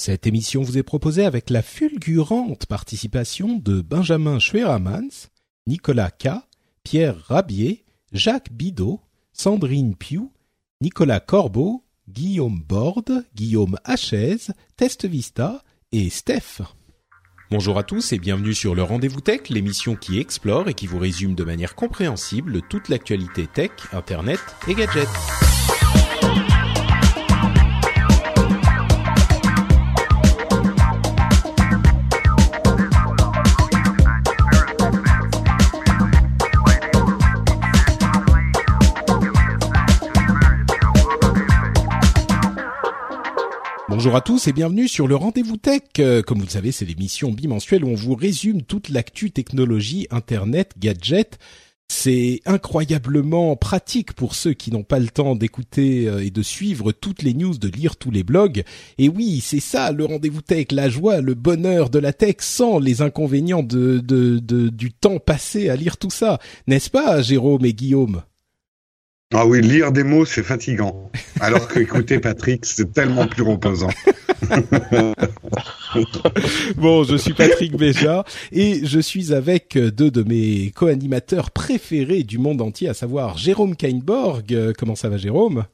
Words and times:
Cette 0.00 0.28
émission 0.28 0.62
vous 0.62 0.78
est 0.78 0.84
proposée 0.84 1.24
avec 1.24 1.50
la 1.50 1.60
fulgurante 1.60 2.66
participation 2.66 3.56
de 3.56 3.80
Benjamin 3.80 4.38
Schweramans, 4.38 5.26
Nicolas 5.66 6.12
K., 6.12 6.28
Pierre 6.84 7.18
Rabier, 7.26 7.84
Jacques 8.12 8.52
Bidot, 8.52 9.00
Sandrine 9.32 9.96
Piou, 9.96 10.30
Nicolas 10.80 11.18
Corbeau, 11.18 11.82
Guillaume 12.08 12.62
Borde, 12.62 13.24
Guillaume 13.34 13.76
Hachez, 13.82 14.36
Test 14.76 15.04
Vista 15.04 15.64
et 15.90 16.10
Steph. 16.10 16.62
Bonjour 17.50 17.76
à 17.76 17.82
tous 17.82 18.12
et 18.12 18.20
bienvenue 18.20 18.54
sur 18.54 18.76
le 18.76 18.84
Rendez-vous 18.84 19.20
Tech, 19.20 19.48
l'émission 19.48 19.96
qui 19.96 20.20
explore 20.20 20.68
et 20.68 20.74
qui 20.74 20.86
vous 20.86 21.00
résume 21.00 21.34
de 21.34 21.42
manière 21.42 21.74
compréhensible 21.74 22.62
toute 22.70 22.88
l'actualité 22.88 23.48
tech, 23.48 23.72
internet 23.92 24.38
et 24.68 24.74
gadgets. 24.74 25.08
Bonjour 43.98 44.14
à 44.14 44.20
tous 44.20 44.46
et 44.46 44.52
bienvenue 44.52 44.86
sur 44.86 45.08
le 45.08 45.16
Rendez-vous 45.16 45.56
Tech. 45.56 45.82
Euh, 45.98 46.22
Comme 46.22 46.38
vous 46.38 46.44
le 46.44 46.50
savez, 46.50 46.70
c'est 46.70 46.84
l'émission 46.84 47.32
bimensuelle 47.32 47.84
où 47.84 47.88
on 47.88 47.96
vous 47.96 48.14
résume 48.14 48.62
toute 48.62 48.90
l'actu 48.90 49.32
technologie, 49.32 50.06
internet, 50.12 50.70
gadgets. 50.78 51.36
C'est 51.88 52.40
incroyablement 52.46 53.56
pratique 53.56 54.12
pour 54.12 54.36
ceux 54.36 54.52
qui 54.52 54.70
n'ont 54.70 54.84
pas 54.84 55.00
le 55.00 55.08
temps 55.08 55.34
d'écouter 55.34 56.06
euh, 56.06 56.24
et 56.24 56.30
de 56.30 56.42
suivre 56.42 56.92
toutes 56.92 57.22
les 57.22 57.34
news, 57.34 57.58
de 57.58 57.66
lire 57.66 57.96
tous 57.96 58.12
les 58.12 58.22
blogs. 58.22 58.62
Et 58.98 59.08
oui, 59.08 59.40
c'est 59.40 59.58
ça 59.58 59.90
le 59.90 60.04
rendez-vous 60.04 60.42
tech, 60.42 60.66
la 60.70 60.88
joie, 60.88 61.20
le 61.20 61.34
bonheur 61.34 61.90
de 61.90 61.98
la 61.98 62.12
tech 62.12 62.36
sans 62.38 62.78
les 62.78 63.02
inconvénients 63.02 63.64
du 63.64 64.92
temps 65.00 65.18
passé 65.18 65.70
à 65.70 65.74
lire 65.74 65.96
tout 65.96 66.10
ça. 66.10 66.38
N'est-ce 66.68 66.88
pas, 66.90 67.20
Jérôme 67.20 67.64
et 67.64 67.74
Guillaume? 67.74 68.22
Ah 69.34 69.44
oui, 69.46 69.60
lire 69.60 69.92
des 69.92 70.04
mots, 70.04 70.24
c'est 70.24 70.42
fatigant. 70.42 71.10
Alors 71.40 71.68
que 71.68 71.80
écouter 71.80 72.18
Patrick, 72.18 72.64
c'est 72.64 72.92
tellement 72.94 73.26
plus 73.26 73.42
reposant. 73.42 73.90
Bon, 76.76 77.02
je 77.04 77.16
suis 77.16 77.32
Patrick 77.32 77.76
Béja 77.76 78.24
et 78.52 78.80
je 78.84 79.00
suis 79.00 79.32
avec 79.34 79.76
deux 79.76 80.10
de 80.10 80.22
mes 80.22 80.70
co-animateurs 80.74 81.50
préférés 81.50 82.22
du 82.22 82.38
monde 82.38 82.60
entier, 82.62 82.88
à 82.88 82.94
savoir 82.94 83.36
Jérôme 83.38 83.74
Kainborg. 83.76 84.52
Euh, 84.54 84.72
Comment 84.78 84.94
ça 84.94 85.08
va, 85.08 85.16
Jérôme? 85.16 85.64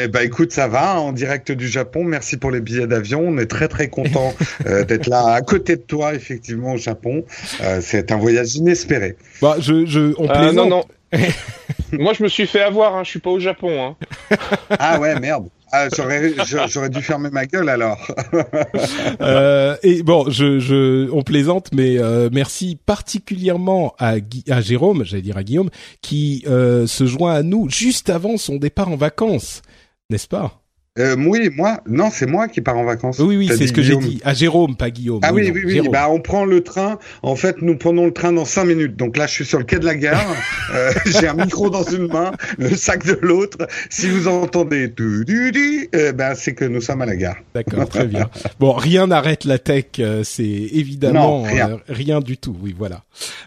Eh 0.00 0.08
ben 0.08 0.20
écoute, 0.20 0.52
ça 0.52 0.68
va, 0.68 1.00
en 1.00 1.12
direct 1.12 1.50
du 1.52 1.66
Japon. 1.68 2.04
Merci 2.04 2.36
pour 2.36 2.50
les 2.50 2.60
billets 2.60 2.86
d'avion. 2.86 3.20
On 3.26 3.38
est 3.38 3.46
très 3.46 3.68
très 3.68 3.88
content 3.88 4.34
euh, 4.66 4.84
d'être 4.86 5.06
là 5.08 5.26
à 5.32 5.40
côté 5.42 5.76
de 5.76 5.82
toi, 5.82 6.14
effectivement, 6.14 6.74
au 6.74 6.78
Japon. 6.78 7.24
Euh, 7.62 7.80
c'est 7.82 8.12
un 8.12 8.16
voyage 8.18 8.54
inespéré. 8.56 9.16
Bah, 9.42 9.56
je, 9.58 9.86
je, 9.86 10.14
on 10.18 10.28
Euh, 10.28 10.34
plaisante. 10.34 10.54
non, 10.54 10.68
non. 10.68 10.84
Moi, 11.92 12.12
je 12.12 12.22
me 12.22 12.28
suis 12.28 12.46
fait 12.46 12.60
avoir, 12.62 12.94
hein, 12.96 13.04
je 13.04 13.10
suis 13.10 13.18
pas 13.20 13.30
au 13.30 13.40
Japon. 13.40 13.96
Hein. 14.30 14.36
Ah 14.78 15.00
ouais, 15.00 15.18
merde. 15.18 15.48
Ah, 15.72 15.88
j'aurais 15.94 16.32
j'a- 16.46 16.66
j'aurais 16.66 16.88
dû 16.88 17.02
fermer 17.02 17.28
ma 17.30 17.44
gueule 17.46 17.68
alors. 17.68 17.98
Euh, 19.20 19.76
et 19.82 20.02
bon, 20.02 20.30
je, 20.30 20.58
je, 20.60 21.10
on 21.10 21.22
plaisante, 21.22 21.68
mais 21.74 21.98
euh, 21.98 22.28
merci 22.32 22.78
particulièrement 22.86 23.94
à, 23.98 24.20
Gui- 24.20 24.44
à 24.50 24.60
Jérôme, 24.60 25.04
j'allais 25.04 25.22
dire 25.22 25.36
à 25.36 25.42
Guillaume, 25.42 25.70
qui 26.02 26.44
euh, 26.46 26.86
se 26.86 27.06
joint 27.06 27.34
à 27.34 27.42
nous 27.42 27.68
juste 27.68 28.10
avant 28.10 28.36
son 28.36 28.56
départ 28.56 28.88
en 28.88 28.96
vacances, 28.96 29.62
n'est-ce 30.10 30.28
pas? 30.28 30.57
Euh, 30.98 31.16
oui, 31.18 31.50
moi, 31.54 31.80
non, 31.86 32.10
c'est 32.12 32.26
moi 32.26 32.48
qui 32.48 32.60
pars 32.60 32.76
en 32.76 32.84
vacances. 32.84 33.18
Oui, 33.20 33.36
oui, 33.36 33.50
c'est 33.56 33.66
ce 33.66 33.72
que 33.72 33.82
j'ai 33.82 33.96
dit. 33.96 34.20
À 34.24 34.34
Jérôme, 34.34 34.76
pas 34.76 34.90
Guillaume. 34.90 35.20
Ah 35.22 35.32
oui, 35.32 35.48
non, 35.48 35.54
oui, 35.54 35.62
oui. 35.64 35.72
Jérôme. 35.74 35.92
Bah, 35.92 36.08
on 36.10 36.20
prend 36.20 36.44
le 36.44 36.62
train. 36.62 36.98
En 37.22 37.36
fait, 37.36 37.62
nous 37.62 37.76
prenons 37.76 38.06
le 38.06 38.12
train 38.12 38.32
dans 38.32 38.44
cinq 38.44 38.64
minutes. 38.64 38.96
Donc 38.96 39.16
là, 39.16 39.26
je 39.26 39.32
suis 39.32 39.44
sur 39.44 39.58
le 39.58 39.64
quai 39.64 39.78
de 39.78 39.84
la 39.84 39.94
gare. 39.94 40.26
Euh, 40.74 40.92
J'ai 41.06 41.26
un 41.26 41.32
micro 41.34 41.70
dans 41.70 41.82
une 41.82 42.08
main, 42.08 42.32
le 42.58 42.76
sac 42.76 43.02
de 43.06 43.18
l'autre. 43.22 43.56
Si 43.88 44.06
vous 44.06 44.28
entendez 44.28 44.92
tout 44.92 45.24
du 45.24 45.50
du, 45.50 45.88
euh, 45.94 46.12
ben 46.12 46.34
c'est 46.34 46.52
que 46.52 46.66
nous 46.66 46.82
sommes 46.82 47.00
à 47.00 47.06
la 47.06 47.16
gare. 47.16 47.36
D'accord, 47.54 47.88
très 47.88 48.04
bien. 48.06 48.28
Bon, 48.60 48.72
rien 48.74 49.06
n'arrête 49.06 49.44
la 49.46 49.58
tech, 49.58 49.86
euh, 49.98 50.22
c'est 50.24 50.42
évidemment 50.44 51.38
Non, 51.40 51.42
rien. 51.44 51.70
euh, 51.70 51.76
rien 51.88 52.20
du 52.20 52.36
tout. 52.36 52.54
Oui, 52.62 52.74
voilà. 52.76 53.02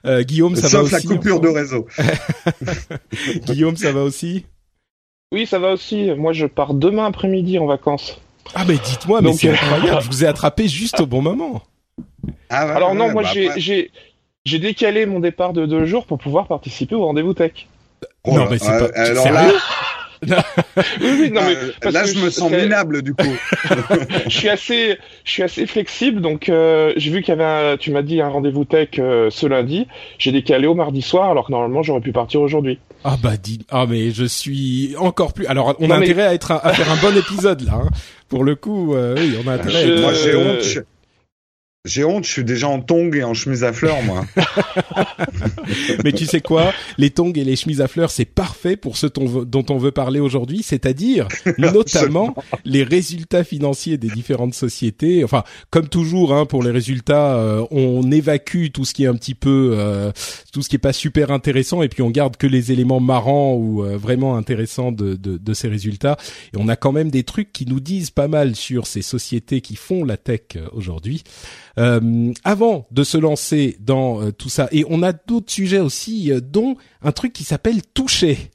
Euh, 0.07 0.23
Guillaume, 0.23 0.55
ça 0.55 0.63
va 0.63 0.69
Sauf 0.69 0.93
aussi. 0.93 1.07
la 1.07 1.13
coupure 1.15 1.39
de 1.41 1.49
réseau. 1.49 1.85
Guillaume, 3.45 3.77
ça 3.77 3.91
va 3.91 4.01
aussi? 4.03 4.45
Oui, 5.31 5.45
ça 5.45 5.59
va 5.59 5.71
aussi. 5.73 6.11
Moi, 6.17 6.33
je 6.33 6.45
pars 6.45 6.73
demain 6.73 7.05
après-midi 7.05 7.57
en 7.59 7.65
vacances. 7.65 8.19
Ah 8.53 8.65
mais 8.67 8.75
dites-moi, 8.75 9.21
mais 9.21 9.33
c'est 9.33 9.49
euh, 9.49 9.53
incroyable. 9.53 10.01
Je 10.03 10.07
vous 10.07 10.23
ai 10.25 10.27
attrapé 10.27 10.67
juste 10.67 10.99
au 10.99 11.05
bon 11.05 11.21
moment. 11.21 11.61
Ah, 12.49 12.65
ouais, 12.65 12.71
Alors 12.73 12.95
non, 12.95 13.05
ouais, 13.07 13.13
moi, 13.13 13.23
bah, 13.23 13.29
j'ai, 13.33 13.47
après- 13.47 13.61
j'ai, 13.61 13.91
j'ai 14.43 14.59
décalé 14.59 15.05
mon 15.05 15.19
départ 15.19 15.53
de 15.53 15.65
deux 15.65 15.85
jours 15.85 16.05
pour 16.05 16.17
pouvoir 16.17 16.47
participer 16.47 16.95
au 16.95 17.05
rendez-vous 17.05 17.33
tech. 17.33 17.67
Oh 18.23 18.35
non 18.35 18.47
mais 18.49 18.57
c'est 18.59 18.69
euh, 18.71 18.89
pas. 18.89 18.99
alors 18.99 19.23
sérieux 19.23 19.53
là, 19.53 19.59
Oui, 20.23 21.07
oui, 21.19 21.31
non 21.31 21.41
mais 21.41 21.55
euh, 21.55 21.71
parce 21.81 21.93
là, 21.95 22.03
que 22.03 22.09
je 22.09 22.19
me 22.23 22.29
sens 22.29 22.51
minable 22.51 23.01
du 23.01 23.13
coup. 23.13 23.25
je 24.25 24.29
suis 24.29 24.49
assez, 24.49 24.97
je 25.23 25.31
suis 25.31 25.43
assez 25.43 25.65
flexible. 25.65 26.21
Donc, 26.21 26.47
euh, 26.49 26.93
j'ai 26.97 27.09
vu 27.11 27.21
qu'il 27.21 27.29
y 27.29 27.41
avait, 27.41 27.73
un, 27.73 27.77
tu 27.77 27.91
m'as 27.91 28.01
dit 28.03 28.21
un 28.21 28.27
rendez-vous 28.29 28.65
tech 28.65 28.89
euh, 28.99 29.29
ce 29.31 29.47
lundi. 29.47 29.87
J'ai 30.19 30.31
décalé 30.31 30.67
au 30.67 30.75
mardi 30.75 31.01
soir, 31.01 31.29
alors 31.31 31.47
que 31.47 31.51
normalement, 31.51 31.81
j'aurais 31.83 32.01
pu 32.01 32.11
partir 32.11 32.41
aujourd'hui. 32.41 32.79
Ah 33.03 33.17
bah 33.21 33.35
dis. 33.41 33.65
Ah 33.71 33.85
mais 33.89 34.11
je 34.11 34.25
suis 34.25 34.95
encore 34.97 35.33
plus. 35.33 35.47
Alors 35.47 35.75
on 35.79 35.85
a 35.85 35.87
Non, 35.87 35.97
mais- 35.97 36.05
intérêt 36.05 36.27
à 36.27 36.33
être 36.35 36.51
un- 36.51 36.59
à 36.61 36.71
faire 36.73 36.91
un 36.91 36.97
bon 36.97 37.17
épisode 37.17 37.61
là. 37.61 37.73
hein. 37.83 37.89
Pour 38.29 38.43
le 38.43 38.55
coup, 38.55 38.93
euh, 38.95 39.15
oui, 39.17 39.35
on 39.43 39.47
a 39.49 39.53
intérêt. 39.53 39.75
à 39.75 39.81
être- 39.87 39.97
Je- 39.97 40.01
Moi, 40.01 40.13
j'ai 40.13 40.35
honte. 40.35 40.85
J'ai 41.83 42.03
honte. 42.03 42.25
Je 42.25 42.31
suis 42.31 42.43
déjà 42.43 42.67
en 42.67 42.79
tongs 42.79 43.11
et 43.15 43.23
en 43.23 43.33
chemise 43.33 43.63
à 43.63 43.73
fleurs, 43.73 44.03
moi. 44.03 44.23
Mais 46.03 46.11
tu 46.11 46.27
sais 46.27 46.39
quoi? 46.39 46.73
Les 46.99 47.09
tongs 47.09 47.33
et 47.33 47.43
les 47.43 47.55
chemises 47.55 47.81
à 47.81 47.87
fleurs, 47.87 48.11
c'est 48.11 48.25
parfait 48.25 48.77
pour 48.77 48.97
ce 48.97 49.07
dont 49.07 49.65
on 49.67 49.77
veut 49.79 49.91
parler 49.91 50.19
aujourd'hui, 50.19 50.61
c'est-à-dire 50.61 51.27
notamment 51.57 52.35
les 52.65 52.83
résultats 52.83 53.43
financiers 53.43 53.97
des 53.97 54.09
différentes 54.09 54.53
sociétés. 54.53 55.23
Enfin, 55.23 55.43
comme 55.71 55.87
toujours, 55.87 56.35
hein, 56.35 56.45
pour 56.45 56.61
les 56.61 56.69
résultats, 56.69 57.37
euh, 57.37 57.65
on 57.71 58.11
évacue 58.11 58.67
tout 58.71 58.85
ce 58.85 58.93
qui 58.93 59.05
est 59.05 59.07
un 59.07 59.15
petit 59.15 59.33
peu, 59.35 59.73
euh, 59.75 60.11
tout 60.53 60.61
ce 60.61 60.69
qui 60.69 60.75
est 60.75 60.79
pas 60.79 60.93
super 60.93 61.31
intéressant, 61.31 61.81
et 61.81 61.89
puis 61.89 62.03
on 62.03 62.11
garde 62.11 62.37
que 62.37 62.45
les 62.45 62.71
éléments 62.71 62.99
marrants 62.99 63.55
ou 63.55 63.83
euh, 63.83 63.97
vraiment 63.97 64.37
intéressants 64.37 64.91
de, 64.91 65.15
de, 65.15 65.37
de 65.37 65.53
ces 65.55 65.67
résultats. 65.67 66.17
Et 66.53 66.57
on 66.57 66.67
a 66.67 66.75
quand 66.75 66.91
même 66.91 67.09
des 67.09 67.23
trucs 67.23 67.51
qui 67.51 67.65
nous 67.65 67.79
disent 67.79 68.11
pas 68.11 68.27
mal 68.27 68.55
sur 68.55 68.85
ces 68.85 69.01
sociétés 69.01 69.61
qui 69.61 69.75
font 69.75 70.05
la 70.05 70.17
tech 70.17 70.41
euh, 70.57 70.67
aujourd'hui. 70.73 71.23
Euh, 71.77 72.33
avant 72.43 72.87
de 72.91 73.03
se 73.03 73.17
lancer 73.17 73.77
dans 73.79 74.21
euh, 74.21 74.31
tout 74.31 74.49
ça, 74.49 74.67
et 74.71 74.85
on 74.89 75.03
a 75.03 75.13
d'autres 75.13 75.51
sujets 75.51 75.79
aussi, 75.79 76.31
euh, 76.31 76.41
dont 76.41 76.75
un 77.01 77.11
truc 77.11 77.33
qui 77.33 77.43
s'appelle 77.43 77.81
toucher. 77.93 78.51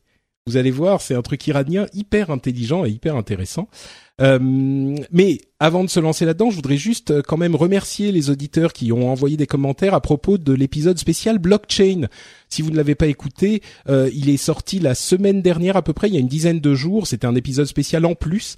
Vous 0.47 0.57
allez 0.57 0.71
voir, 0.71 1.01
c'est 1.01 1.15
un 1.15 1.23
truc 1.23 1.45
iranien 1.49 1.87
hyper 1.93 2.31
intelligent 2.31 2.85
et 2.85 2.91
hyper 2.91 3.17
intéressant. 3.17 3.69
Euh, 4.21 4.39
mais 5.11 5.41
avant 5.59 5.83
de 5.83 5.91
se 5.91 5.99
lancer 5.99 6.25
là-dedans, 6.25 6.51
je 6.51 6.57
voudrais 6.57 6.77
juste 6.77 7.11
euh, 7.11 7.23
quand 7.27 7.37
même 7.37 7.57
remercier 7.57 8.13
les 8.13 8.31
auditeurs 8.31 8.73
qui 8.73 8.93
ont 8.93 9.11
envoyé 9.11 9.37
des 9.37 9.49
commentaires 9.49 9.93
à 9.93 10.01
propos 10.01 10.39
de 10.39 10.53
l'épisode 10.53 10.99
spécial 10.99 11.39
blockchain. 11.39 12.07
Si 12.49 12.63
vous 12.63 12.71
ne 12.71 12.77
l'avez 12.77 12.95
pas 12.95 13.09
écouté, 13.09 13.61
il 13.89 14.31
est 14.31 14.37
sorti 14.37 14.79
la 14.79 14.95
semaine 14.95 15.43
dernière 15.43 15.77
à 15.77 15.83
peu 15.83 15.93
près, 15.93 16.07
il 16.07 16.15
y 16.15 16.17
a 16.17 16.21
une 16.21 16.29
dizaine 16.29 16.61
de 16.61 16.75
jours. 16.75 17.09
C'était 17.09 17.27
un 17.27 17.35
épisode 17.35 17.67
spécial 17.67 18.07
en 18.07 18.15
plus. 18.15 18.55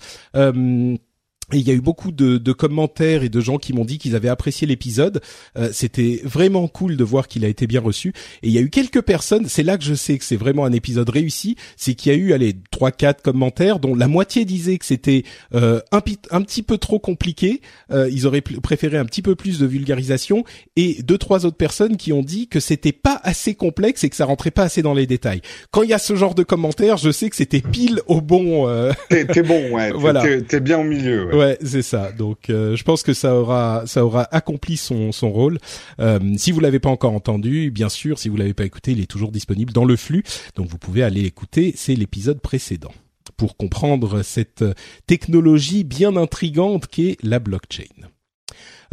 Et 1.52 1.56
il 1.56 1.66
y 1.66 1.70
a 1.70 1.74
eu 1.74 1.80
beaucoup 1.80 2.12
de, 2.12 2.36
de, 2.36 2.52
commentaires 2.52 3.22
et 3.22 3.30
de 3.30 3.40
gens 3.40 3.56
qui 3.56 3.72
m'ont 3.72 3.86
dit 3.86 3.96
qu'ils 3.96 4.14
avaient 4.14 4.28
apprécié 4.28 4.66
l'épisode. 4.66 5.22
Euh, 5.56 5.70
C'était 5.72 6.20
vraiment 6.22 6.68
cool 6.68 6.96
de 6.96 7.04
voir 7.04 7.26
qu'il 7.26 7.42
a 7.44 7.48
été 7.48 7.66
bien 7.66 7.80
reçu. 7.80 8.12
Et 8.42 8.48
il 8.48 8.52
y 8.52 8.58
a 8.58 8.60
eu 8.60 8.68
quelques 8.68 9.00
personnes, 9.00 9.46
c'est 9.48 9.62
là 9.62 9.78
que 9.78 9.84
je 9.84 9.94
sais 9.94 10.18
que 10.18 10.24
c'est 10.24 10.36
vraiment 10.36 10.66
un 10.66 10.72
épisode 10.72 11.08
réussi, 11.08 11.56
c'est 11.78 11.94
qu'il 11.94 12.12
y 12.12 12.14
a 12.14 12.18
eu 12.18 12.34
allez 12.34 12.54
trois 12.70 12.90
quatre 12.90 13.22
commentaires 13.22 13.78
dont 13.78 13.94
la 13.94 14.08
moitié 14.08 14.44
disaient 14.44 14.76
que 14.76 14.84
c'était 14.84 15.24
euh, 15.54 15.80
un, 15.90 16.02
un, 16.30 16.42
petit 16.42 16.62
peu 16.62 16.76
trop 16.76 16.98
compliqué. 16.98 17.62
Euh, 17.90 18.10
ils 18.12 18.26
auraient 18.26 18.42
préféré 18.42 18.98
un 18.98 19.06
petit 19.06 19.22
peu 19.22 19.34
plus 19.34 19.58
de 19.58 19.66
vulgarisation. 19.66 20.44
Et 20.76 21.02
deux 21.02 21.16
trois 21.16 21.46
autres 21.46 21.56
personnes 21.56 21.96
qui 21.96 22.12
ont 22.12 22.22
dit 22.22 22.48
que 22.48 22.60
c'était 22.60 22.92
pas 22.92 23.20
assez 23.24 23.54
complexe 23.54 24.04
et 24.04 24.10
que 24.10 24.16
ça 24.16 24.26
rentrait 24.26 24.50
pas 24.50 24.64
assez 24.64 24.82
dans 24.82 24.94
les 24.94 25.06
détails. 25.06 25.40
Quand 25.70 25.82
il 25.82 25.88
y 25.88 25.94
a 25.94 25.98
ce 25.98 26.14
genre 26.14 26.34
de 26.34 26.42
commentaires, 26.42 26.98
je 26.98 27.10
sais 27.10 27.30
que 27.30 27.36
c'était 27.36 27.62
pile 27.62 28.02
au 28.06 28.20
bon. 28.20 28.68
Euh... 28.68 28.92
T'es 29.08 29.42
bon, 29.42 29.70
ouais. 29.70 29.92
voilà. 29.94 30.22
T'es 30.46 30.60
bien 30.60 30.78
au 30.78 30.84
milieu. 30.84 31.34
Ouais. 31.34 31.37
Ouais, 31.38 31.56
c'est 31.62 31.82
ça. 31.82 32.10
Donc, 32.10 32.50
euh, 32.50 32.74
je 32.74 32.82
pense 32.82 33.04
que 33.04 33.12
ça 33.12 33.36
aura, 33.36 33.84
ça 33.86 34.04
aura 34.04 34.26
accompli 34.34 34.76
son, 34.76 35.12
son 35.12 35.30
rôle. 35.30 35.58
Euh, 36.00 36.18
si 36.36 36.50
vous 36.50 36.58
l'avez 36.58 36.80
pas 36.80 36.88
encore 36.88 37.12
entendu, 37.12 37.70
bien 37.70 37.88
sûr, 37.88 38.18
si 38.18 38.28
vous 38.28 38.36
l'avez 38.36 38.54
pas 38.54 38.64
écouté, 38.64 38.90
il 38.90 39.00
est 39.00 39.06
toujours 39.06 39.30
disponible 39.30 39.72
dans 39.72 39.84
le 39.84 39.94
flux. 39.94 40.24
Donc, 40.56 40.66
vous 40.66 40.78
pouvez 40.78 41.04
aller 41.04 41.22
écouter. 41.22 41.72
C'est 41.76 41.94
l'épisode 41.94 42.40
précédent 42.40 42.90
pour 43.36 43.56
comprendre 43.56 44.22
cette 44.22 44.64
technologie 45.06 45.84
bien 45.84 46.16
intrigante 46.16 46.88
qu'est 46.88 47.16
la 47.22 47.38
blockchain. 47.38 48.08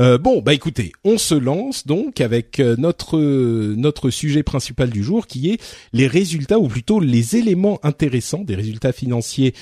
Euh, 0.01 0.17
bon, 0.17 0.41
bah 0.41 0.53
écoutez, 0.53 0.91
on 1.05 1.17
se 1.17 1.35
lance 1.35 1.87
donc 1.87 2.19
avec 2.19 2.59
euh, 2.59 2.75
notre 2.77 3.17
notre 3.17 4.09
sujet 4.09 4.43
principal 4.43 4.89
du 4.89 5.03
jour 5.03 5.25
qui 5.25 5.51
est 5.51 5.61
les 5.93 6.07
résultats 6.07 6.59
ou 6.59 6.67
plutôt 6.67 6.99
les 6.99 7.37
éléments 7.37 7.79
intéressants 7.81 8.43
des 8.43 8.55
résultats 8.55 8.91
financiers 8.91 9.53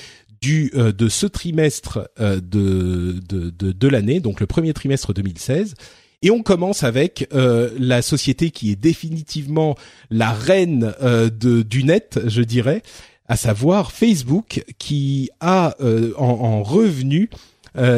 du 0.44 0.72
euh, 0.76 0.92
de 0.92 1.08
ce 1.08 1.26
trimestre 1.26 2.10
euh, 2.20 2.42
de 2.42 3.22
de, 3.30 3.50
de, 3.50 3.72
de 3.72 3.88
l'année, 3.88 4.20
donc 4.20 4.42
le 4.42 4.46
premier 4.46 4.74
trimestre 4.74 5.14
2016. 5.14 5.76
Et 6.22 6.32
on 6.32 6.44
commence 6.44 6.84
avec 6.84 7.30
euh, 7.34 7.70
la 7.80 8.02
société 8.02 8.52
qui 8.52 8.70
est 8.72 8.76
définitivement 8.76 9.76
la 10.10 10.32
reine 10.32 10.94
de, 11.02 11.62
du 11.64 11.84
net, 11.84 12.20
je 12.28 12.42
dirais, 12.42 12.82
à 13.28 13.36
savoir 13.36 13.92
Facebook, 13.92 14.64
qui 14.78 15.30
a 15.42 15.76
en, 16.18 16.26
en, 16.26 16.64
revenu 16.64 17.30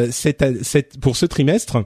cette, 0.09 0.63
cette, 0.63 0.99
pour 0.99 1.17
ce 1.17 1.27
trimestre 1.27 1.85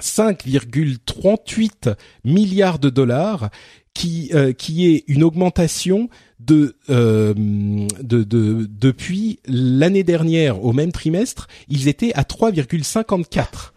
5,38 0.00 1.96
milliards 2.24 2.78
de 2.78 2.88
dollars, 2.88 3.50
qui, 3.98 4.30
qui 4.56 4.86
est 4.86 5.04
une 5.08 5.24
augmentation 5.24 6.08
de, 6.40 6.76
euh, 6.88 7.34
de, 7.34 8.22
de 8.22 8.68
depuis 8.70 9.40
l'année 9.46 10.04
dernière 10.04 10.64
au 10.64 10.72
même 10.72 10.92
trimestre, 10.92 11.48
ils 11.68 11.88
étaient 11.88 12.12
à 12.14 12.22
3,54. 12.22 13.72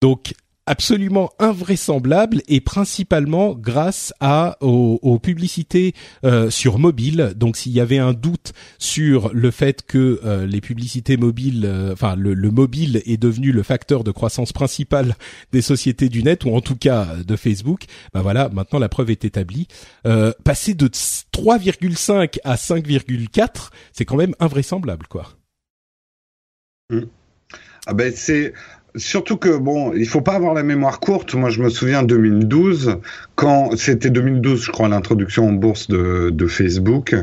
Donc 0.00 0.34
absolument 0.70 1.32
invraisemblable 1.40 2.42
et 2.46 2.60
principalement 2.60 3.54
grâce 3.54 4.14
à 4.20 4.56
aux, 4.60 5.18
publicités 5.18 5.94
euh, 6.24 6.48
sur 6.48 6.78
mobile. 6.78 7.32
Donc 7.34 7.56
s'il 7.56 7.72
y 7.72 7.80
avait 7.80 7.98
un 7.98 8.12
doute 8.12 8.52
sur 8.78 9.34
le 9.34 9.50
fait 9.50 9.84
que 9.84 10.20
euh, 10.24 10.46
les 10.46 10.60
publicités 10.60 11.16
mobiles, 11.16 11.64
euh, 11.66 11.92
enfin 11.92 12.14
le, 12.14 12.34
le, 12.34 12.50
mobile 12.52 13.02
est 13.04 13.16
devenu 13.16 13.50
le 13.50 13.64
facteur 13.64 14.04
de 14.04 14.12
croissance 14.12 14.52
principal 14.52 15.16
des 15.52 15.60
sociétés 15.60 16.08
du 16.08 16.22
net 16.22 16.44
ou 16.44 16.54
en 16.54 16.60
tout 16.60 16.76
cas 16.76 17.16
de 17.16 17.34
Facebook, 17.34 17.86
ben 18.14 18.22
voilà, 18.22 18.48
maintenant 18.48 18.78
la 18.78 18.88
preuve 18.88 19.10
est 19.10 19.24
établie. 19.24 19.66
passer 20.44 20.74
de 20.74 20.86
3,5 20.86 22.38
à 22.44 22.54
5,4, 22.54 23.70
c'est 23.92 24.04
quand 24.04 24.16
même 24.16 24.36
invraisemblable 24.38 25.08
quoi. 25.08 25.30
Mmh. 26.90 27.00
Ah 27.86 27.94
ben 27.94 28.12
c'est 28.14 28.52
Surtout 28.96 29.36
que 29.36 29.56
bon, 29.56 29.92
il 29.94 30.06
faut 30.06 30.20
pas 30.20 30.34
avoir 30.34 30.54
la 30.54 30.62
mémoire 30.62 31.00
courte. 31.00 31.34
Moi, 31.34 31.50
je 31.50 31.62
me 31.62 31.68
souviens 31.68 32.02
2012, 32.02 32.98
quand 33.34 33.76
c'était 33.76 34.10
2012, 34.10 34.64
je 34.64 34.70
crois, 34.70 34.88
l'introduction 34.88 35.48
en 35.48 35.52
bourse 35.52 35.88
de, 35.88 36.46
Facebook, 36.48 37.14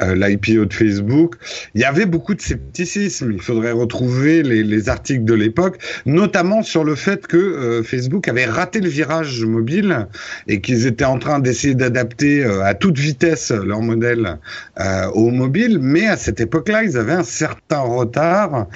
euh, 0.00 0.14
l'IPO 0.14 0.64
de 0.66 0.72
Facebook. 0.72 1.34
Il 1.74 1.80
y 1.80 1.84
avait 1.84 2.06
beaucoup 2.06 2.34
de 2.34 2.40
scepticisme. 2.40 3.32
Il 3.32 3.40
faudrait 3.40 3.72
retrouver 3.72 4.42
les, 4.42 4.62
les 4.62 4.88
articles 4.88 5.24
de 5.24 5.34
l'époque, 5.34 5.78
notamment 6.06 6.62
sur 6.62 6.84
le 6.84 6.94
fait 6.94 7.26
que 7.26 7.36
euh, 7.36 7.82
Facebook 7.82 8.28
avait 8.28 8.46
raté 8.46 8.80
le 8.80 8.88
virage 8.88 9.44
mobile 9.44 10.06
et 10.46 10.60
qu'ils 10.60 10.86
étaient 10.86 11.04
en 11.04 11.18
train 11.18 11.38
d'essayer 11.38 11.74
d'adapter 11.74 12.44
euh, 12.44 12.64
à 12.64 12.74
toute 12.74 12.98
vitesse 12.98 13.50
leur 13.50 13.80
modèle 13.80 14.38
euh, 14.80 15.06
au 15.14 15.30
mobile. 15.30 15.78
Mais 15.80 16.06
à 16.06 16.16
cette 16.16 16.40
époque-là, 16.40 16.84
ils 16.84 16.96
avaient 16.96 17.12
un 17.12 17.24
certain 17.24 17.80
retard 17.80 18.66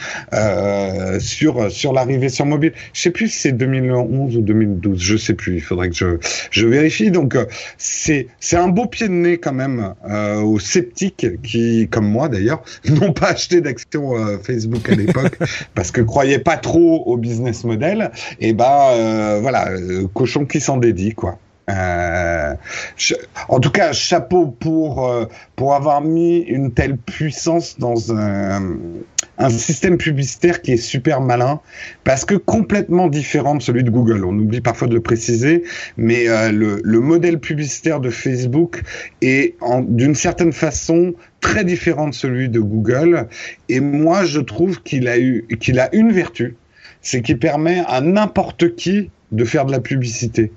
sur 1.19 1.71
sur 1.71 1.93
l'arrivée 1.93 2.29
sur 2.33 2.47
mobile. 2.47 2.73
Je 2.93 3.01
sais 3.01 3.11
plus 3.11 3.29
si 3.29 3.39
c'est 3.39 3.53
2011 3.53 4.37
ou 4.37 4.41
2012, 4.41 5.01
je 5.01 5.17
sais 5.17 5.35
plus. 5.35 5.57
Il 5.57 5.61
faudrait 5.61 5.91
que 5.91 5.95
je, 5.95 6.07
je 6.51 6.67
vérifie. 6.67 7.11
Donc 7.11 7.35
euh, 7.35 7.47
c'est 7.79 8.29
c'est 8.41 8.57
un 8.57 8.69
beau 8.69 8.87
pied 8.87 9.09
de 9.09 9.13
nez 9.13 9.39
quand 9.39 9.53
même 9.53 9.95
euh, 10.09 10.41
aux 10.41 10.59
sceptiques 10.59 11.27
qui, 11.43 11.89
comme 11.91 12.09
moi 12.09 12.29
d'ailleurs, 12.29 12.63
n'ont 12.89 13.13
pas 13.13 13.31
acheté 13.31 13.61
d'actions 13.61 14.17
euh, 14.17 14.39
Facebook 14.39 14.89
à 14.89 14.95
l'époque 14.95 15.39
parce 15.75 15.91
que 15.91 16.01
croyaient 16.01 16.39
pas 16.39 16.57
trop 16.57 17.03
au 17.07 17.17
business 17.17 17.65
model. 17.65 18.11
Et 18.41 18.53
bah 18.53 18.91
euh, 18.93 19.39
voilà, 19.41 19.69
cochon 20.15 20.47
qui 20.47 20.61
s'en 20.61 20.77
dédie 20.77 21.15
quoi. 21.15 21.39
Euh, 21.71 21.73
en 23.49 23.61
tout 23.61 23.71
cas, 23.71 23.93
chapeau 23.93 24.47
pour 24.47 25.09
euh, 25.09 25.27
pour 25.57 25.75
avoir 25.75 26.01
mis 26.01 26.39
une 26.39 26.73
telle 26.73 26.97
puissance 26.97 27.79
dans 27.79 28.13
un, 28.15 28.77
un 29.39 29.51
système 29.51 29.99
publicitaire 29.99 30.63
qui 30.63 30.73
est 30.73 30.77
super 30.77 31.21
malin, 31.21 31.61
parce 32.05 32.25
que 32.25 32.35
complètement 32.35 33.09
différent 33.09 33.55
de 33.55 33.63
celui 33.63 33.85
de 33.85 33.91
Google. 33.91 34.25
On 34.25 34.39
oublie 34.39 34.61
parfois 34.61 34.89
de 34.89 34.95
le 34.95 35.01
préciser, 35.01 35.65
mais 35.97 36.29
euh, 36.29 36.53
le, 36.53 36.81
le, 36.83 37.01
modèle 37.01 37.39
publicitaire 37.39 38.01
de 38.01 38.11
Facebook 38.11 38.83
est 39.21 39.57
d'une 39.89 40.15
certaine 40.15 40.53
façon 40.53 41.15
très 41.41 41.65
différent 41.65 42.09
de 42.09 42.15
celui 42.15 42.49
de 42.49 42.61
Google. 42.61 43.29
Et 43.69 43.81
moi, 43.81 44.25
je 44.25 44.41
trouve 44.41 44.83
qu'il 44.83 45.09
a 45.09 45.17
qu'il 45.57 45.81
a 45.81 45.95
une 45.95 46.13
vertu, 46.13 46.57
c'est 47.01 47.23
qu'il 47.23 47.39
permet 47.39 47.83
à 47.87 48.01
n'importe 48.01 48.75
qui 48.77 49.11
de 49.33 49.45
faire 49.45 49.65
de 49.67 49.73
la 49.73 49.81
publicité. 49.81 50.53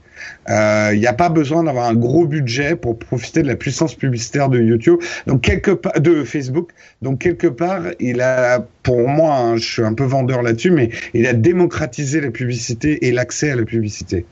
Il 0.48 0.54
euh, 0.54 0.96
n'y 0.96 1.08
a 1.08 1.14
pas 1.14 1.30
besoin 1.30 1.64
d'avoir 1.64 1.86
un 1.86 1.96
gros 1.96 2.28
budget 2.28 2.76
pour 2.76 3.00
profiter 3.00 3.42
de 3.42 3.48
la 3.48 3.56
puissance 3.56 3.96
publicitaire 3.96 4.50
de 4.50 4.60
YouTube, 4.60 5.00
donc 5.26 5.42
quelque 5.42 5.72
part 5.72 6.00
de 6.00 6.24
Facebook. 6.24 6.72
Donc 7.02 7.20
quelque 7.20 7.48
part, 7.48 7.82
il 8.00 8.22
a, 8.22 8.66
pour 8.84 9.08
moi, 9.08 9.36
hein, 9.36 9.58
je 9.58 9.68
suis 9.68 9.84
un 9.84 9.94
peu 9.94 10.04
vendeur 10.04 10.44
là-dessus, 10.44 10.72
mais 10.72 10.90
il 11.14 11.26
a 11.26 11.34
démocratisé 11.34 12.22
la 12.22 12.32
publicité 12.32 13.08
et 13.08 13.12
l'accès 13.12 13.52
à 13.52 13.56
la 13.56 13.66
publicité. 13.66 14.26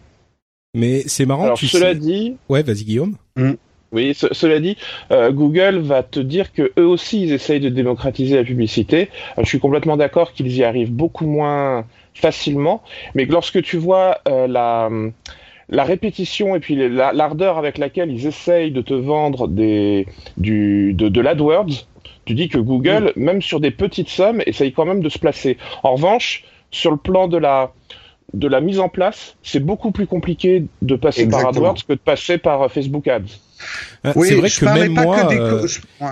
Mais 0.75 1.03
c'est 1.07 1.25
marrant. 1.25 1.45
Alors, 1.45 1.57
cela 1.57 1.93
dit. 1.93 2.35
Ouais, 2.49 2.63
vas-y 2.63 2.83
Guillaume. 2.83 3.15
Hmm. 3.35 3.53
Oui, 3.91 4.15
cela 4.15 4.59
dit, 4.59 4.75
euh, 5.11 5.31
Google 5.31 5.77
va 5.77 6.01
te 6.01 6.19
dire 6.19 6.51
que 6.51 6.71
eux 6.79 6.85
aussi 6.85 7.21
ils 7.21 7.31
essayent 7.31 7.59
de 7.59 7.69
démocratiser 7.69 8.35
la 8.35 8.43
publicité. 8.43 9.09
Euh, 9.37 9.43
je 9.43 9.47
suis 9.47 9.59
complètement 9.59 9.97
d'accord 9.97 10.33
qu'ils 10.33 10.51
y 10.51 10.63
arrivent 10.63 10.91
beaucoup 10.91 11.27
moins 11.27 11.85
facilement, 12.15 12.81
mais 13.13 13.25
lorsque 13.25 13.61
tu 13.61 13.77
vois 13.77 14.17
la 14.25 14.89
la 15.69 15.83
répétition 15.83 16.55
et 16.55 16.59
puis 16.59 16.75
l'ardeur 16.89 17.57
avec 17.57 17.77
laquelle 17.77 18.11
ils 18.11 18.27
essayent 18.27 18.71
de 18.71 18.81
te 18.81 18.93
vendre 18.93 19.47
des, 19.47 20.07
du, 20.37 20.93
de, 20.93 21.09
de 21.09 21.21
l'AdWords, 21.21 21.87
tu 22.25 22.33
dis 22.33 22.49
que 22.49 22.57
Google, 22.57 23.11
même 23.15 23.41
sur 23.41 23.59
des 23.59 23.71
petites 23.71 24.09
sommes, 24.09 24.41
essaye 24.45 24.71
quand 24.71 24.85
même 24.85 25.01
de 25.01 25.09
se 25.09 25.19
placer. 25.19 25.57
En 25.83 25.95
revanche, 25.95 26.43
sur 26.71 26.91
le 26.91 26.97
plan 26.97 27.27
de 27.27 27.37
la, 27.37 27.71
de 28.33 28.47
la 28.47 28.61
mise 28.61 28.79
en 28.79 28.89
place, 28.89 29.35
c'est 29.43 29.59
beaucoup 29.59 29.91
plus 29.91 30.07
compliqué 30.07 30.65
de 30.81 30.95
passer 30.95 31.27
par 31.27 31.47
AdWords 31.47 31.85
que 31.87 31.93
de 31.93 31.99
passer 31.99 32.37
par 32.37 32.61
euh, 32.63 32.67
Facebook 32.67 33.07
Ads. 33.07 33.39
Euh, 34.05 34.13
c'est 34.23 34.35
vrai 34.35 34.49
que 34.49 34.65
même 34.65 34.93
moi, 34.93 35.31
euh, 35.31 35.67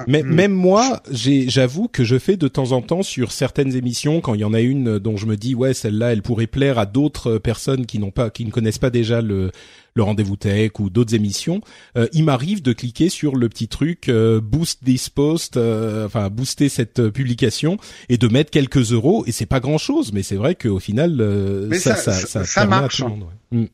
mais, 0.07 0.23
hmm. 0.23 0.27
même 0.27 0.53
moi, 0.53 1.03
j'avoue 1.11 1.87
que 1.87 2.03
je 2.03 2.17
fais 2.17 2.37
de 2.37 2.47
temps 2.47 2.71
en 2.71 2.81
temps 2.81 3.03
sur 3.03 3.31
certaines 3.31 3.75
émissions 3.75 4.21
quand 4.21 4.33
il 4.33 4.41
y 4.41 4.45
en 4.45 4.53
a 4.53 4.61
une 4.61 4.97
dont 4.97 5.17
je 5.17 5.25
me 5.25 5.35
dis 5.35 5.55
ouais 5.55 5.73
celle-là 5.73 6.13
elle 6.13 6.21
pourrait 6.21 6.47
plaire 6.47 6.79
à 6.79 6.85
d'autres 6.85 7.37
personnes 7.37 7.85
qui 7.85 7.99
n'ont 7.99 8.11
pas, 8.11 8.29
qui 8.29 8.45
ne 8.45 8.51
connaissent 8.51 8.79
pas 8.79 8.89
déjà 8.89 9.21
le 9.21 9.51
le 9.93 10.03
rendez-vous 10.03 10.37
tech 10.37 10.71
ou 10.79 10.89
d'autres 10.89 11.15
émissions, 11.15 11.59
euh, 11.97 12.07
il 12.13 12.23
m'arrive 12.23 12.61
de 12.61 12.71
cliquer 12.71 13.09
sur 13.09 13.35
le 13.35 13.49
petit 13.49 13.67
truc 13.67 14.09
boost 14.09 14.79
this 14.85 15.09
post, 15.09 15.57
enfin 15.57 16.29
booster 16.29 16.69
cette 16.69 17.09
publication 17.09 17.75
et 18.07 18.17
de 18.17 18.29
mettre 18.29 18.51
quelques 18.51 18.93
euros 18.93 19.25
et 19.27 19.33
c'est 19.33 19.45
pas 19.45 19.59
grand 19.59 19.77
chose, 19.77 20.13
mais 20.13 20.23
c'est 20.23 20.37
vrai 20.37 20.55
qu'au 20.55 20.79
final 20.79 21.69
ça, 21.73 21.97
ça, 21.97 22.13
ça, 22.13 22.45
ça, 22.45 22.65
marche. 22.65 23.03
Hmm. 23.51 23.65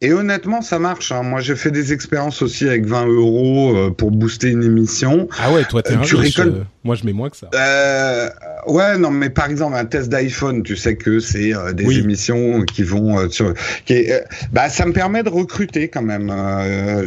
Et 0.00 0.12
honnêtement, 0.12 0.60
ça 0.60 0.78
marche. 0.78 1.12
Hein. 1.12 1.22
Moi, 1.22 1.40
j'ai 1.40 1.56
fait 1.56 1.70
des 1.70 1.92
expériences 1.92 2.42
aussi 2.42 2.68
avec 2.68 2.84
20 2.86 3.06
euros 3.06 3.76
euh, 3.76 3.90
pour 3.90 4.10
booster 4.10 4.50
une 4.50 4.62
émission. 4.62 5.28
Ah 5.38 5.52
ouais, 5.52 5.64
toi, 5.64 5.82
t'es 5.82 5.94
euh, 5.94 5.98
un 5.98 6.02
tu 6.02 6.16
récoltes... 6.16 6.66
Moi, 6.84 6.96
je 6.96 7.06
mets 7.06 7.14
moins 7.14 7.30
que 7.30 7.36
ça. 7.38 7.48
Euh, 7.54 8.28
ouais, 8.66 8.98
non, 8.98 9.10
mais 9.10 9.30
par 9.30 9.50
exemple, 9.50 9.74
un 9.74 9.86
test 9.86 10.10
d'iPhone, 10.10 10.62
tu 10.62 10.76
sais 10.76 10.96
que 10.96 11.18
c'est 11.18 11.54
euh, 11.54 11.72
des 11.72 11.98
émissions 11.98 12.60
qui 12.62 12.82
vont 12.82 13.18
euh, 13.18 13.30
sur. 13.30 13.54
Qui 13.86 14.10
bah, 14.52 14.68
ça 14.68 14.84
me 14.84 14.92
permet 14.92 15.22
de 15.22 15.30
recruter 15.30 15.88
quand 15.88 16.02
même. 16.02 16.28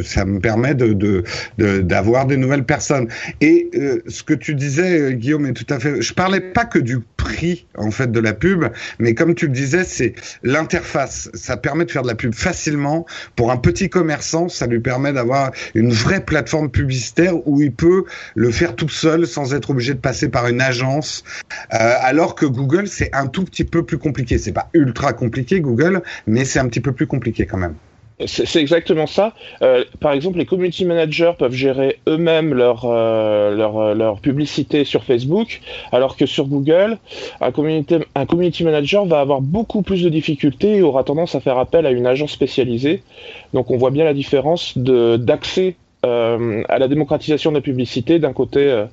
ça 0.04 0.24
me 0.24 0.40
permet 0.40 0.74
de 0.74 1.22
d'avoir 1.58 2.26
de, 2.26 2.34
des 2.34 2.36
nouvelles 2.36 2.64
personnes. 2.64 3.06
Et 3.40 3.70
ce 4.08 4.24
que 4.24 4.34
tu 4.34 4.56
disais, 4.56 5.14
Guillaume, 5.14 5.46
est 5.46 5.52
tout 5.52 5.72
à 5.72 5.78
fait. 5.78 6.02
Je 6.02 6.12
parlais 6.12 6.40
pas 6.40 6.64
que 6.64 6.80
du 6.80 6.98
prix 7.16 7.66
en 7.76 7.92
fait 7.92 8.10
de 8.10 8.20
la 8.20 8.32
pub, 8.32 8.64
mais 8.98 9.14
comme 9.14 9.36
tu 9.36 9.46
le 9.46 9.52
disais, 9.52 9.84
c'est 9.84 10.14
l'interface. 10.42 11.30
Ça 11.34 11.56
permet 11.56 11.84
de 11.84 11.92
faire 11.92 12.02
de 12.02 12.08
la 12.08 12.16
pub 12.16 12.34
facilement 12.34 13.06
pour 13.36 13.52
un 13.52 13.56
petit 13.56 13.88
commerçant. 13.88 14.48
Ça 14.48 14.66
lui 14.66 14.80
permet 14.80 15.12
d'avoir 15.12 15.52
une 15.74 15.92
vraie 15.92 16.24
plateforme 16.24 16.68
publicitaire 16.68 17.46
où 17.46 17.62
il 17.62 17.72
peut 17.72 18.04
le 18.34 18.50
faire 18.50 18.74
tout 18.74 18.88
seul 18.88 19.26
sans 19.26 19.54
être 19.54 19.67
obligé 19.70 19.94
de 19.94 20.00
passer 20.00 20.28
par 20.28 20.48
une 20.48 20.60
agence. 20.60 21.24
Euh, 21.72 21.94
alors 22.00 22.34
que 22.34 22.46
Google, 22.46 22.88
c'est 22.88 23.14
un 23.14 23.26
tout 23.26 23.44
petit 23.44 23.64
peu 23.64 23.84
plus 23.84 23.98
compliqué. 23.98 24.38
C'est 24.38 24.52
pas 24.52 24.68
ultra 24.72 25.12
compliqué 25.12 25.60
Google, 25.60 26.02
mais 26.26 26.44
c'est 26.44 26.58
un 26.58 26.68
petit 26.68 26.80
peu 26.80 26.92
plus 26.92 27.06
compliqué 27.06 27.46
quand 27.46 27.58
même. 27.58 27.74
C'est 28.26 28.60
exactement 28.60 29.06
ça. 29.06 29.32
Euh, 29.62 29.84
par 30.00 30.10
exemple, 30.10 30.38
les 30.38 30.46
community 30.46 30.84
managers 30.84 31.34
peuvent 31.38 31.52
gérer 31.52 32.00
eux-mêmes 32.08 32.52
leur, 32.52 32.84
euh, 32.84 33.54
leur, 33.54 33.94
leur, 33.94 34.20
publicité 34.20 34.84
sur 34.84 35.04
Facebook, 35.04 35.60
alors 35.92 36.16
que 36.16 36.26
sur 36.26 36.48
Google, 36.48 36.98
un 37.40 37.52
community, 37.52 37.98
un 38.16 38.26
community 38.26 38.64
manager 38.64 39.06
va 39.06 39.20
avoir 39.20 39.40
beaucoup 39.40 39.82
plus 39.82 40.02
de 40.02 40.08
difficultés 40.08 40.78
et 40.78 40.82
aura 40.82 41.04
tendance 41.04 41.36
à 41.36 41.40
faire 41.40 41.58
appel 41.58 41.86
à 41.86 41.92
une 41.92 42.08
agence 42.08 42.32
spécialisée. 42.32 43.04
Donc 43.54 43.70
on 43.70 43.76
voit 43.76 43.92
bien 43.92 44.04
la 44.04 44.14
différence 44.14 44.76
d'accès 44.76 45.76
à 46.02 46.78
la 46.78 46.88
démocratisation 46.88 47.50
de 47.50 47.56
la 47.56 47.60
publicité 47.60 48.18
d'un 48.18 48.32
côté 48.32 48.86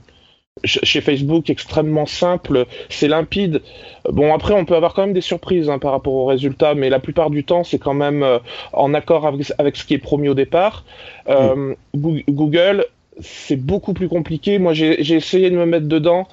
chez 0.64 1.02
Facebook 1.02 1.50
extrêmement 1.50 2.06
simple, 2.06 2.66
c'est 2.90 3.10
limpide. 3.10 3.62
Bon, 4.10 4.34
après, 4.34 4.54
on 4.54 4.64
peut 4.64 4.76
avoir 4.76 4.94
quand 4.94 5.02
même 5.02 5.14
des 5.14 5.22
surprises 5.22 5.70
hein, 5.70 5.80
par 5.80 5.92
rapport 5.92 6.14
aux 6.14 6.26
résultats, 6.26 6.76
mais 6.76 6.90
la 6.90 7.00
plupart 7.00 7.30
du 7.30 7.44
temps, 7.44 7.66
c'est 7.66 7.78
quand 7.78 7.94
même 7.94 8.24
euh, 8.24 8.40
en 8.72 8.94
accord 8.94 9.28
avec, 9.28 9.76
ce 9.76 9.84
qui 9.84 9.94
est 9.94 10.00
promis 10.00 10.30
au 10.30 10.34
départ. 10.34 10.86
Euh, 11.28 11.76
Google, 11.94 12.86
c'est 13.20 13.58
beaucoup 13.58 13.94
plus 13.94 14.08
compliqué. 14.08 14.58
Moi, 14.58 14.74
j'ai 14.74 15.14
essayé 15.14 15.50
de 15.50 15.58
me 15.58 15.66
mettre 15.66 15.88
dedans. 15.88 16.28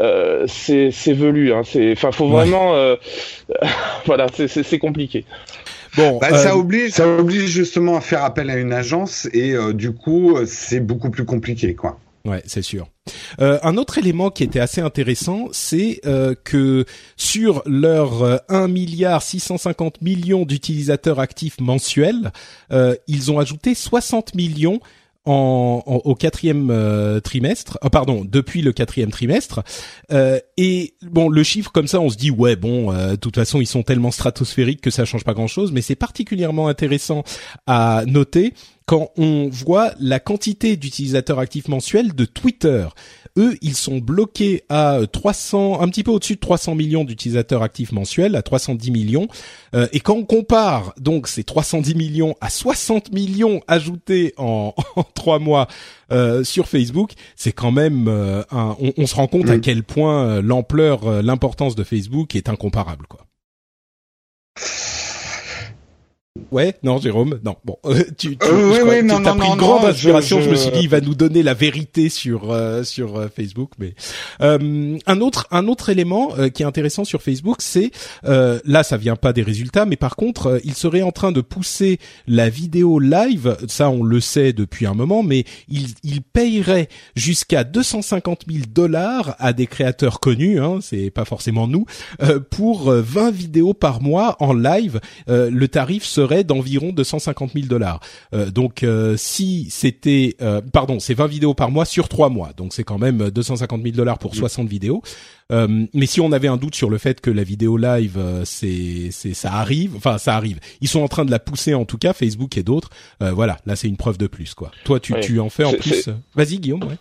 Euh, 0.00 0.44
c'est 0.46 0.90
velu. 1.12 1.54
Hein. 1.54 1.62
Enfin, 1.92 2.12
faut 2.12 2.28
vraiment. 2.28 2.74
voilà, 4.04 4.26
c'est 4.34 4.78
compliqué. 4.78 5.24
Bon, 5.96 6.18
bah, 6.18 6.34
ça 6.34 6.56
oblige, 6.56 6.92
ça 6.92 7.06
oblige 7.06 7.50
justement 7.50 7.96
à 7.96 8.00
faire 8.00 8.24
appel 8.24 8.48
à 8.48 8.56
une 8.56 8.72
agence 8.72 9.28
et 9.34 9.54
du 9.74 9.92
coup, 9.92 10.36
c'est 10.46 10.80
beaucoup 10.80 11.10
plus 11.10 11.26
compliqué, 11.26 11.74
quoi. 11.74 11.98
Ouais, 12.24 12.42
c'est 12.46 12.62
sûr. 12.62 12.88
Euh, 13.40 13.58
un 13.62 13.76
autre 13.76 13.98
élément 13.98 14.30
qui 14.30 14.44
était 14.44 14.60
assez 14.60 14.80
intéressant, 14.80 15.48
c'est 15.50 16.00
euh, 16.06 16.34
que 16.44 16.84
sur 17.16 17.62
leurs 17.66 18.22
euh, 18.22 18.36
1 18.48 18.68
milliard 18.68 19.22
650 19.22 20.02
millions 20.02 20.44
d'utilisateurs 20.44 21.18
actifs 21.18 21.60
mensuels, 21.60 22.32
euh, 22.70 22.94
ils 23.08 23.32
ont 23.32 23.40
ajouté 23.40 23.74
60 23.74 24.36
millions 24.36 24.78
en, 25.24 25.82
au 25.86 26.14
quatrième 26.14 26.70
euh, 26.70 27.20
trimestre, 27.20 27.78
oh, 27.82 27.90
pardon, 27.90 28.24
depuis 28.24 28.62
le 28.62 28.72
quatrième 28.72 29.10
trimestre. 29.10 29.62
Euh, 30.12 30.38
et 30.56 30.94
bon, 31.02 31.28
le 31.28 31.42
chiffre 31.42 31.70
comme 31.72 31.86
ça, 31.86 32.00
on 32.00 32.08
se 32.08 32.16
dit 32.16 32.30
ouais, 32.30 32.56
bon, 32.56 32.92
de 32.92 33.16
toute 33.16 33.36
façon, 33.36 33.60
ils 33.60 33.66
sont 33.66 33.82
tellement 33.82 34.10
stratosphériques 34.10 34.80
que 34.80 34.90
ça 34.90 35.04
change 35.04 35.24
pas 35.24 35.34
grand-chose. 35.34 35.72
Mais 35.72 35.80
c'est 35.80 35.96
particulièrement 35.96 36.68
intéressant 36.68 37.22
à 37.66 38.02
noter 38.06 38.52
quand 38.86 39.10
on 39.16 39.48
voit 39.48 39.92
la 40.00 40.20
quantité 40.20 40.76
d'utilisateurs 40.76 41.38
actifs 41.38 41.68
mensuels 41.68 42.14
de 42.14 42.24
Twitter. 42.24 42.86
Eux, 43.38 43.56
ils 43.62 43.76
sont 43.76 43.98
bloqués 43.98 44.64
à 44.68 45.00
300, 45.10 45.80
un 45.80 45.88
petit 45.88 46.02
peu 46.02 46.10
au-dessus 46.10 46.34
de 46.34 46.40
300 46.40 46.74
millions 46.74 47.04
d'utilisateurs 47.04 47.62
actifs 47.62 47.92
mensuels, 47.92 48.36
à 48.36 48.42
310 48.42 48.90
millions. 48.90 49.28
Euh, 49.74 49.86
et 49.92 50.00
quand 50.00 50.14
on 50.14 50.24
compare 50.24 50.92
donc 50.98 51.28
ces 51.28 51.42
310 51.42 51.94
millions 51.94 52.34
à 52.40 52.50
60 52.50 53.12
millions 53.12 53.62
ajoutés 53.68 54.34
en, 54.36 54.74
trois 55.14 55.38
mois 55.38 55.66
euh, 56.10 56.44
sur 56.44 56.68
Facebook, 56.68 57.12
c'est 57.36 57.52
quand 57.52 57.72
même 57.72 58.06
euh, 58.08 58.42
un, 58.50 58.76
on, 58.96 59.06
se 59.06 59.14
rend 59.14 59.28
compte 59.28 59.48
à 59.48 59.56
mm. 59.56 59.60
quel 59.60 59.82
point 59.82 60.42
l'ampleur, 60.42 61.22
l'importance 61.22 61.74
de 61.74 61.84
Facebook 61.84 62.36
est 62.36 62.48
incomparable, 62.48 63.06
quoi. 63.08 63.26
Ouais, 66.52 66.74
non, 66.82 66.98
Jérôme, 66.98 67.40
non. 67.42 67.56
Bon, 67.64 67.78
euh, 67.86 68.04
tu, 68.18 68.36
tu, 68.36 68.46
euh, 68.46 68.84
oui, 68.84 69.00
oui, 69.00 69.02
non, 69.02 69.24
as 69.24 69.34
pris 69.34 69.48
une 69.48 69.56
grande 69.56 69.86
inspiration. 69.86 70.42
Je, 70.42 70.50
me 70.50 70.54
suis 70.54 70.70
dit, 70.70 70.80
il 70.82 70.88
va 70.88 71.00
nous 71.00 71.14
donner 71.14 71.42
la 71.42 71.54
vérité 71.54 72.10
sur 72.10 72.52
euh, 72.52 72.84
sur 72.84 73.16
euh, 73.16 73.28
Facebook. 73.34 73.70
Mais 73.78 73.94
un 74.38 75.20
autre 75.20 75.48
un 75.50 75.66
autre 75.66 75.88
élément 75.88 76.32
qui 76.52 76.62
est 76.62 76.66
intéressant 76.66 77.04
sur 77.04 77.22
Facebook, 77.22 77.56
c'est 77.60 77.90
là, 78.22 78.82
ça 78.82 78.98
vient 78.98 79.16
pas 79.16 79.32
des 79.32 79.42
résultats, 79.42 79.86
mais 79.86 79.96
par 79.96 80.14
contre, 80.14 80.60
il 80.64 80.74
serait 80.74 81.00
en 81.00 81.10
train 81.10 81.32
de 81.32 81.40
pousser 81.40 81.98
la 82.26 82.50
vidéo 82.50 82.98
live. 82.98 83.56
Ça, 83.66 83.88
on 83.88 84.02
le 84.02 84.20
sait 84.20 84.52
depuis 84.52 84.84
un 84.84 84.94
moment, 84.94 85.22
mais 85.22 85.44
il 85.68 85.86
il 86.02 86.20
payerait 86.20 86.88
jusqu'à 87.16 87.64
250 87.64 88.44
000 88.50 88.64
dollars 88.68 89.36
à 89.38 89.54
des 89.54 89.66
créateurs 89.66 90.20
connus. 90.20 90.60
Hein, 90.60 90.80
c'est 90.82 91.10
pas 91.10 91.24
forcément 91.24 91.66
nous 91.66 91.86
pour 92.50 92.90
20 92.92 93.30
vidéos 93.30 93.72
par 93.72 94.02
mois 94.02 94.36
en 94.40 94.52
live. 94.52 95.00
le 95.28 95.66
tarif 95.66 96.04
serait 96.04 96.41
d'environ 96.44 96.92
250 96.92 97.52
000 97.54 97.66
dollars. 97.66 98.00
Euh, 98.34 98.50
donc 98.50 98.82
euh, 98.82 99.16
si 99.16 99.68
c'était, 99.70 100.36
euh, 100.42 100.60
pardon, 100.60 101.00
c'est 101.00 101.14
20 101.14 101.26
vidéos 101.26 101.54
par 101.54 101.70
mois 101.70 101.84
sur 101.84 102.08
3 102.08 102.28
mois, 102.28 102.52
donc 102.56 102.72
c'est 102.72 102.84
quand 102.84 102.98
même 102.98 103.30
250 103.30 103.82
000 103.82 103.96
dollars 103.96 104.18
pour 104.18 104.34
60 104.34 104.68
vidéos. 104.68 105.02
mais 105.50 106.06
si 106.06 106.20
on 106.20 106.32
avait 106.32 106.48
un 106.48 106.56
doute 106.56 106.74
sur 106.74 106.88
le 106.88 106.98
fait 106.98 107.20
que 107.20 107.30
la 107.30 107.44
vidéo 107.44 107.76
live, 107.76 108.18
c'est, 108.44 109.10
c'est, 109.10 109.34
ça 109.34 109.52
arrive, 109.52 109.94
enfin 109.96 110.18
ça 110.18 110.34
arrive. 110.34 110.60
Ils 110.80 110.88
sont 110.88 111.00
en 111.00 111.08
train 111.08 111.24
de 111.24 111.30
la 111.30 111.38
pousser 111.38 111.74
en 111.74 111.84
tout 111.84 111.98
cas, 111.98 112.12
Facebook 112.12 112.56
et 112.56 112.62
d'autres. 112.62 112.90
voilà, 113.20 113.58
là 113.66 113.76
c'est 113.76 113.88
une 113.88 113.98
preuve 113.98 114.18
de 114.18 114.26
plus 114.26 114.54
quoi. 114.54 114.70
Toi, 114.84 114.98
tu, 115.00 115.14
tu 115.20 115.40
en 115.40 115.50
fais 115.50 115.64
en 115.64 115.72
plus. 115.72 116.08
Vas-y, 116.34 116.58
Guillaume. 116.58 116.84
Ouais. 116.84 116.96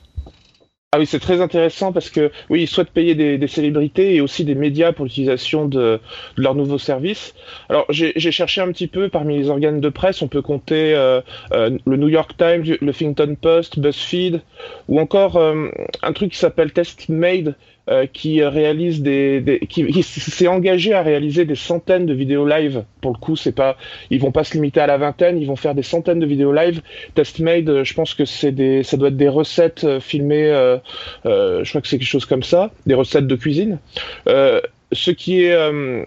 Ah 0.93 0.99
oui, 0.99 1.05
c'est 1.05 1.21
très 1.21 1.39
intéressant 1.39 1.93
parce 1.93 2.09
que 2.09 2.33
oui, 2.49 2.63
ils 2.63 2.67
souhaitent 2.67 2.91
payer 2.91 3.15
des, 3.15 3.47
célébrités 3.47 4.13
et 4.13 4.19
aussi 4.19 4.43
des 4.43 4.55
médias 4.55 4.91
pour 4.91 5.05
l'utilisation 5.05 5.65
de, 5.65 6.01
de 6.35 6.41
leurs 6.43 6.53
nouveaux 6.53 6.79
services. 6.79 7.33
Alors 7.69 7.85
j'ai 7.87 8.31
cherché 8.31 8.59
un 8.59 8.69
petit 8.73 8.87
peu 8.87 9.07
parmi 9.07 9.37
les 9.37 9.49
organes 9.49 9.79
de 9.79 9.87
presse, 9.87 10.21
on 10.21 10.27
peut 10.27 10.41
compter 10.41 10.93
euh, 10.93 11.21
euh, 11.53 11.77
le 11.85 11.95
New 11.95 12.09
York 12.09 12.35
Times, 12.37 12.65
le 12.81 12.89
Huffington 12.89 13.37
Post, 13.39 13.79
BuzzFeed, 13.79 14.41
ou 14.89 14.99
encore 14.99 15.37
euh, 15.37 15.69
un 16.03 16.11
truc 16.11 16.33
qui 16.33 16.37
s'appelle 16.37 16.73
TestMade, 16.73 17.55
euh, 17.89 18.05
qui 18.05 18.43
réalise 18.43 19.01
des, 19.01 19.59
qui, 19.67 20.03
s'est 20.03 20.47
engagé 20.47 20.93
à 20.93 21.01
réaliser 21.01 21.45
des 21.45 21.55
centaines 21.55 22.05
de 22.05 22.13
vidéos 22.13 22.45
live. 22.45 22.83
Pour 23.01 23.11
le 23.11 23.17
coup, 23.17 23.35
c'est 23.35 23.55
pas, 23.55 23.75
ils 24.11 24.19
vont 24.19 24.31
pas 24.31 24.43
se 24.43 24.53
limiter 24.53 24.79
à 24.79 24.85
la 24.85 24.97
vingtaine, 24.97 25.41
ils 25.41 25.47
vont 25.47 25.55
faire 25.55 25.73
des 25.73 25.81
centaines 25.81 26.19
de 26.19 26.27
vidéos 26.27 26.53
live. 26.53 26.83
TestMade, 27.15 27.67
euh, 27.69 27.83
je 27.83 27.93
pense 27.95 28.13
que 28.13 28.23
c'est 28.23 28.51
des, 28.51 28.83
ça 28.83 28.97
doit 28.97 29.07
être 29.07 29.17
des 29.17 29.27
recettes 29.27 29.83
euh, 29.83 29.99
filmées, 29.99 30.45
euh, 30.45 30.77
je 31.25 31.69
crois 31.69 31.81
que 31.81 31.87
c'est 31.87 31.97
quelque 31.97 32.07
chose 32.07 32.25
comme 32.25 32.43
ça, 32.43 32.69
des 32.85 32.93
recettes 32.93 33.25
de 33.25 33.35
cuisine. 33.35 33.79
ce 34.27 35.11
qui 35.11 35.43
est, 35.43 35.57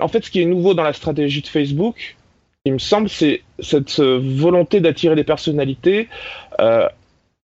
en 0.00 0.09
fait, 0.09 0.25
ce 0.25 0.31
qui 0.31 0.43
est 0.43 0.45
nouveau 0.45 0.75
dans 0.75 0.85
la 0.85 0.93
stratégie 0.93 1.43
de 1.43 1.49
Facebook, 1.49 2.16
il 2.66 2.75
me 2.75 2.78
semble, 2.78 3.09
c'est 3.09 3.43
cette 3.59 3.99
volonté 3.99 4.78
d'attirer 4.78 5.16
des 5.16 5.25
personnalités 5.25 6.09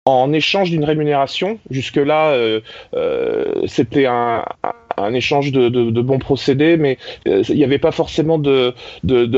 en 0.05 0.33
échange 0.33 0.71
d'une 0.71 0.83
rémunération. 0.83 1.59
Jusque-là, 1.69 2.31
euh, 2.31 2.61
euh, 2.95 3.65
c'était 3.67 4.05
un, 4.05 4.43
échange 5.13 5.51
de, 5.51 6.01
bons 6.01 6.19
procédés, 6.19 6.77
mais 6.77 6.97
euh, 7.27 7.43
il 7.49 7.55
n'y 7.55 7.63
avait 7.63 7.79
pas 7.79 7.91
forcément 7.91 8.37
de, 8.37 8.73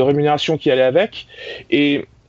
rémunération 0.00 0.58
qui 0.58 0.70
allait 0.70 0.82
avec. 0.82 1.26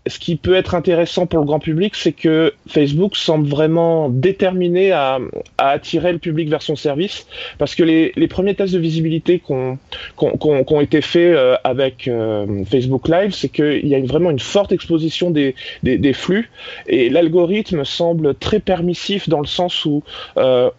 Ce 0.07 0.19
qui 0.19 0.35
peut 0.35 0.55
être 0.55 0.75
intéressant 0.75 1.25
pour 1.27 1.39
le 1.39 1.45
grand 1.45 1.59
public, 1.59 1.95
c'est 1.95 2.11
que 2.11 2.53
Facebook 2.67 3.15
semble 3.15 3.47
vraiment 3.47 4.09
déterminé 4.09 4.91
à, 4.91 5.19
à, 5.57 5.69
attirer 5.69 6.11
le 6.11 6.19
public 6.19 6.49
vers 6.49 6.61
son 6.61 6.75
service, 6.75 7.25
parce 7.57 7.73
que 7.73 7.83
les, 7.83 8.11
les 8.15 8.27
premiers 8.27 8.53
tests 8.55 8.73
de 8.73 8.79
visibilité 8.79 9.39
qui 9.39 9.53
ont, 9.53 10.81
été 10.81 11.01
faits 11.01 11.35
euh, 11.35 11.55
avec 11.63 12.07
euh, 12.07 12.65
Facebook 12.65 13.07
Live, 13.07 13.31
c'est 13.31 13.49
qu'il 13.49 13.87
y 13.87 13.95
a 13.95 14.01
vraiment 14.01 14.31
une 14.31 14.39
forte 14.39 14.73
exposition 14.73 15.31
des, 15.31 15.55
des, 15.83 15.97
des 15.97 16.13
flux, 16.13 16.49
et 16.87 17.09
l'algorithme 17.09 17.85
semble 17.85 18.35
très 18.35 18.59
permissif 18.59 19.29
dans 19.29 19.39
le 19.39 19.47
sens 19.47 19.85
où 19.85 20.03
euh, 20.37 20.69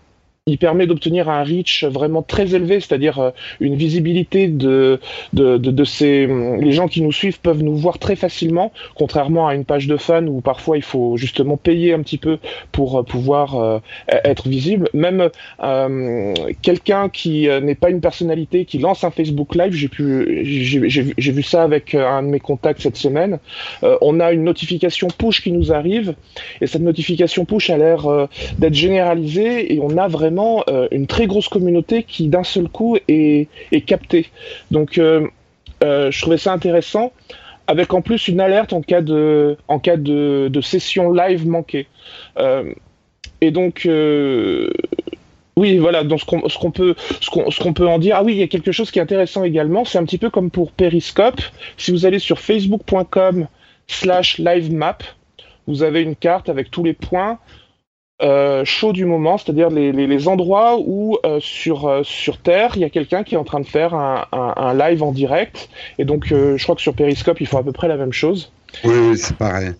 il 0.46 0.58
permet 0.58 0.86
d'obtenir 0.86 1.30
un 1.30 1.42
reach 1.42 1.84
vraiment 1.84 2.20
très 2.20 2.54
élevé, 2.54 2.78
c'est-à-dire 2.78 3.18
euh, 3.18 3.30
une 3.60 3.76
visibilité 3.76 4.46
de, 4.46 5.00
de, 5.32 5.56
de, 5.56 5.70
de, 5.70 5.84
ces... 5.84 6.26
Les 6.60 6.72
gens 6.72 6.86
qui 6.86 7.00
nous 7.00 7.12
suivent 7.12 7.40
peuvent 7.40 7.62
nous 7.62 7.74
voir 7.74 7.98
très 7.98 8.14
facilement, 8.14 8.70
contrairement 8.94 9.48
à 9.48 9.54
une 9.54 9.64
page 9.64 9.86
de 9.86 9.96
fans 9.96 10.26
où 10.26 10.42
parfois 10.42 10.76
il 10.76 10.82
faut 10.82 11.16
justement 11.16 11.56
payer 11.56 11.94
un 11.94 12.02
petit 12.02 12.18
peu 12.18 12.36
pour 12.72 12.98
euh, 12.98 13.02
pouvoir 13.02 13.54
euh, 13.54 13.78
être 14.06 14.46
visible. 14.48 14.90
Même 14.92 15.30
euh, 15.62 16.34
quelqu'un 16.60 17.08
qui 17.08 17.48
n'est 17.62 17.74
pas 17.74 17.88
une 17.88 18.02
personnalité, 18.02 18.66
qui 18.66 18.76
lance 18.76 19.02
un 19.02 19.10
Facebook 19.10 19.54
Live, 19.54 19.72
j'ai 19.72 19.88
pu, 19.88 20.42
j'ai 20.44 21.32
vu 21.32 21.42
ça 21.42 21.62
avec 21.62 21.94
un 21.94 22.22
de 22.22 22.28
mes 22.28 22.40
contacts 22.40 22.82
cette 22.82 22.98
semaine, 22.98 23.38
on 23.82 24.20
a 24.20 24.32
une 24.32 24.44
notification 24.44 25.08
push 25.08 25.42
qui 25.42 25.52
nous 25.52 25.72
arrive, 25.72 26.14
et 26.60 26.66
cette 26.66 26.82
notification 26.82 27.46
push 27.46 27.70
a 27.70 27.78
l'air 27.78 28.28
d'être 28.58 28.74
généralisée, 28.74 29.72
et 29.74 29.80
on 29.80 29.96
a 29.96 30.06
vraiment 30.08 30.33
euh, 30.68 30.88
une 30.90 31.06
très 31.06 31.26
grosse 31.26 31.48
communauté 31.48 32.02
qui 32.02 32.28
d'un 32.28 32.44
seul 32.44 32.68
coup 32.68 32.96
est, 33.08 33.48
captée. 33.86 34.26
Donc 34.70 34.98
euh, 34.98 35.26
euh, 35.82 36.10
je 36.10 36.20
trouvais 36.20 36.36
ça 36.38 36.52
intéressant, 36.52 37.12
avec 37.66 37.94
en 37.94 38.02
plus 38.02 38.28
une 38.28 38.40
alerte 38.40 38.72
en 38.72 38.82
cas 38.82 39.00
de, 39.00 39.56
en 39.68 39.78
cas 39.78 39.96
de, 39.96 40.60
session 40.62 41.12
live 41.12 41.46
manquée. 41.46 41.86
et 43.40 43.50
donc 43.50 43.88
Oui, 45.56 45.78
voilà. 45.78 46.04
Donc 46.04 46.20
ce 46.20 46.26
qu'on 46.26 46.70
peut 46.70 46.94
ce 47.20 47.60
qu'on 47.60 47.72
peut 47.72 47.88
en 47.88 47.98
dire. 47.98 48.16
Ah 48.18 48.24
oui, 48.24 48.34
il 48.34 48.38
y 48.38 48.42
a 48.42 48.48
quelque 48.48 48.72
chose 48.72 48.90
qui 48.90 48.98
est 48.98 49.02
intéressant 49.02 49.44
également. 49.44 49.84
C'est 49.84 49.98
un 49.98 50.04
petit 50.04 50.18
peu 50.18 50.30
comme 50.30 50.50
pour 50.50 50.72
Periscope. 50.72 51.40
Si 51.76 51.90
vous 51.90 52.06
allez 52.06 52.18
sur 52.18 52.40
facebook.com/slash 52.40 54.38
live 54.38 54.72
map, 54.72 54.98
vous 55.66 55.82
avez 55.82 56.02
une 56.02 56.16
carte 56.16 56.48
avec 56.48 56.70
tous 56.70 56.84
les 56.84 56.92
points 56.92 57.38
euh, 58.23 58.64
chauds 58.64 58.92
du 58.92 59.04
moment, 59.04 59.38
c'est-à-dire 59.38 59.71
les, 59.71 59.90
les, 59.92 60.06
les, 60.06 60.28
endroits 60.28 60.78
où 60.78 61.18
euh, 61.25 61.40
sur 61.40 61.88
euh, 61.88 62.02
sur 62.04 62.38
Terre 62.38 62.73
il 62.76 62.83
y 62.83 62.85
a 62.85 62.90
quelqu'un 62.90 63.25
qui 63.25 63.35
est 63.35 63.38
en 63.38 63.44
train 63.44 63.59
de 63.59 63.66
faire 63.66 63.94
un, 63.94 64.26
un, 64.33 64.54
un 64.56 64.75
live 64.75 65.02
en 65.02 65.11
direct. 65.11 65.68
Et 65.99 66.04
donc 66.04 66.30
euh, 66.30 66.56
je 66.56 66.62
crois 66.62 66.76
que 66.76 66.80
sur 66.80 66.94
Periscope 66.94 67.40
ils 67.40 67.47
font 67.47 67.59
à 67.59 67.64
peu 67.64 67.73
près 67.73 67.88
la 67.88 67.97
même 67.97 68.12
chose. 68.12 68.52
Oui, 68.85 68.94
oui, 68.94 69.18
c'est 69.18 69.37
pareil. 69.37 69.73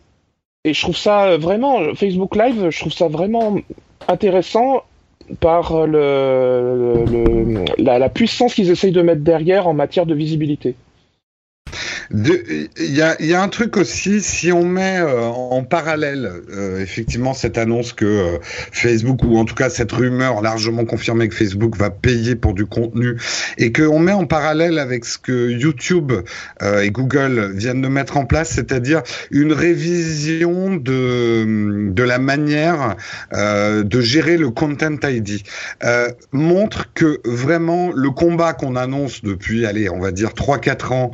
Et 0.65 0.75
je 0.75 0.81
trouve 0.81 0.97
ça 0.97 1.37
vraiment 1.37 1.95
Facebook 1.95 2.35
Live, 2.35 2.71
je 2.71 2.81
trouve 2.81 2.93
ça 2.93 3.07
vraiment 3.07 3.57
intéressant 4.09 4.83
par 5.41 5.87
le, 5.87 7.05
le 7.07 7.65
la, 7.79 7.99
la, 7.99 8.09
puissance 8.09 8.55
qu'ils 8.55 8.71
essayent 8.71 8.93
de 8.93 9.03
mettre 9.03 9.23
derrière 9.23 9.69
en 9.69 9.75
matière 9.75 10.07
de 10.07 10.15
visibilité. 10.15 10.75
Il 12.11 12.69
y 12.79 13.03
a, 13.03 13.21
y 13.23 13.35
a, 13.35 13.43
un 13.43 13.49
truc 13.49 13.77
aussi, 13.77 14.21
si 14.21 14.53
on 14.53 14.65
met 14.65 14.99
euh, 14.99 15.23
en 15.23 15.63
parallèle 15.65 16.31
euh, 16.51 16.81
effectivement 16.81 17.35
cette 17.35 17.59
annonce 17.59 17.93
que 17.93 18.05
euh, 18.05 18.39
Facebook, 18.43 19.23
ou 19.25 19.39
en 19.39 19.45
tout 19.45 19.55
cas 19.55 19.71
cette 19.71 19.93
rumeur 19.93 20.43
largement 20.43 20.85
confirmée 20.85 21.29
que 21.29 21.35
Facebook 21.35 21.77
va 21.77 21.91
payer 21.91 22.35
pour 22.37 22.55
du 22.55 22.67
contenu, 22.67 23.17
et 23.59 23.73
qu'on 23.73 23.99
met 23.99 24.13
en 24.13 24.27
parallèle 24.27 24.79
avec 24.79 25.05
ce 25.05 25.19
que 25.19 25.51
YouTube 25.51 26.13
et 26.63 26.91
Google 26.91 27.53
viennent 27.55 27.83
de 27.83 27.89
mettre 27.89 28.17
en 28.17 28.27
place, 28.27 28.51
c'est-à-dire 28.51 29.03
une 29.31 29.53
révision 29.53 30.77
de, 30.77 31.91
de 31.91 32.03
la 32.03 32.19
manière 32.19 32.97
de 33.33 34.01
gérer 34.01 34.37
le 34.37 34.51
Content 34.51 34.97
ID, 35.03 35.43
montre 36.33 36.93
que 36.95 37.21
vraiment 37.25 37.93
le 37.95 38.11
combat 38.11 38.53
qu'on 38.53 38.77
annonce 38.77 39.23
depuis, 39.23 39.67
allez, 39.67 39.89
on 39.89 40.01
va 40.01 40.11
dire 40.11 40.31
3-4 40.31 40.93
ans 40.93 41.11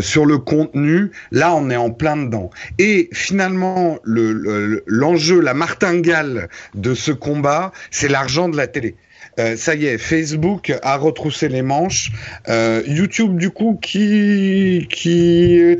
sur 0.00 0.24
le 0.28 0.38
contenu, 0.38 1.10
là 1.32 1.54
on 1.54 1.70
est 1.70 1.76
en 1.76 1.90
plein 1.90 2.16
dedans. 2.16 2.50
Et 2.78 3.08
finalement, 3.12 3.98
l'enjeu, 4.04 5.36
le, 5.36 5.42
la 5.42 5.54
martingale 5.54 6.48
de 6.74 6.94
ce 6.94 7.10
combat, 7.12 7.72
c'est 7.90 8.08
l'argent 8.08 8.48
de 8.48 8.56
la 8.56 8.66
télé. 8.66 8.94
Euh, 9.38 9.56
ça 9.56 9.74
y 9.74 9.86
est, 9.86 9.98
Facebook 9.98 10.72
a 10.82 10.96
retroussé 10.96 11.48
les 11.48 11.62
manches. 11.62 12.12
Euh, 12.48 12.82
YouTube, 12.86 13.36
du 13.36 13.50
coup, 13.50 13.78
qui 13.80 14.86
qui 14.90 15.76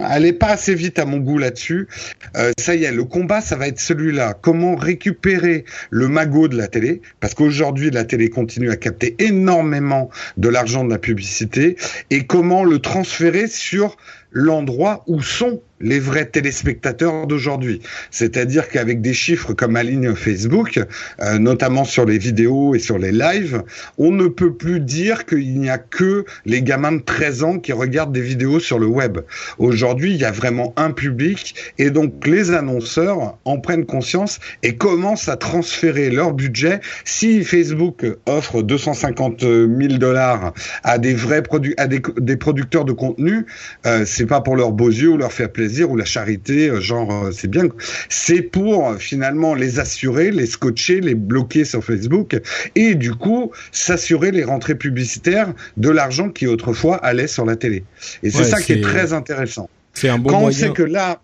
allait 0.00 0.32
pas 0.32 0.48
assez 0.48 0.74
vite 0.74 0.98
à 0.98 1.04
mon 1.04 1.18
goût 1.18 1.38
là-dessus. 1.38 1.88
Euh, 2.36 2.52
ça 2.58 2.74
y 2.74 2.84
est, 2.84 2.92
le 2.92 3.04
combat, 3.04 3.40
ça 3.40 3.56
va 3.56 3.68
être 3.68 3.80
celui-là. 3.80 4.34
Comment 4.40 4.76
récupérer 4.76 5.64
le 5.90 6.08
magot 6.08 6.48
de 6.48 6.56
la 6.56 6.68
télé? 6.68 7.02
Parce 7.20 7.34
qu'aujourd'hui, 7.34 7.90
la 7.90 8.04
télé 8.04 8.30
continue 8.30 8.70
à 8.70 8.76
capter 8.76 9.16
énormément 9.18 10.10
de 10.36 10.48
l'argent 10.48 10.84
de 10.84 10.90
la 10.90 10.98
publicité. 10.98 11.76
Et 12.10 12.26
comment 12.26 12.64
le 12.64 12.78
transférer 12.78 13.46
sur 13.48 13.96
l'endroit 14.30 15.04
où 15.06 15.22
sont 15.22 15.60
les 15.80 15.98
vrais 15.98 16.26
téléspectateurs 16.26 17.26
d'aujourd'hui. 17.26 17.80
C'est-à-dire 18.10 18.68
qu'avec 18.68 19.00
des 19.00 19.14
chiffres 19.14 19.52
comme 19.52 19.74
la 19.74 19.82
ligne 19.82 20.14
Facebook, 20.14 20.80
euh, 21.20 21.38
notamment 21.38 21.84
sur 21.84 22.04
les 22.04 22.18
vidéos 22.18 22.74
et 22.74 22.78
sur 22.78 22.98
les 22.98 23.12
lives, 23.12 23.62
on 23.96 24.10
ne 24.10 24.26
peut 24.26 24.52
plus 24.52 24.80
dire 24.80 25.24
qu'il 25.26 25.58
n'y 25.58 25.70
a 25.70 25.78
que 25.78 26.24
les 26.44 26.62
gamins 26.62 26.92
de 26.92 27.02
13 27.02 27.42
ans 27.42 27.58
qui 27.58 27.72
regardent 27.72 28.12
des 28.12 28.20
vidéos 28.20 28.60
sur 28.60 28.78
le 28.78 28.86
web. 28.86 29.18
Aujourd'hui, 29.58 30.12
il 30.12 30.20
y 30.20 30.24
a 30.24 30.30
vraiment 30.30 30.72
un 30.76 30.90
public 30.90 31.54
et 31.78 31.90
donc 31.90 32.26
les 32.26 32.50
annonceurs 32.50 33.38
en 33.44 33.58
prennent 33.58 33.86
conscience 33.86 34.40
et 34.62 34.76
commencent 34.76 35.28
à 35.28 35.36
transférer 35.36 36.10
leur 36.10 36.32
budget. 36.32 36.80
Si 37.04 37.44
Facebook 37.44 38.04
offre 38.26 38.62
250 38.62 39.40
000 39.40 39.68
dollars 39.98 40.52
à 40.82 40.98
des 40.98 41.14
vrais 41.14 41.42
produits, 41.42 41.74
à 41.76 41.86
des, 41.86 42.00
producteurs 42.36 42.84
de 42.84 42.92
contenu, 42.92 43.46
euh, 43.86 44.04
c'est 44.06 44.26
pas 44.26 44.40
pour 44.40 44.56
leurs 44.56 44.72
beaux 44.72 44.90
yeux 44.90 45.10
ou 45.10 45.16
leur 45.16 45.32
faire 45.32 45.50
plaisir 45.50 45.67
ou 45.90 45.96
la 45.96 46.04
charité, 46.04 46.68
euh, 46.68 46.80
genre 46.80 47.26
euh, 47.26 47.30
c'est 47.32 47.48
bien. 47.48 47.64
C'est 48.08 48.42
pour 48.42 48.88
euh, 48.88 48.96
finalement 48.96 49.54
les 49.54 49.78
assurer, 49.78 50.30
les 50.30 50.46
scotcher, 50.46 51.00
les 51.00 51.14
bloquer 51.14 51.64
sur 51.64 51.84
Facebook 51.84 52.40
et 52.74 52.94
du 52.94 53.14
coup 53.14 53.52
s'assurer 53.72 54.30
les 54.30 54.44
rentrées 54.44 54.74
publicitaires 54.74 55.52
de 55.76 55.90
l'argent 55.90 56.30
qui 56.30 56.46
autrefois 56.46 56.96
allait 56.96 57.26
sur 57.26 57.44
la 57.44 57.56
télé. 57.56 57.84
Et 58.22 58.30
c'est 58.30 58.38
ouais, 58.38 58.44
ça 58.44 58.60
qui 58.60 58.72
est 58.72 58.80
très 58.80 59.12
intéressant. 59.12 59.68
C'est 59.94 60.08
un 60.08 60.18
bon 60.18 60.30
Quand 60.30 60.40
moyen. 60.40 60.56
on 60.56 60.60
sait 60.60 60.70
que 60.70 60.82
là, 60.82 61.20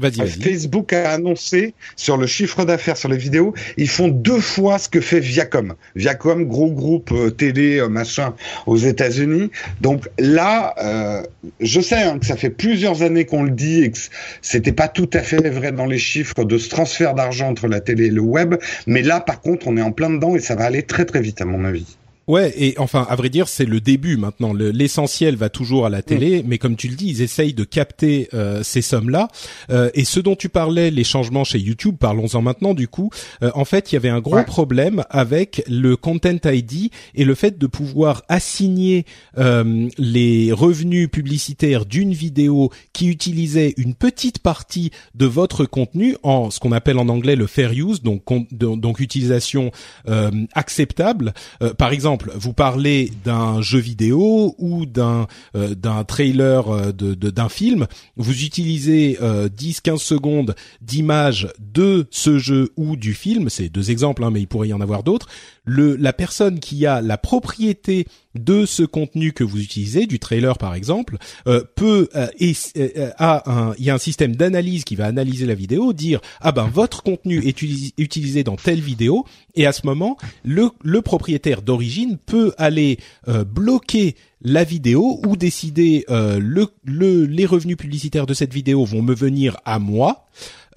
Vas 0.00 0.10
Facebook 0.10 0.92
a 0.92 1.10
annoncé 1.10 1.74
sur 1.96 2.16
le 2.16 2.26
chiffre 2.26 2.64
d'affaires 2.64 2.96
sur 2.96 3.08
les 3.08 3.18
vidéos, 3.18 3.54
ils 3.76 3.88
font 3.88 4.08
deux 4.08 4.40
fois 4.40 4.78
ce 4.78 4.88
que 4.88 5.00
fait 5.00 5.20
Viacom. 5.20 5.74
Viacom, 5.94 6.44
gros 6.46 6.70
groupe 6.70 7.12
euh, 7.12 7.30
télé, 7.30 7.78
euh, 7.78 7.88
machin, 7.88 8.34
aux 8.66 8.76
États-Unis. 8.76 9.50
Donc 9.80 10.08
là, 10.18 10.74
euh, 10.82 11.22
je 11.60 11.80
sais 11.80 12.02
hein, 12.02 12.18
que 12.18 12.26
ça 12.26 12.36
fait 12.36 12.50
plusieurs 12.50 13.02
années 13.02 13.26
qu'on 13.26 13.42
le 13.42 13.50
dit 13.50 13.82
et 13.82 13.90
que 13.90 13.98
c'était 14.42 14.72
pas 14.72 14.88
tout 14.88 15.10
à 15.12 15.20
fait 15.20 15.48
vrai 15.50 15.72
dans 15.72 15.86
les 15.86 15.98
chiffres 15.98 16.44
de 16.44 16.58
ce 16.58 16.68
transfert 16.68 17.14
d'argent 17.14 17.48
entre 17.48 17.68
la 17.68 17.80
télé 17.80 18.06
et 18.06 18.10
le 18.10 18.22
web. 18.22 18.54
Mais 18.86 19.02
là, 19.02 19.20
par 19.20 19.40
contre, 19.40 19.68
on 19.68 19.76
est 19.76 19.82
en 19.82 19.92
plein 19.92 20.10
dedans 20.10 20.34
et 20.34 20.40
ça 20.40 20.54
va 20.54 20.64
aller 20.64 20.82
très 20.82 21.04
très 21.04 21.20
vite 21.20 21.40
à 21.40 21.44
mon 21.44 21.64
avis. 21.64 21.98
Ouais, 22.30 22.54
et 22.56 22.78
enfin, 22.78 23.04
à 23.10 23.16
vrai 23.16 23.28
dire, 23.28 23.48
c'est 23.48 23.64
le 23.64 23.80
début 23.80 24.16
maintenant. 24.16 24.52
L'essentiel 24.52 25.34
va 25.34 25.48
toujours 25.48 25.84
à 25.84 25.90
la 25.90 26.00
télé, 26.00 26.44
mmh. 26.44 26.46
mais 26.46 26.58
comme 26.58 26.76
tu 26.76 26.86
le 26.86 26.94
dis, 26.94 27.08
ils 27.08 27.22
essayent 27.22 27.54
de 27.54 27.64
capter 27.64 28.28
euh, 28.34 28.62
ces 28.62 28.82
sommes-là. 28.82 29.26
Euh, 29.70 29.90
et 29.94 30.04
ce 30.04 30.20
dont 30.20 30.36
tu 30.36 30.48
parlais, 30.48 30.92
les 30.92 31.02
changements 31.02 31.42
chez 31.42 31.58
YouTube, 31.58 31.96
parlons-en 31.98 32.40
maintenant. 32.40 32.72
Du 32.72 32.86
coup, 32.86 33.10
euh, 33.42 33.50
en 33.54 33.64
fait, 33.64 33.90
il 33.90 33.96
y 33.96 33.98
avait 33.98 34.10
un 34.10 34.20
gros 34.20 34.36
ouais. 34.36 34.44
problème 34.44 35.02
avec 35.10 35.64
le 35.66 35.96
Content 35.96 36.38
ID 36.44 36.92
et 37.16 37.24
le 37.24 37.34
fait 37.34 37.58
de 37.58 37.66
pouvoir 37.66 38.22
assigner 38.28 39.06
euh, 39.38 39.88
les 39.98 40.52
revenus 40.52 41.10
publicitaires 41.10 41.84
d'une 41.84 42.12
vidéo 42.12 42.70
qui 42.92 43.08
utilisait 43.08 43.74
une 43.76 43.94
petite 43.94 44.38
partie 44.38 44.92
de 45.16 45.26
votre 45.26 45.64
contenu 45.64 46.16
en 46.22 46.52
ce 46.52 46.60
qu'on 46.60 46.70
appelle 46.70 46.98
en 46.98 47.08
anglais 47.08 47.34
le 47.34 47.48
fair 47.48 47.72
use, 47.72 48.02
donc 48.02 48.22
donc 48.52 49.00
utilisation 49.00 49.72
euh, 50.08 50.30
acceptable. 50.54 51.34
par 51.76 51.90
exemple 51.90 52.19
vous 52.34 52.52
parlez 52.52 53.12
d'un 53.24 53.62
jeu 53.62 53.78
vidéo 53.78 54.54
ou 54.58 54.86
d'un 54.86 55.26
euh, 55.54 55.74
d'un 55.74 56.04
trailer 56.04 56.68
euh, 56.68 56.92
de 56.92 57.14
d'un 57.14 57.48
film, 57.48 57.86
vous 58.16 58.44
utilisez 58.44 59.18
euh, 59.22 59.48
10-15 59.48 59.98
secondes 59.98 60.54
d'image 60.80 61.48
de 61.58 62.06
ce 62.10 62.38
jeu 62.38 62.72
ou 62.76 62.96
du 62.96 63.14
film, 63.14 63.48
c'est 63.48 63.68
deux 63.68 63.90
exemples, 63.90 64.24
hein, 64.24 64.30
mais 64.30 64.40
il 64.40 64.46
pourrait 64.46 64.68
y 64.68 64.72
en 64.72 64.80
avoir 64.80 65.02
d'autres. 65.02 65.28
Le 65.64 65.96
la 65.96 66.12
personne 66.12 66.60
qui 66.60 66.86
a 66.86 67.00
la 67.00 67.18
propriété 67.18 68.06
de 68.34 68.64
ce 68.64 68.82
contenu 68.82 69.32
que 69.32 69.44
vous 69.44 69.60
utilisez, 69.60 70.06
du 70.06 70.18
trailer 70.18 70.56
par 70.58 70.74
exemple, 70.74 71.16
euh, 71.46 71.64
peut 71.74 72.08
euh, 72.14 72.28
et, 72.38 72.52
euh, 72.76 73.10
a 73.18 73.50
un, 73.50 73.74
il 73.78 73.84
y 73.84 73.90
a 73.90 73.94
un 73.94 73.98
système 73.98 74.36
d'analyse 74.36 74.84
qui 74.84 74.96
va 74.96 75.06
analyser 75.06 75.46
la 75.46 75.54
vidéo, 75.54 75.92
dire 75.92 76.20
ah 76.40 76.52
ben 76.52 76.68
votre 76.68 77.02
contenu 77.02 77.44
est 77.44 77.62
utilisé, 77.62 78.44
dans 78.44 78.56
telle 78.56 78.80
vidéo, 78.80 79.24
et 79.54 79.66
à 79.66 79.72
ce 79.72 79.86
moment 79.86 80.16
le, 80.44 80.70
le 80.82 81.02
propriétaire 81.02 81.62
d'origine 81.62 82.18
peut 82.18 82.52
aller 82.58 82.98
euh, 83.28 83.44
bloquer 83.44 84.14
la 84.42 84.64
vidéo 84.64 85.20
ou 85.26 85.36
décider 85.36 86.04
euh, 86.08 86.38
le, 86.40 86.68
le, 86.84 87.24
les 87.24 87.46
revenus 87.46 87.76
publicitaires 87.76 88.26
de 88.26 88.34
cette 88.34 88.54
vidéo 88.54 88.84
vont 88.84 89.02
me 89.02 89.14
venir 89.14 89.56
à 89.64 89.78
moi 89.78 90.26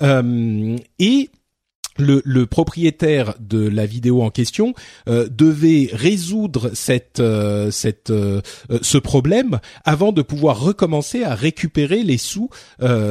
euh, 0.02 0.76
et 1.00 1.30
le, 1.98 2.22
le, 2.26 2.46
propriétaire 2.46 3.36
de 3.40 3.68
la 3.68 3.86
vidéo 3.86 4.22
en 4.22 4.30
question 4.30 4.74
euh, 5.08 5.28
devait 5.30 5.90
résoudre 5.92 6.72
cette, 6.74 7.20
euh, 7.20 7.72
cette, 7.72 8.10
euh, 8.10 8.42
ce 8.82 8.98
problème 8.98 9.60
avant 9.86 10.12
de 10.12 10.22
pouvoir 10.22 10.60
recommencer 10.60 11.24
à 11.24 11.36
récupérer 11.36 12.04
les 12.04 12.18
sous 12.18 12.50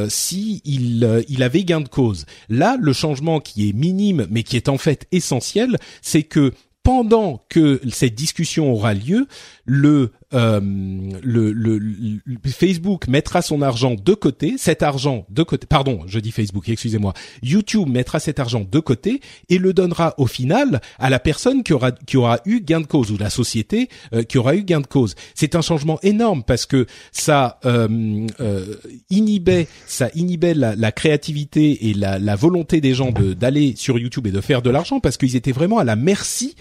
si 0.08 0.60
il, 0.64 1.24
il 1.28 1.42
avait 1.42 1.64
gain 1.64 1.80
de 1.80 1.88
cause. 1.88 2.26
Là, 2.48 2.76
le 2.80 2.92
changement 2.92 3.40
qui 3.40 3.68
est 3.68 3.72
minime 3.72 4.26
mais 4.30 4.42
qui 4.42 4.56
est 4.56 4.68
en 4.68 4.78
fait 4.78 5.06
essentiel, 5.12 5.78
c'est 6.02 6.22
que 6.22 6.52
pendant 6.82 7.44
que 7.48 7.80
cette 7.90 8.14
discussion 8.14 8.72
aura 8.72 8.94
lieu, 8.94 9.26
le, 9.64 10.10
euh, 10.34 10.60
le, 11.22 11.80
Facebook 12.46 13.08
mettra 13.08 13.42
son 13.42 13.62
argent 13.62 13.94
de 13.94 14.14
côté, 14.14 14.54
cet 14.58 14.82
argent 14.82 15.26
de 15.30 15.42
côté, 15.42 15.66
pardon, 15.66 16.00
je 16.06 16.18
dis 16.18 16.30
Facebook, 16.30 16.68
excusez-moi, 16.68 17.12
YouTube 17.42 17.88
mettra 17.88 18.20
cet 18.20 18.40
argent 18.40 18.66
de 18.70 18.78
côté 18.78 19.20
et 19.48 19.58
le 19.58 19.72
donnera 19.72 20.14
au 20.18 20.26
final 20.26 20.80
à 20.98 21.10
la 21.10 21.18
personne 21.18 21.62
qui 21.62 21.72
aura 21.72 21.92
qui 21.92 22.16
aura 22.16 22.40
eu 22.44 22.60
gain 22.60 22.80
de 22.80 22.86
cause 22.86 23.10
ou 23.10 23.18
la 23.18 23.30
société 23.30 23.88
euh, 24.14 24.22
qui 24.22 24.38
aura 24.38 24.54
eu 24.54 24.62
gain 24.64 24.80
de 24.80 24.86
cause. 24.86 25.14
C'est 25.34 25.54
un 25.54 25.62
changement 25.62 25.98
énorme 26.02 26.42
parce 26.42 26.66
que 26.66 26.86
ça 27.12 27.58
euh, 27.64 28.26
inhibait 29.10 29.68
ça 29.86 30.08
inhibait 30.14 30.54
la, 30.54 30.92
créativité 30.92 31.90
et 31.90 31.94
la, 31.94 32.36
volonté 32.36 32.80
des 32.80 32.94
gens 32.94 33.12
d'aller 33.12 33.74
sur 33.76 33.98
YouTube 33.98 34.26
et 34.26 34.30
de 34.30 34.40
faire 34.40 34.62
de 34.62 34.70
l'argent 34.70 35.00
parce 35.00 35.16
qu'ils 35.16 35.36
étaient 35.36 35.52
vraiment 35.52 35.78
à 35.78 35.84
la 35.84 35.96
merci 35.96 36.56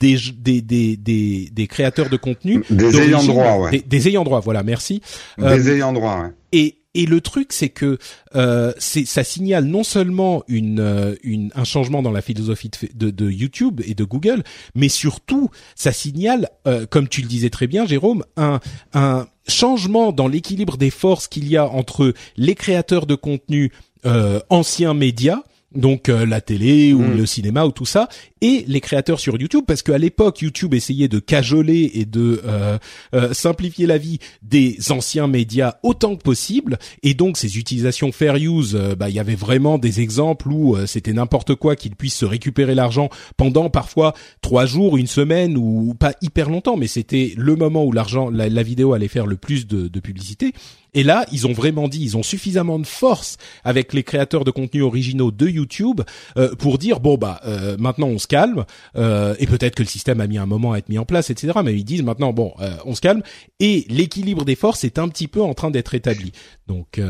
des, 0.00 0.16
des, 0.36 0.62
des, 0.62 0.96
des, 0.96 1.50
des 1.52 1.66
créateurs 1.66 2.08
de 2.08 2.16
contenu. 2.16 2.64
Des 2.70 3.00
ayants 3.00 3.24
droit, 3.24 3.56
ouais. 3.56 3.70
Des, 3.70 3.80
des, 3.80 4.08
ayants 4.08 4.24
droit, 4.24 4.40
voilà, 4.40 4.62
merci. 4.62 5.02
Des 5.38 5.44
euh, 5.44 5.74
ayants 5.74 5.92
droit, 5.92 6.20
ouais. 6.22 6.30
Et, 6.52 6.78
et 6.94 7.06
le 7.06 7.20
truc, 7.20 7.52
c'est 7.52 7.68
que 7.68 7.98
euh, 8.34 8.72
ça 8.78 9.22
signale 9.22 9.64
non 9.64 9.84
seulement 9.84 10.42
une, 10.48 10.80
euh, 10.80 11.14
une 11.22 11.50
un 11.54 11.64
changement 11.64 12.02
dans 12.02 12.10
la 12.10 12.22
philosophie 12.22 12.70
de, 12.94 13.10
de, 13.10 13.30
YouTube 13.30 13.80
et 13.84 13.94
de 13.94 14.04
Google, 14.04 14.42
mais 14.74 14.88
surtout 14.88 15.50
ça 15.74 15.92
signale, 15.92 16.48
euh, 16.66 16.86
comme 16.86 17.08
tu 17.08 17.20
le 17.20 17.28
disais 17.28 17.50
très 17.50 17.66
bien, 17.66 17.86
Jérôme, 17.86 18.24
un 18.36 18.60
un 18.94 19.26
changement 19.46 20.12
dans 20.12 20.28
l'équilibre 20.28 20.76
des 20.76 20.90
forces 20.90 21.28
qu'il 21.28 21.48
y 21.48 21.56
a 21.56 21.68
entre 21.68 22.14
les 22.36 22.54
créateurs 22.54 23.06
de 23.06 23.14
contenu 23.14 23.70
euh, 24.06 24.40
anciens 24.48 24.94
médias 24.94 25.42
donc 25.74 26.08
euh, 26.08 26.24
la 26.24 26.40
télé 26.40 26.92
ou 26.92 27.02
mm. 27.02 27.16
le 27.16 27.26
cinéma 27.26 27.64
ou 27.66 27.72
tout 27.72 27.84
ça 27.84 28.08
et 28.40 28.64
les 28.66 28.80
créateurs 28.80 29.20
sur 29.20 29.40
YouTube 29.40 29.64
parce 29.66 29.82
qu'à 29.82 29.98
l'époque 29.98 30.40
YouTube 30.40 30.74
essayait 30.74 31.08
de 31.08 31.18
cajoler 31.18 31.90
et 31.94 32.04
de 32.04 32.42
euh, 32.44 32.78
euh, 33.14 33.32
simplifier 33.32 33.86
la 33.86 33.98
vie 33.98 34.18
des 34.42 34.78
anciens 34.90 35.26
médias 35.26 35.76
autant 35.82 36.16
que 36.16 36.22
possible. 36.22 36.78
Et 37.02 37.14
donc 37.14 37.36
ces 37.36 37.58
utilisations 37.58 38.12
fair 38.12 38.36
use 38.36 38.74
bah 38.98 39.08
il 39.08 39.14
y 39.14 39.20
avait 39.20 39.34
vraiment 39.34 39.78
des 39.78 40.00
exemples 40.00 40.48
où 40.48 40.76
c'était 40.86 41.12
n'importe 41.12 41.54
quoi 41.54 41.76
qu'ils 41.76 41.96
puissent 41.96 42.16
se 42.16 42.24
récupérer 42.24 42.74
l'argent 42.74 43.08
pendant 43.36 43.70
parfois 43.70 44.14
trois 44.40 44.66
jours 44.66 44.96
une 44.96 45.06
semaine 45.06 45.56
ou 45.56 45.94
pas 45.98 46.12
hyper 46.22 46.50
longtemps. 46.50 46.76
Mais 46.76 46.86
c'était 46.86 47.34
le 47.36 47.56
moment 47.56 47.84
où 47.84 47.92
l'argent 47.92 48.30
la, 48.30 48.62
vidéo 48.62 48.92
allait 48.92 49.08
faire 49.08 49.26
le 49.26 49.36
plus 49.36 49.66
de, 49.66 49.88
de 49.88 50.00
publicité. 50.00 50.52
Et 50.94 51.02
là, 51.02 51.26
ils 51.32 51.46
ont 51.46 51.52
vraiment 51.52 51.88
dit, 51.88 52.02
ils 52.02 52.16
ont 52.16 52.22
suffisamment 52.22 52.78
de 52.78 52.86
force 52.86 53.36
avec 53.64 53.92
les 53.92 54.02
créateurs 54.02 54.44
de 54.44 54.50
contenus 54.50 54.82
originaux 54.82 55.30
de 55.30 55.46
YouTube 55.46 56.00
euh, 56.36 56.54
pour 56.54 56.78
dire 56.78 57.00
bon 57.00 57.16
bah 57.16 57.40
euh, 57.44 57.76
maintenant 57.78 58.08
on 58.08 58.18
se 58.18 58.26
calme 58.28 58.64
euh, 58.96 59.34
et 59.38 59.46
peut-être 59.46 59.74
que 59.74 59.82
le 59.82 59.88
système 59.88 60.20
a 60.20 60.26
mis 60.26 60.38
un 60.38 60.46
moment 60.46 60.72
à 60.72 60.78
être 60.78 60.88
mis 60.88 60.98
en 60.98 61.04
place, 61.04 61.30
etc. 61.30 61.58
Mais 61.64 61.74
ils 61.74 61.84
disent 61.84 62.02
maintenant 62.02 62.32
bon 62.32 62.54
on 62.84 62.94
se 62.94 63.00
calme 63.00 63.22
et 63.60 63.86
l'équilibre 63.88 64.44
des 64.44 64.54
forces 64.54 64.84
est 64.84 64.98
un 64.98 65.08
petit 65.08 65.28
peu 65.28 65.42
en 65.42 65.54
train 65.54 65.70
d'être 65.70 65.94
établi. 65.94 66.32
Donc, 66.68 67.00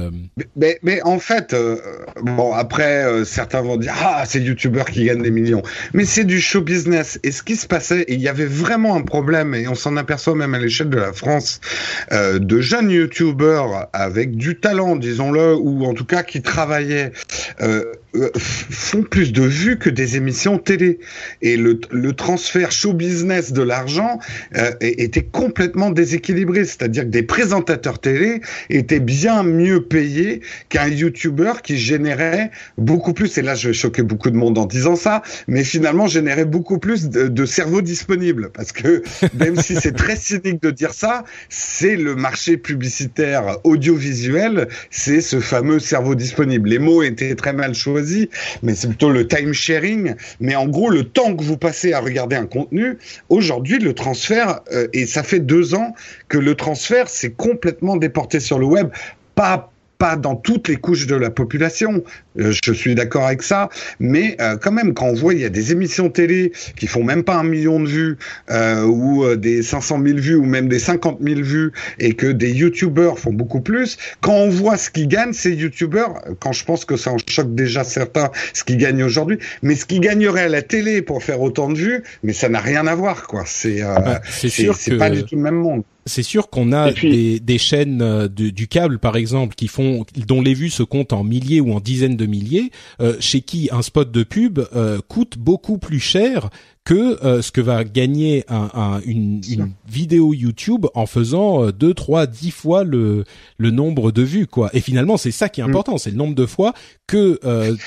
mais, 0.57 0.79
mais, 0.83 1.03
en 1.03 1.19
fait, 1.19 1.55
bon 2.23 2.53
après 2.53 3.25
certains 3.25 3.61
vont 3.61 3.77
dire 3.77 3.93
ah 4.01 4.23
c'est 4.25 4.41
YouTubeurs 4.41 4.87
qui 4.87 5.05
gagnent 5.05 5.23
des 5.23 5.33
millions, 5.33 5.63
mais 5.93 6.05
c'est 6.05 6.25
du 6.25 6.41
show 6.41 6.61
business. 6.61 7.19
Et 7.25 7.33
ce 7.33 7.43
qui 7.43 7.57
se 7.57 7.67
passait, 7.67 8.05
il 8.09 8.21
y 8.21 8.29
avait 8.29 8.47
vraiment 8.47 8.95
un 8.95 9.03
problème 9.03 9.55
et 9.55 9.67
on 9.69 9.75
s'en 9.75 9.97
aperçoit 9.97 10.37
même 10.37 10.55
à 10.55 10.59
l'échelle 10.59 10.91
de 10.91 10.97
la 10.97 11.13
France 11.13 11.61
de 12.13 12.61
jeunes 12.61 12.91
YouTubeurs 12.91 13.89
avec 13.93 14.37
du 14.37 14.61
talent, 14.61 14.97
disons-le, 14.97 15.57
ou 15.57 15.85
en 15.85 15.95
tout 15.95 16.05
cas 16.05 16.23
qui 16.23 16.43
travaillaient, 16.43 17.13
euh, 17.61 17.93
euh, 18.17 18.31
font 18.37 19.03
plus 19.03 19.33
de 19.33 19.43
vues 19.43 19.79
que 19.79 19.91
des 19.91 20.17
émissions 20.17 20.59
télé. 20.59 20.99
Et 21.43 21.57
le, 21.57 21.79
transfert 22.13 22.73
show 22.73 22.95
business 22.95 23.53
de 23.53 23.63
l'argent 23.63 24.19
euh, 24.57 24.73
était 24.81 25.23
complètement 25.23 25.91
déséquilibré. 25.91 26.65
C'est-à-dire 26.65 27.05
que 27.05 27.09
des 27.09 27.23
présentateurs 27.23 27.99
télé 27.99 28.41
étaient 28.71 29.01
bien 29.01 29.43
mieux 29.49 29.83
payés 29.83 30.41
qu'un 30.69 30.89
YouTuber 30.89 31.53
qui 31.63 31.77
générait 31.79 32.51
beaucoup 32.77 33.13
plus, 33.13 33.37
et 33.39 33.43
là 33.43 33.55
je 33.55 33.69
vais 33.69 33.75
choquer 33.75 34.03
beaucoup 34.03 34.31
de 34.31 34.37
monde 34.37 34.59
en 34.59 34.67
disant 34.67 34.97
ça, 34.97 35.23
mais 35.47 35.65
finalement 35.65 36.07
générait 36.07 36.45
beaucoup 36.45 36.79
plus 36.79 37.09
de, 37.09 37.29
de 37.29 37.47
cerveaux 37.47 37.83
disponibles. 37.83 38.51
Parce 38.53 38.73
que 38.73 39.03
même 39.35 39.57
si 39.61 39.77
c'est 39.77 39.97
très 39.97 40.17
cynique 40.17 40.63
de 40.63 40.71
dire 40.71 40.93
ça, 40.93 41.25
c'est 41.49 41.97
le 41.97 42.15
marché 42.15 42.57
publicitaire 42.57 43.59
audiovisuel, 43.65 44.69
c'est 44.91 45.21
ce 45.21 45.41
fameux 45.41 45.79
cerveau 45.79 46.15
disponible. 46.15 46.69
Les 46.69 46.79
mots 46.79 47.03
étaient 47.03 47.35
très 47.35 47.53
mal 47.53 47.75
choisis, 47.75 48.27
mais 48.63 48.75
c'est 48.75 48.89
plutôt 48.89 49.11
le 49.11 49.27
time 49.27 49.53
sharing. 49.53 50.15
Mais 50.41 50.55
en 50.55 50.67
gros, 50.67 50.91
le 50.91 51.05
temps 51.05 51.35
que 51.35 51.43
vous 51.43 51.57
passez 51.57 51.93
à 51.93 52.01
regarder 52.01 52.37
un 52.37 52.47
contenu, 52.47 52.99
aujourd'hui, 53.29 53.79
le 53.79 53.95
transfert, 53.95 54.61
euh, 54.73 54.89
et 54.93 55.07
ça 55.07 55.23
fait 55.23 55.41
deux 55.41 55.75
ans 55.75 55.95
que 56.29 56.39
le 56.39 56.55
transfert 56.55 57.09
s'est 57.09 57.31
complètement 57.31 57.97
déporté 57.97 58.41
sur 58.41 58.59
le 58.59 58.67
web. 58.67 58.89
Pas 59.39 59.71
pas 59.99 60.17
dans 60.17 60.37
toutes 60.37 60.69
les 60.69 60.77
couches 60.77 61.07
de 61.07 61.17
la 61.17 61.31
population. 61.31 62.03
Euh, 62.39 62.53
je 62.65 62.73
suis 62.73 62.95
d'accord 62.95 63.27
avec 63.27 63.43
ça, 63.43 63.69
mais 63.99 64.37
euh, 64.41 64.57
quand 64.57 64.73
même, 64.73 64.95
quand 64.95 65.07
on 65.07 65.15
voit 65.15 65.35
il 65.35 65.41
y 65.41 65.45
a 65.45 65.51
des 65.51 65.73
émissions 65.73 66.09
télé 66.09 66.53
qui 66.77 66.87
font 66.87 67.03
même 67.03 67.25
pas 67.25 67.35
un 67.35 67.45
million 67.45 67.81
de 67.81 67.89
vues 67.89 68.17
euh, 68.51 68.85
ou 68.85 69.25
euh, 69.25 69.37
des 69.37 69.63
500 69.63 70.01
000 70.05 70.19
vues 70.19 70.37
ou 70.37 70.45
même 70.45 70.69
des 70.69 70.79
50 70.79 71.19
000 71.21 71.41
vues 71.41 71.73
et 71.99 72.15
que 72.15 72.29
des 72.29 72.53
youtubeurs 72.53 73.19
font 73.19 73.33
beaucoup 73.33 73.61
plus, 73.61 73.99
quand 74.21 74.35
on 74.35 74.49
voit 74.49 74.77
ce 74.77 74.91
qu'ils 74.91 75.09
gagnent 75.09 75.33
ces 75.33 75.53
youtubeurs, 75.53 76.23
quand 76.39 76.53
je 76.53 76.65
pense 76.65 76.85
que 76.85 76.97
ça 76.97 77.11
en 77.11 77.19
choque 77.29 77.55
déjà 77.55 77.83
certains 77.83 78.31
ce 78.55 78.63
qu'ils 78.63 78.79
gagnent 78.79 79.03
aujourd'hui, 79.03 79.39
mais 79.63 79.75
ce 79.75 79.85
qu'ils 79.85 80.01
gagneraient 80.01 80.45
à 80.45 80.49
la 80.49 80.63
télé 80.63 81.03
pour 81.03 81.23
faire 81.23 81.41
autant 81.41 81.69
de 81.69 81.77
vues, 81.77 82.03
mais 82.23 82.33
ça 82.33 82.49
n'a 82.49 82.61
rien 82.61 82.87
à 82.87 82.95
voir 82.95 83.27
quoi. 83.27 83.43
C'est 83.47 83.81
bah, 83.83 84.21
c'est 84.25 84.97
pas 84.97 85.11
du 85.11 85.25
tout 85.25 85.35
le 85.35 85.43
même 85.43 85.57
monde 85.57 85.83
c'est 86.09 86.23
sûr 86.23 86.51
qu'on 86.51 86.73
a 86.73 86.93
des, 86.93 87.39
des, 87.41 87.59
chaînes 87.59 88.03
euh, 88.03 88.29
du 88.29 88.67
câble, 88.69 88.99
par 88.99 89.17
exemple, 89.17 89.55
qui 89.55 89.69
font, 89.69 90.05
dont 90.27 90.41
les 90.41 90.55
vues 90.55 90.71
se 90.71 90.83
comptent 90.83 91.13
en 91.13 91.23
milliers 91.23 91.61
ou 91.61 91.73
en 91.73 91.81
dizaines 91.81 92.17
de 92.17 92.27
milliers, 92.27 92.71
euh, 93.01 93.17
chez 93.21 93.41
qui 93.41 93.69
un 93.71 93.83
spot 93.83 94.11
de 94.11 94.23
pub 94.23 94.61
euh, 94.75 95.01
coûte 95.07 95.39
beaucoup 95.39 95.79
plus 95.79 96.01
cher 96.01 96.51
que 96.85 97.19
ce 97.43 97.53
que 97.53 97.61
va 97.61 97.85
gagner 97.85 98.47
un, 98.49 99.03
une, 99.05 99.43
une, 99.47 99.73
vidéo 99.87 100.33
YouTube 100.33 100.87
en 100.95 101.05
faisant 101.05 101.69
deux, 101.71 101.93
trois, 101.93 102.27
dix 102.27 102.51
fois 102.51 102.83
le, 102.83 103.25
le 103.59 103.71
nombre 103.71 104.11
de 104.11 104.23
vues, 104.23 104.47
quoi. 104.47 104.71
Et 104.73 104.81
finalement, 104.81 105.19
c'est 105.19 105.31
ça 105.31 105.51
qui 105.51 105.61
est 105.61 105.65
mm. 105.65 105.69
important, 105.69 105.99
c'est 105.99 106.13
le 106.13 106.17
nombre 106.17 106.35
de 106.35 106.47
fois 106.47 106.73
que 107.07 107.39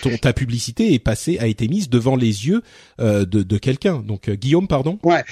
ton, 0.04 0.18
ta 0.18 0.34
publicité 0.34 0.94
est 0.94 1.00
passée, 1.00 1.40
a 1.40 1.48
été 1.48 1.68
mise 1.68 1.90
devant 1.90 2.16
les 2.16 2.46
yeux 2.46 2.62
de, 3.00 3.24
de 3.24 3.58
quelqu'un. 3.58 4.04
Donc, 4.06 4.30
Guillaume, 4.30 4.68
pardon? 4.68 5.00
Ouais. 5.02 5.24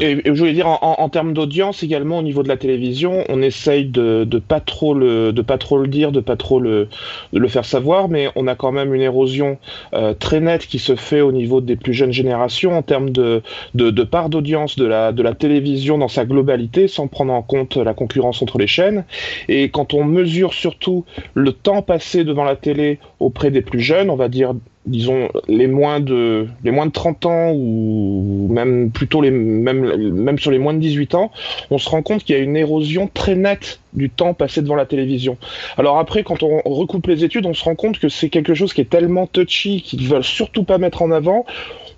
Et, 0.00 0.20
je 0.24 0.38
voulais 0.38 0.52
dire 0.52 0.66
en, 0.66 0.78
en, 0.82 1.08
termes 1.08 1.32
d'audience 1.32 1.82
également 1.82 2.18
au 2.18 2.22
niveau 2.22 2.42
de 2.42 2.48
la 2.48 2.56
télévision, 2.56 3.24
on 3.28 3.40
essaye 3.40 3.86
de, 3.86 4.24
de 4.24 4.38
pas 4.38 4.60
trop 4.60 4.92
le 4.92 5.32
de 5.32 5.42
pas 5.42 5.56
trop 5.56 5.78
le 5.78 5.88
dire, 5.88 6.12
de 6.12 6.20
pas 6.20 6.36
trop 6.36 6.60
le 6.60 6.88
le 7.32 7.48
faire 7.48 7.64
savoir, 7.64 8.08
mais 8.08 8.28
on 8.36 8.46
a 8.46 8.54
quand 8.54 8.72
même 8.72 8.94
une 8.94 9.00
érosion 9.00 9.58
euh, 9.94 10.12
très 10.12 10.40
nette 10.40 10.66
qui 10.66 10.78
se 10.78 10.94
fait 10.94 11.22
au 11.22 11.32
niveau 11.32 11.60
des 11.60 11.76
plus 11.76 11.94
jeunes 11.94 12.12
générations 12.12 12.76
en 12.76 12.82
termes 12.82 13.10
de 13.10 13.42
de, 13.74 13.90
de 13.90 14.02
part 14.02 14.28
d'audience 14.28 14.76
de 14.76 14.84
la 14.84 15.12
de 15.12 15.22
la 15.22 15.34
télévision 15.34 15.96
dans 15.96 16.08
sa 16.08 16.26
globalité, 16.26 16.86
sans 16.86 17.06
prendre 17.08 17.32
en 17.32 17.42
compte 17.42 17.76
la 17.76 17.94
concurrence 17.94 18.42
entre 18.42 18.58
les 18.58 18.66
chaînes. 18.66 19.04
Et 19.48 19.70
quand 19.70 19.94
on 19.94 20.04
mesure 20.04 20.52
surtout 20.52 21.04
le 21.32 21.52
temps 21.52 21.82
passé 21.82 22.24
devant 22.24 22.44
la 22.44 22.56
télé 22.56 22.98
auprès 23.20 23.50
des 23.50 23.62
plus 23.62 23.80
jeunes, 23.80 24.10
on 24.10 24.16
va 24.16 24.28
dire 24.28 24.54
disons 24.86 25.28
les 25.48 25.66
moins 25.66 26.00
de 26.00 26.46
les 26.62 26.70
moins 26.70 26.86
de 26.86 26.92
30 26.92 27.26
ans 27.26 27.52
ou 27.54 28.48
même 28.50 28.90
plutôt 28.90 29.22
les 29.22 29.30
même 29.30 30.12
même 30.12 30.38
sur 30.38 30.50
les 30.50 30.58
moins 30.58 30.74
de 30.74 30.78
18 30.78 31.14
ans, 31.14 31.30
on 31.70 31.78
se 31.78 31.88
rend 31.88 32.02
compte 32.02 32.24
qu'il 32.24 32.36
y 32.36 32.38
a 32.38 32.42
une 32.42 32.56
érosion 32.56 33.08
très 33.12 33.34
nette 33.34 33.80
du 33.94 34.10
temps 34.10 34.34
passé 34.34 34.60
devant 34.60 34.74
la 34.74 34.86
télévision. 34.86 35.38
Alors 35.78 35.98
après 35.98 36.22
quand 36.22 36.42
on 36.42 36.60
recoupe 36.64 37.06
les 37.06 37.24
études, 37.24 37.46
on 37.46 37.54
se 37.54 37.64
rend 37.64 37.74
compte 37.74 37.98
que 37.98 38.08
c'est 38.08 38.28
quelque 38.28 38.54
chose 38.54 38.74
qui 38.74 38.80
est 38.80 38.90
tellement 38.90 39.26
touchy 39.26 39.82
qu'ils 39.82 40.06
veulent 40.06 40.24
surtout 40.24 40.64
pas 40.64 40.78
mettre 40.78 41.02
en 41.02 41.10
avant. 41.10 41.46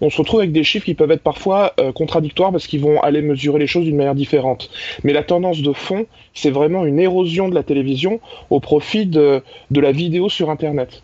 On 0.01 0.11
se 0.11 0.19
retrouve 0.19 0.41
avec 0.41 0.53
des 0.53 0.63
chiffres 0.63 0.85
qui 0.85 0.95
peuvent 0.95 1.11
être 1.11 1.23
parfois 1.23 1.73
euh, 1.81 1.91
contradictoires 1.91 2.53
parce 2.53 2.67
qu'ils 2.67 2.81
vont 2.81 3.01
aller 3.01 3.23
mesurer 3.23 3.59
les 3.59 3.67
choses 3.67 3.85
d'une 3.85 3.97
manière 3.97 4.15
différente. 4.15 4.71
Mais 5.05 5.15
la 5.15 5.23
tendance 5.23 5.63
de 5.63 5.73
fond, 5.73 6.07
c'est 6.35 6.51
vraiment 6.51 6.85
une 6.85 7.01
érosion 7.01 7.49
de 7.49 7.55
la 7.55 7.63
télévision 7.63 8.21
au 8.51 8.61
profit 8.61 9.07
de, 9.07 9.43
de 9.71 9.81
la 9.81 9.93
vidéo 9.93 10.29
sur 10.29 10.51
Internet. 10.51 11.03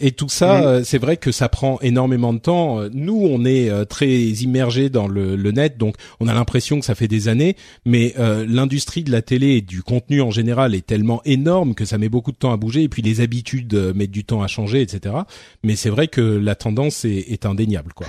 Et 0.00 0.12
tout 0.12 0.28
ça, 0.28 0.62
euh, 0.62 0.82
c'est 0.84 0.98
vrai 0.98 1.16
que 1.16 1.32
ça 1.32 1.48
prend 1.48 1.78
énormément 1.80 2.32
de 2.32 2.38
temps. 2.38 2.80
Nous, 2.92 3.18
on 3.18 3.44
est 3.44 3.68
euh, 3.70 3.84
très 3.84 4.10
immergés 4.10 4.88
dans 4.88 5.08
le, 5.08 5.36
net, 5.50 5.78
donc 5.78 5.96
on 6.20 6.28
a 6.28 6.34
l'impression 6.34 6.80
que 6.80 6.86
ça 6.86 6.94
fait 6.94 7.08
des 7.08 7.28
années. 7.28 7.56
Mais 7.84 8.14
euh, 8.18 8.44
l'industrie 8.48 9.04
de 9.04 9.12
la 9.12 9.22
télé 9.22 9.56
et 9.56 9.60
du 9.60 9.82
contenu 9.82 10.20
en 10.20 10.30
général 10.30 10.74
est 10.74 10.86
tellement 10.86 11.22
énorme 11.24 11.74
que 11.74 11.84
ça 11.84 11.98
met 11.98 12.08
beaucoup 12.08 12.32
de 12.32 12.36
temps 12.36 12.52
à 12.52 12.56
bouger. 12.56 12.82
Et 12.82 12.88
puis 12.88 13.02
les 13.02 13.20
habitudes 13.20 13.74
mettent 13.94 14.10
du 14.10 14.24
temps 14.24 14.42
à 14.42 14.48
changer, 14.48 14.80
etc. 14.80 15.14
Mais 15.62 15.76
c'est 15.76 15.90
vrai 15.90 16.08
que 16.08 16.20
la 16.20 16.54
tendance 16.54 17.04
est, 17.04 17.26
est 17.30 17.46
indéniable, 17.46 17.92
quoi. 17.92 18.06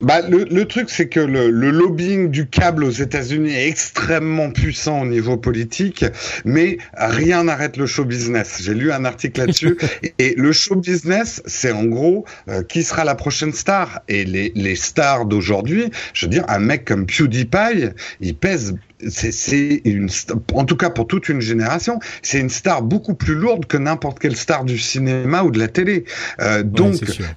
Bah, 0.00 0.22
le, 0.22 0.44
le 0.44 0.64
truc, 0.64 0.88
c'est 0.88 1.08
que 1.08 1.20
le, 1.20 1.50
le, 1.50 1.70
lobbying 1.70 2.30
du 2.30 2.48
câble 2.48 2.84
aux 2.84 2.90
États-Unis 2.90 3.52
est 3.52 3.68
extrêmement 3.68 4.50
puissant 4.50 5.02
au 5.02 5.06
niveau 5.06 5.36
politique, 5.36 6.06
mais 6.46 6.78
rien 6.94 7.44
n'arrête 7.44 7.76
le 7.76 7.84
show 7.84 8.06
business. 8.06 8.62
J'ai 8.62 8.72
lu 8.72 8.92
un 8.92 9.04
article 9.04 9.40
là-dessus, 9.40 9.76
et 10.18 10.34
le 10.38 10.52
show 10.52 10.76
business, 10.76 11.42
c'est 11.44 11.72
en 11.72 11.84
gros 11.84 12.24
euh, 12.48 12.62
qui 12.62 12.82
sera 12.82 13.04
la 13.04 13.14
prochaine 13.14 13.52
star. 13.52 14.00
Et 14.08 14.24
les, 14.24 14.52
les 14.54 14.74
stars 14.74 15.26
d'aujourd'hui, 15.26 15.90
je 16.14 16.24
veux 16.24 16.30
dire, 16.30 16.44
un 16.48 16.60
mec 16.60 16.86
comme 16.86 17.04
PewDiePie, 17.04 17.90
il 18.20 18.34
pèse 18.34 18.74
c'est 19.08 19.80
une, 19.84 20.08
en 20.54 20.64
tout 20.64 20.76
cas 20.76 20.90
pour 20.90 21.06
toute 21.06 21.28
une 21.28 21.40
génération, 21.40 21.98
c'est 22.22 22.40
une 22.40 22.50
star 22.50 22.82
beaucoup 22.82 23.14
plus 23.14 23.34
lourde 23.34 23.66
que 23.66 23.76
n'importe 23.76 24.18
quelle 24.18 24.36
star 24.36 24.64
du 24.64 24.78
cinéma 24.78 25.42
ou 25.42 25.50
de 25.50 25.58
la 25.58 25.68
télé. 25.68 26.04
Euh, 26.40 26.62
donc, 26.62 26.96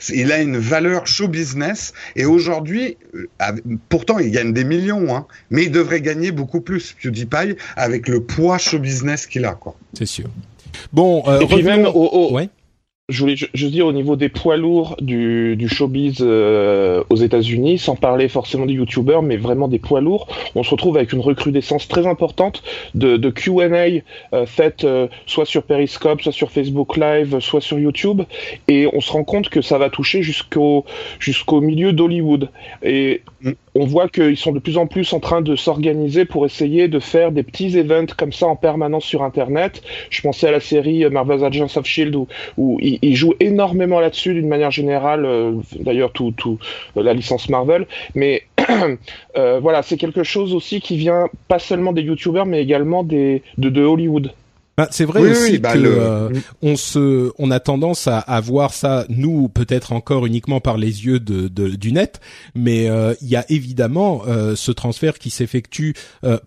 il 0.10 0.32
a 0.32 0.41
une 0.41 0.58
valeur 0.58 1.08
show 1.08 1.28
business. 1.28 1.93
Et 2.15 2.26
aujourd'hui, 2.26 2.97
euh, 3.15 3.52
pourtant, 3.89 4.19
il 4.19 4.32
gagne 4.32 4.54
des 4.54 4.63
millions, 4.63 5.15
hein, 5.15 5.26
mais 5.49 5.63
il 5.63 5.71
devrait 5.71 6.02
gagner 6.02 6.32
beaucoup 6.32 6.62
plus, 6.62 6.93
PewDiePie, 6.93 7.56
avec 7.76 8.08
le 8.08 8.21
poids 8.21 8.58
show 8.58 8.80
business 8.80 9.28
qu'il 9.28 9.45
a, 9.45 9.54
quoi. 9.54 9.76
C'est 9.97 10.06
sûr. 10.06 10.30
Bon, 10.91 11.23
euh, 11.28 11.39
et 11.39 11.45
puis 11.45 11.63
même 11.63 11.86
au, 11.86 11.91
au, 11.91 12.34
ouais 12.34 12.49
je 13.10 13.20
voulais 13.20 13.36
je, 13.36 13.68
dire 13.68 13.86
au 13.86 13.92
niveau 13.92 14.16
des 14.16 14.30
poids 14.30 14.56
lourds 14.56 14.96
du, 15.02 15.58
du 15.58 15.68
showbiz 15.68 16.20
euh, 16.22 17.04
aux 17.10 17.18
États-Unis, 17.18 17.78
sans 17.78 17.98
parler 17.98 18.30
forcément 18.30 18.66
des 18.66 18.74
youtubeurs, 18.74 19.22
mais 19.22 19.36
vraiment 19.36 19.68
des 19.68 19.78
poids 19.78 20.00
lourds, 20.00 20.28
on 20.56 20.63
se 20.63 20.70
retrouve 20.70 20.96
avec 20.96 21.12
une 21.12 21.20
recrudescence 21.20 21.89
très 21.89 22.08
importante 22.08 22.63
de, 22.96 23.18
de 23.18 23.30
Q&A 23.30 24.02
euh, 24.34 24.46
faites 24.46 24.86
euh, 24.86 25.10
soit 25.26 25.46
sur 25.46 25.63
Periscope, 25.63 26.22
soit 26.22 26.32
sur 26.32 26.50
Facebook 26.50 26.96
Live, 26.96 27.42
soit 27.42 27.60
sur 27.60 27.78
YouTube, 27.78 28.22
et 28.70 28.88
on 28.94 29.02
se 29.02 29.12
rend 29.12 29.26
compte 29.26 29.50
que 29.50 29.62
ça 29.62 29.78
va 29.78 29.89
toucher 29.89 30.24
jusqu'au 30.24 30.86
jusqu'au 31.20 31.60
milieu 31.60 31.92
d'Hollywood. 31.92 32.50
Et 32.84 33.22
mm. 33.42 33.52
On 33.75 33.86
voit 33.86 34.07
qu'ils 34.07 34.38
sont 34.38 34.51
de 34.51 34.59
plus 34.59 34.77
en 34.77 34.88
plus 34.88 35.13
en 35.13 35.19
train 35.19 35.41
de 35.41 35.55
s'organiser 35.55 36.25
pour 36.25 36.45
essayer 36.45 36.88
de 36.88 36.99
faire 36.99 37.31
des 37.31 37.43
petits 37.43 37.77
events 37.77 38.13
comme 38.17 38.31
ça 38.31 38.47
en 38.47 38.55
permanence 38.55 39.05
sur 39.05 39.23
Internet. 39.23 39.81
Je 40.09 40.21
pensais 40.21 40.47
à 40.47 40.51
la 40.51 40.59
série 40.59 41.05
Marvel's 41.09 41.43
Agents 41.43 41.77
of 41.77 41.86
Shield 41.86 42.15
où, 42.15 42.27
où 42.57 42.79
il, 42.81 43.15
joue 43.15 43.33
énormément 43.39 43.99
là-dessus 43.99 44.33
d'une 44.33 44.47
manière 44.47 44.71
générale, 44.71 45.25
euh, 45.25 45.53
d'ailleurs 45.79 46.12
tout, 46.12 46.33
tout 46.36 46.59
euh, 46.97 47.03
la 47.03 47.13
licence 47.13 47.49
Marvel, 47.49 47.88
mais 48.15 48.43
euh, 49.38 49.59
voilà, 49.59 49.81
c'est 49.83 49.97
quelque 49.97 50.23
chose 50.23 50.53
aussi 50.53 50.79
qui 50.81 50.97
vient 50.97 51.27
pas 51.47 51.59
seulement 51.59 51.93
des 51.93 52.01
youtubeurs 52.01 52.45
mais 52.45 52.62
également 52.62 53.03
de 53.03 53.41
Hollywood. 53.83 54.31
Bah, 54.75 54.88
c'est 54.89 55.05
vrai 55.05 55.21
aussi 55.21 55.59
bah, 55.59 55.73
que 55.73 55.79
euh, 55.79 56.29
on 56.63 56.75
se, 56.75 57.31
on 57.38 57.51
a 57.51 57.59
tendance 57.59 58.07
à, 58.07 58.17
à 58.17 58.41
voir 58.41 58.73
ça 58.73 59.05
nous 59.07 59.47
peut-être 59.47 59.93
encore 59.93 60.25
uniquement 60.25 60.62
par 60.62 60.77
les 60.77 61.05
yeux 61.05 61.19
de, 61.19 61.47
de 61.47 61.69
du 61.69 61.91
net, 61.91 62.19
mais 62.55 62.89
euh, 62.89 63.13
il 63.21 63.27
y 63.27 63.36
a 63.36 63.45
évidemment 63.51 64.23
euh, 64.27 64.55
ce 64.55 64.71
transfert 64.71 65.19
qui 65.19 65.29
s'effectue 65.29 65.93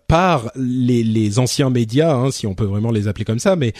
par 0.07 0.51
les, 0.55 1.03
les 1.03 1.39
anciens 1.39 1.69
médias, 1.69 2.13
hein, 2.13 2.31
si 2.31 2.47
on 2.47 2.53
peut 2.53 2.65
vraiment 2.65 2.91
les 2.91 3.07
appeler 3.07 3.23
comme 3.25 3.39
ça, 3.39 3.55
mais 3.55 3.73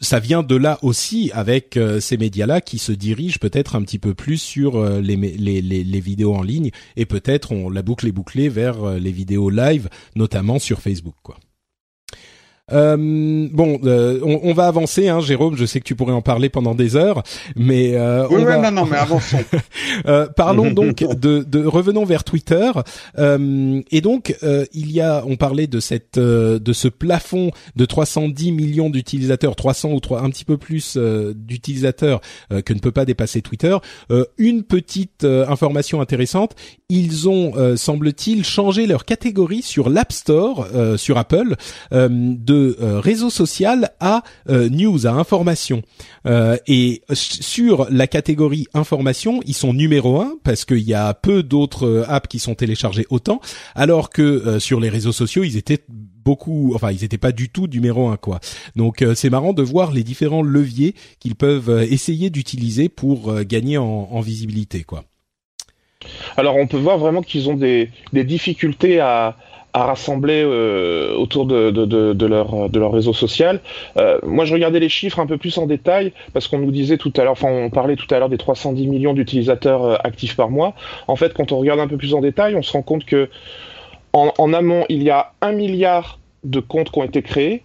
ça 0.00 0.20
vient 0.20 0.42
de 0.42 0.54
là 0.54 0.78
aussi 0.82 1.30
avec 1.34 1.78
ces 2.00 2.16
médias-là 2.16 2.60
qui 2.60 2.78
se 2.78 2.92
dirigent 2.92 3.38
peut-être 3.40 3.74
un 3.74 3.82
petit 3.82 3.98
peu 3.98 4.14
plus 4.14 4.38
sur 4.38 4.82
les, 5.00 5.16
les, 5.16 5.62
les, 5.62 5.84
les 5.84 6.00
vidéos 6.00 6.34
en 6.34 6.42
ligne 6.42 6.70
et 6.96 7.06
peut-être 7.06 7.52
on 7.52 7.70
la 7.70 7.82
boucle 7.82 8.06
est 8.06 8.12
bouclée 8.12 8.48
vers 8.48 8.98
les 8.98 9.12
vidéos 9.12 9.50
live, 9.50 9.88
notamment 10.14 10.58
sur 10.58 10.80
Facebook, 10.80 11.14
quoi. 11.22 11.36
Euh, 12.72 13.48
bon, 13.50 13.80
euh, 13.84 14.20
on, 14.22 14.40
on, 14.44 14.52
va 14.52 14.66
avancer, 14.66 15.08
hein, 15.08 15.20
Jérôme. 15.20 15.56
Je 15.56 15.64
sais 15.64 15.80
que 15.80 15.84
tu 15.84 15.94
pourrais 15.94 16.12
en 16.12 16.22
parler 16.22 16.48
pendant 16.48 16.74
des 16.74 16.96
heures, 16.96 17.22
mais 17.56 17.94
euh, 17.94 18.26
oui, 18.30 18.42
oui, 18.46 18.60
non, 18.60 18.70
non, 18.70 18.86
mais 18.86 18.96
avançons. 18.96 19.38
Euh, 20.06 20.28
parlons 20.28 20.70
donc 20.72 20.98
de, 20.98 21.42
de, 21.42 21.64
revenons 21.64 22.04
vers 22.04 22.24
Twitter. 22.24 22.70
Euh, 23.18 23.82
et 23.90 24.00
donc, 24.00 24.36
il 24.72 24.92
y 24.92 25.00
a, 25.00 25.22
on 25.26 25.36
parlait 25.36 25.66
de 25.66 25.80
cette, 25.80 26.18
de 26.18 26.72
ce 26.72 26.88
plafond 26.88 27.50
de 27.76 27.84
310 27.84 28.52
millions 28.52 28.88
d'utilisateurs, 28.88 29.56
300 29.56 29.90
ou 29.90 30.00
3, 30.00 30.22
un 30.22 30.30
petit 30.30 30.44
peu 30.44 30.56
plus 30.56 30.96
d'utilisateurs 30.96 32.20
que 32.64 32.72
ne 32.72 32.78
peut 32.78 32.92
pas 32.92 33.04
dépasser 33.04 33.42
Twitter. 33.42 33.76
une 34.38 34.62
petite 34.62 35.24
information 35.24 36.00
intéressante 36.00 36.54
ils 36.88 37.28
ont, 37.28 37.76
semble-t-il, 37.76 38.44
changé 38.44 38.86
leur 38.86 39.04
catégorie 39.04 39.62
sur 39.62 39.88
l'App 39.88 40.12
Store, 40.12 40.66
sur 40.96 41.18
Apple, 41.18 41.56
de 41.92 42.59
euh, 42.60 43.00
réseau 43.00 43.30
social 43.30 43.90
à 44.00 44.22
euh, 44.48 44.68
news, 44.68 45.06
à 45.06 45.10
information. 45.10 45.82
Euh, 46.26 46.56
et 46.66 47.02
sur 47.12 47.86
la 47.90 48.06
catégorie 48.06 48.66
information, 48.74 49.40
ils 49.46 49.54
sont 49.54 49.72
numéro 49.72 50.20
un 50.20 50.34
parce 50.44 50.64
qu'il 50.64 50.80
y 50.80 50.94
a 50.94 51.12
peu 51.14 51.42
d'autres 51.42 52.04
apps 52.08 52.28
qui 52.28 52.38
sont 52.38 52.54
téléchargées 52.54 53.06
autant, 53.10 53.40
alors 53.74 54.10
que 54.10 54.58
sur 54.58 54.80
les 54.80 54.88
réseaux 54.88 55.12
sociaux, 55.12 55.44
ils 55.44 55.56
étaient 55.56 55.82
beaucoup, 55.88 56.72
enfin 56.74 56.90
ils 56.90 57.02
n'étaient 57.02 57.18
pas 57.18 57.32
du 57.32 57.48
tout 57.48 57.66
numéro 57.66 58.08
un 58.08 58.16
quoi. 58.16 58.40
Donc 58.76 59.04
c'est 59.14 59.30
marrant 59.30 59.52
de 59.52 59.62
voir 59.62 59.92
les 59.92 60.02
différents 60.02 60.42
leviers 60.42 60.94
qu'ils 61.18 61.34
peuvent 61.34 61.86
essayer 61.90 62.30
d'utiliser 62.30 62.88
pour 62.88 63.34
gagner 63.42 63.78
en, 63.78 64.20
visibilité 64.20 64.84
quoi. 64.84 65.04
Alors 66.36 66.56
on 66.56 66.66
peut 66.66 66.78
voir 66.78 66.98
vraiment 66.98 67.22
qu'ils 67.22 67.48
ont 67.48 67.56
des, 67.56 67.90
des 68.12 68.24
difficultés 68.24 69.00
à, 69.00 69.36
à 69.72 69.84
rassembler 69.84 70.42
euh, 70.44 71.14
autour 71.16 71.46
de, 71.46 72.26
leur, 72.26 72.92
réseau 72.92 73.12
social. 73.12 73.60
Euh, 73.96 74.18
moi, 74.22 74.44
je 74.44 74.54
regardais 74.54 74.80
les 74.80 74.88
chiffres 74.88 75.20
un 75.20 75.26
peu 75.26 75.38
plus 75.38 75.56
en 75.58 75.66
détail 75.66 76.12
parce 76.32 76.48
qu'on 76.48 76.58
nous 76.58 76.70
disait 76.70 76.98
tout 76.98 77.12
à 77.16 77.24
l'heure, 77.24 77.32
enfin, 77.32 77.50
on 77.50 77.70
parlait 77.70 77.96
tout 77.96 78.12
à 78.12 78.18
l'heure 78.18 78.28
des 78.28 78.38
310 78.38 78.86
millions 78.88 79.14
d'utilisateurs 79.14 79.84
euh, 79.84 79.96
actifs 80.02 80.36
par 80.36 80.50
mois. 80.50 80.74
En 81.08 81.16
fait, 81.16 81.34
quand 81.34 81.52
on 81.52 81.58
regarde 81.58 81.80
un 81.80 81.88
peu 81.88 81.96
plus 81.96 82.14
en 82.14 82.20
détail, 82.20 82.56
on 82.56 82.62
se 82.62 82.72
rend 82.72 82.82
compte 82.82 83.04
que 83.04 83.28
en 84.12 84.52
amont, 84.52 84.86
il 84.88 85.04
y 85.04 85.10
a 85.10 85.34
un 85.40 85.52
milliard 85.52 86.18
de 86.42 86.58
comptes 86.58 86.90
qui 86.90 86.98
ont 86.98 87.04
été 87.04 87.22
créés. 87.22 87.62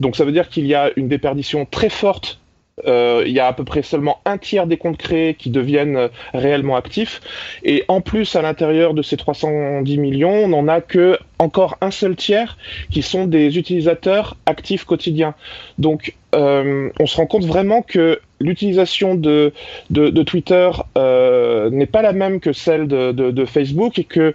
Donc, 0.00 0.16
ça 0.16 0.24
veut 0.24 0.32
dire 0.32 0.48
qu'il 0.48 0.66
y 0.66 0.74
a 0.74 0.90
une 0.96 1.06
déperdition 1.06 1.64
très 1.64 1.90
forte 1.90 2.39
euh, 2.86 3.22
il 3.26 3.32
y 3.32 3.40
a 3.40 3.46
à 3.46 3.52
peu 3.52 3.64
près 3.64 3.82
seulement 3.82 4.20
un 4.24 4.38
tiers 4.38 4.66
des 4.66 4.76
comptes 4.76 4.96
créés 4.96 5.34
qui 5.34 5.50
deviennent 5.50 5.96
euh, 5.96 6.08
réellement 6.34 6.76
actifs. 6.76 7.20
Et 7.62 7.84
en 7.88 8.00
plus, 8.00 8.36
à 8.36 8.42
l'intérieur 8.42 8.94
de 8.94 9.02
ces 9.02 9.16
310 9.16 9.98
millions, 9.98 10.44
on 10.44 10.48
n'en 10.48 10.68
a 10.68 10.80
que 10.80 11.18
encore 11.38 11.78
un 11.80 11.90
seul 11.90 12.16
tiers 12.16 12.58
qui 12.90 13.02
sont 13.02 13.26
des 13.26 13.58
utilisateurs 13.58 14.36
actifs 14.46 14.84
quotidiens. 14.84 15.34
Donc, 15.78 16.14
euh, 16.34 16.90
on 17.00 17.06
se 17.06 17.16
rend 17.16 17.26
compte 17.26 17.44
vraiment 17.44 17.82
que 17.82 18.20
l'utilisation 18.40 19.14
de, 19.14 19.52
de, 19.90 20.22
Twitter 20.22 20.70
n'est 20.96 21.86
pas 21.86 22.02
la 22.02 22.12
même 22.12 22.40
que 22.40 22.52
celle 22.52 22.86
de, 22.86 23.44
Facebook 23.46 23.98
et 23.98 24.04
que 24.04 24.34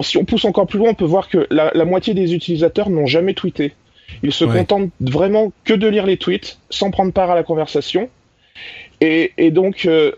si 0.00 0.16
on 0.18 0.24
pousse 0.24 0.44
encore 0.44 0.66
plus 0.66 0.78
loin, 0.78 0.90
on 0.90 0.94
peut 0.94 1.04
voir 1.04 1.28
que 1.28 1.46
la 1.50 1.84
moitié 1.84 2.14
des 2.14 2.34
utilisateurs 2.34 2.90
n'ont 2.90 3.06
jamais 3.06 3.34
tweeté. 3.34 3.74
Ils 4.22 4.32
se 4.32 4.44
contentent 4.44 4.90
vraiment 5.00 5.52
que 5.64 5.74
de 5.74 5.88
lire 5.88 6.06
les 6.06 6.16
tweets 6.16 6.58
sans 6.70 6.90
prendre 6.90 7.12
part 7.12 7.30
à 7.30 7.34
la 7.34 7.42
conversation. 7.42 8.08
Et, 9.00 9.50
donc, 9.50 9.86
euh, 9.86 10.12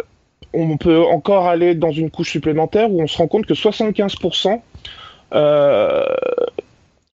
on 0.52 0.76
peut 0.76 1.02
encore 1.02 1.46
aller 1.46 1.74
dans 1.74 1.92
une 1.92 2.10
couche 2.10 2.30
supplémentaire 2.30 2.90
où 2.90 3.00
on 3.00 3.06
se 3.06 3.16
rend 3.16 3.28
compte 3.28 3.46
que 3.46 3.54
75%, 3.54 4.60
euh, 5.34 6.04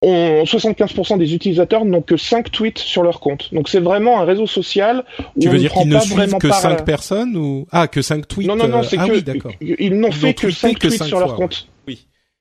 75% 0.02 1.18
des 1.18 1.34
utilisateurs 1.34 1.86
n'ont 1.86 2.02
que 2.02 2.18
5 2.18 2.52
tweets 2.52 2.80
sur 2.80 3.04
leur 3.04 3.20
compte. 3.20 3.54
Donc 3.54 3.68
c'est 3.68 3.80
vraiment 3.80 4.22
un 4.22 4.26
réseau 4.26 4.48
social 4.48 5.04
où 5.36 5.42
tu 5.42 5.50
veux 5.50 5.58
dire 5.58 5.74
qu'ils 5.74 5.89
ne 5.89 6.00
suivent 6.00 6.38
que 6.38 6.52
5 6.52 6.86
personnes 6.86 7.36
ou 7.36 7.68
ah 7.72 7.88
que 7.88 8.02
5 8.02 8.28
tweets 8.28 8.48
Non 8.48 8.56
non 8.56 8.68
non, 8.68 8.80
euh, 8.80 8.84
c'est 8.84 8.98
ah 8.98 9.08
que 9.08 9.50
ils 9.62 10.00
n'ont 10.00 10.12
fait 10.12 10.34
que 10.34 10.50
5 10.50 10.80
tweets 10.80 11.04
sur 11.04 11.20
leur 11.20 11.36
compte. 11.36 11.68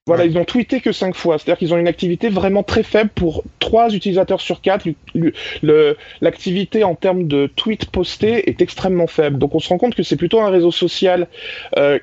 Voilà, 0.08 0.24
ils 0.24 0.38
ont 0.38 0.44
tweeté 0.46 0.80
que 0.80 0.90
5 0.90 1.14
fois. 1.14 1.36
C'est-à-dire 1.36 1.58
qu'ils 1.58 1.74
ont 1.74 1.76
une 1.76 1.86
activité 1.86 2.30
vraiment 2.30 2.62
très 2.62 2.82
faible 2.82 3.10
pour 3.14 3.44
3 3.58 3.92
utilisateurs 3.92 4.40
sur 4.40 4.62
4. 4.62 4.88
L'activité 6.22 6.82
en 6.82 6.94
termes 6.94 7.28
de 7.28 7.46
tweets 7.54 7.90
postés 7.90 8.48
est 8.48 8.62
extrêmement 8.62 9.06
faible. 9.06 9.36
Donc 9.36 9.54
on 9.54 9.60
se 9.60 9.68
rend 9.68 9.76
compte 9.76 9.94
que 9.94 10.02
c'est 10.02 10.16
plutôt 10.16 10.40
un 10.40 10.48
réseau 10.48 10.70
social 10.70 11.28
euh, 11.76 11.98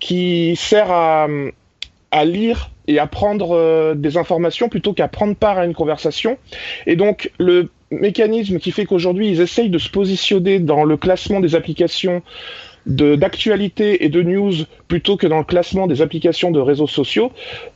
qui 0.00 0.54
sert 0.56 0.90
à, 0.90 1.28
à, 2.10 2.24
lire 2.26 2.68
et 2.88 2.98
à 2.98 3.06
prendre 3.06 3.56
euh, 3.56 3.94
des 3.94 4.18
informations 4.18 4.68
plutôt 4.68 4.92
qu'à 4.92 5.08
prendre 5.08 5.34
part 5.34 5.56
à 5.56 5.64
une 5.64 5.74
conversation. 5.74 6.36
Et 6.86 6.94
donc 6.94 7.30
le 7.38 7.70
mécanisme 7.90 8.58
qui 8.58 8.70
fait 8.70 8.84
qu'aujourd'hui 8.84 9.30
ils 9.30 9.40
essayent 9.40 9.70
de 9.70 9.78
se 9.78 9.88
positionner 9.88 10.58
dans 10.58 10.84
le 10.84 10.98
classement 10.98 11.40
des 11.40 11.54
applications 11.54 12.22
d'actualité 12.86 14.04
et 14.04 14.08
de 14.08 14.22
news 14.22 14.54
plutôt 14.88 15.16
que 15.16 15.26
dans 15.26 15.38
le 15.38 15.44
classement 15.44 15.86
des 15.86 16.02
applications 16.02 16.50
de 16.50 16.60
réseaux 16.60 16.86
sociaux 16.86 17.32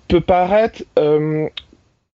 peut 0.08 0.20
paraître 0.20 0.82
euh, 0.98 1.48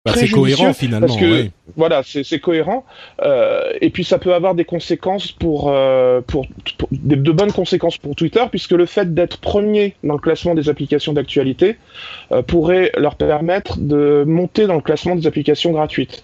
bah, 0.07 0.12
c'est 0.14 0.29
cohérent 0.29 0.72
finalement. 0.72 1.07
Parce 1.07 1.20
que, 1.20 1.48
Voilà, 1.76 2.03
c'est 2.03 2.38
cohérent. 2.38 2.87
Euh, 3.22 3.72
et 3.83 3.90
puis 3.90 4.03
ça 4.03 4.18
peut 4.18 4.33
avoir 4.33 4.55
des 4.55 4.64
conséquences 4.64 5.31
pour, 5.31 5.70
euh, 5.70 6.22
pour, 6.22 6.46
de, 6.90 7.33
bonnes 7.33 7.53
conséquences 7.53 7.98
pour 7.98 8.16
Twitter, 8.16 8.42
puisque 8.50 8.70
le 8.70 8.87
fait 8.87 9.12
d'être 9.12 9.38
premier 9.38 9.96
dans 10.03 10.14
le 10.14 10.20
classement 10.20 10.55
des 10.55 10.70
applications 10.70 11.12
d'actualité 11.12 11.76
euh, 12.33 12.40
pourrait 12.40 12.92
leur 12.96 13.16
permettre 13.16 13.79
de 13.79 14.24
monter 14.26 14.66
dans 14.66 14.76
le 14.76 14.81
classement 14.81 15.16
des 15.16 15.26
applications 15.26 15.72
gratuites. 15.72 16.22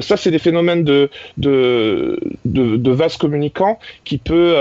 Ça, 0.00 0.18
c'est 0.18 0.30
des 0.30 0.38
phénomènes 0.38 0.84
de, 0.84 1.08
de, 1.38 2.20
de, 2.44 2.76
de 2.76 2.90
vases 2.90 3.16
communicants 3.16 3.78
qui 4.04 4.18
peut 4.18 4.54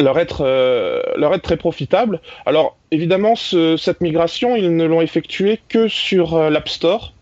leur 0.00 0.18
être, 0.18 0.42
euh, 0.44 1.00
leur 1.16 1.34
être 1.34 1.42
très 1.42 1.56
profitable. 1.56 2.20
Alors 2.46 2.76
évidemment, 2.90 3.34
cette 3.36 4.00
migration, 4.00 4.56
ils 4.56 4.76
ne 4.76 4.84
l'ont 4.84 5.00
effectuée 5.00 5.60
que 5.68 5.88
sur 5.88 6.34
euh, 6.34 6.50
l'App 6.50 6.68
Store. 6.68 7.14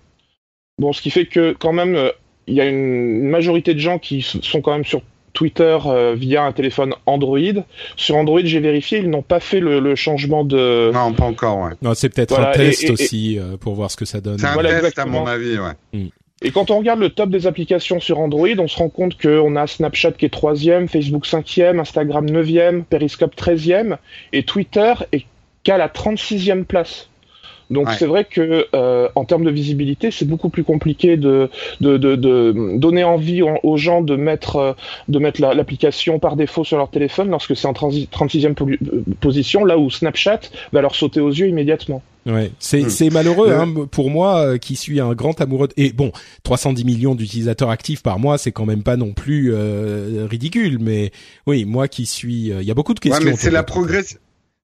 Bon, 0.78 0.92
ce 0.92 1.02
qui 1.02 1.10
fait 1.10 1.26
que 1.26 1.54
quand 1.58 1.72
même, 1.72 1.94
euh, 1.94 2.10
il 2.46 2.54
y 2.54 2.60
a 2.60 2.66
une, 2.66 3.28
majorité 3.28 3.74
de 3.74 3.78
gens 3.78 3.98
qui 3.98 4.22
sont 4.22 4.60
quand 4.60 4.72
même 4.72 4.84
sur 4.84 5.02
Twitter 5.32 5.78
via 6.16 6.42
un 6.42 6.50
téléphone 6.50 6.92
Android. 7.06 7.38
Sur 7.94 8.16
Android, 8.16 8.40
j'ai 8.42 8.58
vérifié, 8.58 8.98
ils 8.98 9.08
n'ont 9.08 9.22
pas 9.22 9.38
fait 9.38 9.60
le, 9.60 9.94
changement 9.94 10.44
de. 10.44 10.90
Non, 10.92 11.12
pas 11.12 11.26
encore, 11.26 11.58
ouais. 11.58 11.72
Non, 11.82 11.94
c'est 11.94 12.08
peut-être 12.08 12.40
un 12.40 12.50
test 12.50 12.90
aussi 12.90 13.38
pour 13.60 13.74
voir 13.74 13.92
ce 13.92 13.96
que 13.96 14.04
ça 14.04 14.20
donne. 14.20 14.38
C'est 14.38 14.46
un 14.46 14.62
test 14.62 14.98
à 14.98 15.06
mon 15.06 15.26
avis, 15.26 15.56
ouais. 15.58 15.72
Mm. 15.92 16.08
Et 16.42 16.52
quand 16.52 16.70
on 16.70 16.78
regarde 16.78 17.00
le 17.00 17.10
top 17.10 17.28
des 17.28 17.46
applications 17.46 18.00
sur 18.00 18.18
Android, 18.18 18.48
on 18.58 18.66
se 18.66 18.78
rend 18.78 18.88
compte 18.88 19.20
qu'on 19.20 19.56
a 19.56 19.66
Snapchat 19.66 20.12
qui 20.12 20.24
est 20.24 20.30
troisième, 20.30 20.88
Facebook 20.88 21.26
cinquième, 21.26 21.80
Instagram 21.80 22.24
neuvième, 22.24 22.84
Periscope 22.84 23.36
treizième, 23.36 23.98
et 24.32 24.42
Twitter 24.42 24.94
est 25.12 25.26
qu'à 25.64 25.76
la 25.76 25.88
36e 25.88 26.64
place. 26.64 27.09
Donc 27.70 27.90
c'est 27.90 28.06
vrai 28.06 28.24
que 28.24 28.66
euh, 28.74 29.08
en 29.14 29.24
termes 29.24 29.44
de 29.44 29.50
visibilité, 29.50 30.10
c'est 30.10 30.26
beaucoup 30.26 30.48
plus 30.48 30.64
compliqué 30.64 31.16
de, 31.16 31.48
de, 31.80 31.96
de, 31.96 32.16
de 32.16 32.76
donner 32.76 33.04
envie 33.04 33.42
aux 33.42 33.76
gens 33.76 34.00
de 34.02 34.16
mettre, 34.16 34.76
de 35.08 35.18
mettre 35.18 35.40
l'application 35.40 36.18
par 36.18 36.36
défaut 36.36 36.64
sur 36.64 36.76
leur 36.76 36.90
téléphone 36.90 37.30
lorsque 37.30 37.56
c'est 37.56 37.66
en 37.66 37.72
36e 37.72 38.54
position, 39.20 39.64
là 39.64 39.78
où 39.78 39.90
Snapchat 39.90 40.40
va 40.72 40.80
leur 40.80 40.94
sauter 40.94 41.20
aux 41.20 41.30
yeux 41.30 41.48
immédiatement. 41.48 42.02
Ouais, 42.26 42.52
c'est 42.58 42.82
hmm. 42.82 42.90
c'est 42.90 43.10
malheureux 43.10 43.50
hein, 43.50 43.86
pour 43.90 44.10
moi 44.10 44.40
euh, 44.40 44.58
qui 44.58 44.76
suis 44.76 45.00
un 45.00 45.14
grand 45.14 45.40
amoureux 45.40 45.68
de... 45.68 45.74
et 45.78 45.90
bon 45.92 46.12
310 46.42 46.84
millions 46.84 47.14
d'utilisateurs 47.14 47.70
actifs 47.70 48.02
par 48.02 48.18
mois 48.18 48.36
c'est 48.36 48.52
quand 48.52 48.66
même 48.66 48.82
pas 48.82 48.98
non 48.98 49.14
plus 49.14 49.54
euh, 49.54 50.26
ridicule 50.30 50.78
mais 50.80 51.12
oui 51.46 51.64
moi 51.64 51.88
qui 51.88 52.04
suis 52.04 52.52
euh, 52.52 52.60
il 52.60 52.68
y 52.68 52.70
a 52.70 52.74
beaucoup 52.74 52.92
de 52.92 53.00
questions. 53.00 53.24
Ouais, 53.24 53.30
mais 53.30 53.36
c'est 53.38 53.50
la 53.50 53.62
progression 53.62 54.18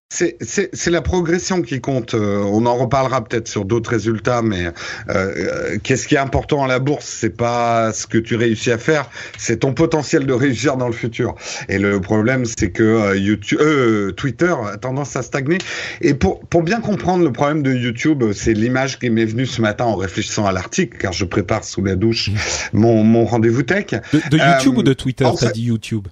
c'est 0.09 0.90
la 0.90 1.03
progression 1.03 1.62
qui 1.62 1.81
compte. 1.81 2.14
Euh, 2.14 2.38
on 2.45 2.64
en 2.66 2.77
reparlera 2.77 3.25
peut-être 3.25 3.49
sur 3.49 3.64
d'autres 3.64 3.90
résultats, 3.90 4.40
mais 4.40 4.66
euh, 4.66 4.73
euh, 5.09 5.79
qu'est-ce 5.83 6.07
qui 6.07 6.14
est 6.14 6.19
important 6.19 6.64
à 6.64 6.69
la 6.69 6.79
bourse? 6.79 7.07
C'est 7.07 7.37
pas 7.37 7.92
ce 7.92 8.07
que 8.07 8.19
tu 8.19 8.37
réussis 8.37 8.71
à 8.71 8.79
faire, 8.79 9.11
c'est 9.37 9.59
ton 9.59 9.75
potentiel 9.75 10.27
de 10.27 10.33
réussir 10.33 10.77
dans 10.77 10.87
le 10.87 10.92
futur. 10.92 11.35
Et 11.69 11.79
le 11.79 12.01
problème, 12.01 12.45
c'est 12.45 12.71
que 12.71 13.16
YouTube, 13.16 14.14
Twitter 14.16 14.55
a 14.73 14.77
tendance 14.77 15.16
à 15.16 15.23
stagner. 15.23 15.59
Et 16.01 16.14
pour 16.14 16.40
pour 16.47 16.62
bien 16.62 16.81
comprendre 16.81 17.25
le 17.25 17.33
problème 17.33 17.62
de 17.62 17.73
YouTube, 17.73 18.25
c'est 18.33 18.55
l'image 18.55 18.99
qui 18.99 19.11
m'est 19.11 19.25
venue 19.25 19.47
ce 19.47 19.61
matin 19.61 19.85
en 19.85 19.97
réfléchissant 19.97 20.47
à 20.47 20.53
l'article, 20.53 20.99
car 20.99 21.12
je 21.12 21.25
prépare 21.25 21.64
sous 21.64 21.85
la 21.85 21.97
douche 21.97 22.31
mon 22.73 23.03
mon 23.03 23.25
rendez-vous 23.25 23.62
tech. 23.62 23.87
De, 24.31 24.38
YouTube 24.38 24.79
ou 24.79 24.83
de 24.83 24.92
Twitter 24.92 25.29
T'as 25.38 25.51
dit 25.51 25.62
YouTube? 25.62 26.07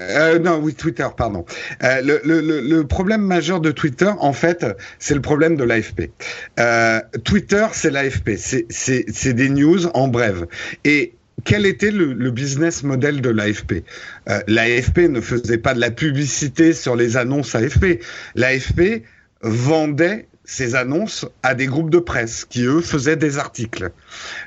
Euh, 0.00 0.38
non, 0.38 0.60
oui, 0.62 0.74
Twitter, 0.74 1.06
pardon. 1.16 1.44
Euh, 1.82 2.00
le, 2.00 2.20
le, 2.24 2.60
le, 2.60 2.86
problème 2.86 3.22
majeur 3.22 3.60
de 3.60 3.70
Twitter, 3.70 4.10
en 4.18 4.32
fait, 4.32 4.66
c'est 4.98 5.14
le 5.14 5.20
problème 5.20 5.56
de 5.56 5.64
l'AFP. 5.64 6.10
Euh, 6.58 7.00
Twitter, 7.24 7.66
c'est 7.72 7.90
l'AFP. 7.90 8.30
C'est 8.36 9.32
des 9.34 9.48
news 9.48 9.86
en 9.88 10.08
brève. 10.08 10.46
Et 10.84 11.14
quel 11.44 11.66
était 11.66 11.90
le, 11.90 12.12
le 12.12 12.30
business 12.30 12.82
model 12.82 13.20
de 13.20 13.30
l'AFP 13.30 13.84
euh, 14.28 14.40
L'AFP 14.46 15.08
ne 15.08 15.20
faisait 15.20 15.58
pas 15.58 15.74
de 15.74 15.80
la 15.80 15.90
publicité 15.90 16.72
sur 16.72 16.96
les 16.96 17.16
annonces 17.16 17.54
AFP. 17.54 18.00
L'AFP 18.34 19.04
vendait 19.42 20.26
ces 20.50 20.74
annonces 20.74 21.26
à 21.44 21.54
des 21.54 21.66
groupes 21.66 21.90
de 21.90 22.00
presse 22.00 22.44
qui, 22.44 22.64
eux, 22.64 22.80
faisaient 22.80 23.14
des 23.14 23.38
articles. 23.38 23.92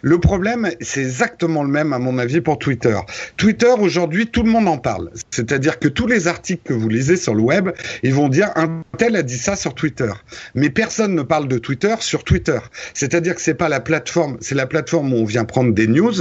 Le 0.01 0.19
problème, 0.19 0.69
c'est 0.81 0.99
exactement 0.99 1.63
le 1.63 1.69
même, 1.69 1.93
à 1.93 1.97
mon 1.97 2.17
avis, 2.17 2.41
pour 2.41 2.59
Twitter. 2.59 2.99
Twitter, 3.37 3.73
aujourd'hui, 3.79 4.27
tout 4.27 4.43
le 4.43 4.49
monde 4.49 4.67
en 4.67 4.77
parle. 4.77 5.11
C'est-à-dire 5.31 5.79
que 5.79 5.87
tous 5.87 6.05
les 6.05 6.27
articles 6.27 6.61
que 6.65 6.73
vous 6.73 6.89
lisez 6.89 7.15
sur 7.15 7.33
le 7.33 7.41
web, 7.41 7.69
ils 8.03 8.13
vont 8.13 8.27
dire 8.27 8.49
un 8.57 8.83
tel 8.97 9.15
a 9.15 9.23
dit 9.23 9.37
ça 9.37 9.55
sur 9.55 9.75
Twitter. 9.75 10.11
Mais 10.55 10.69
personne 10.69 11.15
ne 11.15 11.21
parle 11.21 11.47
de 11.47 11.57
Twitter 11.57 11.95
sur 12.01 12.25
Twitter. 12.25 12.59
C'est-à-dire 12.93 13.35
que 13.35 13.41
c'est 13.41 13.53
pas 13.53 13.69
la 13.69 13.79
plateforme, 13.79 14.35
c'est 14.41 14.55
la 14.55 14.67
plateforme 14.67 15.13
où 15.13 15.15
on 15.15 15.25
vient 15.25 15.45
prendre 15.45 15.73
des 15.73 15.87
news, 15.87 16.13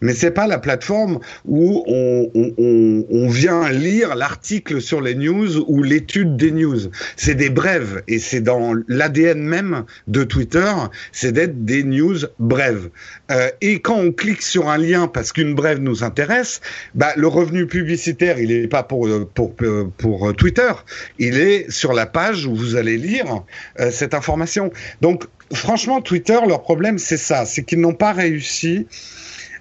mais 0.00 0.14
c'est 0.14 0.30
pas 0.30 0.46
la 0.46 0.58
plateforme 0.58 1.18
où 1.44 1.82
on, 1.88 3.28
vient 3.34 3.68
lire 3.70 4.14
l'article 4.14 4.80
sur 4.80 5.00
les 5.00 5.16
news 5.16 5.64
ou 5.66 5.82
l'étude 5.82 6.36
des 6.36 6.52
news. 6.52 6.78
C'est 7.16 7.34
des 7.34 7.50
brèves 7.50 8.02
et 8.06 8.20
c'est 8.20 8.40
dans 8.40 8.74
l'ADN 8.86 9.23
même 9.32 9.84
de 10.06 10.24
Twitter, 10.24 10.72
c'est 11.12 11.32
d'être 11.32 11.64
des 11.64 11.82
news 11.82 12.18
brèves. 12.38 12.90
Euh, 13.30 13.48
et 13.62 13.80
quand 13.80 13.96
on 13.96 14.12
clique 14.12 14.42
sur 14.42 14.68
un 14.68 14.76
lien 14.76 15.08
parce 15.08 15.32
qu'une 15.32 15.54
brève 15.54 15.80
nous 15.80 16.04
intéresse, 16.04 16.60
bah, 16.94 17.12
le 17.16 17.26
revenu 17.26 17.66
publicitaire, 17.66 18.38
il 18.38 18.48
n'est 18.48 18.68
pas 18.68 18.82
pour, 18.82 19.06
euh, 19.06 19.26
pour, 19.32 19.54
euh, 19.62 19.90
pour 19.96 20.34
Twitter, 20.36 20.72
il 21.18 21.38
est 21.38 21.70
sur 21.70 21.94
la 21.94 22.04
page 22.04 22.44
où 22.44 22.54
vous 22.54 22.76
allez 22.76 22.98
lire 22.98 23.44
cette 23.90 24.14
information. 24.14 24.70
Donc, 25.00 25.24
franchement, 25.52 26.00
Twitter, 26.00 26.38
leur 26.46 26.62
problème, 26.62 26.98
c'est 26.98 27.16
ça, 27.16 27.46
c'est 27.46 27.62
qu'ils 27.62 27.80
n'ont 27.80 27.94
pas 27.94 28.12
réussi 28.12 28.86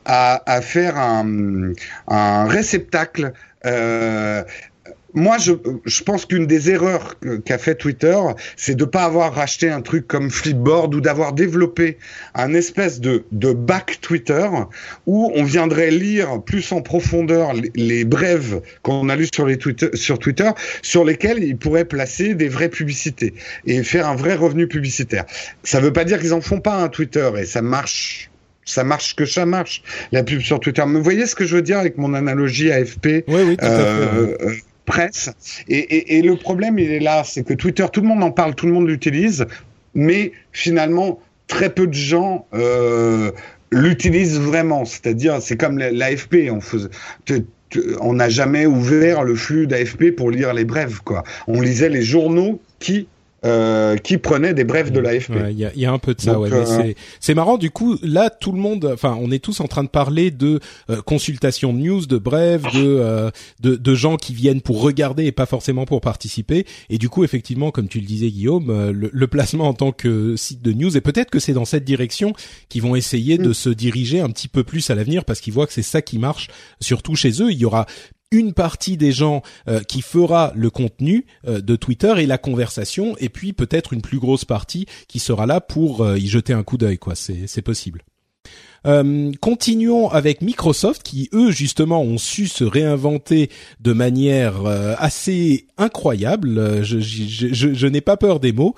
à, 0.05 0.61
faire 0.61 0.97
un, 0.97 2.45
réceptacle 2.47 3.33
euh, 3.65 4.43
moi, 5.13 5.37
je, 5.37 5.53
je 5.85 6.03
pense 6.03 6.25
qu'une 6.25 6.47
des 6.47 6.69
erreurs 6.69 7.15
qu'a 7.45 7.57
fait 7.57 7.75
Twitter, 7.75 8.17
c'est 8.57 8.75
de 8.75 8.85
pas 8.85 9.03
avoir 9.03 9.33
racheté 9.33 9.69
un 9.69 9.81
truc 9.81 10.07
comme 10.07 10.31
Flipboard 10.31 10.93
ou 10.95 11.01
d'avoir 11.01 11.33
développé 11.33 11.97
un 12.33 12.53
espèce 12.53 12.99
de, 12.99 13.23
de 13.31 13.53
back 13.53 13.99
Twitter 14.01 14.47
où 15.05 15.31
on 15.35 15.43
viendrait 15.43 15.91
lire 15.91 16.41
plus 16.41 16.71
en 16.71 16.81
profondeur 16.81 17.53
les, 17.75 18.05
brèves 18.05 18.61
qu'on 18.81 19.09
a 19.09 19.15
lues 19.15 19.29
sur, 19.33 19.45
les 19.45 19.57
Twitter, 19.57 19.89
sur 19.93 20.19
Twitter, 20.19 20.49
sur 20.81 21.05
lesquelles 21.05 21.43
ils 21.43 21.57
pourraient 21.57 21.85
placer 21.85 22.33
des 22.33 22.49
vraies 22.49 22.69
publicités 22.69 23.33
et 23.65 23.83
faire 23.83 24.07
un 24.07 24.15
vrai 24.15 24.35
revenu 24.35 24.67
publicitaire. 24.67 25.25
Ça 25.63 25.79
veut 25.79 25.93
pas 25.93 26.05
dire 26.05 26.19
qu'ils 26.19 26.33
en 26.33 26.41
font 26.41 26.59
pas 26.59 26.75
un 26.75 26.89
Twitter 26.89 27.29
et 27.37 27.45
ça 27.45 27.61
marche 27.61 28.29
ça 28.65 28.85
marche 28.85 29.15
que 29.15 29.25
ça 29.25 29.45
marche 29.45 29.83
la 30.13 30.23
pub 30.23 30.39
sur 30.39 30.59
Twitter. 30.59 30.83
Mais 30.87 30.97
vous 30.97 31.03
voyez 31.03 31.25
ce 31.25 31.35
que 31.35 31.45
je 31.45 31.55
veux 31.55 31.61
dire 31.61 31.79
avec 31.79 31.97
mon 31.97 32.13
analogie 32.13 32.71
AFP 32.71 33.25
Oui, 33.27 33.41
oui, 33.45 33.57
tout 33.57 33.65
à 33.65 33.69
fait. 33.69 33.75
Euh, 33.75 34.55
presse. 34.85 35.31
Et, 35.67 36.21
le 36.21 36.35
problème, 36.35 36.79
il 36.79 36.91
est 36.91 36.99
là, 36.99 37.23
c'est 37.23 37.43
que 37.43 37.53
Twitter, 37.53 37.85
tout 37.91 38.01
le 38.01 38.07
monde 38.07 38.23
en 38.23 38.31
parle, 38.31 38.55
tout 38.55 38.65
le 38.65 38.73
monde 38.73 38.87
l'utilise, 38.87 39.45
mais 39.93 40.31
finalement, 40.51 41.19
très 41.47 41.69
peu 41.69 41.87
de 41.87 41.93
gens 41.93 42.45
euh, 42.53 43.31
l'utilisent 43.71 44.39
vraiment. 44.39 44.85
C'est-à-dire, 44.85 45.41
c'est 45.41 45.57
comme 45.57 45.77
l'AFP, 45.77 46.49
on 46.51 46.61
faisait 46.61 46.89
on 48.01 48.13
n'a 48.13 48.29
jamais 48.29 48.65
ouvert 48.65 49.23
le 49.23 49.35
flux 49.35 49.67
d'AFP 49.67 50.11
pour 50.15 50.31
lire 50.31 50.53
les 50.53 50.65
brèves, 50.65 50.99
quoi. 51.03 51.23
On 51.47 51.61
lisait 51.61 51.89
les 51.89 52.03
journaux 52.03 52.61
qui 52.79 53.07
euh, 53.45 53.97
qui 53.97 54.17
prenait 54.17 54.53
des 54.53 54.63
brèves 54.63 54.91
de 54.91 54.99
l'AFP. 54.99 55.33
Il 55.49 55.57
y, 55.57 55.65
a, 55.65 55.71
y, 55.75 55.85
a, 55.85 55.91
un 55.91 55.99
peu 55.99 56.13
de 56.13 56.21
ça, 56.21 56.39
ouais. 56.39 56.49
Euh, 56.51 56.93
c'est 57.19 57.33
marrant. 57.33 57.57
Du 57.57 57.71
coup, 57.71 57.97
là, 58.01 58.29
tout 58.29 58.51
le 58.51 58.57
monde, 58.57 58.89
enfin, 58.93 59.17
on 59.19 59.31
est 59.31 59.43
tous 59.43 59.59
en 59.59 59.67
train 59.67 59.83
de 59.83 59.89
parler 59.89 60.31
de 60.31 60.59
euh, 60.89 61.01
consultation 61.01 61.73
de 61.73 61.79
news, 61.79 62.05
de 62.05 62.17
brèves, 62.17 62.65
de, 62.73 63.31
de, 63.61 63.75
de 63.75 63.95
gens 63.95 64.15
qui 64.15 64.33
viennent 64.33 64.61
pour 64.61 64.81
regarder 64.81 65.25
et 65.25 65.31
pas 65.31 65.45
forcément 65.45 65.85
pour 65.85 66.01
participer. 66.01 66.65
Et 66.89 66.97
du 66.97 67.09
coup, 67.09 67.23
effectivement, 67.23 67.71
comme 67.71 67.87
tu 67.87 67.99
le 67.99 68.05
disais, 68.05 68.29
Guillaume, 68.29 68.91
le, 68.91 69.09
le 69.11 69.27
placement 69.27 69.67
en 69.67 69.73
tant 69.73 69.91
que 69.91 70.35
site 70.37 70.61
de 70.61 70.71
news, 70.71 70.95
et 70.95 71.01
peut-être 71.01 71.29
que 71.29 71.39
c'est 71.39 71.53
dans 71.53 71.65
cette 71.65 71.83
direction 71.83 72.33
qu'ils 72.69 72.81
vont 72.81 72.95
essayer 72.95 73.37
de 73.37 73.49
mm. 73.49 73.53
se 73.53 73.69
diriger 73.69 74.21
un 74.21 74.29
petit 74.29 74.47
peu 74.47 74.63
plus 74.63 74.89
à 74.89 74.95
l'avenir, 74.95 75.25
parce 75.25 75.41
qu'ils 75.41 75.53
voient 75.53 75.67
que 75.67 75.73
c'est 75.73 75.81
ça 75.81 76.01
qui 76.01 76.17
marche, 76.17 76.47
surtout 76.79 77.15
chez 77.15 77.41
eux. 77.41 77.51
Il 77.51 77.57
y 77.57 77.65
aura 77.65 77.87
une 78.33 78.53
partie 78.53 78.97
des 78.97 79.11
gens 79.11 79.43
euh, 79.69 79.81
qui 79.81 80.01
fera 80.01 80.51
le 80.55 80.69
contenu 80.69 81.25
euh, 81.47 81.61
de 81.61 81.75
Twitter 81.75 82.13
et 82.17 82.25
la 82.25 82.37
conversation, 82.37 83.15
et 83.19 83.29
puis 83.29 83.53
peut-être 83.53 83.93
une 83.93 84.01
plus 84.01 84.19
grosse 84.19 84.43
partie 84.43 84.87
qui 85.07 85.19
sera 85.19 85.45
là 85.45 85.61
pour 85.61 86.01
euh, 86.01 86.17
y 86.17 86.27
jeter 86.27 86.51
un 86.51 86.63
coup 86.63 86.77
d'œil. 86.77 86.97
Quoi, 86.97 87.13
c'est 87.15 87.61
possible. 87.61 88.01
continuons 89.39 90.09
avec 90.09 90.41
Microsoft 90.41 91.03
qui 91.03 91.29
eux 91.31 91.51
justement 91.51 92.01
ont 92.01 92.17
su 92.17 92.47
se 92.47 92.63
réinventer 92.63 93.49
de 93.79 93.93
manière 93.93 94.65
assez 94.97 95.67
incroyable. 95.77 96.83
Je, 96.83 96.99
je, 96.99 97.53
je, 97.53 97.73
je 97.73 97.87
n'ai 97.87 98.01
pas 98.01 98.17
peur 98.17 98.39
des 98.39 98.51
mots. 98.51 98.75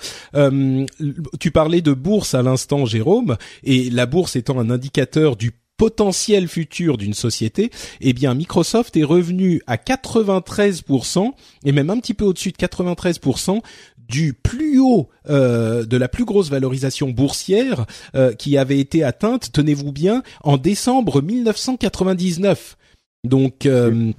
tu 1.40 1.52
parlais 1.52 1.82
de 1.82 1.94
bourse 1.94 2.36
à 2.36 2.44
l'instant, 2.44 2.86
Jérôme, 2.86 3.38
et 3.64 3.90
la 3.90 4.06
bourse 4.06 4.36
étant 4.36 4.60
un 4.60 4.70
indicateur 4.70 5.36
du 5.38 5.54
potentiel 5.78 6.48
futur 6.48 6.98
d'une 6.98 7.14
société, 7.14 7.72
eh 8.02 8.14
bien 8.14 8.34
Microsoft 8.34 8.96
est 8.98 9.04
revenu 9.04 9.62
à 9.68 9.78
93% 9.78 11.32
et 11.66 11.72
même 11.72 11.90
un 11.90 12.00
petit 12.00 12.14
peu 12.14 12.26
au-dessus 12.26 12.52
de 12.52 12.58
93% 12.58 13.62
du 14.08 14.34
plus 14.34 14.80
haut 14.80 15.10
euh, 15.30 15.86
de 15.86 15.98
la 15.98 16.08
plus 16.08 16.26
grosse 16.26 16.50
valorisation 16.50 17.10
boursière 17.10 17.86
euh, 18.16 18.34
qui 18.34 18.58
avait 18.58 18.80
été 18.80 19.04
atteinte, 19.04 19.52
tenez-vous 19.52 19.92
bien, 19.92 20.24
en 20.44 20.58
décembre 20.58 21.22
1999. 21.22 22.78
Donc 23.24 23.66
euh, 23.66 24.12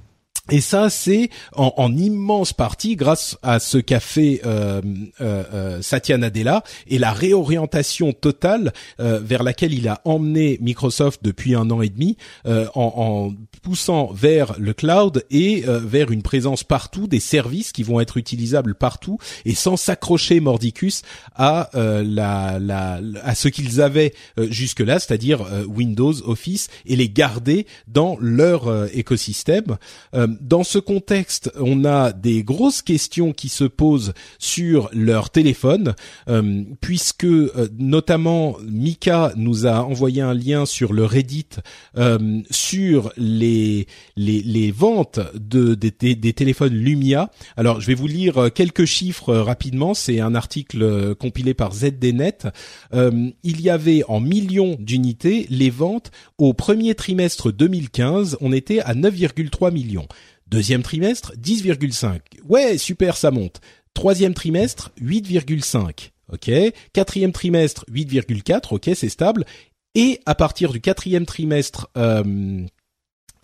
et 0.49 0.61
ça, 0.61 0.89
c'est 0.89 1.29
en, 1.55 1.73
en, 1.77 1.95
immense 1.95 2.53
partie 2.53 2.95
grâce 2.95 3.37
à 3.43 3.59
ce 3.59 3.77
qu'a 3.77 3.99
fait 3.99 4.41
euh, 4.45 4.81
euh, 5.19 5.43
euh, 5.53 5.81
Satya 5.81 6.17
Nadella 6.17 6.63
et 6.87 6.99
la 6.99 7.11
réorientation 7.11 8.13
totale 8.13 8.71
euh, 8.99 9.19
vers 9.19 9.43
laquelle 9.43 9.73
il 9.73 9.89
a 9.89 10.01
emmené 10.05 10.57
Microsoft 10.61 11.21
depuis 11.23 11.53
un 11.53 11.69
an 11.69 11.81
et 11.81 11.89
demi, 11.89 12.17
euh, 12.45 12.67
en, 12.75 13.33
poussant 13.61 14.11
vers 14.13 14.55
le 14.59 14.73
cloud 14.73 15.25
et 15.29 15.63
vers 15.65 16.11
une 16.11 16.21
présence 16.21 16.63
partout, 16.63 17.07
des 17.07 17.19
services 17.19 17.73
qui 17.73 17.83
vont 17.83 17.99
être 17.99 18.15
utilisables 18.15 18.75
partout 18.75 19.17
et 19.43 19.55
sans 19.55 19.75
s'accrocher 19.75 20.39
mordicus 20.39 21.01
à 21.35 21.69
ce 21.73 23.47
qu'ils 23.49 23.81
avaient 23.81 24.13
jusque-là, 24.37 24.99
c'est-à-dire 24.99 25.45
Windows, 25.67 26.13
Office, 26.29 26.69
et 26.85 26.95
les 26.95 27.09
garder 27.09 27.65
dans 27.87 28.15
leur 28.21 28.87
écosystème 28.95 29.77
dans 30.41 30.63
ce 30.63 30.79
contexte, 30.79 31.51
on 31.59 31.85
a 31.85 32.11
des 32.11 32.43
grosses 32.43 32.81
questions 32.81 33.33
qui 33.33 33.49
se 33.49 33.63
posent 33.63 34.13
sur 34.39 34.89
leur 34.93 35.29
téléphone, 35.29 35.95
euh, 36.29 36.63
puisque 36.81 37.25
euh, 37.25 37.69
notamment 37.77 38.57
Mika 38.63 39.33
nous 39.35 39.65
a 39.65 39.83
envoyé 39.83 40.21
un 40.21 40.33
lien 40.33 40.65
sur 40.65 40.93
le 40.93 41.05
Reddit 41.05 41.47
sur 42.49 43.11
les, 43.17 43.87
les, 44.15 44.41
les 44.41 44.71
ventes 44.71 45.19
de 45.35 45.75
des, 45.75 45.91
des, 45.91 46.33
téléphones 46.33 46.73
Lumia. 46.73 47.31
Alors, 47.55 47.81
je 47.81 47.87
vais 47.87 47.93
vous 47.93 48.07
lire 48.07 48.51
quelques 48.53 48.85
chiffres 48.85 49.33
rapidement. 49.35 49.93
C'est 49.93 50.19
un 50.19 50.35
article 50.35 51.15
compilé 51.15 51.53
par 51.53 51.73
ZDNet. 51.73 52.47
il 52.93 53.61
y 53.61 53.69
avait 53.69 54.03
en 54.07 54.19
millions 54.19 54.77
d'unités 54.79 55.47
les 55.49 55.69
ventes 55.69 56.11
au 56.37 56.53
premier 56.53 56.95
trimestre 56.95 57.51
2015. 57.51 58.37
On 58.41 58.51
était 58.51 58.79
à 58.79 58.93
9,3 58.93 59.71
millions. 59.71 60.07
Deuxième 60.49 60.83
trimestre, 60.83 61.33
10,5. 61.35 62.19
Ouais, 62.47 62.77
super, 62.77 63.17
ça 63.17 63.31
monte. 63.31 63.59
Troisième 63.93 64.33
trimestre, 64.33 64.91
8,5. 65.01 66.11
Ok. 66.31 66.51
Quatrième 66.93 67.31
trimestre, 67.31 67.85
8,4. 67.91 68.73
Ok, 68.73 68.89
c'est 68.95 69.09
stable. 69.09 69.45
Et 69.95 70.21
à 70.25 70.35
partir 70.35 70.71
du 70.71 70.79
quatrième 70.79 71.25
trimestre 71.25 71.89
euh, 71.97 72.65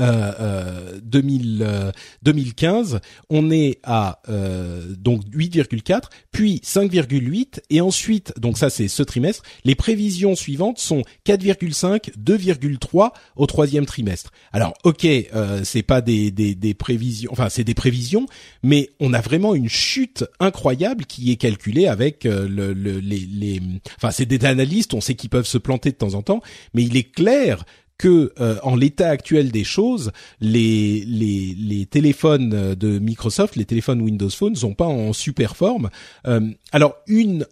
euh, 0.04 1.00
2000, 1.04 1.92
2015, 2.24 2.96
euh, 2.96 3.00
on 3.30 3.52
est 3.52 3.80
à 3.84 4.22
euh, 4.30 4.94
donc 4.98 5.24
8,4, 5.34 6.04
puis 6.32 6.62
5,8 6.64 7.60
et 7.70 7.82
ensuite 7.82 8.34
donc 8.40 8.58
ça 8.58 8.70
c'est 8.70 8.88
ce 8.88 9.04
trimestre. 9.04 9.44
Les 9.64 9.76
prévisions 9.76 10.36
suivantes 10.36 10.80
sont 10.80 11.04
4,5, 11.26 12.12
2,3 12.18 13.12
au 13.36 13.46
troisième 13.46 13.86
trimestre. 13.86 14.32
Alors 14.52 14.74
ok, 14.84 15.06
euh, 15.06 15.62
c'est 15.64 15.84
pas 15.84 16.02
des, 16.02 16.32
des, 16.32 16.56
des 16.56 16.74
prévisions, 16.74 17.32
enfin 17.32 17.50
c'est 17.50 17.64
des 17.64 17.74
prévisions, 17.74 18.26
mais 18.64 18.90
on 19.00 19.14
a 19.14 19.22
vraiment 19.22 19.56
une 19.56 19.70
chute 19.70 20.26
incroyable 20.40 21.06
qui 21.06 21.32
est 21.32 21.38
calculée 21.38 21.88
avec 21.88 22.26
euh, 22.26 22.48
le, 22.48 22.74
le, 22.74 23.00
les, 23.00 23.20
les, 23.20 23.62
enfin 23.98 24.12
c'est 24.12 24.26
des 24.26 24.44
analystes, 24.46 24.94
on 24.94 25.02
sait 25.02 25.16
qu'ils 25.16 25.30
peuvent 25.30 25.48
se 25.48 25.58
planter 25.58 25.92
de 25.92 25.96
temps 25.96 26.14
en 26.14 26.22
temps, 26.22 26.42
mais 26.74 26.84
il 26.84 26.98
est 26.98 27.12
clair 27.12 27.66
que 28.04 28.34
euh, 28.42 28.58
en 28.64 28.76
l'état 28.76 29.08
actuel 29.08 29.50
des 29.50 29.64
choses, 29.64 30.12
les, 30.42 31.06
les, 31.08 31.56
les 31.58 31.86
téléphones 31.86 32.76
de 32.76 33.00
Microsoft, 33.00 33.56
les 33.56 33.64
téléphones 33.64 34.02
Windows 34.02 34.30
Phone, 34.30 34.58
sont 34.58 34.74
pas 34.74 34.88
en 34.88 35.14
super 35.14 35.56
forme. 35.56 35.90
Euh, 36.28 36.42
alors 36.74 36.98
une 37.08 37.46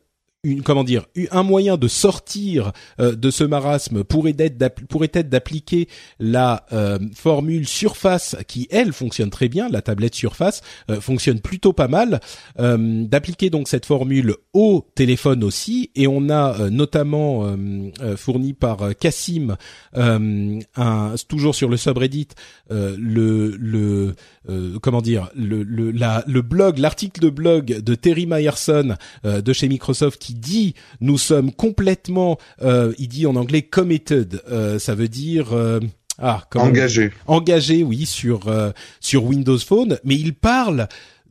une 0.44 0.64
comment 0.64 0.84
dire 0.84 1.06
un 1.30 1.44
moyen 1.44 1.78
de 1.78 1.88
sortir 1.88 2.72
euh, 3.00 3.16
de 3.16 3.30
ce 3.30 3.44
marasme 3.44 4.04
pourrait 4.04 4.36
être 4.38 5.30
d'appliquer 5.30 5.88
la 6.20 6.66
euh, 6.74 6.98
formule 7.14 7.68
Surface 7.68 8.36
qui 8.48 8.68
elle 8.72 8.92
fonctionne 8.92 9.30
très 9.30 9.50
bien 9.50 9.70
la 9.70 9.84
tablette 9.84 10.16
Surface 10.16 10.62
euh, 10.90 11.00
fonctionne 11.00 11.42
plutôt 11.42 11.74
pas 11.74 11.88
mal 11.88 12.20
d'appliquer 12.58 13.50
donc 13.50 13.68
cette 13.68 13.86
formule 13.86 14.36
au 14.54 14.86
téléphone 14.96 15.44
aussi. 15.44 15.92
Et 15.96 16.08
on 16.08 16.30
a 16.30 16.70
notamment 16.70 17.56
fourni 18.16 18.54
par 18.54 18.96
Cassim 19.00 19.56
un 19.94 21.16
toujours 21.28 21.56
sur 21.56 21.70
le 21.70 21.78
subreddit 21.78 22.30
le 22.70 23.56
le 23.58 24.16
comment 24.82 25.02
dire 25.02 25.30
le 25.36 25.64
le 25.64 25.92
la, 25.92 26.24
le 26.28 26.42
blog 26.42 26.78
l'article 26.78 27.22
de 27.22 27.30
blog 27.30 27.80
de 27.80 27.96
Terry 27.96 28.26
Myerson 28.26 28.96
de 29.24 29.54
chez 29.54 29.68
Microsoft 29.68 30.31
dit 30.40 30.74
nous 31.00 31.18
sommes 31.18 31.52
complètement, 31.52 32.38
euh, 32.62 32.94
il 32.98 33.08
dit 33.08 33.26
en 33.26 33.36
anglais 33.36 33.62
committed, 33.62 34.42
euh, 34.50 34.80
ça 34.80 34.96
veut 34.96 35.08
dire 35.08 35.54
euh, 35.54 35.80
ah 36.18 36.44
engagé, 36.56 37.12
engagé, 37.28 37.84
oui 37.84 38.06
sur 38.06 38.52
sur 39.00 39.24
Windows 39.26 39.58
Phone, 39.58 39.98
mais 40.04 40.16
il 40.16 40.34
parle 40.34 40.88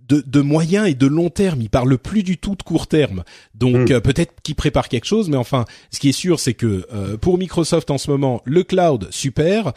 de, 0.09 0.25
de, 0.27 0.41
moyen 0.41 0.87
et 0.87 0.95
de 0.95 1.07
long 1.07 1.31
terme. 1.31 1.61
Il 1.63 1.71
parle 1.71 1.97
plus 1.97 2.25
du 2.25 2.37
tout 2.37 2.57
de 2.57 2.63
court 2.65 2.89
terme. 2.89 3.23
Donc 3.55 3.91
hmm. 3.91 4.01
peut-être 4.01 4.35
qu'il 4.43 4.57
prépare 4.57 4.89
quelque 4.89 5.05
chose, 5.05 5.29
mais 5.29 5.37
enfin, 5.37 5.65
ce 5.93 6.01
qui 6.01 6.09
est 6.09 6.13
sûr, 6.13 6.41
c'est 6.41 6.55
que 6.55 7.17
pour 7.19 7.39
Microsoft 7.39 7.93
en 7.93 7.99
ce 7.99 8.11
moment, 8.11 8.43
le 8.45 8.65
cloud 8.65 9.07
super, 9.11 9.73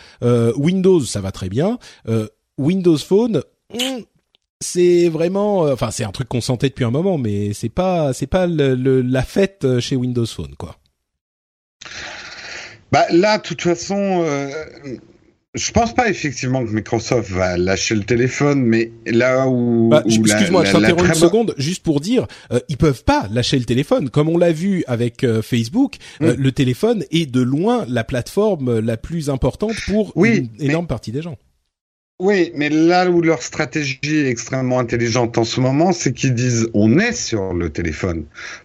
Windows 0.56 1.02
ça 1.02 1.22
va 1.22 1.32
très 1.32 1.50
bien, 1.50 1.78
Windows 2.58 2.98
Phone. 2.98 3.44
Hmm, 3.72 4.02
c'est 4.64 5.10
vraiment, 5.10 5.68
euh, 5.68 5.74
enfin 5.74 5.92
c'est 5.92 6.04
un 6.04 6.12
truc 6.12 6.28
qu'on 6.28 6.42
sentait 6.42 6.70
depuis 6.70 6.86
un 6.86 6.92
moment, 6.92 7.18
mais 7.18 7.54
c'est 7.54 7.70
pas 7.70 8.14
c'est 8.14 8.28
pas 8.28 8.48
le, 8.48 9.02
la 9.02 9.24
fête 9.24 9.66
euh, 9.66 9.80
chez 9.80 9.96
Windows 9.96 10.26
Phone 10.26 10.56
quoi. 10.58 10.78
Bah 12.92 13.06
là, 13.12 13.40
de 13.40 13.44
toute 13.44 13.62
façon, 13.62 14.24
euh, 14.24 14.50
je 15.56 15.72
pense 15.72 15.94
pas 15.96 16.10
effectivement 16.10 16.64
que 16.64 16.70
Microsoft 16.70 17.32
va 17.32 17.58
lâcher 17.58 17.96
le 17.96 18.04
téléphone, 18.04 18.62
mais 18.64 18.92
là 19.08 19.48
où, 19.48 19.90
bah, 19.90 20.04
excuse-moi, 20.06 20.64
je 20.64 20.72
t'interromps 20.72 21.08
une 21.08 21.14
seconde, 21.16 21.56
juste 21.58 21.84
pour 21.84 22.00
dire, 22.00 22.28
euh, 22.52 22.60
ils 22.70 22.78
peuvent 22.78 23.04
pas 23.04 23.28
lâcher 23.32 23.58
le 23.58 23.66
téléphone, 23.66 24.10
comme 24.10 24.30
on 24.30 24.38
l'a 24.38 24.52
vu 24.52 24.84
avec 24.88 25.26
Facebook. 25.42 25.96
Mm. 26.20 26.32
le 26.38 26.52
téléphone 26.52 27.04
est 27.12 27.30
de 27.30 27.42
loin 27.42 27.86
la 27.90 28.04
plateforme 28.04 28.80
la 28.80 28.96
plus 28.96 29.30
importante 29.30 29.76
pour 29.88 30.14
une 30.24 30.50
énorme 30.60 30.88
partie 30.88 31.12
des 31.12 31.22
gens. 31.22 31.38
Oui, 32.24 32.54
mais 32.56 32.70
là 32.70 33.10
où 33.10 33.22
leur 33.22 33.44
stratégie 33.44 34.00
est 34.06 34.30
extrêmement 34.30 34.80
intelligente 34.80 35.38
en 35.38 35.44
ce 35.44 35.60
moment, 35.60 35.92
c'est 35.92 36.14
qu'ils 36.14 36.34
disent 36.34 36.70
on 36.74 36.98
est 36.98 37.12
sur 37.12 37.54
le 37.54 37.70
téléphone 37.70 38.24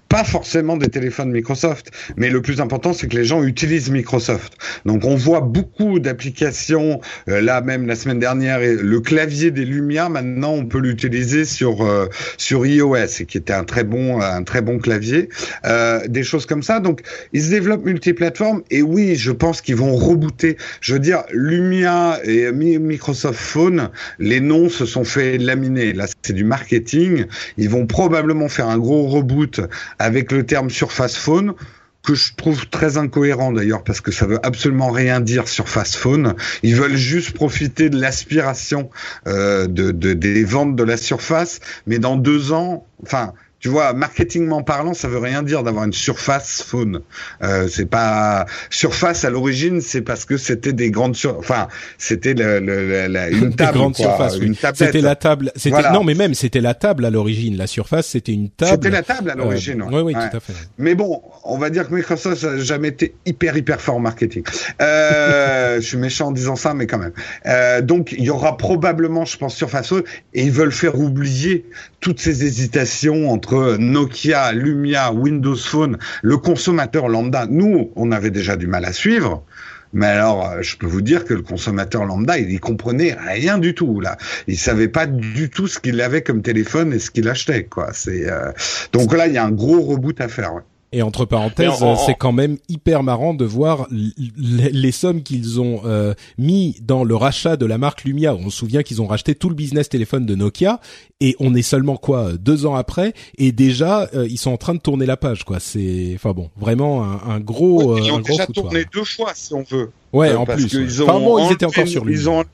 pas 0.09 0.25
forcément 0.25 0.77
des 0.77 0.89
téléphones 0.89 1.31
Microsoft, 1.31 1.91
mais 2.17 2.31
le 2.31 2.41
plus 2.41 2.61
important, 2.61 2.93
c'est 2.93 3.09
que 3.09 3.17
les 3.17 3.25
gens 3.25 3.43
utilisent 3.43 3.91
Microsoft. 3.91 4.55
Donc 4.87 5.05
on 5.05 5.17
voit 5.17 5.41
beaucoup 5.41 5.99
d'applications, 5.99 7.01
euh, 7.29 7.41
là 7.41 7.61
même 7.61 7.87
la 7.87 7.95
semaine 7.95 8.19
dernière, 8.19 8.61
le 8.61 9.01
clavier 9.01 9.51
des 9.51 9.65
Lumia, 9.65 10.09
maintenant 10.09 10.53
on 10.53 10.67
peut 10.67 10.79
l'utiliser 10.79 11.45
sur 11.45 11.85
euh, 11.85 12.07
sur 12.39 12.65
iOS, 12.65 13.25
qui 13.27 13.39
était 13.39 13.53
un 13.53 13.65
très 13.65 13.85
bon 13.85 14.21
un 14.21 14.43
très 14.43 14.63
bon 14.63 14.79
clavier, 14.79 15.29
euh, 15.67 16.01
des 16.09 16.23
choses 16.23 16.47
comme 16.47 16.63
ça. 16.63 16.81
Donc 16.81 17.03
ils 17.33 17.43
se 17.43 17.51
développent 17.51 17.85
multiplateformes, 17.85 18.63
et 18.71 18.83
oui, 18.83 19.15
je 19.17 19.33
pense 19.33 19.61
qu'ils 19.61 19.77
vont 19.77 19.95
rebooter. 19.95 20.57
Je 20.81 20.95
veux 20.95 21.01
dire, 21.01 21.25
Lumia 21.33 22.19
et 22.25 22.51
Microsoft 22.53 23.39
Phone, 23.39 23.91
les 24.19 24.41
noms 24.41 24.69
se 24.69 24.87
sont 24.87 25.05
fait 25.05 25.39
laminer. 25.39 25.93
Là, 25.93 26.07
c'est 26.23 26.33
du 26.33 26.45
marketing. 26.45 27.27
Ils 27.57 27.69
vont 27.69 27.87
probablement 27.87 28.49
faire 28.49 28.69
un 28.69 28.79
gros 28.79 29.07
reboot 29.07 29.61
avec 29.99 30.33
le 30.33 30.45
terme 30.45 30.71
Surface 30.71 31.17
Phone 31.17 31.55
que 32.03 32.15
je 32.15 32.35
trouve 32.35 32.69
très 32.69 32.97
incohérent 32.97 33.53
d'ailleurs 33.53 33.85
parce 33.85 34.01
que 34.01 34.13
ça 34.13 34.27
veut 34.27 34.39
absolument 34.43 34.91
rien 34.91 35.21
dire 35.21 35.47
Surface 35.49 35.95
Phone. 35.97 36.35
Ils 36.63 36.75
veulent 36.75 36.97
juste 36.97 37.33
profiter 37.33 37.91
de 37.91 38.01
l'aspiration 38.01 38.89
euh, 39.27 39.67
de, 39.67 39.91
de, 39.91 40.15
des 40.15 40.45
ventes 40.45 40.77
de 40.77 40.85
la 40.85 40.97
surface, 40.97 41.61
mais 41.87 41.99
dans 41.99 42.17
deux 42.17 42.53
ans, 42.53 42.87
enfin 43.03 43.35
tu 43.61 43.69
vois, 43.69 43.93
marketingment 43.93 44.63
parlant, 44.63 44.95
ça 44.95 45.09
veut 45.09 45.19
rien 45.19 45.43
dire 45.43 45.65
d'avoir 45.65 45.85
une 45.85 45.93
surface 45.93 46.63
faune. 46.63 47.01
Euh, 47.43 47.67
c'est 47.69 47.87
pas 47.87 48.47
surface 48.71 49.25
à 49.25 49.31
l'origine, 49.31 49.81
c'est 49.81 50.03
parce 50.03 50.25
que 50.25 50.37
c'était 50.37 50.73
des 50.73 50.91
grandes 50.91 51.17
sur, 51.17 51.37
enfin, 51.39 51.67
c'était 51.99 52.35
le, 52.35 52.61
le, 52.61 53.09
la, 53.09 53.29
une 53.31 53.55
table, 53.57 53.79
grande 53.79 53.97
surface, 53.97 54.39
une 54.39 54.55
C'était 54.55 55.01
la 55.01 55.17
table. 55.17 55.51
C'était 55.57 55.91
non, 55.93 56.05
mais 56.05 56.15
même 56.15 56.35
c'était 56.35 56.61
la 56.61 56.75
table 56.75 57.05
à 57.05 57.11
l'origine. 57.11 57.57
La 57.57 57.67
surface, 57.67 58.09
c'était 58.09 58.33
une 58.33 58.51
table. 58.51 58.73
C'était 58.73 58.91
la 58.91 59.03
table 59.03 59.31
à 59.31 59.33
euh, 59.33 59.37
l'origine. 59.37 59.83
oui, 59.91 60.01
oui, 60.03 60.13
tout 60.13 60.37
à 60.37 60.41
fait. 60.41 60.53
Mais 60.79 60.95
bon, 60.95 61.23
on 61.45 61.59
va 61.59 61.71
dire 61.71 61.89
que 61.89 61.95
Microsoft 61.95 62.45
n'a 62.45 62.59
jamais 62.59 62.89
été 62.89 63.15
hyper 63.27 63.57
hyper 63.57 63.81
fort 63.81 63.97
en 63.97 64.01
marketing. 64.01 64.45
Euh, 64.81 65.77
je 65.81 65.87
suis 65.87 65.99
méchant 65.99 66.29
en 66.29 66.33
disant 66.33 66.55
ça, 66.55 66.75
mais 66.75 66.87
quand 66.87 66.99
même. 66.99 67.13
Euh, 67.47 67.83
donc 67.83 68.15
il 68.17 68.25
y 68.25 68.31
aura 68.31 68.57
probablement, 68.57 69.25
je 69.25 69.37
pense, 69.37 69.57
surface 69.57 69.89
faune, 69.89 70.05
et 70.35 70.45
ils 70.45 70.53
veulent 70.53 70.73
faire 70.73 70.99
oublier 70.99 71.65
toutes 72.01 72.21
ces 72.21 72.45
hésitations 72.45 73.31
entre 73.31 73.48
Nokia, 73.55 74.53
Lumia, 74.53 75.13
Windows 75.13 75.57
Phone, 75.57 75.99
le 76.23 76.37
consommateur 76.37 77.09
lambda, 77.09 77.47
nous, 77.47 77.91
on 77.97 78.13
avait 78.13 78.31
déjà 78.31 78.57
du 78.57 78.67
mal 78.67 78.85
à 78.85 78.93
suivre. 78.93 79.45
Mais 79.93 80.07
alors, 80.07 80.51
euh, 80.51 80.63
je 80.63 80.77
peux 80.77 80.87
vous 80.87 81.01
dire 81.01 81.25
que 81.25 81.35
le 81.35 81.43
consommateur 81.43 82.05
lambda, 82.05 82.39
il 82.39 82.51
y 82.51 82.59
comprenait 82.59 83.17
rien 83.19 83.59
du 83.59 83.75
tout 83.75 84.01
là. 84.01 84.17
Il 84.47 84.59
savait 84.59 84.89
pas 84.89 85.07
du 85.07 85.49
tout 85.49 85.67
ce 85.67 85.79
qu'il 85.79 86.01
avait 86.01 86.23
comme 86.23 86.43
téléphone 86.43 86.93
et 86.93 86.99
ce 86.99 87.11
qu'il 87.11 87.29
achetait 87.29 87.65
quoi. 87.65 87.91
C'est 87.93 88.31
euh, 88.31 88.53
donc 88.93 89.15
là, 89.15 89.27
il 89.27 89.33
y 89.33 89.39
a 89.39 89.45
un 89.45 89.51
gros 89.51 89.81
reboot 89.81 90.21
à 90.21 90.29
faire. 90.29 90.61
Et 90.91 91.03
entre 91.03 91.27
parenthèses, 91.27 91.85
c'est 92.07 92.15
quand 92.15 92.33
même 92.33 92.57
hyper 92.69 93.03
marrant 93.03 93.35
de 93.35 93.45
voir 93.45 93.89
les 93.91 94.93
sommes 94.93 95.23
qu'ils 95.23 95.61
ont 95.61 95.83
euh, 95.85 96.15
mis 96.39 96.77
dans 96.81 97.05
le 97.05 97.15
rachat 97.15 97.57
de 97.59 97.67
la 97.67 97.77
marque 97.77 98.05
Lumia. 98.05 98.35
On 98.35 98.49
se 98.49 98.59
souvient 98.59 98.83
qu'ils 98.83 99.03
ont 99.03 99.07
racheté 99.07 99.35
tout 99.35 99.51
le 99.51 99.55
business 99.55 99.91
téléphone 99.91 100.25
de 100.25 100.35
Nokia, 100.35 100.81
et 101.21 101.37
on 101.41 101.55
est 101.55 101.63
seulement 101.63 101.97
quoi 101.97 102.33
deux 102.39 102.65
ans 102.65 102.75
après, 102.75 103.13
et 103.37 103.53
déjà 103.53 104.09
euh, 104.15 104.27
ils 104.31 104.39
sont 104.39 104.51
en 104.51 104.57
train 104.57 104.75
de 104.75 104.81
tourner 104.81 105.05
la 105.05 105.19
page. 105.19 105.45
Quoi, 105.45 105.61
c'est, 105.61 106.13
enfin 106.15 106.33
bon, 106.33 106.49
vraiment 106.57 107.03
un, 107.03 107.39
gros. 107.39 107.99
ils 107.99 108.11
ont 108.11 108.19
euh, 108.19 108.23
déjà 108.23 108.47
tourné 108.47 108.85
deux 108.93 109.05
fois, 109.05 109.33
si 109.35 109.53
on 109.53 109.65
veut. 109.65 109.91
Ouais, 110.15 110.33
en 110.33 110.47
plus. 110.47 110.73
Ils 110.73 111.03
ont 111.03 111.07
bon, 111.07 111.47
ils 111.47 111.53
étaient 111.53 111.67
encore 111.67 111.87
sur 111.87 112.07
Lumia. 112.07 112.19
Ils 112.19 112.31
ont 112.31 112.45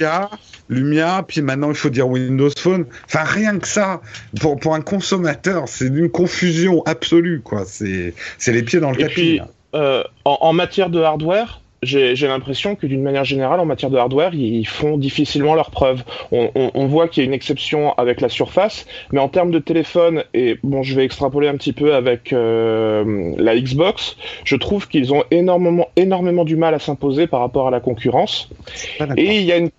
Lumia, 0.00 0.30
Lumia, 0.68 1.24
puis 1.26 1.42
maintenant 1.42 1.68
il 1.70 1.76
faut 1.76 1.90
dire 1.90 2.08
Windows 2.08 2.50
Phone. 2.56 2.86
Enfin, 3.06 3.24
rien 3.24 3.58
que 3.58 3.68
ça, 3.68 4.00
pour, 4.40 4.58
pour 4.58 4.74
un 4.74 4.80
consommateur, 4.80 5.68
c'est 5.68 5.90
d'une 5.90 6.10
confusion 6.10 6.82
absolue, 6.84 7.40
quoi. 7.42 7.64
C'est, 7.66 8.14
les 8.46 8.62
pieds 8.62 8.80
dans 8.80 8.90
le 8.90 9.00
Et 9.00 9.04
tapis. 9.04 9.14
Puis, 9.14 9.40
euh, 9.74 10.02
en, 10.24 10.38
en, 10.40 10.52
matière 10.52 10.90
de 10.90 11.00
hardware, 11.00 11.60
j'ai 11.84 12.26
l'impression 12.26 12.76
que 12.76 12.86
d'une 12.86 13.02
manière 13.02 13.24
générale, 13.24 13.60
en 13.60 13.66
matière 13.66 13.90
de 13.90 13.98
hardware, 13.98 14.34
ils 14.34 14.66
font 14.66 14.96
difficilement 14.96 15.54
leurs 15.54 15.70
preuves. 15.70 16.02
On, 16.32 16.50
on, 16.54 16.70
on 16.74 16.86
voit 16.86 17.08
qu'il 17.08 17.22
y 17.22 17.26
a 17.26 17.28
une 17.28 17.34
exception 17.34 17.92
avec 17.94 18.20
la 18.20 18.28
Surface, 18.28 18.86
mais 19.12 19.20
en 19.20 19.28
termes 19.28 19.50
de 19.50 19.58
téléphone, 19.58 20.24
et 20.32 20.58
bon, 20.62 20.82
je 20.82 20.94
vais 20.94 21.04
extrapoler 21.04 21.48
un 21.48 21.56
petit 21.56 21.72
peu 21.72 21.94
avec 21.94 22.32
euh, 22.32 23.34
la 23.36 23.58
Xbox, 23.58 24.16
je 24.44 24.56
trouve 24.56 24.88
qu'ils 24.88 25.12
ont 25.12 25.24
énormément, 25.30 25.88
énormément 25.96 26.44
du 26.44 26.56
mal 26.56 26.74
à 26.74 26.78
s'imposer 26.78 27.26
par 27.26 27.40
rapport 27.40 27.68
à 27.68 27.70
la 27.70 27.80
concurrence. 27.80 28.48
Et 29.16 29.38
il 29.38 29.44
y 29.44 29.52
a 29.52 29.56
une 29.56 29.70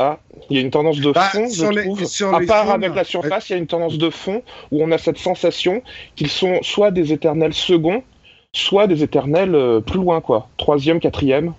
ah, 0.00 0.18
il 0.50 0.56
y 0.56 0.58
a 0.58 0.62
une 0.62 0.72
tendance 0.72 0.98
de 0.98 1.12
bah, 1.12 1.20
fond, 1.20 1.46
je 1.46 1.66
trouve. 1.66 2.34
à 2.34 2.40
part 2.44 2.68
avec 2.70 2.96
la 2.96 3.04
surface, 3.04 3.48
il 3.48 3.52
y 3.52 3.54
a 3.54 3.58
une 3.58 3.68
tendance 3.68 3.96
de 3.96 4.10
fond 4.10 4.42
où 4.72 4.82
on 4.82 4.90
a 4.90 4.98
cette 4.98 5.18
sensation 5.18 5.84
qu'ils 6.16 6.30
sont 6.30 6.58
soit 6.62 6.90
des 6.90 7.12
éternels 7.12 7.54
seconds, 7.54 8.02
soit 8.52 8.88
des 8.88 9.04
éternels 9.04 9.54
euh, 9.54 9.78
plus 9.80 10.00
loin, 10.00 10.20
quoi. 10.20 10.48
Troisième, 10.56 10.98
quatrième. 10.98 11.54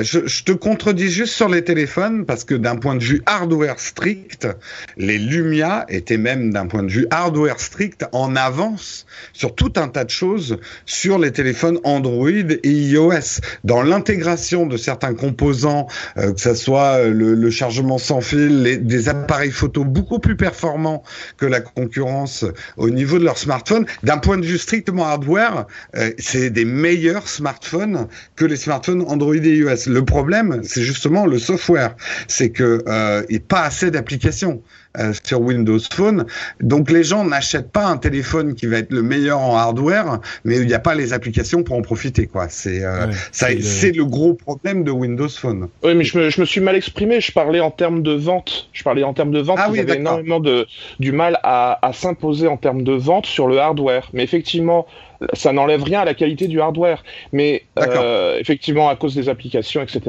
Je, 0.00 0.42
te 0.42 0.52
contredis 0.52 1.10
juste 1.10 1.34
sur 1.34 1.50
les 1.50 1.64
téléphones 1.64 2.24
parce 2.24 2.44
que 2.44 2.54
d'un 2.54 2.76
point 2.76 2.94
de 2.94 3.04
vue 3.04 3.20
hardware 3.26 3.78
strict, 3.78 4.48
les 4.96 5.18
Lumia 5.18 5.84
étaient 5.90 6.16
même 6.16 6.50
d'un 6.50 6.66
point 6.66 6.82
de 6.82 6.90
vue 6.90 7.06
hardware 7.10 7.60
strict 7.60 8.06
en 8.12 8.34
avance 8.34 9.04
sur 9.34 9.54
tout 9.54 9.74
un 9.76 9.88
tas 9.88 10.04
de 10.04 10.10
choses 10.10 10.56
sur 10.86 11.18
les 11.18 11.30
téléphones 11.30 11.78
Android 11.84 12.30
et 12.30 12.70
iOS. 12.70 13.42
Dans 13.64 13.82
l'intégration 13.82 14.64
de 14.64 14.78
certains 14.78 15.12
composants, 15.12 15.88
euh, 16.16 16.32
que 16.32 16.40
ce 16.40 16.54
soit 16.54 16.96
euh, 16.96 17.12
le, 17.12 17.50
chargement 17.50 17.98
sans 17.98 18.22
fil, 18.22 18.80
des 18.82 19.08
appareils 19.10 19.50
photo 19.50 19.84
beaucoup 19.84 20.20
plus 20.20 20.38
performants 20.38 21.02
que 21.36 21.44
la 21.44 21.60
concurrence 21.60 22.46
au 22.78 22.88
niveau 22.88 23.18
de 23.18 23.24
leurs 23.24 23.36
smartphones, 23.36 23.84
d'un 24.02 24.16
point 24.16 24.38
de 24.38 24.46
vue 24.46 24.56
strictement 24.56 25.04
hardware, 25.04 25.66
euh, 25.96 26.12
c'est 26.16 26.48
des 26.48 26.64
meilleurs 26.64 27.28
smartphones 27.28 28.08
que 28.36 28.46
les 28.46 28.56
smartphones 28.56 29.02
Android 29.06 29.34
et 29.34 29.56
iOS. 29.56 29.81
Le 29.86 30.04
problème, 30.04 30.60
c'est 30.64 30.82
justement 30.82 31.26
le 31.26 31.38
software. 31.38 31.96
C'est 32.28 32.50
que 32.50 32.82
euh, 32.86 33.22
il 33.28 33.36
n'y 33.36 33.42
a 33.42 33.44
pas 33.46 33.62
assez 33.62 33.90
d'applications. 33.90 34.62
Euh, 34.98 35.14
sur 35.24 35.40
Windows 35.40 35.78
Phone. 35.90 36.26
Donc 36.60 36.90
les 36.90 37.02
gens 37.02 37.24
n'achètent 37.24 37.72
pas 37.72 37.86
un 37.86 37.96
téléphone 37.96 38.54
qui 38.54 38.66
va 38.66 38.76
être 38.76 38.92
le 38.92 39.00
meilleur 39.00 39.38
en 39.38 39.56
hardware, 39.56 40.20
mais 40.44 40.56
il 40.56 40.66
n'y 40.66 40.74
a 40.74 40.78
pas 40.78 40.94
les 40.94 41.14
applications 41.14 41.62
pour 41.62 41.76
en 41.76 41.80
profiter. 41.80 42.26
quoi. 42.26 42.50
C'est 42.50 42.84
euh, 42.84 43.10
ça, 43.30 43.46
c'est 43.62 43.92
le... 43.92 44.04
gros 44.04 44.34
problème 44.34 44.84
de 44.84 44.90
Windows 44.90 45.30
Phone. 45.30 45.68
Oui, 45.82 45.94
mais 45.94 46.04
je 46.04 46.18
me, 46.18 46.28
je 46.28 46.42
me, 46.42 46.44
suis 46.44 46.60
mal 46.60 46.76
exprimé. 46.76 47.22
Je 47.22 47.32
parlais 47.32 47.60
en 47.60 47.70
termes 47.70 48.02
de 48.02 48.12
vente. 48.12 48.68
Je 48.74 48.82
parlais 48.82 49.02
en 49.02 49.14
termes 49.14 49.32
de 49.32 49.40
vente. 49.40 49.58
Ah, 49.62 49.70
oui, 49.70 49.80
avaient 49.80 49.96
énormément 49.96 50.40
de 50.40 50.66
du 51.00 51.12
mal 51.12 51.38
à, 51.42 51.78
à 51.80 51.94
s'imposer 51.94 52.46
en 52.46 52.58
termes 52.58 52.82
de 52.82 52.92
vente 52.92 53.24
sur 53.24 53.48
le 53.48 53.58
hardware. 53.58 54.10
Mais 54.12 54.22
effectivement, 54.22 54.86
ça 55.32 55.52
n'enlève 55.52 55.82
rien 55.82 56.00
à 56.00 56.04
la 56.04 56.14
qualité 56.14 56.48
du 56.48 56.60
hardware. 56.60 57.02
Mais 57.32 57.64
euh, 57.78 58.38
effectivement, 58.38 58.88
à 58.88 58.96
cause 58.96 59.14
des 59.14 59.28
applications, 59.28 59.82
etc. 59.82 60.00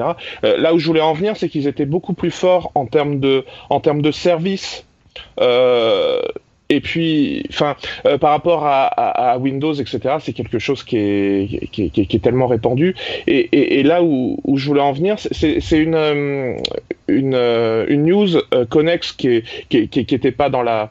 Euh, 0.43 0.57
là 0.57 0.73
où 0.73 0.79
je 0.79 0.85
voulais 0.85 1.01
en 1.01 1.13
venir, 1.13 1.37
c'est 1.37 1.49
qu'ils 1.49 1.67
étaient 1.67 1.85
beaucoup 1.85 2.13
plus 2.13 2.31
forts 2.31 2.71
en 2.75 2.85
termes 2.85 3.19
de, 3.19 3.45
en 3.69 3.79
termes 3.79 4.01
de 4.01 4.11
services. 4.11 4.85
Euh, 5.39 6.21
et 6.73 6.81
puis, 6.81 7.45
enfin, 7.49 7.75
euh, 8.05 8.17
par 8.17 8.31
rapport 8.31 8.65
à, 8.65 9.37
Windows, 9.37 9.73
etc., 9.73 9.99
c'est 10.19 10.33
quelque 10.33 10.59
chose 10.59 10.83
qui 10.83 10.97
est, 10.97 12.21
tellement 12.21 12.47
répandu. 12.47 12.95
Et, 13.27 13.83
là 13.83 14.03
où, 14.03 14.37
je 14.55 14.65
voulais 14.65 14.81
en 14.81 14.91
venir, 14.91 15.17
c'est 15.19 15.77
une, 15.77 15.95
euh, 15.95 16.55
une, 17.07 18.05
news 18.05 18.27
connexe 18.69 19.11
qui, 19.11 19.43
qui, 19.69 19.87
qui, 19.87 20.15
était 20.15 20.31
pas 20.31 20.49
dans 20.49 20.63
la 20.63 20.89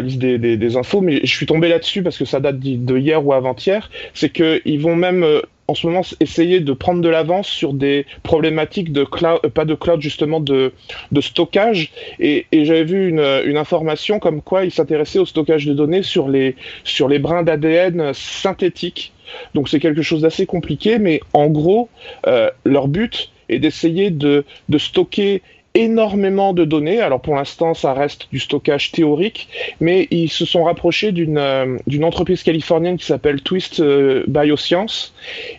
liste 0.00 0.18
des, 0.18 0.38
des, 0.38 0.76
infos, 0.76 1.00
mais 1.00 1.20
je 1.22 1.34
suis 1.34 1.46
tombé 1.46 1.68
là-dessus 1.68 2.02
parce 2.02 2.18
que 2.18 2.24
ça 2.24 2.40
date 2.40 2.58
de 2.58 2.98
hier 2.98 3.24
ou 3.24 3.32
avant-hier, 3.32 3.90
c'est 4.14 4.32
qu'ils 4.32 4.80
vont 4.80 4.96
même 4.96 5.22
euh, 5.22 5.42
en 5.66 5.74
ce 5.74 5.86
moment 5.86 6.02
essayer 6.20 6.60
de 6.60 6.72
prendre 6.72 7.00
de 7.00 7.08
l'avance 7.08 7.48
sur 7.48 7.72
des 7.72 8.06
problématiques 8.22 8.92
de 8.92 9.04
cloud, 9.04 9.40
euh, 9.44 9.48
pas 9.48 9.64
de 9.64 9.74
cloud 9.74 10.00
justement 10.00 10.40
de, 10.40 10.72
de 11.12 11.20
stockage. 11.20 11.90
Et, 12.20 12.46
et 12.52 12.64
j'avais 12.64 12.84
vu 12.84 13.08
une, 13.08 13.20
une, 13.46 13.56
information 13.56 14.18
comme 14.18 14.42
quoi 14.42 14.64
ils 14.64 14.70
s'intéressaient 14.70 15.18
au 15.18 15.26
stockage 15.26 15.66
de 15.66 15.72
données 15.72 16.02
sur 16.02 16.28
les 16.28 16.56
sur 16.84 17.08
les 17.08 17.18
brins 17.18 17.42
d'ADN 17.42 18.12
synthétiques. 18.12 19.12
Donc 19.54 19.68
c'est 19.68 19.80
quelque 19.80 20.02
chose 20.02 20.22
d'assez 20.22 20.46
compliqué, 20.46 20.98
mais 20.98 21.20
en 21.32 21.48
gros 21.48 21.88
euh, 22.26 22.50
leur 22.64 22.88
but 22.88 23.30
est 23.48 23.58
d'essayer 23.58 24.10
de, 24.10 24.44
de 24.68 24.78
stocker 24.78 25.42
énormément 25.74 26.52
de 26.52 26.64
données. 26.64 27.00
Alors 27.00 27.20
pour 27.20 27.34
l'instant, 27.34 27.74
ça 27.74 27.92
reste 27.92 28.28
du 28.30 28.38
stockage 28.38 28.92
théorique, 28.92 29.48
mais 29.80 30.06
ils 30.10 30.30
se 30.30 30.44
sont 30.44 30.64
rapprochés 30.64 31.12
d'une 31.12 31.38
euh, 31.38 31.76
d'une 31.86 32.04
entreprise 32.04 32.42
californienne 32.42 32.96
qui 32.96 33.06
s'appelle 33.06 33.42
Twist 33.42 33.80
euh, 33.80 34.24
Bioscience 34.28 35.14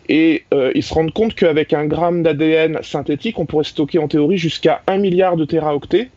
et 0.08 0.44
euh, 0.54 0.72
ils 0.74 0.84
se 0.84 0.94
rendent 0.94 1.14
compte 1.14 1.36
qu'avec 1.36 1.74
un 1.74 1.86
gramme 1.86 2.24
d'ADN 2.24 2.80
synthétique, 2.82 3.40
on 3.40 3.46
pourrait 3.46 3.66
stocker 3.66 4.00
en 4.00 4.08
théorie 4.08 4.38
jusqu'à 4.38 4.82
un 4.88 4.98
milliard 4.98 5.36
de 5.36 5.46
téraoctets. 5.46 6.10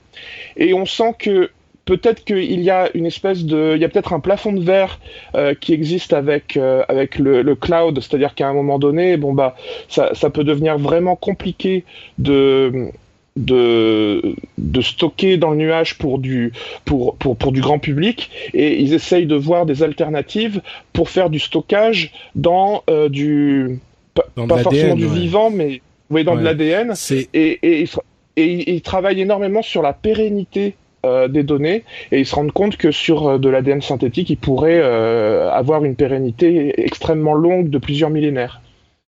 Et 0.57 0.75
on 0.75 0.87
sent 0.87 1.15
que 1.19 1.51
peut-être 1.89 2.23
qu'il 2.25 2.61
y 2.61 2.71
a 2.71 2.91
une 2.93 3.07
espèce 3.07 3.45
de, 3.45 3.73
il 3.75 3.81
y 3.81 3.85
a 3.85 3.89
peut-être 3.89 4.13
un 4.13 4.21
plafond 4.21 4.53
de 4.53 4.63
verre 4.63 5.01
euh, 5.35 5.55
qui 5.59 5.73
existe 5.73 6.13
avec 6.13 6.59
euh, 6.59 6.85
avec 6.89 7.19
le, 7.19 7.41
le 7.41 7.55
cloud, 7.55 7.99
c'est-à-dire 8.01 8.35
qu'à 8.35 8.47
un 8.47 8.53
moment 8.53 8.79
donné, 8.79 9.17
bon 9.17 9.33
bah 9.33 9.57
ça, 9.89 10.15
ça 10.15 10.29
peut 10.29 10.45
devenir 10.45 10.77
vraiment 10.77 11.17
compliqué 11.17 11.85
de 12.19 12.91
de, 13.39 14.35
de 14.59 14.81
stocker 14.81 15.37
dans 15.37 15.51
le 15.51 15.57
nuage 15.57 15.97
pour 15.97 16.19
du, 16.19 16.53
pour, 16.85 17.17
pour, 17.17 17.37
pour 17.37 17.53
du 17.53 17.61
grand 17.61 17.79
public 17.79 18.31
et 18.53 18.81
ils 18.81 18.95
essayent 18.95 19.27
de 19.27 19.37
voir 19.37 19.65
des 19.65 19.83
alternatives 19.83 20.61
pour 20.93 21.09
faire 21.09 21.31
du 21.31 21.39
stockage 21.39 22.13
dans 22.35 22.83
euh, 22.91 23.09
du 23.09 23.79
dans 24.37 24.49
pas 24.49 24.59
forcément 24.59 24.97
du 24.97 25.07
ouais. 25.07 25.19
vivant 25.19 25.51
mais 25.51 25.81
oui, 26.11 26.25
dans 26.25 26.33
ouais. 26.33 26.41
de 26.41 26.45
l'ADN 26.45 26.95
et, 27.11 27.29
et, 27.35 27.83
et, 27.83 27.89
et 28.37 28.75
ils 28.75 28.83
travaillent 28.83 29.21
énormément 29.21 29.63
sur 29.63 29.83
la 29.83 29.93
pérennité 29.93 30.75
euh, 31.07 31.29
des 31.29 31.45
données 31.45 31.85
et 32.11 32.19
ils 32.19 32.27
se 32.27 32.35
rendent 32.35 32.51
compte 32.51 32.77
que 32.77 32.91
sur 32.91 33.29
euh, 33.29 33.39
de 33.39 33.49
l'ADN 33.49 33.81
synthétique, 33.81 34.31
ils 34.31 34.37
pourraient 34.37 34.81
euh, 34.83 35.49
avoir 35.53 35.85
une 35.85 35.95
pérennité 35.95 36.75
extrêmement 36.81 37.35
longue 37.35 37.71
de 37.71 37.79
plusieurs 37.79 38.11
millénaires. 38.11 38.61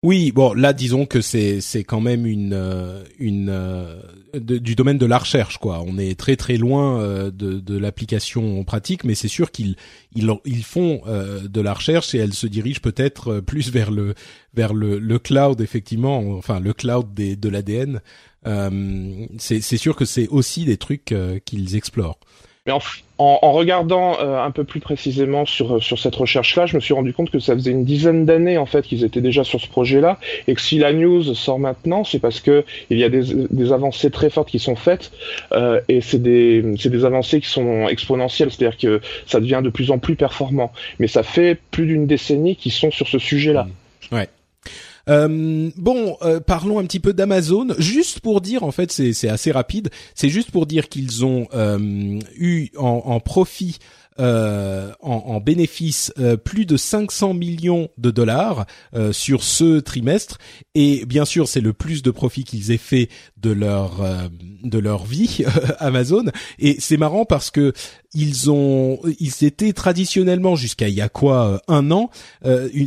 Oui, 0.01 0.31
bon, 0.31 0.53
là, 0.53 0.71
disons 0.71 1.05
que 1.05 1.19
c'est 1.19 1.59
c'est 1.59 1.83
quand 1.83 1.99
même 1.99 2.25
une 2.25 2.53
euh, 2.53 3.03
une 3.17 3.49
euh, 3.49 4.01
du 4.33 4.73
domaine 4.73 4.97
de 4.97 5.05
la 5.05 5.17
recherche, 5.17 5.57
quoi. 5.57 5.83
On 5.85 5.97
est 5.97 6.17
très 6.17 6.37
très 6.37 6.55
loin 6.55 7.01
euh, 7.01 7.31
de, 7.31 7.59
de 7.59 7.77
l'application 7.77 8.63
pratique, 8.63 9.03
mais 9.03 9.13
c'est 9.13 9.27
sûr 9.27 9.51
qu'ils 9.51 9.75
ils, 10.15 10.31
ils 10.45 10.63
font 10.63 11.01
de 11.05 11.61
la 11.61 11.73
recherche 11.73 12.15
et 12.15 12.19
elle 12.19 12.33
se 12.33 12.47
dirige 12.47 12.79
peut-être 12.81 13.41
plus 13.41 13.71
vers 13.73 13.91
le 13.91 14.13
vers 14.53 14.73
le, 14.73 14.99
le 14.99 15.19
cloud, 15.19 15.59
effectivement, 15.59 16.19
enfin 16.37 16.61
le 16.61 16.71
cloud 16.71 17.13
des, 17.13 17.35
de 17.35 17.49
l'ADN. 17.49 17.99
c'est 19.37 19.59
c'est 19.59 19.77
sûr 19.77 19.97
que 19.97 20.05
c'est 20.05 20.29
aussi 20.29 20.63
des 20.63 20.77
trucs 20.77 21.13
qu'ils 21.43 21.75
explorent. 21.75 22.19
Mais 22.69 22.75
en, 23.17 23.51
regardant 23.51 24.17
euh, 24.19 24.41
un 24.41 24.51
peu 24.51 24.63
plus 24.63 24.79
précisément 24.79 25.45
sur, 25.45 25.83
sur 25.83 25.97
cette 25.97 26.15
recherche-là, 26.15 26.67
je 26.67 26.75
me 26.75 26.79
suis 26.79 26.93
rendu 26.93 27.13
compte 27.13 27.31
que 27.31 27.39
ça 27.39 27.53
faisait 27.53 27.71
une 27.71 27.83
dizaine 27.83 28.25
d'années 28.25 28.57
en 28.59 28.67
fait 28.67 28.85
qu'ils 28.85 29.03
étaient 29.03 29.21
déjà 29.21 29.43
sur 29.43 29.59
ce 29.59 29.67
projet-là, 29.67 30.19
et 30.47 30.53
que 30.53 30.61
si 30.61 30.77
la 30.77 30.93
news 30.93 31.23
sort 31.33 31.57
maintenant, 31.57 32.03
c'est 32.03 32.19
parce 32.19 32.39
que 32.39 32.63
il 32.91 32.99
y 32.99 33.03
a 33.03 33.09
des, 33.09 33.71
avancées 33.71 34.11
très 34.11 34.29
fortes 34.29 34.49
qui 34.49 34.59
sont 34.59 34.75
faites, 34.75 35.11
euh, 35.51 35.81
et 35.89 36.01
c'est 36.01 36.21
des, 36.21 36.63
avancées 37.03 37.41
qui 37.41 37.49
sont 37.49 37.87
exponentielles, 37.87 38.51
c'est-à-dire 38.51 38.77
que 38.77 39.01
ça 39.25 39.39
devient 39.39 39.61
de 39.63 39.69
plus 39.69 39.89
en 39.89 39.97
plus 39.97 40.15
performant. 40.15 40.71
Mais 40.99 41.07
ça 41.07 41.23
fait 41.23 41.57
plus 41.71 41.87
d'une 41.87 42.05
décennie 42.05 42.55
qu'ils 42.55 42.71
sont 42.71 42.91
sur 42.91 43.07
ce 43.07 43.17
sujet-là. 43.17 43.63
Ouais. 43.63 43.71
Euh, 45.09 45.69
bon, 45.75 46.17
euh, 46.21 46.39
parlons 46.39 46.79
un 46.79 46.85
petit 46.85 46.99
peu 46.99 47.13
d'Amazon, 47.13 47.67
juste 47.77 48.19
pour 48.19 48.41
dire, 48.41 48.63
en 48.63 48.71
fait, 48.71 48.91
c'est 48.91 49.29
assez 49.29 49.51
rapide. 49.51 49.89
C'est 50.15 50.29
juste 50.29 50.51
pour 50.51 50.65
dire 50.65 50.87
qu'ils 50.89 51.25
ont 51.25 51.47
euh, 51.53 52.19
eu 52.35 52.69
en, 52.77 53.01
en 53.05 53.19
profit 53.19 53.79
euh, 54.19 54.91
en, 55.01 55.13
en, 55.13 55.39
bénéfice 55.39 56.11
euh, 56.19 56.35
plus 56.35 56.65
de 56.65 56.75
500 56.75 57.33
millions 57.33 57.89
de 57.97 58.11
dollars 58.11 58.65
euh, 58.93 59.13
sur 59.13 59.43
ce 59.43 59.79
trimestre. 59.79 60.37
Et 60.75 61.05
bien 61.05 61.25
sûr 61.25 61.47
c'est 61.47 61.61
le 61.61 61.71
plus 61.73 62.03
de 62.03 62.11
profit 62.11 62.43
qu'ils 62.43 62.71
aient 62.71 62.77
fait 62.77 63.09
de 63.37 63.51
leur 63.51 64.01
de 64.63 64.77
leur 64.77 65.05
vie 65.05 65.45
Amazon. 65.79 66.25
Et 66.57 66.75
c'est 66.79 66.97
marrant 66.97 67.23
parce 67.23 67.49
que 67.49 67.73
ils 68.13 68.51
ont 68.51 68.99
ils 69.19 69.45
étaient 69.45 69.73
traditionnellement 69.73 70.55
jusqu'à 70.55 70.89
il 70.89 70.95
y 70.95 71.01
a 71.01 71.09
quoi 71.09 71.61
un 71.67 71.91
an 71.91 72.09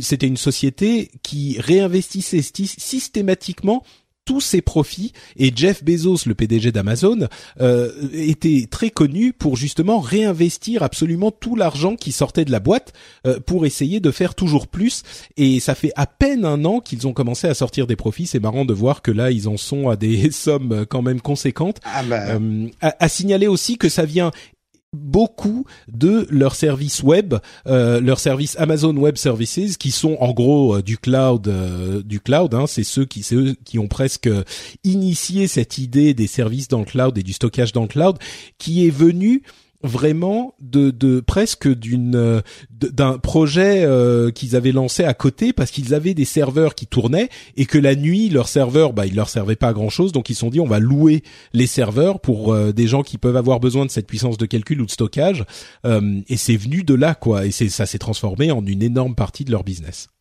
c'était 0.01 0.27
une 0.27 0.37
société 0.37 1.09
qui 1.23 1.57
réinvestissait 1.59 2.41
systématiquement 2.41 3.83
tous 4.25 4.41
ses 4.41 4.61
profits 4.61 5.11
et 5.35 5.51
Jeff 5.55 5.83
Bezos, 5.83 6.25
le 6.25 6.35
PDG 6.35 6.71
d'Amazon, 6.71 7.27
euh, 7.59 7.91
était 8.13 8.67
très 8.69 8.89
connu 8.89 9.33
pour 9.33 9.57
justement 9.57 9.99
réinvestir 9.99 10.83
absolument 10.83 11.31
tout 11.31 11.55
l'argent 11.55 11.95
qui 11.95 12.11
sortait 12.11 12.45
de 12.45 12.51
la 12.51 12.59
boîte 12.59 12.93
euh, 13.27 13.39
pour 13.39 13.65
essayer 13.65 13.99
de 13.99 14.11
faire 14.11 14.35
toujours 14.35 14.67
plus. 14.67 15.03
Et 15.37 15.59
ça 15.59 15.75
fait 15.75 15.91
à 15.95 16.05
peine 16.05 16.45
un 16.45 16.63
an 16.65 16.79
qu'ils 16.79 17.07
ont 17.07 17.13
commencé 17.13 17.47
à 17.47 17.53
sortir 17.53 17.87
des 17.87 17.95
profits. 17.95 18.27
C'est 18.27 18.39
marrant 18.39 18.65
de 18.65 18.73
voir 18.73 19.01
que 19.01 19.11
là 19.11 19.31
ils 19.31 19.47
en 19.47 19.57
sont 19.57 19.89
à 19.89 19.95
des 19.95 20.31
sommes 20.31 20.85
quand 20.89 21.01
même 21.01 21.21
conséquentes. 21.21 21.79
Ah 21.83 22.03
bah. 22.03 22.29
euh, 22.29 22.67
à, 22.81 22.95
à 22.99 23.09
signaler 23.09 23.47
aussi 23.47 23.77
que 23.77 23.89
ça 23.89 24.05
vient 24.05 24.31
beaucoup 24.93 25.65
de 25.91 26.27
leurs 26.29 26.55
services 26.55 27.03
web, 27.03 27.35
euh, 27.67 27.99
leurs 27.99 28.19
services 28.19 28.55
Amazon 28.57 28.95
Web 28.95 29.17
Services, 29.17 29.77
qui 29.77 29.91
sont 29.91 30.17
en 30.19 30.31
gros 30.31 30.77
euh, 30.77 30.81
du 30.81 30.97
cloud, 30.97 31.47
euh, 31.47 32.01
du 32.03 32.19
cloud. 32.19 32.53
Hein, 32.53 32.65
c'est 32.67 32.83
ceux 32.83 33.05
qui, 33.05 33.25
eux 33.33 33.55
qui 33.65 33.79
ont 33.79 33.87
presque 33.87 34.29
initié 34.83 35.47
cette 35.47 35.77
idée 35.77 36.13
des 36.13 36.27
services 36.27 36.67
dans 36.67 36.79
le 36.79 36.85
cloud 36.85 37.17
et 37.17 37.23
du 37.23 37.33
stockage 37.33 37.73
dans 37.73 37.81
le 37.81 37.87
cloud, 37.87 38.17
qui 38.57 38.87
est 38.87 38.91
venu 38.91 39.43
vraiment 39.83 40.55
de, 40.61 40.91
de 40.91 41.19
presque 41.19 41.67
d'une 41.67 42.15
euh, 42.15 42.41
d'un 42.69 43.17
projet 43.17 43.83
euh, 43.83 44.31
qu'ils 44.31 44.55
avaient 44.55 44.71
lancé 44.71 45.03
à 45.03 45.13
côté 45.13 45.53
parce 45.53 45.71
qu'ils 45.71 45.93
avaient 45.93 46.13
des 46.13 46.25
serveurs 46.25 46.73
qui 46.73 46.87
tournaient 46.87 47.29
et 47.57 47.65
que 47.65 47.77
la 47.77 47.95
nuit 47.95 48.29
leurs 48.29 48.47
serveurs 48.47 48.93
bah 48.93 49.05
ils 49.05 49.15
leur 49.15 49.29
servaient 49.29 49.55
pas 49.55 49.69
à 49.69 49.73
grand 49.73 49.89
chose 49.89 50.11
donc 50.11 50.29
ils 50.29 50.35
se 50.35 50.39
sont 50.39 50.49
dit 50.49 50.59
on 50.59 50.67
va 50.67 50.79
louer 50.79 51.23
les 51.53 51.67
serveurs 51.67 52.21
pour 52.21 52.53
euh, 52.53 52.71
des 52.71 52.87
gens 52.87 53.03
qui 53.03 53.17
peuvent 53.17 53.37
avoir 53.37 53.59
besoin 53.59 53.85
de 53.85 53.91
cette 53.91 54.07
puissance 54.07 54.37
de 54.37 54.45
calcul 54.45 54.81
ou 54.81 54.85
de 54.85 54.91
stockage. 54.91 55.45
Et 56.27 56.37
c'est 56.37 56.55
venu 56.55 56.83
de 56.83 56.93
là 56.93 57.15
quoi. 57.15 57.45
Et 57.45 57.51
c'est 57.51 57.69
ça 57.69 57.85
s'est 57.85 57.97
transformé 57.97 58.51
en 58.51 58.65
une 58.65 58.81
énorme 58.81 59.15
partie 59.15 59.43
de 59.43 59.51
leur 59.51 59.63
business 59.63 60.12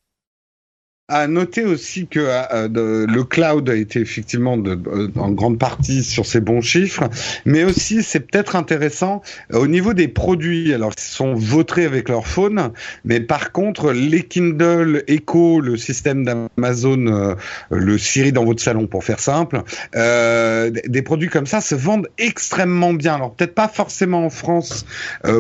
à 1.13 1.27
noter 1.27 1.65
aussi 1.65 2.07
que 2.07 2.21
euh, 2.21 3.07
le 3.07 3.25
cloud 3.25 3.69
a 3.69 3.75
été 3.75 4.01
effectivement 4.01 4.57
de, 4.57 4.79
en 5.19 5.31
grande 5.31 5.59
partie 5.59 6.03
sur 6.03 6.25
ces 6.25 6.41
bons 6.41 6.63
chiffres, 6.63 7.05
mais 7.45 7.65
aussi 7.65 8.03
c'est 8.03 8.21
peut-être 8.21 8.57
intéressant 8.57 9.21
euh, 9.53 9.59
au 9.59 9.67
niveau 9.67 9.93
des 9.93 10.09
produits. 10.09 10.73
Alors 10.73 10.93
ils 10.97 11.03
sont 11.03 11.35
vautrés 11.35 11.85
avec 11.85 12.09
leur 12.09 12.27
phone, 12.27 12.73
mais 13.05 13.21
par 13.21 13.53
contre 13.53 13.93
les 13.93 14.23
Kindle 14.23 15.05
Echo, 15.07 15.61
le 15.61 15.77
système 15.77 16.25
d'Amazon, 16.25 17.07
euh, 17.07 17.35
le 17.71 17.99
Siri 17.99 18.33
dans 18.33 18.47
votre 18.47 18.63
salon 18.63 18.87
pour 18.87 19.05
faire 19.05 19.21
simple, 19.21 19.63
des 19.93 21.03
produits 21.03 21.29
comme 21.29 21.47
ça 21.47 21.61
se 21.61 21.75
vendent 21.75 22.09
extrêmement 22.17 22.95
bien. 22.95 23.17
Alors 23.17 23.35
peut-être 23.35 23.55
pas 23.55 23.69
forcément 23.69 24.25
en 24.25 24.31
France 24.31 24.87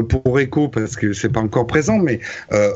pour 0.08 0.38
Echo 0.38 0.68
parce 0.68 0.96
que 0.96 1.14
c'est 1.14 1.30
pas 1.30 1.40
encore 1.40 1.66
présent, 1.66 1.98
mais 1.98 2.20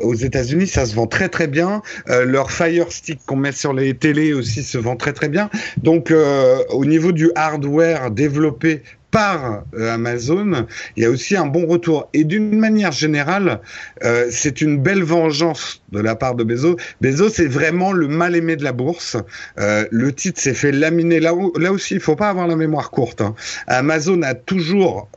aux 0.02 0.14
États-Unis 0.14 0.66
ça 0.66 0.86
se 0.86 0.94
vend 0.94 1.06
très 1.06 1.28
très 1.28 1.46
bien. 1.46 1.82
leur 2.06 2.50
Fire 2.50 2.85
Stick 2.90 3.20
qu'on 3.26 3.36
met 3.36 3.52
sur 3.52 3.72
les 3.72 3.94
télés 3.94 4.32
aussi 4.32 4.62
se 4.62 4.78
vend 4.78 4.96
très 4.96 5.12
très 5.12 5.28
bien. 5.28 5.50
Donc 5.82 6.10
euh, 6.10 6.58
au 6.70 6.84
niveau 6.84 7.12
du 7.12 7.30
hardware 7.34 8.10
développé 8.10 8.82
par 9.10 9.64
euh, 9.74 9.94
Amazon, 9.94 10.66
il 10.96 11.04
y 11.04 11.06
a 11.06 11.10
aussi 11.10 11.36
un 11.36 11.46
bon 11.46 11.66
retour. 11.66 12.10
Et 12.12 12.24
d'une 12.24 12.58
manière 12.58 12.92
générale, 12.92 13.60
euh, 14.04 14.26
c'est 14.30 14.60
une 14.60 14.78
belle 14.78 15.02
vengeance 15.02 15.82
de 15.92 16.00
la 16.00 16.16
part 16.16 16.34
de 16.34 16.44
Bezos. 16.44 16.76
Bezos 17.00 17.30
c'est 17.30 17.46
vraiment 17.46 17.92
le 17.92 18.08
mal 18.08 18.36
aimé 18.36 18.56
de 18.56 18.64
la 18.64 18.72
bourse. 18.72 19.16
le 19.56 20.10
titre 20.10 20.40
s'est 20.40 20.54
fait 20.54 20.72
laminer. 20.72 21.20
Là, 21.20 21.32
là 21.58 21.72
aussi, 21.72 21.94
il 21.94 22.00
faut 22.00 22.16
pas 22.16 22.28
avoir 22.28 22.46
la 22.46 22.56
mémoire 22.56 22.90
courte. 22.90 23.20
Hein. 23.22 23.34
Amazon 23.68 24.20
a 24.22 24.34
toujours 24.34 25.08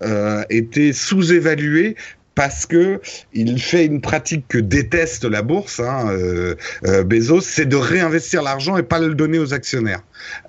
été 0.50 0.94
sous-évalué 0.94 1.96
parce 2.40 2.66
que 2.66 3.02
il 3.34 3.62
fait 3.62 3.86
une 3.86 4.00
pratique 4.00 4.48
que 4.48 4.58
déteste 4.58 5.26
la 5.26 5.42
bourse, 5.42 5.82
hein, 5.82 6.08
euh, 6.10 6.56
euh, 6.86 7.04
Bezos, 7.04 7.42
c'est 7.42 7.66
de 7.66 7.76
réinvestir 7.76 8.42
l'argent 8.44 8.78
et 8.78 8.84
pas 8.84 8.98
le 8.98 9.14
donner 9.14 9.40
aux 9.40 9.54
actionnaires. 9.54 10.00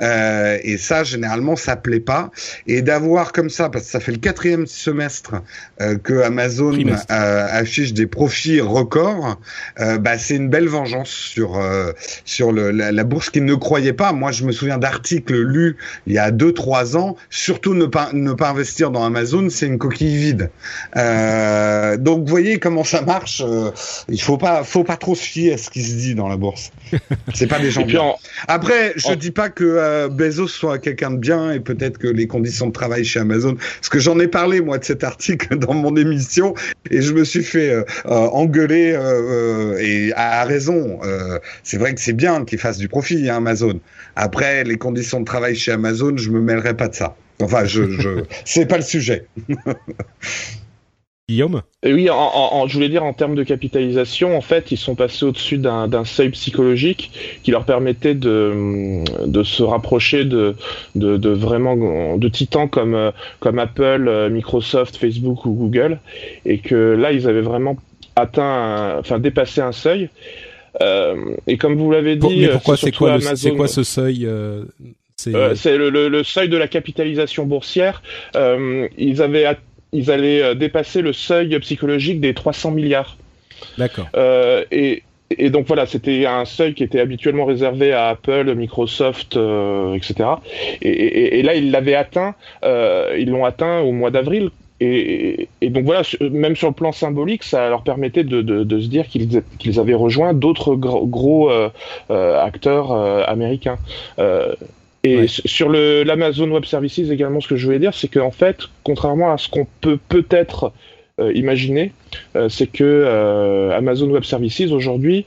Euh, 0.01 0.59
et 0.63 0.79
ça, 0.79 1.05
généralement, 1.05 1.57
ça 1.57 1.77
plaît 1.77 2.01
pas. 2.01 2.31
Et 2.67 2.83
d'avoir 2.83 3.33
comme 3.33 3.51
ça, 3.51 3.69
parce 3.69 3.85
que 3.87 3.91
ça 3.91 4.01
fait 4.01 4.13
le 4.13 4.19
quatrième 4.19 4.67
semestre 4.67 5.35
euh, 5.81 5.97
que 5.99 6.23
Amazon 6.23 6.73
euh, 6.73 7.47
affiche 7.51 7.93
des 7.93 8.07
profits 8.07 8.61
records, 8.61 9.39
bah, 9.79 10.19
c'est 10.19 10.37
une 10.37 10.49
belle 10.49 10.69
vengeance 10.69 11.09
sur 11.09 11.61
sur 12.25 12.53
le, 12.53 12.71
la, 12.71 12.93
la, 12.93 13.05
bourse 13.05 13.31
qui 13.31 13.41
ne 13.41 13.55
croyait 13.55 13.93
pas. 13.93 14.13
Moi, 14.13 14.33
je 14.33 14.45
me 14.45 14.53
souviens 14.53 14.79
d'articles 14.79 15.37
lus 15.37 15.77
il 16.07 16.13
y 16.15 16.19
a 16.19 16.31
deux 16.31 16.53
trois 16.53 16.97
ans. 16.97 17.17
Surtout 17.31 17.75
ne 17.75 17.87
pas 17.87 18.11
ne 18.13 18.33
pas 18.33 18.51
investir 18.51 18.91
dans 18.91 19.05
Amazon, 19.05 19.49
c'est 19.51 19.67
une 19.67 19.79
coquille 19.79 20.17
vide. 20.17 20.51
Donc, 20.95 22.21
vous 22.21 22.27
voyez 22.31 22.59
comment 22.59 22.85
ça 22.85 23.03
marche. 23.03 23.43
Il 24.09 24.21
faut 24.21 24.39
pas, 24.39 24.65
faut 24.65 24.85
pas 24.85 24.97
trop 24.97 25.15
se 25.15 25.23
fier 25.23 25.55
à 25.55 25.59
ce 25.59 25.71
qui 25.71 25.83
se 25.83 25.97
dit 25.97 26.15
dans 26.15 26.29
la 26.29 26.37
bourse. 26.37 26.71
C'est 27.35 27.47
pas 27.47 27.59
des 27.59 27.71
gens 27.71 27.85
bien. 27.85 28.15
Après, 28.49 28.93
je 28.97 29.15
dis 29.15 29.31
pas 29.31 29.49
que 29.49 29.65
euh, 29.65 30.09
Bezos 30.09 30.49
soit 30.49 30.79
quelqu'un 30.79 31.13
de 31.13 31.17
bien 31.17 31.53
et 31.53 31.61
peut-être 31.61 31.99
que 31.99 32.09
les 32.09 32.27
conditions 32.27 32.67
de 32.67 32.73
travail 32.73 33.05
chez 33.05 33.21
Amazon, 33.21 33.55
parce 33.55 33.89
que 33.89 33.99
j'en 33.99 34.19
ai 34.19 34.29
parlé 34.29 34.61
moi 34.61 34.79
de 34.79 34.85
cet 34.85 35.05
article 35.05 35.57
dans 35.59 35.75
mon 35.75 35.97
émission 35.97 36.55
et 36.91 37.03
je 37.03 37.13
me 37.13 37.25
suis 37.25 37.45
fait 37.45 37.85
engueuler 38.05 38.99
et 39.81 40.13
à, 40.15 40.45
raison. 40.45 41.01
c'est 41.63 41.79
vrai 41.79 41.95
que 41.95 42.01
c'est 42.01 42.13
bien 42.13 42.45
qu'il 42.45 42.59
fasse 42.59 42.79
du 42.79 42.89
profit, 42.89 43.29
hein, 43.29 43.37
Amazon. 43.37 43.81
Après, 44.17 44.65
les 44.65 44.77
conditions 44.77 45.21
de 45.21 45.25
travail 45.25 45.57
chez 45.57 45.73
Amazon, 45.73 46.17
je 46.17 46.31
me 46.31 46.41
mêlerai 46.41 46.77
pas 46.77 46.89
de 46.89 46.95
ça. 46.95 47.17
Enfin, 47.41 47.65
je, 47.65 47.91
je 47.91 48.25
c'est 48.45 48.67
pas 48.67 48.77
le 48.77 48.83
sujet. 48.83 49.27
Guillaume 51.31 51.63
Oui, 51.85 52.07
je 52.07 52.75
voulais 52.75 52.89
dire 52.89 53.05
en 53.05 53.13
termes 53.13 53.35
de 53.35 53.43
capitalisation, 53.43 54.37
en 54.37 54.41
fait, 54.41 54.71
ils 54.73 54.77
sont 54.77 54.95
passés 54.95 55.25
au-dessus 55.25 55.59
d'un 55.59 56.05
seuil 56.05 56.31
psychologique 56.31 57.13
qui 57.43 57.51
leur 57.51 57.65
permettait 57.65 58.15
de, 58.15 59.03
de 59.27 59.43
se 59.43 59.63
rapprocher 59.63 60.25
de, 60.25 60.57
de, 60.95 61.31
vraiment 61.31 62.17
de 62.17 62.29
titans 62.29 62.69
comme, 62.69 63.13
comme 63.39 63.59
Apple, 63.59 64.29
Microsoft, 64.31 64.97
Facebook 64.97 65.47
ou 65.47 65.53
Google, 65.53 65.99
et 66.45 66.59
que 66.59 66.75
là, 66.75 67.13
ils 67.13 67.29
avaient 67.29 67.41
vraiment 67.41 67.77
atteint, 68.17 68.99
enfin 68.99 69.19
dépassé 69.19 69.61
un 69.61 69.73
seuil. 69.73 70.11
Euh, 70.81 71.35
et 71.47 71.57
comme 71.57 71.77
vous 71.77 71.91
l'avez 71.91 72.17
dit, 72.17 72.41
mais 72.41 72.49
pourquoi 72.49 72.77
c'est 72.77 72.93
quoi, 72.93 73.19
quoi 73.57 73.69
ce 73.69 73.83
seuil 73.83 74.25
euh, 74.27 74.65
c'est 75.17 75.35
euh, 75.35 75.91
le, 75.91 76.09
le, 76.09 76.25
seuil 76.25 76.49
de 76.49 76.57
la 76.57 76.67
capitalisation 76.67 77.45
boursière. 77.45 78.03
ils 78.35 79.21
avaient 79.21 79.45
ils 79.93 80.11
allaient 80.11 80.43
euh, 80.43 80.55
dépasser 80.55 81.03
le 81.03 81.13
seuil 81.13 81.59
psychologique 81.61 82.21
des 82.21 82.35
300 82.35 82.71
milliards. 82.73 83.17
D'accord. 83.79 84.07
Euh, 84.17 84.65
et, 84.71 85.03
et, 85.31 85.51
donc 85.51 85.67
voilà, 85.67 85.87
c'était 85.87 86.27
un 86.27 86.45
seuil 86.45 86.75
qui 86.75 86.83
était 86.83 87.01
habituellement 87.01 87.45
réservé 87.45 87.93
à 87.93 88.09
Apple, 88.09 88.55
Microsoft, 88.55 89.37
euh, 89.37 89.95
etc. 89.95 90.29
Et, 90.83 91.39
et, 91.39 91.43
là, 91.43 91.55
ils 91.55 91.71
l'avaient 91.71 91.95
atteint, 91.95 92.35
euh, 92.65 93.17
ils 93.19 93.31
l'ont 93.31 93.45
atteint 93.45 93.81
au 93.81 93.93
mois 93.93 94.11
d'avril. 94.11 94.51
Et, 94.83 95.51
donc 95.61 95.85
voilà, 95.85 96.01
même 96.23 96.57
sur 96.57 96.69
le 96.69 96.75
plan 96.75 96.91
symbolique, 96.91 97.43
ça 97.43 97.69
leur 97.69 97.83
permettait 97.83 98.25
de, 98.25 98.41
de, 98.41 98.65
de 98.65 98.81
se 98.81 98.89
dire 98.89 99.07
qu'ils 99.09 99.43
qu'ils 99.59 99.79
avaient 99.79 99.93
rejoint 99.93 100.33
d'autres 100.33 100.75
gros, 100.75 101.07
gros 101.07 101.51
euh, 101.51 101.69
acteurs 102.09 102.91
américains. 103.29 103.77
Et 105.03 105.27
sur 105.29 105.71
le 105.71 106.03
l'Amazon 106.03 106.51
Web 106.51 106.65
Services 106.65 107.11
également, 107.11 107.41
ce 107.41 107.49
que 107.49 107.57
je 107.57 107.65
voulais 107.65 107.79
dire, 107.79 107.95
c'est 107.95 108.09
qu'en 108.09 108.31
fait, 108.31 108.59
contrairement 108.85 109.33
à 109.33 109.39
ce 109.39 109.49
qu'on 109.49 109.67
peut 109.81 109.99
peut-être 110.09 110.73
euh, 111.21 111.33
imaginer, 111.35 111.93
euh, 112.37 112.49
c'est 112.49 112.67
que 112.67 112.85
euh, 112.85 113.77
Amazon 113.77 114.11
Web 114.11 114.25
Services 114.25 114.71
aujourd'hui 114.71 115.27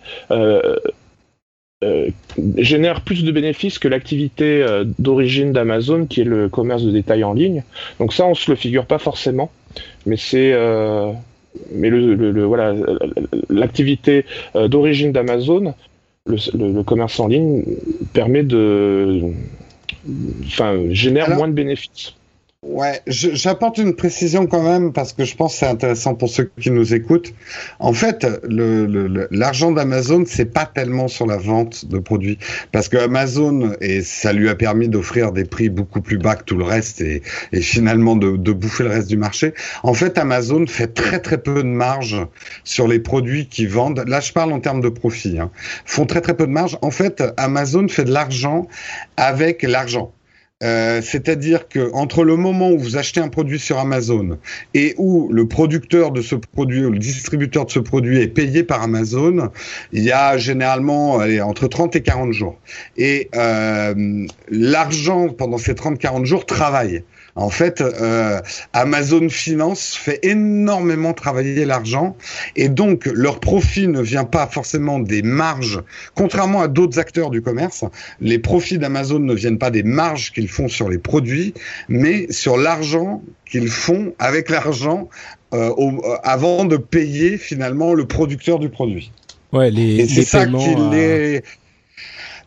génère 2.57 3.01
plus 3.01 3.25
de 3.25 3.31
bénéfices 3.33 3.77
que 3.77 3.89
l'activité 3.89 4.65
d'origine 4.99 5.51
d'Amazon, 5.51 6.05
qui 6.05 6.21
est 6.21 6.25
le 6.25 6.47
commerce 6.47 6.83
de 6.83 6.91
détail 6.91 7.25
en 7.25 7.33
ligne. 7.33 7.63
Donc 7.99 8.13
ça, 8.13 8.25
on 8.25 8.35
se 8.35 8.49
le 8.49 8.55
figure 8.55 8.85
pas 8.85 8.99
forcément, 8.99 9.51
mais 10.05 10.15
c'est 10.15 10.53
mais 11.71 11.89
le, 11.89 12.15
le 12.15 12.43
voilà 12.45 12.73
l'activité 13.49 14.25
d'origine 14.55 15.11
d'Amazon 15.11 15.73
le, 16.25 16.37
le, 16.57 16.83
commerce 16.83 17.19
en 17.19 17.27
ligne 17.27 17.65
permet 18.13 18.43
de, 18.43 19.33
enfin, 20.45 20.89
génère 20.89 21.29
moins 21.29 21.47
de 21.47 21.53
bénéfices. 21.53 22.13
Ouais, 22.63 23.01
j'apporte 23.07 23.77
une 23.77 23.93
précision 23.93 24.47
quand 24.47 24.63
même 24.63 24.93
parce 24.93 25.11
que 25.11 25.25
je 25.25 25.35
pense 25.35 25.51
que 25.51 25.59
c'est 25.59 25.67
intéressant 25.67 26.15
pour 26.15 26.29
ceux 26.29 26.49
qui 26.61 26.71
nous 26.71 26.93
écoutent. 26.93 27.33
En 27.79 27.91
fait, 27.91 28.25
l'argent 28.47 29.71
d'Amazon, 29.71 30.23
c'est 30.25 30.45
pas 30.45 30.65
tellement 30.65 31.09
sur 31.09 31.27
la 31.27 31.35
vente 31.35 31.85
de 31.85 31.99
produits 31.99 32.39
parce 32.71 32.87
que 32.87 32.95
Amazon 32.95 33.75
et 33.81 34.01
ça 34.01 34.31
lui 34.31 34.47
a 34.47 34.55
permis 34.55 34.87
d'offrir 34.87 35.33
des 35.33 35.43
prix 35.43 35.67
beaucoup 35.67 35.99
plus 35.99 36.17
bas 36.17 36.37
que 36.37 36.45
tout 36.45 36.55
le 36.55 36.63
reste 36.63 37.01
et, 37.01 37.21
finalement 37.61 38.15
de, 38.15 38.37
de, 38.37 38.53
bouffer 38.53 38.85
le 38.85 38.91
reste 38.91 39.09
du 39.09 39.17
marché. 39.17 39.53
En 39.83 39.93
fait, 39.93 40.17
Amazon 40.17 40.65
fait 40.65 40.87
très 40.87 41.19
très 41.19 41.39
peu 41.39 41.63
de 41.63 41.67
marge 41.67 42.25
sur 42.63 42.87
les 42.87 42.99
produits 42.99 43.47
qu'ils 43.47 43.69
vendent. 43.69 44.05
Là, 44.07 44.21
je 44.21 44.31
parle 44.31 44.53
en 44.53 44.61
termes 44.61 44.81
de 44.81 44.89
profit. 44.89 45.37
Hein. 45.37 45.51
Font 45.83 46.05
très 46.05 46.21
très 46.21 46.33
peu 46.33 46.47
de 46.47 46.51
marge. 46.51 46.77
En 46.81 46.91
fait, 46.91 47.21
Amazon 47.35 47.89
fait 47.89 48.05
de 48.05 48.13
l'argent 48.13 48.69
avec 49.17 49.63
l'argent. 49.63 50.13
Euh, 50.63 51.01
c'est-à-dire 51.01 51.67
que 51.67 51.91
entre 51.93 52.23
le 52.23 52.35
moment 52.35 52.71
où 52.71 52.79
vous 52.79 52.97
achetez 52.97 53.19
un 53.19 53.27
produit 53.27 53.59
sur 53.59 53.79
Amazon 53.79 54.37
et 54.73 54.95
où 54.97 55.29
le 55.31 55.47
producteur 55.47 56.11
de 56.11 56.21
ce 56.21 56.35
produit 56.35 56.85
ou 56.85 56.91
le 56.91 56.99
distributeur 56.99 57.65
de 57.65 57.71
ce 57.71 57.79
produit 57.79 58.19
est 58.19 58.27
payé 58.27 58.63
par 58.63 58.81
Amazon, 58.81 59.49
il 59.91 60.03
y 60.03 60.11
a 60.11 60.37
généralement 60.37 61.15
entre 61.43 61.67
30 61.67 61.95
et 61.95 62.01
40 62.01 62.31
jours. 62.31 62.57
Et 62.97 63.29
euh, 63.35 64.25
l'argent 64.49 65.29
pendant 65.29 65.57
ces 65.57 65.73
30-40 65.73 66.25
jours 66.25 66.45
travaille. 66.45 67.03
En 67.35 67.49
fait, 67.49 67.81
euh, 67.81 68.39
Amazon 68.73 69.27
Finance 69.27 69.95
fait 69.95 70.19
énormément 70.21 71.13
travailler 71.13 71.65
l'argent 71.65 72.15
et 72.55 72.69
donc 72.69 73.07
leur 73.07 73.39
profit 73.39 73.87
ne 73.87 74.01
vient 74.01 74.23
pas 74.23 74.45
forcément 74.45 74.99
des 74.99 75.23
marges. 75.23 75.81
Contrairement 76.13 76.61
à 76.61 76.67
d'autres 76.67 76.99
acteurs 76.99 77.31
du 77.31 77.41
commerce, 77.41 77.85
les 78.21 78.37
profits 78.37 78.77
d'Amazon 78.77 79.19
ne 79.19 79.33
viennent 79.33 79.57
pas 79.57 79.71
des 79.71 79.81
marges 79.81 80.31
qu'ils 80.31 80.47
font 80.47 80.67
sur 80.67 80.89
les 80.89 80.99
produits, 80.99 81.55
mais 81.89 82.31
sur 82.31 82.55
l'argent 82.55 83.23
qu'ils 83.49 83.69
font 83.69 84.13
avec 84.19 84.49
l'argent 84.49 85.09
euh, 85.53 85.71
euh, 85.77 86.17
avant 86.23 86.65
de 86.65 86.77
payer 86.77 87.37
finalement 87.37 87.93
le 87.93 88.05
producteur 88.05 88.59
du 88.59 88.69
produit. 88.69 89.11
Ouais, 89.51 89.69
les, 89.69 89.99
et 89.99 90.07
c'est 90.07 90.23
ça 90.23 90.45
qui 90.47 90.75
euh, 90.75 91.39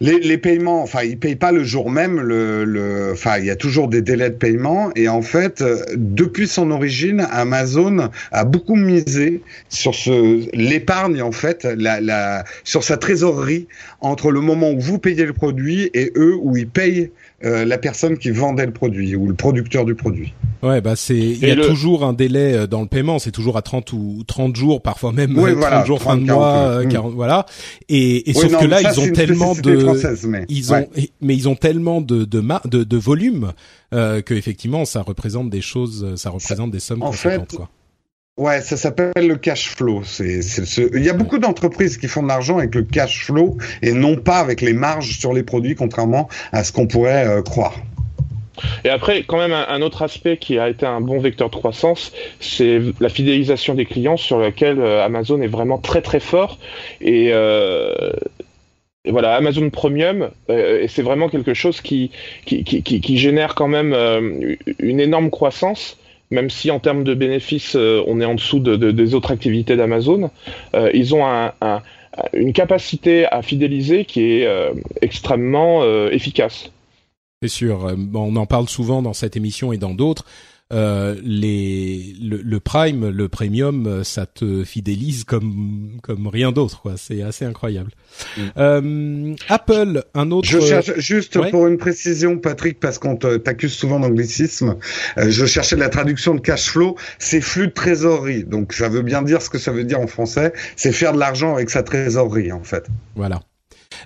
les, 0.01 0.39
paiements, 0.39 0.83
enfin, 0.83 1.03
ils 1.03 1.19
payent 1.19 1.37
pas 1.37 1.53
le 1.53 1.65
jour 1.65 1.91
même. 1.91 2.21
Le, 2.21 2.65
le, 2.65 3.13
enfin, 3.13 3.39
il 3.39 3.47
y 3.47 3.51
a 3.51 3.57
toujours 3.57 3.89
des 3.89 4.03
délais 4.03 4.31
de 4.31 4.35
paiement. 4.35 4.91
Et 4.95 5.09
en 5.09 5.23
fait, 5.23 5.63
euh, 5.63 5.83
depuis 5.95 6.49
son 6.49 6.71
origine, 6.71 7.27
Amazon 7.31 8.11
a 8.33 8.45
beaucoup 8.45 8.77
misé 8.77 9.43
sur 9.69 9.95
ce 9.95 10.47
l'épargne 10.55 11.23
en 11.23 11.33
fait, 11.33 11.65
la, 11.65 12.01
la, 12.01 12.45
sur 12.65 12.85
sa 12.85 12.97
trésorerie 12.97 13.67
entre 14.01 14.31
le 14.31 14.41
moment 14.41 14.71
où 14.71 14.81
vous 14.81 14.99
payez 14.99 15.25
le 15.25 15.33
produit 15.33 15.91
et 15.95 16.13
eux 16.17 16.37
où 16.41 16.57
ils 16.57 16.69
payent 16.69 17.11
la 17.43 17.77
personne 17.79 18.17
qui 18.19 18.31
vendait 18.31 18.67
le 18.67 18.73
produit 18.73 19.15
ou 19.15 19.27
le 19.29 19.35
producteur 19.35 19.85
du 19.85 19.95
produit. 19.95 20.33
Ouais, 20.63 20.81
bah 20.81 20.97
c'est 20.97 21.17
il 21.19 21.39
y 21.47 21.51
a 21.51 21.55
le- 21.55 21.67
toujours 21.67 22.03
un 22.05 22.15
délai 22.15 22.55
euh, 22.55 22.67
dans 22.67 22.81
le 22.81 22.87
paiement, 22.87 23.19
c'est 23.19 23.31
toujours 23.31 23.59
à 23.59 23.63
30 23.63 23.93
ou 23.93 24.25
30 24.27 24.57
jours, 24.57 24.81
parfois 24.81 25.13
même 25.13 25.37
Oui, 25.37 25.51
euh, 25.51 25.53
30 25.53 25.59
voilà, 25.61 25.85
jours 25.85 25.99
30, 26.01 26.13
fin 26.13 26.17
de 26.19 26.25
mois, 26.33 26.53
40, 26.53 26.71
euh, 26.71 26.85
mm. 26.85 26.89
40, 26.89 27.15
voilà. 27.15 27.47
Et, 27.91 28.31
et 28.31 28.33
Oui, 28.35 28.41
sauf 28.43 28.53
non, 28.53 28.59
que 28.61 28.65
là 28.65 28.81
ça, 28.81 28.93
ils 28.95 29.01
ont 29.01 29.13
tellement 29.13 29.55
de 29.55 30.27
mais 30.27 30.47
ils 30.49 30.73
ouais. 30.73 30.89
ont 30.97 31.03
mais 31.21 31.35
ils 31.37 31.49
ont 31.49 31.57
tellement 31.57 32.01
de 32.01 32.25
de 32.25 32.41
ma- 32.41 32.63
de, 32.65 32.85
de 32.85 32.97
volume 32.97 33.53
euh, 33.93 34.23
que 34.23 34.33
effectivement 34.33 34.85
ça 34.87 35.03
représente 35.03 35.51
des 35.51 35.61
choses, 35.61 36.15
ça 36.17 36.31
représente 36.31 36.71
des 36.71 36.81
sommes 36.81 37.03
en 37.03 37.11
conséquentes 37.11 37.51
fait, 37.51 37.57
quoi. 37.59 37.69
Ouais, 38.39 38.61
ça 38.61 38.77
s'appelle 38.77 39.13
le 39.17 39.37
cash 39.37 39.71
flow. 39.71 40.03
Il 40.21 41.03
y 41.03 41.09
a 41.09 41.15
beaucoup 41.15 41.39
d'entreprises 41.39 41.97
qui 41.97 42.07
font 42.07 42.23
de 42.23 42.29
l'argent 42.29 42.59
avec 42.59 42.75
le 42.75 42.83
cash 42.83 43.25
flow 43.25 43.57
et 43.81 43.93
non 43.93 44.17
pas 44.17 44.41
avec 44.41 44.61
les 44.61 44.75
marges 44.75 45.19
sur 45.19 45.33
les 45.33 45.43
produits, 45.43 45.75
contrairement 45.75 46.29
à 46.53 46.63
ce 46.63 46.71
qu'on 46.71 46.87
pourrait 46.87 47.27
euh, 47.27 47.41
croire. 47.41 47.73
Et 48.85 48.91
après, 48.91 49.23
quand 49.23 49.39
même, 49.39 49.55
un, 49.55 49.81
autre 49.81 50.03
aspect 50.03 50.37
qui 50.37 50.59
a 50.59 50.69
été 50.69 50.85
un 50.85 51.01
bon 51.01 51.19
vecteur 51.19 51.49
de 51.49 51.57
croissance, 51.57 52.13
c'est 52.39 52.81
la 53.01 53.09
fidélisation 53.09 53.75
des 53.75 53.87
clients 53.87 54.19
sur 54.19 54.39
lequel 54.39 54.81
euh, 54.81 55.03
Amazon 55.03 55.41
est 55.41 55.47
vraiment 55.47 55.79
très 55.79 56.03
très 56.03 56.21
fort. 56.21 56.59
Et, 57.01 57.31
euh, 57.33 57.95
voilà, 59.09 59.35
Amazon 59.35 59.71
Premium, 59.71 60.29
et 60.51 60.89
c'est 60.89 61.03
vraiment 61.03 61.31
quelque 61.31 61.55
chose 61.55 61.81
qui, 61.81 62.11
qui, 62.45 63.19
génère 63.19 63.55
quand 63.55 63.69
même 63.69 63.95
une 64.81 64.99
énorme 64.99 65.31
croissance. 65.31 65.97
Même 66.31 66.51
si 66.51 66.71
en 66.71 66.81
termes 66.81 67.05
de 67.05 67.15
bénéfices, 67.15 67.77
euh, 67.77 68.03
on 68.07 68.21
est 68.21 68.25
en 68.25 68.35
dessous 68.35 68.59
de, 68.59 68.77
de- 68.77 68.91
des 68.91 69.15
autres 69.15 69.31
activités 69.31 69.77
d'Amazon, 69.77 70.31
euh, 70.75 70.91
ils 70.93 71.15
ont 71.15 71.25
un- 71.27 71.53
un- 71.61 71.83
une 72.33 72.53
capacité 72.53 73.27
à 73.27 73.43
fidéliser 73.43 74.05
qui 74.05 74.23
est 74.41 74.47
euh, 74.47 74.73
extrêmement 75.03 75.85
efficace. 76.11 76.71
C'est 77.43 77.49
sûr. 77.49 77.95
On 78.15 78.35
en 78.37 78.47
parle 78.47 78.69
souvent 78.69 79.03
dans 79.03 79.13
cette 79.13 79.37
émission 79.37 79.73
et 79.73 79.77
dans 79.77 79.93
d'autres. 79.95 80.25
Euh, 80.73 81.15
les 81.23 82.17
le, 82.21 82.39
le 82.39 82.59
Prime, 82.61 83.09
le 83.09 83.29
Premium, 83.29 83.87
euh, 83.87 84.03
ça 84.03 84.27
te 84.27 84.65
fidélise 84.65 85.23
comme 85.23 85.99
comme 86.03 86.27
rien 86.27 86.51
d'autre. 86.51 86.83
quoi. 86.83 86.95
C'est 86.97 87.23
assez 87.23 87.45
incroyable. 87.45 87.93
Mm. 88.37 88.41
Euh, 88.57 89.35
Apple, 89.49 90.03
un 90.15 90.33
autre. 90.33 90.49
Je 90.49 90.59
cherche 90.59 90.99
juste 90.99 91.37
ouais. 91.37 91.53
pour 91.53 91.69
une 91.69 91.79
précision, 91.79 92.37
Patrick, 92.39 92.81
parce 92.81 92.99
qu'on 92.99 93.15
t'accuse 93.17 93.75
souvent 93.75 94.01
d'anglicisme. 94.01 94.77
euh, 95.19 95.31
je 95.31 95.47
cherchais 95.47 95.77
la 95.77 95.89
traduction 95.89 96.35
de 96.35 96.41
cash 96.41 96.69
flow. 96.69 96.97
C'est 97.21 97.41
flux 97.41 97.69
de 97.69 97.73
trésorerie. 97.73 98.43
Donc 98.43 98.73
ça 98.73 98.89
veut 98.89 99.03
bien 99.03 99.23
dire 99.23 99.43
ce 99.43 99.51
que 99.51 99.59
ça 99.59 99.71
veut 99.71 99.85
dire 99.85 100.01
en 100.01 100.09
français. 100.09 100.53
C'est 100.75 100.91
faire 100.91 101.13
de 101.13 101.21
l'argent 101.21 101.55
avec 101.55 101.71
sa 101.71 101.85
trésorerie, 101.85 102.51
en 102.51 102.65
fait. 102.65 102.89
Voilà. 103.15 103.41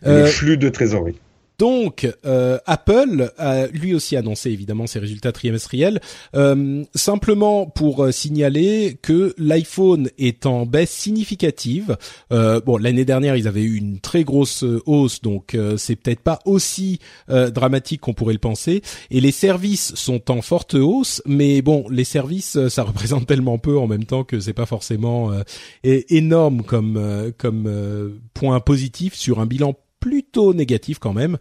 Le 0.05 0.27
flux 0.27 0.59
de 0.59 0.69
trésorerie. 0.69 1.17
Donc, 1.61 2.11
euh, 2.25 2.57
Apple 2.65 3.35
a 3.37 3.67
lui 3.67 3.95
aussi 3.95 4.17
annoncé 4.17 4.51
évidemment 4.51 4.87
ses 4.87 4.99
résultats 4.99 5.31
trimestriels. 5.31 6.01
Euh, 6.35 6.85
simplement 6.95 7.67
pour 7.67 8.03
euh, 8.03 8.13
signaler 8.13 8.97
que 9.03 9.35
l'iPhone 9.37 10.09
est 10.17 10.47
en 10.47 10.65
baisse 10.65 10.91
significative. 10.91 11.99
Bon, 12.31 12.79
l'année 12.79 13.05
dernière, 13.05 13.37
ils 13.37 13.47
avaient 13.47 13.63
eu 13.63 13.77
une 13.77 14.01
très 14.01 14.25
grosse 14.25 14.65
hausse, 14.87 15.21
donc 15.21 15.57
c'est 15.77 15.97
peut-être 15.97 16.21
pas 16.21 16.39
aussi 16.47 17.01
dramatique 17.29 18.01
qu'on 18.01 18.15
pourrait 18.15 18.33
le 18.33 18.39
penser. 18.39 18.83
Et 19.11 19.21
les 19.21 19.33
services 19.33 19.95
sont 19.95 20.31
en 20.31 20.41
forte 20.41 20.75
hausse, 20.75 21.23
mais 21.27 21.61
bon, 21.61 21.85
les 21.91 22.05
services, 22.05 22.69
ça 22.69 22.83
représente 22.85 23.27
tellement 23.27 23.59
peu 23.59 23.77
en 23.79 23.87
même 23.87 24.05
temps 24.05 24.25
que 24.25 24.41
c'est 24.41 24.55
pas 24.55 24.67
forcément 24.67 25.33
énorme 25.83 26.63
comme 26.63 27.33
comme 27.37 28.21
point 28.33 28.61
positif 28.61 29.15
sur 29.15 29.41
un 29.41 29.47
bilan 29.47 29.75
plutôt 30.01 30.55
négatif 30.55 30.99
quand 30.99 31.13
même. 31.13 31.37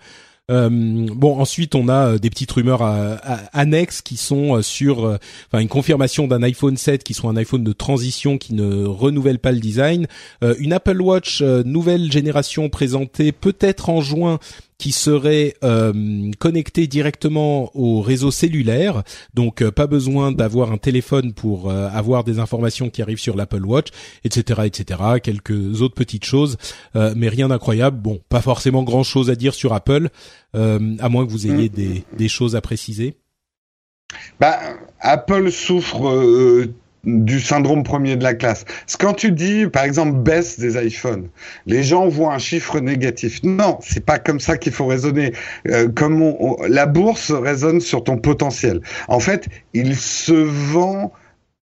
Euh, 0.52 0.68
bon, 1.14 1.40
ensuite 1.40 1.76
on 1.76 1.88
a 1.90 2.14
euh, 2.14 2.18
des 2.18 2.32
petites 2.32 2.52
rumeurs 2.52 2.82
à- 2.82 3.18
annexes 3.54 4.02
qui 4.02 4.18
sont 4.18 4.56
euh, 4.58 4.62
sur, 4.64 5.06
euh, 5.06 5.18
enfin 5.48 5.62
une 5.62 5.68
confirmation 5.68 6.28
d'un 6.28 6.42
iPhone 6.42 6.76
7 6.76 7.04
qui 7.04 7.14
soit 7.14 7.30
un 7.30 7.38
iPhone 7.38 7.64
de 7.64 7.72
transition 7.72 8.40
qui 8.40 8.56
ne 8.56 8.84
renouvelle 8.84 9.38
pas 9.38 9.52
le 9.52 9.60
design, 9.60 10.08
Euh, 10.44 10.56
une 10.58 10.74
Apple 10.74 11.00
Watch 11.02 11.42
euh, 11.44 11.62
nouvelle 11.66 12.12
génération 12.12 12.68
présentée 12.70 13.32
peut-être 13.32 13.90
en 13.90 14.02
juin 14.02 14.40
qui 14.80 14.94
serait 14.94 15.56
euh, 15.64 16.32
connectée 16.40 16.88
directement 16.88 17.70
au 17.78 18.02
réseau 18.02 18.32
cellulaire, 18.32 19.04
donc 19.34 19.62
euh, 19.62 19.72
pas 19.72 19.88
besoin 19.88 20.32
d'avoir 20.32 20.72
un 20.72 20.78
téléphone 20.78 21.34
pour 21.34 21.70
euh, 21.70 21.90
avoir 21.90 22.24
des 22.24 22.40
informations 22.40 22.90
qui 22.90 23.02
arrivent 23.02 23.20
sur 23.20 23.36
l'Apple 23.36 23.66
Watch, 23.66 23.90
etc., 24.24 24.62
etc. 24.66 25.02
Quelques 25.22 25.82
autres 25.82 25.96
petites 25.96 26.24
choses, 26.24 26.58
euh, 26.96 27.14
mais 27.16 27.28
rien 27.28 27.50
d'incroyable. 27.50 27.98
Bon, 28.02 28.22
pas 28.30 28.42
forcément 28.42 28.84
grand-chose 28.84 29.30
à 29.30 29.36
dire 29.36 29.54
sur 29.54 29.74
Apple, 29.74 30.08
euh, 30.56 30.96
à 31.00 31.10
moins 31.10 31.26
que 31.26 31.32
vous 31.32 31.46
ayez 31.46 31.68
des, 31.68 32.06
des 32.18 32.28
choses 32.30 32.56
à 32.56 32.62
préciser. 32.62 33.18
Bah, 34.40 34.60
Apple 35.02 35.52
souffre 35.52 36.08
euh, 36.08 36.74
du 37.04 37.40
syndrome 37.40 37.84
premier 37.84 38.16
de 38.16 38.24
la 38.24 38.34
classe. 38.34 38.66
Quand 39.00 39.14
tu 39.14 39.32
dis, 39.32 39.68
par 39.68 39.84
exemple, 39.84 40.18
baisse 40.18 40.60
des 40.60 40.78
iPhones, 40.78 41.30
les 41.66 41.84
gens 41.84 42.08
voient 42.08 42.34
un 42.34 42.40
chiffre 42.40 42.80
négatif. 42.80 43.42
Non, 43.44 43.78
c'est 43.82 44.06
pas 44.06 44.20
comme 44.20 44.40
ça 44.40 44.58
qu'il 44.58 44.74
faut 44.74 44.86
raisonner. 44.86 45.34
Euh, 45.68 45.88
comme 45.90 46.36
la 46.68 46.86
bourse 46.86 47.32
raisonne 47.32 47.82
sur 47.82 48.04
ton 48.04 48.18
potentiel. 48.18 48.82
En 49.08 49.20
fait, 49.20 49.48
il 49.74 49.96
se 49.96 50.34
vend 50.34 51.14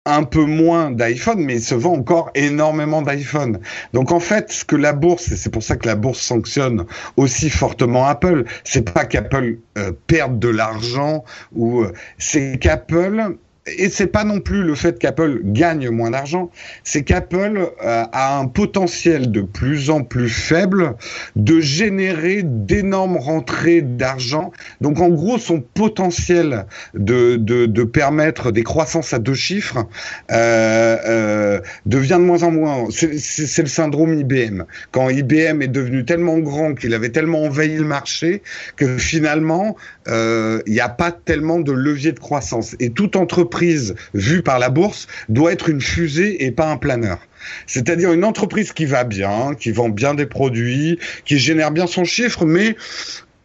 un 0.07 0.23
peu 0.23 0.45
moins 0.45 0.91
d'iPhone, 0.91 1.39
mais 1.39 1.55
il 1.55 1.61
se 1.61 1.75
vend 1.75 1.93
encore 1.93 2.31
énormément 2.33 3.01
d'iPhone. 3.01 3.59
Donc 3.93 4.11
en 4.11 4.19
fait, 4.19 4.51
ce 4.51 4.63
que 4.63 4.75
la 4.75 4.93
bourse, 4.93 5.31
et 5.31 5.35
c'est 5.35 5.49
pour 5.49 5.63
ça 5.63 5.75
que 5.75 5.87
la 5.87 5.95
bourse 5.95 6.21
sanctionne 6.21 6.85
aussi 7.17 7.49
fortement 7.49 8.05
Apple, 8.05 8.45
c'est 8.63 8.89
pas 8.93 9.05
qu'Apple 9.05 9.57
euh, 9.77 9.91
perde 10.07 10.39
de 10.39 10.47
l'argent 10.47 11.25
ou 11.53 11.81
euh, 11.81 11.93
c'est 12.17 12.57
qu'Apple 12.59 13.37
et 13.77 13.89
c'est 13.89 14.07
pas 14.07 14.23
non 14.23 14.39
plus 14.39 14.63
le 14.63 14.75
fait 14.75 14.99
qu'Apple 14.99 15.41
gagne 15.43 15.89
moins 15.89 16.11
d'argent, 16.11 16.49
c'est 16.83 17.03
qu'Apple 17.03 17.69
euh, 17.83 18.03
a 18.11 18.37
un 18.37 18.47
potentiel 18.47 19.31
de 19.31 19.41
plus 19.41 19.89
en 19.89 20.03
plus 20.03 20.29
faible 20.29 20.95
de 21.35 21.59
générer 21.59 22.41
d'énormes 22.43 23.17
rentrées 23.17 23.81
d'argent. 23.81 24.51
Donc 24.81 24.99
en 24.99 25.09
gros, 25.09 25.37
son 25.37 25.61
potentiel 25.61 26.65
de, 26.93 27.35
de, 27.35 27.83
permettre 27.83 28.51
des 28.51 28.63
croissances 28.63 29.13
à 29.13 29.19
deux 29.19 29.33
chiffres 29.33 29.85
euh, 30.31 30.97
euh, 31.05 31.59
devient 31.85 32.17
de 32.19 32.25
moins 32.25 32.43
en 32.43 32.51
moins. 32.51 32.85
C'est 32.89 33.61
le 33.61 33.67
syndrome 33.67 34.13
IBM. 34.19 34.63
Quand 34.91 35.09
IBM 35.09 35.61
est 35.61 35.67
devenu 35.67 36.05
tellement 36.05 36.39
grand 36.39 36.73
qu'il 36.73 36.93
avait 36.93 37.09
tellement 37.09 37.43
envahi 37.43 37.77
le 37.77 37.85
marché 37.85 38.41
que 38.75 38.97
finalement, 38.97 39.75
euh, 40.07 40.61
il 40.65 40.73
n'y 40.73 40.79
a 40.79 40.89
pas 40.89 41.11
tellement 41.11 41.59
de 41.59 41.71
levier 41.71 42.11
de 42.11 42.19
croissance. 42.19 42.75
Et 42.79 42.91
toute 42.91 43.15
entreprise 43.15 43.95
vue 44.13 44.41
par 44.41 44.59
la 44.59 44.69
bourse 44.69 45.07
doit 45.29 45.51
être 45.51 45.69
une 45.69 45.81
fusée 45.81 46.45
et 46.45 46.51
pas 46.51 46.71
un 46.71 46.77
planeur. 46.77 47.19
C'est-à-dire 47.65 48.13
une 48.13 48.23
entreprise 48.23 48.73
qui 48.73 48.85
va 48.85 49.03
bien, 49.03 49.53
qui 49.57 49.71
vend 49.71 49.89
bien 49.89 50.13
des 50.13 50.25
produits, 50.25 50.99
qui 51.25 51.37
génère 51.37 51.71
bien 51.71 51.87
son 51.87 52.03
chiffre, 52.03 52.45
mais 52.45 52.75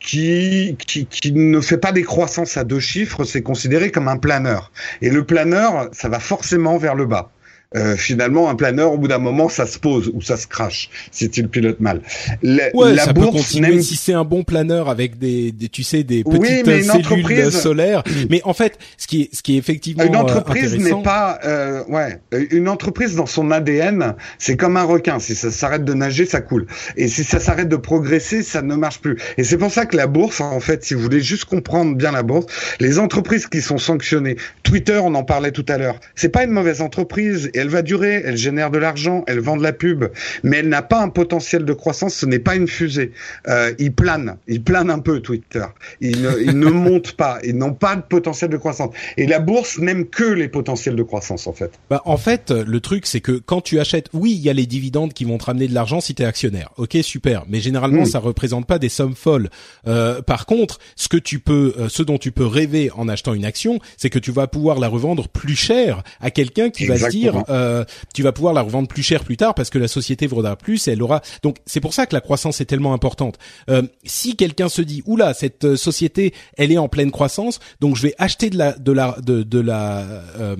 qui, 0.00 0.76
qui, 0.86 1.06
qui 1.06 1.32
ne 1.32 1.60
fait 1.60 1.78
pas 1.78 1.92
des 1.92 2.02
croissances 2.02 2.56
à 2.56 2.64
deux 2.64 2.80
chiffres, 2.80 3.24
c'est 3.24 3.42
considéré 3.42 3.90
comme 3.90 4.08
un 4.08 4.16
planeur. 4.16 4.72
Et 5.00 5.10
le 5.10 5.24
planeur, 5.24 5.88
ça 5.92 6.08
va 6.08 6.18
forcément 6.18 6.76
vers 6.76 6.94
le 6.94 7.06
bas. 7.06 7.31
Euh, 7.76 7.96
finalement, 7.96 8.48
un 8.50 8.54
planeur, 8.54 8.92
au 8.92 8.98
bout 8.98 9.08
d'un 9.08 9.18
moment, 9.18 9.48
ça 9.48 9.66
se 9.66 9.78
pose 9.78 10.10
ou 10.14 10.20
ça 10.20 10.36
se 10.36 10.46
crache 10.46 10.90
si 11.10 11.30
tu 11.30 11.42
le 11.42 11.48
pilotes 11.48 11.80
mal. 11.80 12.02
La, 12.42 12.74
ouais, 12.74 12.96
ça 12.96 13.12
bourse 13.12 13.26
peut 13.26 13.38
continuer 13.38 13.82
si 13.82 13.96
c'est 13.96 14.12
un 14.12 14.24
bon 14.24 14.44
planeur 14.44 14.88
avec 14.88 15.18
des, 15.18 15.52
des 15.52 15.68
tu 15.68 15.82
sais, 15.82 16.02
des 16.02 16.24
petites 16.24 16.66
oui, 16.66 16.84
cellules 16.84 17.52
solaires. 17.52 18.02
Mais 18.30 18.40
en 18.44 18.54
fait, 18.54 18.78
ce 18.96 19.06
qui 19.06 19.22
est, 19.22 19.34
ce 19.34 19.42
qui 19.42 19.54
est 19.54 19.58
effectivement 19.58 20.04
une 20.04 20.16
entreprise 20.16 20.76
n'est 20.76 21.02
pas, 21.02 21.38
euh, 21.44 21.82
ouais, 21.88 22.20
une 22.50 22.68
entreprise 22.68 23.14
dans 23.14 23.26
son 23.26 23.50
ADN, 23.50 24.14
c'est 24.38 24.56
comme 24.56 24.76
un 24.76 24.84
requin. 24.84 25.18
Si 25.18 25.34
ça 25.34 25.50
s'arrête 25.50 25.84
de 25.84 25.94
nager, 25.94 26.26
ça 26.26 26.40
coule. 26.40 26.66
Et 26.96 27.08
si 27.08 27.24
ça 27.24 27.40
s'arrête 27.40 27.68
de 27.68 27.76
progresser, 27.76 28.42
ça 28.42 28.62
ne 28.62 28.74
marche 28.74 29.00
plus. 29.00 29.16
Et 29.38 29.44
c'est 29.44 29.58
pour 29.58 29.70
ça 29.70 29.86
que 29.86 29.96
la 29.96 30.06
bourse, 30.06 30.40
en 30.40 30.60
fait, 30.60 30.84
si 30.84 30.94
vous 30.94 31.00
voulez 31.00 31.20
juste 31.20 31.44
comprendre 31.44 31.96
bien 31.96 32.12
la 32.12 32.22
bourse, 32.22 32.46
les 32.80 32.98
entreprises 32.98 33.46
qui 33.46 33.60
sont 33.60 33.78
sanctionnées, 33.78 34.36
Twitter, 34.62 35.00
on 35.02 35.14
en 35.14 35.24
parlait 35.24 35.52
tout 35.52 35.66
à 35.68 35.78
l'heure, 35.78 35.98
c'est 36.14 36.28
pas 36.28 36.44
une 36.44 36.50
mauvaise 36.50 36.80
entreprise 36.80 37.50
elle 37.62 37.68
va 37.68 37.82
durer, 37.82 38.22
elle 38.24 38.36
génère 38.36 38.72
de 38.72 38.78
l'argent, 38.78 39.22
elle 39.28 39.38
vend 39.38 39.56
de 39.56 39.62
la 39.62 39.72
pub, 39.72 40.06
mais 40.42 40.58
elle 40.58 40.68
n'a 40.68 40.82
pas 40.82 41.00
un 41.00 41.08
potentiel 41.08 41.64
de 41.64 41.72
croissance, 41.72 42.14
ce 42.14 42.26
n'est 42.26 42.40
pas 42.40 42.56
une 42.56 42.66
fusée. 42.66 43.12
Euh, 43.46 43.72
il 43.78 43.92
plane, 43.92 44.36
il 44.48 44.64
plane 44.64 44.90
un 44.90 44.98
peu 44.98 45.20
Twitter. 45.20 45.64
Il 46.00 46.22
ne, 46.22 46.40
il 46.40 46.58
ne 46.58 46.70
monte 46.70 47.12
pas, 47.12 47.38
ils 47.44 47.56
n'ont 47.56 47.72
pas 47.72 47.94
de 47.94 48.02
potentiel 48.02 48.50
de 48.50 48.56
croissance. 48.56 48.92
Et 49.16 49.26
la 49.26 49.38
bourse 49.38 49.78
n'aime 49.78 50.06
que 50.06 50.24
les 50.24 50.48
potentiels 50.48 50.96
de 50.96 51.02
croissance 51.04 51.46
en 51.46 51.52
fait. 51.52 51.70
Bah, 51.88 52.02
en 52.04 52.16
fait, 52.16 52.50
le 52.50 52.80
truc 52.80 53.06
c'est 53.06 53.20
que 53.20 53.32
quand 53.32 53.60
tu 53.60 53.78
achètes, 53.78 54.08
oui, 54.12 54.32
il 54.32 54.40
y 54.40 54.50
a 54.50 54.52
les 54.52 54.66
dividendes 54.66 55.12
qui 55.12 55.24
vont 55.24 55.38
te 55.38 55.44
ramener 55.44 55.68
de 55.68 55.74
l'argent 55.74 56.00
si 56.00 56.16
tu 56.16 56.22
es 56.22 56.26
actionnaire. 56.26 56.70
OK, 56.78 56.96
super, 57.02 57.44
mais 57.48 57.60
généralement 57.60 58.04
ça 58.04 58.18
représente 58.18 58.66
pas 58.66 58.80
des 58.80 58.88
sommes 58.88 59.14
folles. 59.14 59.50
Euh, 59.86 60.20
par 60.20 60.46
contre, 60.46 60.80
ce 60.96 61.08
que 61.08 61.16
tu 61.16 61.38
peux 61.38 61.74
euh, 61.78 61.88
ce 61.88 62.02
dont 62.02 62.18
tu 62.18 62.32
peux 62.32 62.46
rêver 62.46 62.90
en 62.96 63.08
achetant 63.08 63.34
une 63.34 63.44
action, 63.44 63.78
c'est 63.96 64.10
que 64.10 64.18
tu 64.18 64.32
vas 64.32 64.48
pouvoir 64.48 64.80
la 64.80 64.88
revendre 64.88 65.28
plus 65.28 65.54
cher 65.54 66.02
à 66.20 66.32
quelqu'un 66.32 66.70
qui 66.70 66.86
va 66.86 66.98
se 66.98 67.08
dire 67.08 67.44
euh, 67.52 67.84
tu 68.14 68.22
vas 68.22 68.32
pouvoir 68.32 68.54
la 68.54 68.62
revendre 68.62 68.88
plus 68.88 69.02
cher 69.02 69.24
plus 69.24 69.36
tard 69.36 69.54
parce 69.54 69.70
que 69.70 69.78
la 69.78 69.88
société 69.88 70.26
vaudra 70.26 70.56
plus 70.56 70.88
et 70.88 70.92
elle 70.92 71.02
aura. 71.02 71.20
Donc 71.42 71.56
c'est 71.66 71.80
pour 71.80 71.94
ça 71.94 72.06
que 72.06 72.14
la 72.14 72.20
croissance 72.20 72.60
est 72.60 72.64
tellement 72.64 72.94
importante. 72.94 73.38
Euh, 73.70 73.82
si 74.04 74.36
quelqu'un 74.36 74.68
se 74.68 74.82
dit 74.82 75.02
oula 75.06 75.34
cette 75.34 75.64
euh, 75.64 75.76
société 75.76 76.34
elle 76.56 76.72
est 76.72 76.78
en 76.78 76.88
pleine 76.88 77.10
croissance 77.10 77.60
donc 77.80 77.96
je 77.96 78.02
vais 78.02 78.14
acheter 78.18 78.50
de 78.50 78.58
la 78.58 78.72
de 78.72 78.92
la 78.92 79.16
de, 79.22 79.42
de 79.42 79.60
la 79.60 80.00
euh, 80.38 80.56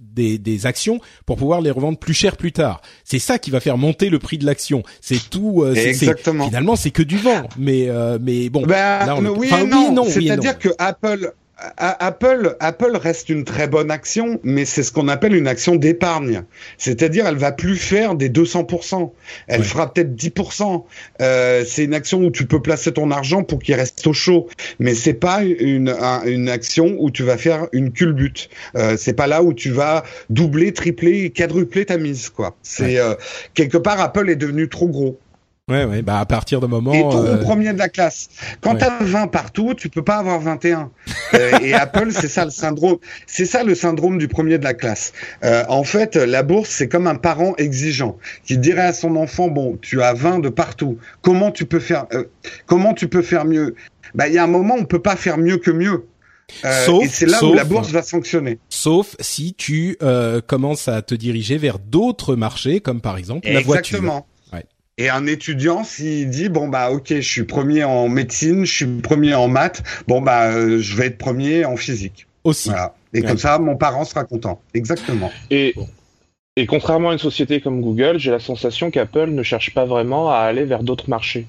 des, 0.00 0.38
des 0.38 0.66
actions 0.66 1.00
pour 1.26 1.36
pouvoir 1.36 1.60
les 1.60 1.70
revendre 1.70 1.98
plus 1.98 2.14
cher 2.14 2.36
plus 2.36 2.52
tard. 2.52 2.80
C'est 3.04 3.18
ça 3.18 3.38
qui 3.38 3.50
va 3.50 3.60
faire 3.60 3.78
monter 3.78 4.08
le 4.10 4.18
prix 4.18 4.38
de 4.38 4.46
l'action. 4.46 4.82
C'est 5.00 5.30
tout. 5.30 5.62
Euh, 5.62 5.74
Exactement. 5.74 6.46
Finalement 6.46 6.76
c'est 6.76 6.90
que 6.90 7.02
du 7.02 7.18
vent. 7.18 7.42
Mais 7.58 7.88
mais 8.20 8.48
bon. 8.48 8.62
Ben, 8.62 9.20
oui, 9.36 9.50
non. 9.68 9.92
non 9.92 10.04
C'est-à-dire 10.04 10.58
que 10.58 10.70
Apple 10.78 11.32
Apple, 11.76 12.56
Apple 12.60 12.96
reste 12.96 13.28
une 13.28 13.44
très 13.44 13.68
bonne 13.68 13.90
action, 13.90 14.40
mais 14.42 14.64
c'est 14.64 14.82
ce 14.82 14.92
qu'on 14.92 15.08
appelle 15.08 15.34
une 15.34 15.46
action 15.46 15.76
d'épargne. 15.76 16.44
C'est-à-dire, 16.78 17.26
elle 17.26 17.36
va 17.36 17.52
plus 17.52 17.76
faire 17.76 18.14
des 18.14 18.28
200%. 18.28 19.10
Elle 19.46 19.64
fera 19.64 19.92
peut-être 19.92 20.14
10%. 20.14 20.84
Euh, 21.20 21.64
c'est 21.66 21.84
une 21.84 21.94
action 21.94 22.20
où 22.24 22.30
tu 22.30 22.46
peux 22.46 22.60
placer 22.60 22.92
ton 22.92 23.10
argent 23.10 23.42
pour 23.42 23.58
qu'il 23.58 23.74
reste 23.74 24.06
au 24.06 24.12
chaud. 24.12 24.48
Mais 24.78 24.94
c'est 24.94 25.14
pas 25.14 25.42
une, 25.42 25.94
une 26.24 26.48
action 26.48 26.96
où 26.98 27.10
tu 27.10 27.22
vas 27.22 27.36
faire 27.36 27.66
une 27.72 27.92
culbute. 27.92 28.48
Euh, 28.76 28.96
c'est 28.96 29.12
pas 29.12 29.26
là 29.26 29.42
où 29.42 29.52
tu 29.52 29.70
vas 29.70 30.04
doubler, 30.30 30.72
tripler, 30.72 31.30
quadrupler 31.30 31.84
ta 31.84 31.98
mise, 31.98 32.28
quoi. 32.28 32.56
C'est, 32.62 32.98
euh, 32.98 33.14
quelque 33.54 33.78
part, 33.78 34.00
Apple 34.00 34.30
est 34.30 34.36
devenu 34.36 34.68
trop 34.68 34.88
gros. 34.88 35.18
Ouais, 35.70 35.84
ouais, 35.84 36.02
bah 36.02 36.18
à 36.18 36.26
partir 36.26 36.60
de 36.60 36.66
moment. 36.66 36.92
Et 36.92 37.00
ton 37.02 37.24
euh, 37.24 37.36
premier 37.36 37.72
de 37.72 37.78
la 37.78 37.88
classe. 37.88 38.28
Quand 38.60 38.72
tu 38.72 38.80
t'as 38.80 38.98
20 39.00 39.28
partout, 39.28 39.74
tu 39.74 39.88
peux 39.88 40.02
pas 40.02 40.16
avoir 40.16 40.40
21. 40.40 40.90
euh, 41.34 41.58
et 41.62 41.74
Apple, 41.74 42.08
c'est 42.10 42.28
ça 42.28 42.44
le 42.44 42.50
syndrome. 42.50 42.96
C'est 43.26 43.46
ça 43.46 43.62
le 43.62 43.74
syndrome 43.74 44.18
du 44.18 44.26
premier 44.26 44.58
de 44.58 44.64
la 44.64 44.74
classe. 44.74 45.12
Euh, 45.44 45.64
en 45.68 45.84
fait, 45.84 46.16
la 46.16 46.42
bourse, 46.42 46.70
c'est 46.70 46.88
comme 46.88 47.06
un 47.06 47.14
parent 47.14 47.54
exigeant 47.56 48.18
qui 48.44 48.58
dirait 48.58 48.86
à 48.86 48.92
son 48.92 49.14
enfant 49.14 49.48
bon, 49.48 49.78
tu 49.80 50.02
as 50.02 50.12
20 50.12 50.40
de 50.40 50.48
partout. 50.48 50.98
Comment 51.22 51.52
tu 51.52 51.66
peux 51.66 51.80
faire 51.80 52.06
euh, 52.12 52.24
Comment 52.66 52.92
tu 52.92 53.08
peux 53.08 53.22
faire 53.22 53.44
mieux? 53.44 53.76
Bah, 54.14 54.26
il 54.26 54.34
y 54.34 54.38
a 54.38 54.44
un 54.44 54.48
moment, 54.48 54.74
on 54.76 54.84
peut 54.84 55.02
pas 55.02 55.14
faire 55.14 55.38
mieux 55.38 55.58
que 55.58 55.70
mieux. 55.70 56.04
Euh, 56.64 56.84
sauf, 56.84 57.04
et 57.04 57.08
c'est 57.08 57.26
là 57.26 57.42
où 57.44 57.54
la 57.54 57.64
bourse 57.64 57.90
va 57.90 58.02
fonctionner. 58.02 58.58
Sauf 58.68 59.16
si 59.20 59.54
tu 59.54 59.96
euh, 60.02 60.40
commences 60.40 60.88
à 60.88 61.02
te 61.02 61.14
diriger 61.14 61.58
vers 61.58 61.78
d'autres 61.78 62.34
marchés, 62.34 62.80
comme 62.80 63.00
par 63.00 63.16
exemple 63.16 63.48
la 63.48 63.60
voiture. 63.60 64.24
Et 65.00 65.08
un 65.08 65.26
étudiant, 65.26 65.82
s'il 65.82 66.28
dit 66.28 66.50
bon 66.50 66.68
bah 66.68 66.90
ok, 66.90 67.06
je 67.08 67.20
suis 67.20 67.44
premier 67.44 67.84
en 67.84 68.10
médecine, 68.10 68.66
je 68.66 68.72
suis 68.72 68.86
premier 68.86 69.32
en 69.32 69.48
maths, 69.48 69.82
bon 70.06 70.20
bah 70.20 70.52
euh, 70.52 70.78
je 70.78 70.94
vais 70.94 71.06
être 71.06 71.16
premier 71.16 71.64
en 71.64 71.76
physique. 71.76 72.26
Aussi. 72.44 72.68
Voilà. 72.68 72.94
Et 73.14 73.22
comme 73.22 73.38
ça, 73.38 73.58
mon 73.58 73.76
parent 73.76 74.04
sera 74.04 74.24
content. 74.24 74.60
Exactement. 74.74 75.32
Et 75.50 75.74
et 76.54 76.66
contrairement 76.66 77.08
à 77.08 77.12
une 77.14 77.18
société 77.18 77.62
comme 77.62 77.80
Google, 77.80 78.18
j'ai 78.18 78.30
la 78.30 78.40
sensation 78.40 78.90
qu'Apple 78.90 79.30
ne 79.30 79.42
cherche 79.42 79.72
pas 79.72 79.86
vraiment 79.86 80.30
à 80.30 80.40
aller 80.40 80.66
vers 80.66 80.82
d'autres 80.82 81.08
marchés. 81.08 81.46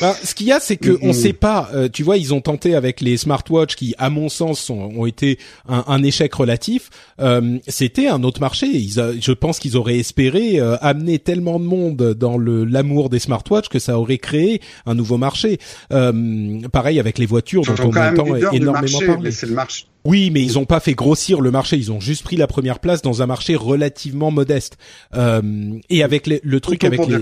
Ben, 0.00 0.14
ce 0.22 0.34
qu'il 0.34 0.46
y 0.46 0.52
a, 0.52 0.60
c'est 0.60 0.76
que 0.76 0.98
on 1.00 1.12
sait 1.12 1.32
pas. 1.32 1.70
Euh, 1.72 1.88
tu 1.88 2.02
vois, 2.02 2.16
ils 2.18 2.34
ont 2.34 2.40
tenté 2.40 2.74
avec 2.74 3.00
les 3.00 3.16
smartwatches 3.16 3.76
qui, 3.76 3.94
à 3.98 4.10
mon 4.10 4.28
sens, 4.28 4.68
ont 4.68 5.06
été 5.06 5.38
un, 5.68 5.84
un 5.86 6.02
échec 6.02 6.34
relatif. 6.34 6.90
Euh, 7.20 7.58
C'était 7.68 8.08
un 8.08 8.22
autre 8.22 8.40
marché. 8.40 8.66
Ils 8.66 8.92
je 9.20 9.32
pense 9.32 9.58
qu'ils 9.58 9.76
auraient 9.76 9.98
espéré 9.98 10.60
euh, 10.60 10.76
amener 10.80 11.18
tellement 11.18 11.58
de 11.60 11.64
monde 11.64 12.14
dans 12.14 12.36
l'amour 12.38 13.08
des 13.10 13.18
smartwatches 13.18 13.68
que 13.68 13.78
ça 13.78 13.98
aurait 13.98 14.18
créé 14.18 14.60
un 14.86 14.94
nouveau 14.94 15.18
marché. 15.18 15.58
Euh, 15.92 16.60
pareil 16.72 16.98
avec 17.00 17.18
les 17.18 17.26
voitures 17.26 17.62
dont 17.62 17.74
on 17.84 17.96
entend 17.96 18.34
énormément 18.52 18.98
parler. 19.06 19.30
Le 19.42 19.54
marché. 19.54 19.84
Oui, 20.04 20.30
mais 20.30 20.42
ils 20.42 20.58
ont 20.58 20.66
pas 20.66 20.80
fait 20.80 20.94
grossir 20.94 21.40
le 21.40 21.50
marché. 21.50 21.76
Ils 21.76 21.90
ont 21.90 22.00
juste 22.00 22.22
pris 22.22 22.36
la 22.36 22.46
première 22.46 22.80
place 22.80 23.02
dans 23.02 23.22
un 23.22 23.26
marché 23.26 23.54
relativement 23.56 24.30
modeste. 24.30 24.76
et 25.14 26.02
avec 26.02 26.26
le 26.26 26.60
truc 26.60 26.84
avec 26.84 27.06
les. 27.06 27.18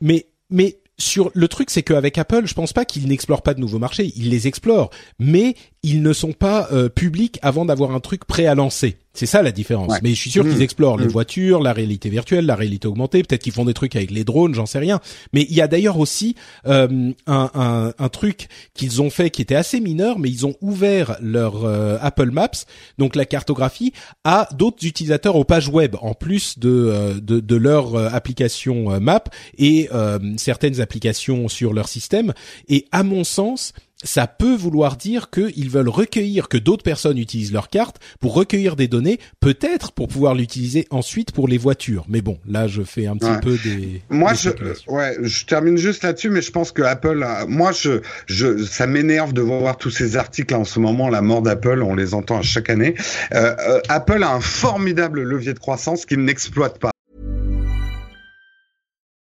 Mais 0.00 0.26
mais 0.50 0.78
sur 0.98 1.30
le 1.34 1.48
truc, 1.48 1.70
c'est 1.70 1.82
qu'avec 1.82 2.18
Apple, 2.18 2.46
je 2.46 2.54
pense 2.54 2.72
pas 2.72 2.84
qu'ils 2.84 3.08
n'explorent 3.08 3.42
pas 3.42 3.54
de 3.54 3.60
nouveaux 3.60 3.78
marchés. 3.78 4.12
Ils 4.16 4.30
les 4.30 4.46
explorent, 4.46 4.90
mais 5.18 5.54
ils 5.84 6.02
ne 6.02 6.12
sont 6.12 6.32
pas 6.32 6.68
euh, 6.72 6.88
publics 6.88 7.38
avant 7.42 7.64
d'avoir 7.64 7.92
un 7.92 8.00
truc 8.00 8.24
prêt 8.24 8.46
à 8.46 8.54
lancer. 8.54 8.96
C'est 9.16 9.26
ça 9.26 9.42
la 9.42 9.52
différence. 9.52 9.92
Mais 10.02 10.10
je 10.10 10.20
suis 10.20 10.30
sûr 10.30 10.42
qu'ils 10.42 10.58
mmh. 10.58 10.62
explorent 10.62 10.98
les 10.98 11.06
mmh. 11.06 11.10
voitures, 11.10 11.62
la 11.62 11.72
réalité 11.72 12.08
virtuelle, 12.08 12.46
la 12.46 12.56
réalité 12.56 12.88
augmentée. 12.88 13.22
Peut-être 13.22 13.44
qu'ils 13.44 13.52
font 13.52 13.64
des 13.64 13.72
trucs 13.72 13.94
avec 13.94 14.10
les 14.10 14.24
drones, 14.24 14.54
j'en 14.56 14.66
sais 14.66 14.80
rien. 14.80 15.00
Mais 15.32 15.46
il 15.48 15.54
y 15.54 15.60
a 15.60 15.68
d'ailleurs 15.68 16.00
aussi 16.00 16.34
euh, 16.66 17.12
un, 17.28 17.50
un, 17.54 17.92
un, 17.96 18.08
truc 18.08 18.48
qu'ils 18.74 19.02
ont 19.02 19.10
fait 19.10 19.30
qui 19.30 19.40
était 19.40 19.54
assez 19.54 19.78
mineur, 19.78 20.18
mais 20.18 20.30
ils 20.30 20.46
ont 20.46 20.56
ouvert 20.60 21.16
leur 21.20 21.64
euh, 21.64 21.96
Apple 22.00 22.32
Maps, 22.32 22.66
donc 22.98 23.14
la 23.14 23.24
cartographie, 23.24 23.92
à 24.24 24.48
d'autres 24.52 24.84
utilisateurs 24.84 25.36
aux 25.36 25.44
pages 25.44 25.68
web, 25.68 25.94
en 26.00 26.14
plus 26.14 26.58
de, 26.58 26.70
euh, 26.70 27.14
de, 27.14 27.38
de, 27.38 27.56
leur 27.56 27.96
application 28.12 29.00
Map 29.00 29.24
et 29.58 29.88
certaines 30.36 30.80
applications 30.80 31.48
sur 31.48 31.72
leur 31.72 31.88
système. 31.88 32.32
Et 32.68 32.86
à 32.90 33.04
mon 33.04 33.22
sens, 33.22 33.72
ça 34.02 34.26
peut 34.26 34.54
vouloir 34.54 34.96
dire 34.96 35.30
qu'ils 35.30 35.70
veulent 35.70 35.88
recueillir, 35.88 36.48
que 36.48 36.58
d'autres 36.58 36.82
personnes 36.82 37.18
utilisent 37.18 37.52
leur 37.52 37.68
carte 37.68 37.98
pour 38.20 38.34
recueillir 38.34 38.76
des 38.76 38.88
données, 38.88 39.18
peut-être 39.40 39.92
pour 39.92 40.08
pouvoir 40.08 40.34
l'utiliser 40.34 40.86
ensuite 40.90 41.32
pour 41.32 41.48
les 41.48 41.58
voitures. 41.58 42.04
Mais 42.08 42.20
bon, 42.20 42.38
là, 42.46 42.66
je 42.66 42.82
fais 42.82 43.06
un 43.06 43.16
petit 43.16 43.40
peu 43.42 43.56
des. 43.64 44.02
Moi, 44.10 44.34
je, 44.34 44.50
ouais, 44.88 45.16
je 45.22 45.44
termine 45.46 45.76
juste 45.76 46.02
là-dessus, 46.02 46.30
mais 46.30 46.42
je 46.42 46.50
pense 46.50 46.72
que 46.72 46.82
Apple, 46.82 47.24
moi, 47.48 47.72
je, 47.72 48.00
je, 48.26 48.64
ça 48.64 48.86
m'énerve 48.86 49.32
de 49.32 49.40
voir 49.40 49.76
tous 49.76 49.90
ces 49.90 50.16
articles 50.16 50.54
en 50.54 50.64
ce 50.64 50.80
moment, 50.80 51.08
la 51.08 51.22
mort 51.22 51.42
d'Apple, 51.42 51.82
on 51.82 51.94
les 51.94 52.14
entend 52.14 52.38
à 52.38 52.42
chaque 52.42 52.70
année. 52.70 52.94
Euh, 53.32 53.54
euh, 53.58 53.80
Apple 53.88 54.22
a 54.22 54.32
un 54.32 54.40
formidable 54.40 55.22
levier 55.22 55.54
de 55.54 55.58
croissance 55.58 56.06
qu'il 56.06 56.24
n'exploite 56.24 56.78
pas. 56.78 56.93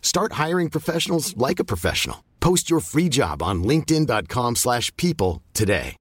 Start 0.00 0.40
hiring 0.44 0.70
professionals 0.70 1.36
like 1.36 1.58
a 1.58 1.70
professional. 1.72 2.24
Post 2.40 2.70
your 2.70 2.80
free 2.80 3.10
job 3.10 3.42
on 3.42 3.62
linkedin.com/people 3.62 5.42
today. 5.52 5.96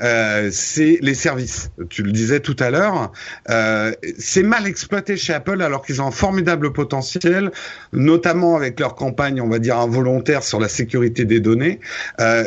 Euh, 0.00 0.50
c'est 0.52 0.98
les 1.00 1.14
services. 1.14 1.70
Tu 1.88 2.02
le 2.02 2.10
disais 2.10 2.40
tout 2.40 2.56
à 2.58 2.70
l'heure, 2.70 3.12
euh, 3.48 3.92
c'est 4.18 4.42
mal 4.42 4.66
exploité 4.66 5.16
chez 5.16 5.32
Apple 5.32 5.62
alors 5.62 5.82
qu'ils 5.82 6.02
ont 6.02 6.08
un 6.08 6.10
formidable 6.10 6.72
potentiel, 6.72 7.52
notamment 7.92 8.56
avec 8.56 8.80
leur 8.80 8.96
campagne, 8.96 9.40
on 9.40 9.48
va 9.48 9.60
dire 9.60 9.78
involontaire 9.78 10.42
sur 10.42 10.58
la 10.58 10.68
sécurité 10.68 11.24
des 11.24 11.38
données. 11.38 11.78
Euh, 12.20 12.44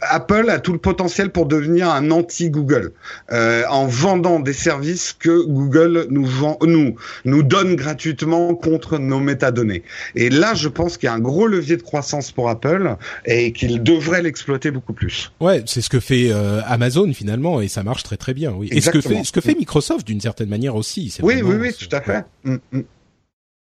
Apple 0.00 0.50
a 0.50 0.58
tout 0.58 0.72
le 0.72 0.78
potentiel 0.78 1.30
pour 1.30 1.46
devenir 1.46 1.90
un 1.90 2.10
anti-Google 2.10 2.92
euh, 3.32 3.62
en 3.68 3.86
vendant 3.86 4.40
des 4.40 4.52
services 4.52 5.14
que 5.18 5.44
Google 5.46 6.06
nous 6.10 6.24
vend, 6.24 6.58
nous 6.62 6.96
nous 7.24 7.42
donne 7.42 7.76
gratuitement 7.76 8.54
contre 8.54 8.98
nos 8.98 9.20
métadonnées. 9.20 9.82
Et 10.14 10.30
là, 10.30 10.54
je 10.54 10.68
pense 10.68 10.98
qu'il 10.98 11.06
y 11.06 11.10
a 11.10 11.14
un 11.14 11.20
gros 11.20 11.46
levier 11.46 11.76
de 11.76 11.82
croissance 11.82 12.32
pour 12.32 12.48
Apple 12.48 12.96
et 13.24 13.52
qu'il 13.52 13.82
devrait 13.82 14.22
l'exploiter 14.22 14.70
beaucoup 14.70 14.92
plus. 14.92 15.32
Ouais, 15.40 15.62
c'est 15.66 15.80
ce 15.80 15.88
que 15.88 16.00
fait 16.00 16.30
euh, 16.30 16.60
Amazon 16.66 17.12
finalement 17.12 17.60
et 17.60 17.68
ça 17.68 17.82
marche 17.82 18.02
très 18.02 18.16
très 18.16 18.34
bien. 18.34 18.52
Oui. 18.52 18.68
Et 18.70 18.80
ce 18.80 18.90
que 18.90 19.00
fait 19.00 19.24
ce 19.24 19.32
que 19.32 19.40
fait 19.40 19.54
Microsoft 19.54 20.06
d'une 20.06 20.20
certaine 20.20 20.48
manière 20.48 20.76
aussi. 20.76 21.14
Oui, 21.22 21.40
oui, 21.42 21.56
oui, 21.58 21.72
tout 21.72 21.94
à 21.94 22.00
fait. 22.00 22.24
Mm, 22.44 22.56
mm. 22.72 22.82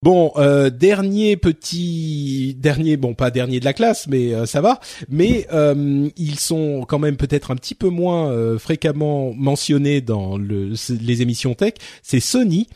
Bon, 0.05 0.31
euh, 0.35 0.69
dernier 0.69 1.35
petit, 1.35 2.55
dernier, 2.59 2.95
bon 2.95 3.15
pas 3.15 3.31
dernier 3.31 3.59
de 3.59 3.65
la 3.65 3.73
classe, 3.73 4.05
mais 4.07 4.35
euh, 4.35 4.45
ça 4.45 4.61
va. 4.61 4.79
Mais 5.09 5.47
euh, 5.51 6.07
ils 6.15 6.37
sont 6.37 6.85
quand 6.87 6.99
même 6.99 7.17
peut-être 7.17 7.49
un 7.49 7.55
petit 7.55 7.73
peu 7.73 7.89
moins 7.89 8.31
fréquemment 8.59 9.33
mentionnés 9.33 10.01
dans 10.01 10.37
le, 10.37 10.73
les 11.01 11.21
émissions 11.23 11.55
tech. 11.55 11.73
C'est 12.03 12.19
Sony. 12.19 12.67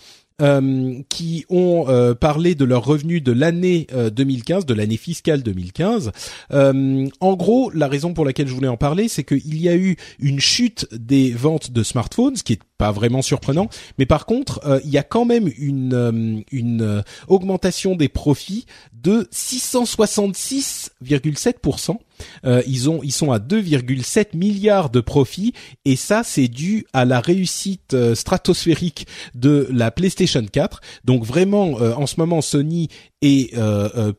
Qui 1.09 1.45
ont 1.49 2.15
parlé 2.19 2.55
de 2.55 2.65
leurs 2.65 2.85
revenus 2.85 3.21
de 3.21 3.31
l'année 3.31 3.87
2015, 4.11 4.65
de 4.65 4.73
l'année 4.73 4.97
fiscale 4.97 5.43
2015. 5.43 6.11
en 6.51 7.33
gros, 7.35 7.69
la 7.71 7.87
raison 7.87 8.13
pour 8.13 8.25
laquelle 8.25 8.47
je 8.47 8.53
voulais 8.53 8.67
en 8.67 8.77
parler, 8.77 9.07
c'est 9.07 9.23
qu'il 9.23 9.61
y 9.61 9.69
a 9.69 9.75
eu 9.75 9.97
une 10.19 10.39
chute 10.39 10.87
des 10.91 11.31
ventes 11.31 11.71
de 11.71 11.83
smartphones, 11.83 12.35
ce 12.35 12.43
qui 12.43 12.53
est 12.53 12.59
pas 12.79 12.91
vraiment 12.91 13.21
surprenant. 13.21 13.69
Mais 13.97 14.07
par 14.07 14.25
contre, 14.25 14.61
euh, 14.65 14.81
il 14.83 14.89
y 14.89 14.97
a 14.97 15.03
quand 15.03 15.23
même 15.25 15.51
une, 15.57 15.93
euh, 15.93 16.41
une 16.51 16.81
euh, 16.81 17.03
augmentation 17.27 17.95
des 17.95 18.09
profits 18.09 18.65
de 18.93 19.27
666,7%. 19.31 21.99
Ils 22.43 22.89
ont 22.89 23.01
ils 23.03 23.11
sont 23.11 23.32
à 23.32 23.39
2,7 23.39 24.36
milliards 24.36 24.89
de 24.89 24.99
profits 24.99 25.53
et 25.86 25.95
ça 25.95 26.24
c'est 26.24 26.47
dû 26.47 26.86
à 26.93 27.05
la 27.05 27.20
réussite 27.20 27.95
stratosphérique 28.13 29.07
de 29.36 29.67
la 29.72 29.91
PlayStation 29.91 30.45
4. 30.45 30.82
Donc 31.05 31.24
vraiment 31.24 31.74
en 31.74 32.05
ce 32.07 32.15
moment 32.17 32.41
Sony 32.41 32.89
est 33.22 33.53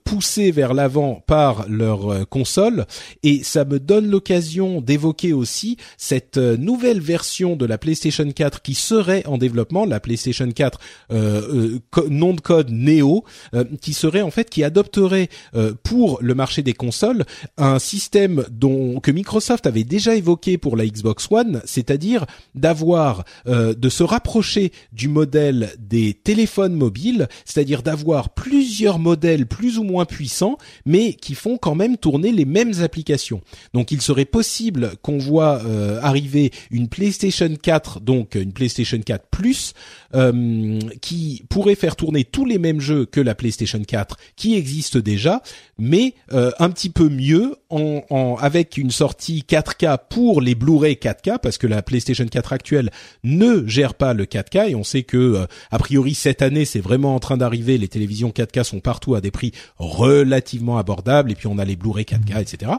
poussé 0.05 0.51
vers 0.51 0.75
l'avant 0.75 1.23
par 1.27 1.67
leur 1.69 2.29
console. 2.29 2.87
Et 3.23 3.43
ça 3.43 3.65
me 3.65 3.81
donne 3.81 4.11
l'occasion 4.11 4.81
d'évoquer 4.81 5.33
aussi 5.33 5.77
cette 5.97 6.37
nouvelle 6.37 7.01
version 7.01 7.57
de 7.57 7.67
la 7.67 7.79
PlayStation 7.79 8.31
4 8.31 8.63
qui 8.63 8.75
serait 8.75 9.25
en 9.27 9.39
développement, 9.39 9.85
la 9.85 10.01
PlayStation 10.01 10.51
4 10.51 10.79
euh, 11.13 11.79
euh 11.97 12.09
nom 12.09 12.35
de 12.35 12.41
code 12.41 12.71
Neo, 12.71 13.25
euh, 13.55 13.65
qui 13.81 13.93
serait 13.93 14.23
en 14.23 14.31
fait 14.31 14.51
qui 14.51 14.65
adopterait 14.65 15.29
euh, 15.55 15.75
pour 15.83 16.19
le 16.21 16.35
marché 16.35 16.63
des 16.63 16.73
consoles 16.73 17.25
un 17.57 17.79
système 17.79 18.45
dont 18.51 19.01
que 19.01 19.11
Microsoft 19.11 19.67
avait 19.67 19.85
déjà 19.85 20.15
évoqué 20.15 20.59
pour 20.59 20.77
la 20.77 20.87
Xbox 20.87 21.29
One, 21.31 21.61
c'est-à-dire 21.65 22.27
d'avoir 22.55 23.25
de 23.47 23.89
se 23.89 24.03
rapprocher 24.03 24.73
du 24.93 25.09
modèle 25.09 25.73
des 25.79 26.15
téléphones 26.15 26.75
mobiles, 26.75 27.29
c'est-à-dire 27.45 27.83
d'avoir 27.83 28.31
plusieurs 28.31 28.90
modèles 28.99 29.47
plus 29.47 29.79
ou 29.79 29.85
moins 29.85 30.05
puissants, 30.05 30.59
mais 30.85 31.15
qui 31.15 31.35
font 31.35 31.59
quand 31.59 31.75
même 31.75 31.97
tourner 31.97 32.33
les 32.33 32.45
mêmes 32.45 32.75
applications. 32.83 33.41
Donc 33.75 33.93
il 33.93 34.01
serait 34.01 34.25
possible 34.25 34.93
qu'on 35.03 35.19
voit 35.19 35.63
arriver 36.03 36.51
une 36.71 36.89
PlayStation 36.89 37.55
4, 37.55 38.01
donc 38.01 38.35
une 38.35 38.53
PlayStation 38.53 38.99
4 38.99 39.27
Plus 39.31 39.75
euh, 40.15 40.79
qui 41.01 41.45
pourrait 41.49 41.75
faire 41.75 41.97
tourner 41.97 42.25
tous 42.25 42.45
les 42.45 42.59
mêmes 42.59 42.81
jeux 42.81 43.07
que 43.07 43.21
la 43.21 43.35
PlayStation 43.35 43.81
4 43.81 44.17
qui 44.37 44.55
existe 44.55 44.99
déjà, 44.99 45.43
mais 45.79 46.15
euh, 46.33 46.51
un 46.59 46.71
petit 46.71 46.91
peu 46.91 47.09
mieux 47.09 47.55
en, 47.71 48.03
en, 48.11 48.37
avec 48.37 48.77
une 48.77 48.91
sortie 48.91 49.45
4K 49.49 49.99
pour 50.09 50.41
les 50.41 50.55
Blu-ray 50.55 50.95
4K 50.95 51.39
parce 51.39 51.59
que 51.59 51.67
la 51.67 51.83
PlayStation 51.83 52.27
4 52.27 52.53
actuelle 52.53 52.91
ne 53.25 53.67
gère 53.67 53.95
pas 53.95 54.15
le 54.15 54.25
4K 54.25 54.71
et 54.71 54.75
on 54.75 54.85
sait 54.85 55.03
que 55.03 55.17
euh, 55.17 55.47
a 55.71 55.79
priori 55.79 56.15
cette 56.15 56.43
année 56.43 56.65
c'est 56.65 56.81
vraiment 56.81 57.15
en 57.15 57.21
train 57.21 57.37
d'arriver. 57.37 57.79
Les 57.79 57.89
télévisions 57.89 58.31
4K 58.31 58.65
sont 58.65 58.81
partout 58.81 59.15
à 59.15 59.21
des 59.21 59.31
prix 59.31 59.53
relativement 59.79 60.79
abordables 60.79 61.31
et 61.31 61.35
puis 61.35 61.47
on 61.47 61.59
a 61.59 61.65
les 61.65 61.77
Blu-ray 61.77 62.05
4K, 62.05 62.41
etc. 62.41 62.73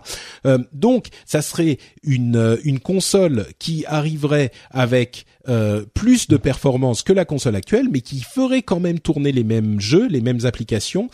donc 0.74 1.08
ça 1.26 1.42
serait 1.42 1.78
une 2.04 2.60
une 2.64 2.80
console 2.80 3.46
qui 3.60 3.86
arriverait 3.88 4.52
avec 4.70 5.26
euh, 5.50 5.86
plus 5.94 6.28
de 6.28 6.38
performance 6.38 7.04
que 7.04 7.14
la 7.14 7.26
console 7.26 7.56
actuelle, 7.56 7.88
mais 7.92 8.02
qui 8.02 8.22
ferait 8.22 8.62
quand 8.62 8.80
même 8.80 9.00
tourner 9.00 9.32
les 9.32 9.44
mêmes 9.44 9.80
jeux, 9.80 10.08
les 10.08 10.22
mêmes 10.22 10.46
applications, 10.46 11.10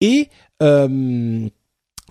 et 0.00 0.28
euh, 0.62 1.48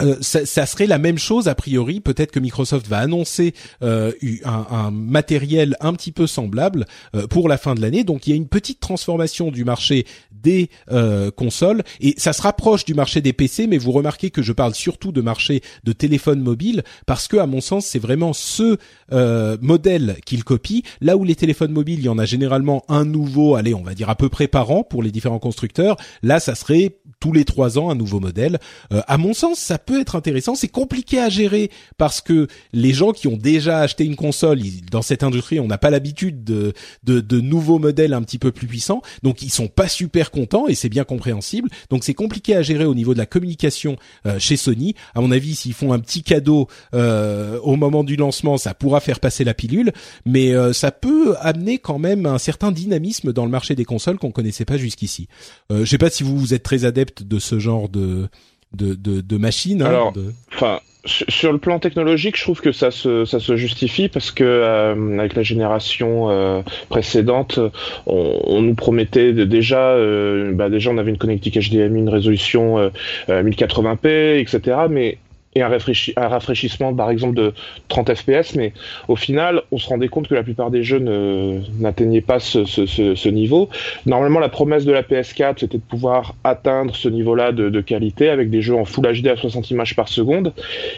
euh, 0.02 0.16
ça, 0.22 0.46
ça, 0.46 0.66
serait 0.66 0.86
la 0.86 1.00
même 1.00 1.18
chose 1.18 1.48
a 1.48 1.56
priori. 1.56 2.00
Peut-être 2.00 2.32
que 2.32 2.40
Microsoft 2.40 2.88
va 2.88 3.00
annoncer 3.00 3.54
euh, 3.82 4.12
un, 4.46 4.68
un, 4.70 4.92
matériel 4.92 5.76
un 5.80 5.94
petit 5.94 6.12
peu 6.12 6.28
semblable 6.28 6.86
euh, 7.16 7.26
pour 7.28 7.50
la 7.50 7.58
fin 7.58 7.74
de 7.74 7.82
l'année. 7.82 8.04
Donc 8.04 8.28
il 8.28 8.30
y 8.32 8.34
a 8.34 8.36
une 8.36 8.48
petite 8.48 8.80
transformation 8.80 9.50
du 9.50 9.66
marché 9.66 10.06
des 10.32 10.70
euh, 10.92 11.32
consoles 11.32 11.84
et 12.00 12.14
ça 12.18 12.32
se 12.32 12.42
rapproche 12.42 12.86
du 12.86 12.94
marché 12.94 13.22
des 13.22 13.34
PC. 13.34 13.66
Mais 13.68 13.78
vous 13.78 13.92
remarquez 13.92 14.30
que 14.30 14.42
je 14.42 14.54
parle 14.54 14.76
surtout 14.76 15.12
de 15.12 15.22
marché 15.22 15.62
de 15.84 15.94
téléphone 15.94 16.42
mobile 16.42 16.84
parce 17.06 17.28
que 17.28 17.38
à 17.38 17.48
mon 17.48 17.62
sens 17.62 17.86
c'est 17.86 18.00
vraiment 18.00 18.34
ce 18.34 18.78
euh, 19.12 19.58
modèle 19.62 20.18
qu'il 20.26 20.44
copie. 20.44 20.84
Là 21.02 21.18
où 21.18 21.24
les 21.24 21.36
téléphones 21.36 21.72
mobiles, 21.72 22.00
il 22.00 22.06
y 22.06 22.10
en 22.10 22.20
a 22.20 22.26
généralement 22.26 22.84
un 22.88 23.04
nouveau, 23.04 23.56
allez 23.56 23.74
on 23.74 23.82
va 23.82 23.96
dire 23.96 24.10
à 24.10 24.16
peu 24.16 24.30
près 24.30 24.48
par 24.48 24.70
an 24.70 24.84
pour 24.84 25.02
les 25.02 25.12
différents 25.12 25.40
constructeurs. 25.40 25.98
Là 26.22 26.40
ça 26.40 26.54
serait 26.54 26.98
tous 27.20 27.34
les 27.34 27.46
trois 27.46 27.80
ans 27.80 27.90
un 27.90 27.96
nouveau 27.96 28.20
modèle. 28.20 28.60
à 28.92 29.18
mon 29.18 29.34
sens 29.34 29.58
ça 29.58 29.80
peut 29.88 30.00
être 30.00 30.16
intéressant. 30.16 30.54
C'est 30.54 30.68
compliqué 30.68 31.20
à 31.20 31.30
gérer 31.30 31.72
parce 31.98 32.22
que 32.22 32.48
les 32.74 32.94
gens 32.94 33.14
qui 33.14 33.28
ont 33.28 33.38
déjà 33.38 33.80
acheté 33.80 34.06
une 34.06 34.16
console, 34.16 34.60
dans 34.92 35.02
cette 35.02 35.24
industrie, 35.24 35.60
on 35.60 35.68
n'a 35.68 35.78
pas 35.78 35.90
l'habitude 35.90 36.44
de, 36.44 36.74
de, 37.04 37.22
de, 37.22 37.42
nouveaux 37.42 37.80
modèles 37.80 38.14
un 38.14 38.22
petit 38.22 38.38
peu 38.38 38.52
plus 38.52 38.68
puissants, 38.68 39.02
donc 39.24 39.42
ils 39.42 39.50
sont 39.50 39.68
pas 39.68 39.88
super 39.88 40.30
contents 40.30 40.68
et 40.68 40.76
c'est 40.76 40.90
bien 40.90 41.06
compréhensible. 41.06 41.70
Donc 41.90 42.04
c'est 42.04 42.14
compliqué 42.14 42.56
à 42.56 42.62
gérer 42.62 42.86
au 42.86 42.94
niveau 42.94 43.14
de 43.14 43.18
la 43.18 43.26
communication 43.26 43.96
euh, 44.26 44.38
chez 44.38 44.58
Sony. 44.58 44.94
À 45.16 45.22
mon 45.22 45.32
avis, 45.32 45.56
s'ils 45.56 45.74
font 45.74 45.94
un 45.94 46.00
petit 46.00 46.22
cadeau 46.22 46.68
euh, 46.94 47.60
au 47.64 47.78
moment 47.78 48.04
du 48.04 48.16
lancement, 48.16 48.58
ça 48.58 48.74
pourra 48.74 49.00
faire 49.00 49.20
passer 49.20 49.44
la 49.44 49.54
pilule, 49.54 49.94
mais 50.26 50.54
euh, 50.54 50.74
ça 50.74 50.92
peut 50.92 51.36
amener 51.40 51.80
quand 51.80 52.00
même 52.00 52.26
un 52.26 52.38
certain 52.38 52.72
dynamisme 52.72 53.32
dans 53.34 53.46
le 53.46 53.52
marché 53.52 53.76
des 53.76 53.86
consoles 53.86 54.18
qu'on 54.18 54.32
connaissait 54.32 54.66
pas 54.66 54.78
jusqu'ici. 54.78 55.28
Euh, 55.72 55.86
je 55.86 55.90
sais 55.90 55.98
pas 55.98 56.10
si 56.10 56.24
vous, 56.24 56.38
vous 56.38 56.54
êtes 56.54 56.64
très 56.64 56.86
adepte 56.86 57.24
de 57.24 57.40
ce 57.40 57.60
genre 57.60 57.90
de 57.90 58.28
de, 58.78 58.96
de. 58.96 59.38
Hein, 59.38 59.82
Alors, 59.82 60.14
enfin, 60.54 60.80
sur 61.08 61.52
le 61.52 61.58
plan 61.58 61.80
technologique, 61.80 62.38
je 62.38 62.44
trouve 62.44 62.62
que 62.62 62.72
ça 62.72 62.92
se, 62.92 63.26
ça 63.26 63.40
se 63.40 63.56
justifie 63.56 64.10
parce 64.10 64.32
que 64.32 64.44
euh, 64.44 65.20
avec 65.20 65.36
la 65.36 65.44
génération 65.44 66.30
euh, 66.30 66.62
précédente, 66.90 67.60
on, 68.06 68.40
on, 68.44 68.62
nous 68.62 68.76
promettait 68.76 69.34
de, 69.34 69.44
déjà, 69.46 69.92
euh, 69.92 70.52
bah 70.54 70.70
déjà 70.70 70.92
on 70.92 70.98
avait 70.98 71.12
une 71.12 71.18
connectique 71.18 71.58
HDMI, 71.58 72.00
une 72.00 72.10
résolution 72.10 72.92
1080p, 73.28 74.40
etc. 74.40 74.78
Mais 74.90 75.18
un, 75.62 76.28
rafraîchissement 76.28 76.94
par 76.94 77.10
exemple 77.10 77.36
de 77.36 77.54
30 77.88 78.14
fps, 78.16 78.56
mais 78.56 78.74
au 79.08 79.16
final, 79.16 79.62
on 79.72 79.78
se 79.78 79.88
rendait 79.88 80.08
compte 80.08 80.28
que 80.28 80.36
la 80.36 80.44
plupart 80.44 80.72
des 80.72 80.84
jeux 80.84 81.00
n'atteignaient 81.80 82.22
pas 82.22 82.40
ce, 82.40 83.30
niveau. 83.30 83.70
Normalement, 84.06 84.40
la 84.40 84.50
promesse 84.50 84.86
de 84.86 84.92
la 84.92 85.02
PS4, 85.02 85.56
c'était 85.60 85.78
de 85.78 85.84
pouvoir 85.84 86.36
atteindre 86.44 86.96
ce 86.96 87.10
niveau-là 87.10 87.52
de, 87.52 87.82
qualité 87.82 88.30
avec 88.30 88.50
des 88.50 88.62
jeux 88.62 88.76
en 88.76 88.86
Full 88.86 89.06
HD 89.06 89.28
à 89.28 89.36
60 89.36 89.72
images 89.72 89.96
par 89.96 90.10
seconde, 90.10 90.54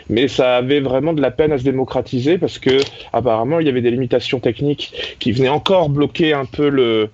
mais 0.09 0.27
ça 0.27 0.57
avait 0.57 0.79
vraiment 0.79 1.13
de 1.13 1.21
la 1.21 1.31
peine 1.31 1.51
à 1.51 1.57
se 1.57 1.63
démocratiser 1.63 2.37
parce 2.37 2.57
que 2.57 2.79
apparemment, 3.13 3.59
il 3.59 3.65
y 3.65 3.69
avait 3.69 3.81
des 3.81 3.91
limitations 3.91 4.39
techniques 4.39 4.93
qui 5.19 5.31
venaient 5.31 5.49
encore 5.49 5.89
bloquer 5.89 6.33
un 6.33 6.45
peu 6.45 7.09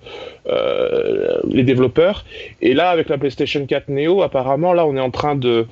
euh, 0.48 1.38
les 1.48 1.64
développeurs. 1.64 2.24
Et 2.62 2.74
là, 2.74 2.90
avec 2.90 3.08
la 3.08 3.18
PlayStation 3.18 3.66
4 3.66 3.88
Neo, 3.88 4.22
apparemment, 4.22 4.72
là, 4.72 4.86
on 4.86 4.96
est 4.96 5.00
en 5.00 5.10
train 5.10 5.34
de 5.34 5.66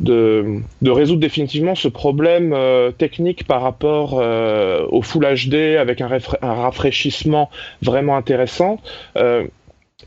de, 0.00 0.62
résoudre 0.90 1.20
définitivement 1.20 1.74
ce 1.74 1.88
problème 1.88 2.52
euh, 2.52 2.90
technique 2.90 3.46
par 3.46 3.62
rapport 3.62 4.18
euh, 4.18 4.86
au 4.90 5.02
Full 5.02 5.24
HD 5.24 5.76
avec 5.78 6.00
un, 6.00 6.08
rafraîchissement 6.42 7.50
vraiment 7.82 8.16
intéressant. 8.16 8.80
Euh, 9.16 9.46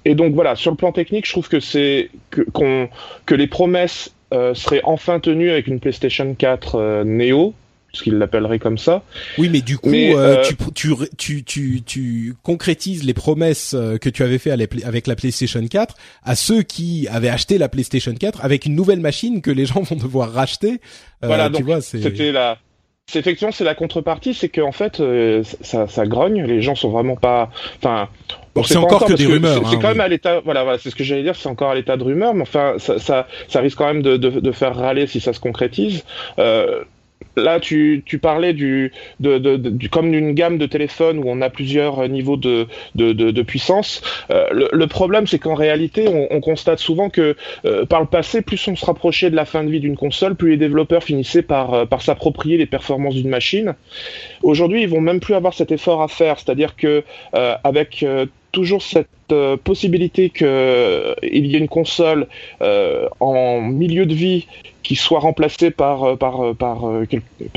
et 0.05 0.15
donc 0.15 0.33
voilà, 0.33 0.55
sur 0.55 0.71
le 0.71 0.77
plan 0.77 0.91
technique, 0.91 1.25
je 1.25 1.31
trouve 1.31 1.47
que 1.47 1.59
c'est 1.59 2.09
que, 2.31 2.41
qu 2.41 2.89
que 3.25 3.35
les 3.35 3.47
promesses 3.47 4.13
seraient 4.55 4.81
enfin 4.83 5.19
tenues 5.19 5.51
avec 5.51 5.67
une 5.67 5.79
PlayStation 5.79 6.33
4 6.33 7.03
Neo 7.05 7.53
puisqu'ils 7.93 8.17
l'appelleraient 8.17 8.59
comme 8.59 8.77
ça. 8.77 9.03
Oui, 9.37 9.49
mais 9.49 9.61
du 9.61 9.77
coup, 9.77 9.91
tu, 9.91 10.55
tu, 10.73 10.95
tu, 11.15 11.43
tu, 11.43 11.81
tu 11.83 12.35
concrétises 12.43 13.05
les 13.05 13.13
promesses 13.13 13.75
que 14.01 14.09
tu 14.09 14.23
avais 14.23 14.39
fait 14.39 14.51
avec 14.51 15.07
la 15.07 15.15
PlayStation 15.15 15.65
4 15.65 15.95
à 16.23 16.35
ceux 16.35 16.63
qui 16.63 17.07
avaient 17.09 17.29
acheté 17.29 17.57
la 17.57 17.69
PlayStation 17.69 18.13
4 18.13 18.43
avec 18.43 18.65
une 18.65 18.75
nouvelle 18.75 18.99
machine 18.99 19.41
que 19.41 19.51
les 19.51 19.65
gens 19.67 19.81
vont 19.81 19.95
devoir 19.95 20.33
racheter. 20.33 20.81
voilà, 21.21 21.49
donc 21.49 21.63
c'était 21.81 22.31
la 22.31 22.57
c'est 23.07 23.19
effectivement 23.19 23.51
c'est 23.51 23.63
la 23.63 23.75
contrepartie, 23.75 24.33
c'est 24.33 24.49
qu'en 24.49 24.71
fait 24.71 24.99
euh, 24.99 25.43
ça, 25.61 25.87
ça 25.87 26.05
grogne, 26.05 26.43
les 26.43 26.61
gens 26.61 26.75
sont 26.75 26.89
vraiment 26.89 27.15
pas, 27.15 27.49
enfin. 27.77 28.07
c'est 28.63 28.77
encore, 28.77 29.05
que 29.05 29.13
des 29.13 29.25
rumeurs. 29.25 29.61
C'est 29.69 29.75
hein, 29.75 29.79
quand 29.81 29.89
même 29.89 29.99
à 29.99 30.07
l'état, 30.07 30.39
voilà, 30.39 30.63
voilà 30.63 30.79
c'est 30.79 30.89
ce 30.89 30.95
que 30.95 31.03
j'allais 31.03 31.23
dire, 31.23 31.35
c'est 31.35 31.49
encore 31.49 31.71
à 31.71 31.75
l'état 31.75 31.97
de 31.97 32.03
rumeur, 32.03 32.33
mais 32.33 32.43
enfin 32.43 32.75
ça, 32.77 32.99
ça, 32.99 33.27
ça 33.49 33.59
risque 33.59 33.77
quand 33.77 33.87
même 33.87 34.01
de, 34.01 34.17
de, 34.17 34.39
de, 34.39 34.51
faire 34.51 34.75
râler 34.75 35.05
si 35.07 35.19
ça 35.19 35.33
se 35.33 35.39
concrétise. 35.39 36.03
Euh, 36.39 36.83
Là, 37.35 37.59
tu, 37.59 38.03
tu 38.05 38.19
parlais 38.19 38.53
du, 38.53 38.91
de, 39.19 39.37
de, 39.37 39.57
du 39.57 39.89
comme 39.89 40.11
d'une 40.11 40.33
gamme 40.33 40.57
de 40.57 40.65
téléphones 40.65 41.19
où 41.19 41.23
on 41.27 41.41
a 41.41 41.49
plusieurs 41.49 42.07
niveaux 42.07 42.37
de, 42.37 42.67
de 42.95 43.41
puissance. 43.41 44.01
Euh, 44.31 44.47
le, 44.51 44.69
le, 44.71 44.87
problème, 44.87 45.27
c'est 45.27 45.39
qu'en 45.39 45.55
réalité, 45.55 46.07
on, 46.07 46.27
on, 46.31 46.41
constate 46.41 46.79
souvent 46.79 47.09
que 47.09 47.35
euh, 47.65 47.85
par 47.85 48.01
le 48.01 48.07
passé, 48.07 48.41
plus 48.41 48.67
on 48.67 48.75
se 48.75 48.85
rapprochait 48.85 49.29
de 49.29 49.35
la 49.35 49.45
fin 49.45 49.63
de 49.63 49.69
vie 49.69 49.79
d'une 49.79 49.97
console, 49.97 50.35
plus 50.35 50.51
les 50.51 50.57
développeurs 50.57 51.03
finissaient 51.03 51.41
par, 51.41 51.73
euh, 51.73 51.85
par 51.85 52.01
s'approprier 52.01 52.57
les 52.57 52.65
performances 52.65 53.15
d'une 53.15 53.29
machine. 53.29 53.75
Aujourd'hui, 54.41 54.83
ils 54.83 54.89
vont 54.89 55.01
même 55.01 55.19
plus 55.19 55.35
avoir 55.35 55.53
cet 55.53 55.71
effort 55.71 56.01
à 56.01 56.07
faire, 56.07 56.39
c'est-à-dire 56.39 56.75
que 56.75 57.03
avec 57.33 58.05
toujours 58.53 58.81
cette 58.81 59.09
possibilité 59.63 60.29
qu'il 60.29 60.47
y 60.47 61.55
ait 61.55 61.59
une 61.59 61.67
console 61.67 62.27
en 62.61 63.59
milieu 63.61 64.05
de 64.05 64.13
vie 64.13 64.47
qui 64.83 64.95
soit 64.95 65.19
remplacé 65.19 65.71
par, 65.71 66.03
euh, 66.03 66.17
euh, 66.21 66.53
euh, 66.61 67.05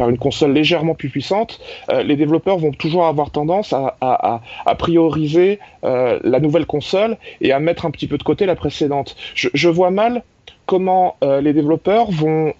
une 0.08 0.18
console 0.18 0.52
légèrement 0.52 0.94
plus 0.94 1.10
puissante, 1.10 1.60
les 2.04 2.16
développeurs 2.16 2.58
vont 2.58 2.72
toujours 2.72 3.06
avoir 3.06 3.30
tendance 3.30 3.72
à, 3.74 4.40
prioriser 4.78 5.58
la 5.82 6.40
nouvelle 6.40 6.66
console 6.66 7.16
et 7.40 7.52
à 7.52 7.58
mettre 7.58 7.84
un 7.86 7.90
petit 7.90 8.06
peu 8.06 8.16
de 8.16 8.22
côté 8.22 8.46
la 8.46 8.54
précédente. 8.54 9.16
Je, 9.34 9.68
vois 9.68 9.90
mal 9.90 10.22
comment 10.66 11.16
les 11.22 11.52
développeurs 11.52 12.10
vont, 12.10 12.54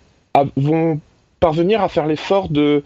vont 0.57 1.01
parvenir 1.41 1.82
à 1.82 1.89
faire 1.89 2.07
l'effort 2.07 2.49
de 2.49 2.82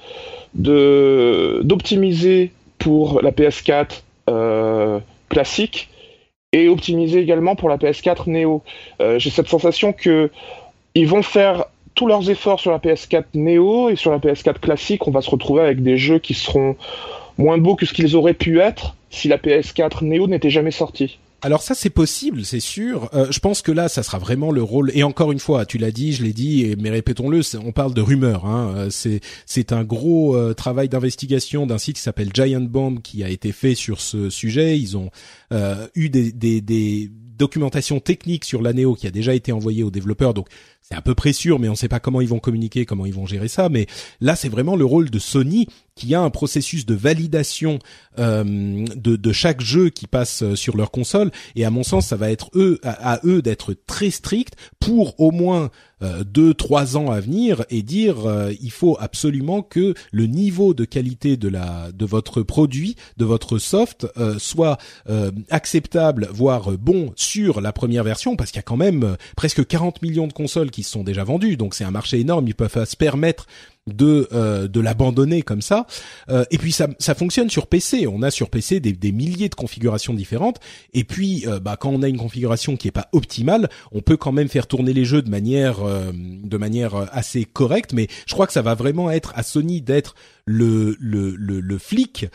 d'optimiser 0.54 2.52
pour 2.78 3.22
la 3.22 3.30
PS4 3.30 4.02
classique 5.30 5.88
et 6.52 6.68
optimiser 6.68 7.20
également 7.20 7.56
pour 7.56 7.70
la 7.70 7.78
PS4 7.78 8.28
Neo. 8.28 8.62
J'ai 9.16 9.30
cette 9.30 9.48
sensation 9.48 9.92
que 9.94 10.30
ils 10.94 11.06
vont 11.06 11.22
faire 11.22 11.64
tous 11.94 12.06
leurs 12.06 12.30
efforts 12.30 12.60
sur 12.60 12.70
la 12.70 12.78
PS4 12.78 13.24
Neo 13.34 13.88
et 13.88 13.96
sur 13.96 14.10
la 14.10 14.18
PS4 14.18 14.58
classique, 14.58 15.06
on 15.06 15.10
va 15.10 15.20
se 15.20 15.30
retrouver 15.30 15.62
avec 15.62 15.82
des 15.82 15.96
jeux 15.96 16.18
qui 16.18 16.34
seront 16.34 16.76
moins 17.38 17.58
beaux 17.58 17.74
que 17.74 17.86
ce 17.86 17.92
qu'ils 17.92 18.16
auraient 18.16 18.34
pu 18.34 18.60
être 18.60 18.96
si 19.10 19.28
la 19.28 19.38
PS4 19.38 20.04
Neo 20.04 20.26
n'était 20.26 20.50
jamais 20.50 20.70
sortie. 20.70 21.18
Alors 21.42 21.62
ça 21.62 21.74
c'est 21.74 21.90
possible, 21.90 22.44
c'est 22.44 22.60
sûr. 22.60 23.08
Euh, 23.14 23.26
je 23.30 23.38
pense 23.38 23.62
que 23.62 23.72
là, 23.72 23.88
ça 23.88 24.02
sera 24.02 24.18
vraiment 24.18 24.52
le 24.52 24.62
rôle. 24.62 24.90
Et 24.94 25.02
encore 25.02 25.32
une 25.32 25.38
fois, 25.38 25.64
tu 25.64 25.78
l'as 25.78 25.90
dit, 25.90 26.12
je 26.12 26.22
l'ai 26.22 26.32
dit, 26.32 26.74
mais 26.78 26.90
répétons-le, 26.90 27.40
on 27.64 27.72
parle 27.72 27.94
de 27.94 28.00
rumeurs. 28.00 28.44
Hein. 28.44 28.74
Euh, 28.76 28.90
c'est 28.90 29.20
c'est 29.46 29.72
un 29.72 29.84
gros 29.84 30.36
euh, 30.36 30.54
travail 30.54 30.88
d'investigation 30.88 31.66
d'un 31.66 31.78
site 31.78 31.96
qui 31.96 32.02
s'appelle 32.02 32.30
Giant 32.34 32.60
Bomb 32.60 33.00
qui 33.00 33.24
a 33.24 33.28
été 33.30 33.52
fait 33.52 33.74
sur 33.74 34.00
ce 34.00 34.30
sujet. 34.30 34.78
Ils 34.78 34.96
ont 34.96 35.10
eu 35.94 36.10
des, 36.10 36.30
des, 36.30 36.60
des 36.60 37.10
documentation 37.40 38.00
technique 38.00 38.44
sur 38.44 38.60
la 38.60 38.74
Neo 38.74 38.94
qui 38.94 39.06
a 39.06 39.10
déjà 39.10 39.34
été 39.34 39.50
envoyée 39.50 39.82
aux 39.82 39.90
développeurs. 39.90 40.34
Donc 40.34 40.48
c'est 40.82 40.96
à 40.96 41.02
peu 41.02 41.14
près 41.14 41.32
sûr, 41.32 41.58
mais 41.58 41.68
on 41.68 41.72
ne 41.72 41.76
sait 41.76 41.88
pas 41.88 42.00
comment 42.00 42.20
ils 42.20 42.28
vont 42.28 42.40
communiquer, 42.40 42.84
comment 42.84 43.06
ils 43.06 43.14
vont 43.14 43.26
gérer 43.26 43.48
ça. 43.48 43.68
Mais 43.68 43.86
là, 44.20 44.34
c'est 44.34 44.48
vraiment 44.48 44.76
le 44.76 44.84
rôle 44.84 45.08
de 45.08 45.18
Sony 45.18 45.68
qui 46.00 46.14
a 46.14 46.22
un 46.22 46.30
processus 46.30 46.86
de 46.86 46.94
validation 46.94 47.78
euh, 48.18 48.86
de, 48.96 49.16
de, 49.16 49.32
chaque 49.32 49.60
jeu 49.60 49.90
qui 49.90 50.06
passe 50.06 50.42
euh, 50.42 50.56
sur 50.56 50.76
leur 50.76 50.90
console. 50.90 51.30
Et 51.56 51.64
à 51.66 51.70
mon 51.70 51.82
sens, 51.82 52.06
ça 52.06 52.16
va 52.16 52.30
être 52.30 52.50
eux 52.54 52.80
à, 52.82 53.20
eux 53.24 53.42
d'être 53.42 53.74
très 53.86 54.10
stricts 54.10 54.54
pour 54.78 55.20
au 55.20 55.30
moins 55.30 55.70
euh, 56.02 56.24
deux 56.24 56.54
trois 56.54 56.96
ans 56.96 57.10
à 57.10 57.20
venir 57.20 57.64
et 57.68 57.82
dire 57.82 58.26
euh, 58.26 58.50
il 58.62 58.70
faut 58.70 58.96
absolument 58.98 59.60
que 59.60 59.92
le 60.10 60.26
niveau 60.26 60.72
de 60.72 60.86
qualité 60.86 61.36
de 61.36 61.48
la 61.48 61.92
de 61.92 62.06
votre 62.06 62.42
produit, 62.42 62.96
de 63.18 63.26
votre 63.26 63.58
soft 63.58 64.06
soit 64.38 64.78
acceptable, 65.50 66.28
voire 66.32 66.72
bon 66.72 67.12
sur 67.16 67.60
la 67.60 67.72
première 67.72 68.04
version, 68.04 68.36
parce 68.36 68.50
qu'il 68.50 68.58
y 68.58 68.60
a 68.60 68.62
quand 68.62 68.76
même 68.76 69.16
presque 69.36 69.66
40 69.66 70.02
millions 70.02 70.26
de 70.26 70.32
consoles 70.32 70.69
qui 70.70 70.82
sont 70.82 71.04
déjà 71.04 71.24
vendues, 71.24 71.56
donc 71.56 71.74
c'est 71.74 71.84
un 71.84 71.90
marché 71.90 72.18
énorme. 72.18 72.46
Ils 72.48 72.54
peuvent 72.54 72.84
se 72.84 72.96
permettre 72.96 73.46
de 73.86 74.28
euh, 74.32 74.68
de 74.68 74.80
l'abandonner 74.80 75.42
comme 75.42 75.62
ça. 75.62 75.86
Euh, 76.28 76.44
et 76.50 76.58
puis 76.58 76.72
ça 76.72 76.88
ça 76.98 77.14
fonctionne 77.14 77.50
sur 77.50 77.66
PC. 77.66 78.06
On 78.06 78.22
a 78.22 78.30
sur 78.30 78.50
PC 78.50 78.80
des, 78.80 78.92
des 78.92 79.12
milliers 79.12 79.48
de 79.48 79.54
configurations 79.54 80.14
différentes. 80.14 80.58
Et 80.92 81.04
puis 81.04 81.44
euh, 81.46 81.60
bah 81.60 81.76
quand 81.78 81.90
on 81.90 82.02
a 82.02 82.08
une 82.08 82.18
configuration 82.18 82.76
qui 82.76 82.88
est 82.88 82.92
pas 82.92 83.08
optimale, 83.12 83.68
on 83.92 84.00
peut 84.00 84.16
quand 84.16 84.32
même 84.32 84.48
faire 84.48 84.66
tourner 84.66 84.92
les 84.92 85.04
jeux 85.04 85.22
de 85.22 85.30
manière 85.30 85.78
de 85.80 86.56
manière 86.56 87.08
assez 87.12 87.44
correcte. 87.44 87.92
Mais 87.92 88.08
je 88.26 88.34
crois 88.34 88.46
que 88.46 88.52
ça 88.52 88.62
va 88.62 88.74
vraiment 88.74 89.10
être 89.10 89.32
à 89.34 89.42
Sony 89.42 89.80
d'être 89.80 90.14
le, 90.44 90.96
le, 90.98 91.34
le, 91.36 91.60
le 91.60 91.78
flic 91.78 92.26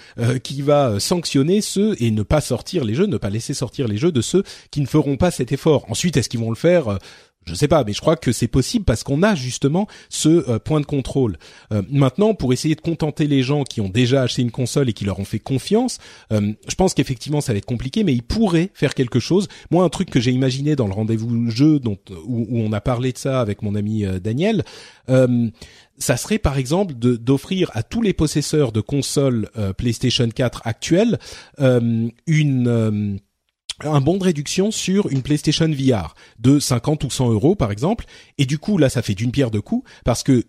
qui 0.43 0.61
va 0.61 0.99
sanctionner 0.99 1.61
ceux 1.61 1.95
et 2.01 2.11
ne 2.11 2.23
pas 2.23 2.41
sortir 2.41 2.83
les 2.85 2.95
jeux, 2.95 3.05
ne 3.05 3.17
pas 3.17 3.29
laisser 3.29 3.53
sortir 3.53 3.87
les 3.87 3.97
jeux 3.97 4.11
de 4.11 4.21
ceux 4.21 4.43
qui 4.71 4.81
ne 4.81 4.85
feront 4.85 5.17
pas 5.17 5.31
cet 5.31 5.51
effort. 5.51 5.85
Ensuite, 5.89 6.17
est-ce 6.17 6.29
qu'ils 6.29 6.39
vont 6.39 6.49
le 6.49 6.55
faire? 6.55 6.99
Je 7.45 7.53
sais 7.53 7.67
pas, 7.67 7.83
mais 7.83 7.93
je 7.93 8.01
crois 8.01 8.15
que 8.15 8.31
c'est 8.31 8.47
possible 8.47 8.85
parce 8.85 9.03
qu'on 9.03 9.21
a 9.21 9.35
justement 9.35 9.87
ce 10.09 10.49
euh, 10.49 10.59
point 10.59 10.81
de 10.81 10.85
contrôle. 10.85 11.37
Euh, 11.71 11.83
maintenant, 11.89 12.33
pour 12.33 12.53
essayer 12.53 12.75
de 12.75 12.81
contenter 12.81 13.27
les 13.27 13.43
gens 13.43 13.63
qui 13.63 13.81
ont 13.81 13.89
déjà 13.89 14.23
acheté 14.23 14.41
une 14.41 14.51
console 14.51 14.89
et 14.89 14.93
qui 14.93 15.05
leur 15.05 15.19
ont 15.19 15.25
fait 15.25 15.39
confiance, 15.39 15.99
euh, 16.31 16.53
je 16.67 16.75
pense 16.75 16.93
qu'effectivement 16.93 17.41
ça 17.41 17.53
va 17.53 17.57
être 17.57 17.65
compliqué, 17.65 18.03
mais 18.03 18.13
ils 18.13 18.23
pourraient 18.23 18.71
faire 18.73 18.95
quelque 18.95 19.19
chose. 19.19 19.47
Moi, 19.69 19.83
un 19.83 19.89
truc 19.89 20.09
que 20.09 20.19
j'ai 20.19 20.31
imaginé 20.31 20.75
dans 20.75 20.87
le 20.87 20.93
rendez-vous 20.93 21.49
jeu 21.49 21.79
dont 21.79 21.97
où, 22.25 22.47
on 22.51 22.73
a 22.73 22.81
parlé 22.81 23.11
de 23.11 23.17
ça 23.17 23.41
avec 23.41 23.61
mon 23.61 23.75
ami 23.75 24.05
Daniel, 24.23 24.63
ça 25.97 26.17
serait 26.17 26.39
par 26.39 26.57
exemple 26.57 26.93
d'offrir 26.95 27.69
à 27.73 27.83
tous 27.83 28.01
les 28.01 28.13
possesseurs 28.13 28.71
de 28.71 28.81
consoles 28.81 29.49
PlayStation 29.77 30.27
4 30.27 30.61
actuelles 30.65 31.19
une 32.27 33.19
un 33.83 34.01
bon 34.01 34.17
de 34.17 34.23
réduction 34.23 34.71
sur 34.71 35.09
une 35.09 35.21
PlayStation 35.21 35.67
VR 35.67 36.15
de 36.39 36.59
50 36.59 37.03
ou 37.03 37.09
100 37.09 37.31
euros 37.31 37.55
par 37.55 37.71
exemple. 37.71 38.05
Et 38.37 38.45
du 38.45 38.57
coup 38.57 38.77
là 38.77 38.89
ça 38.89 39.01
fait 39.01 39.15
d'une 39.15 39.31
pierre 39.31 39.51
deux 39.51 39.61
coups 39.61 39.89
parce 40.03 40.23
que 40.23 40.43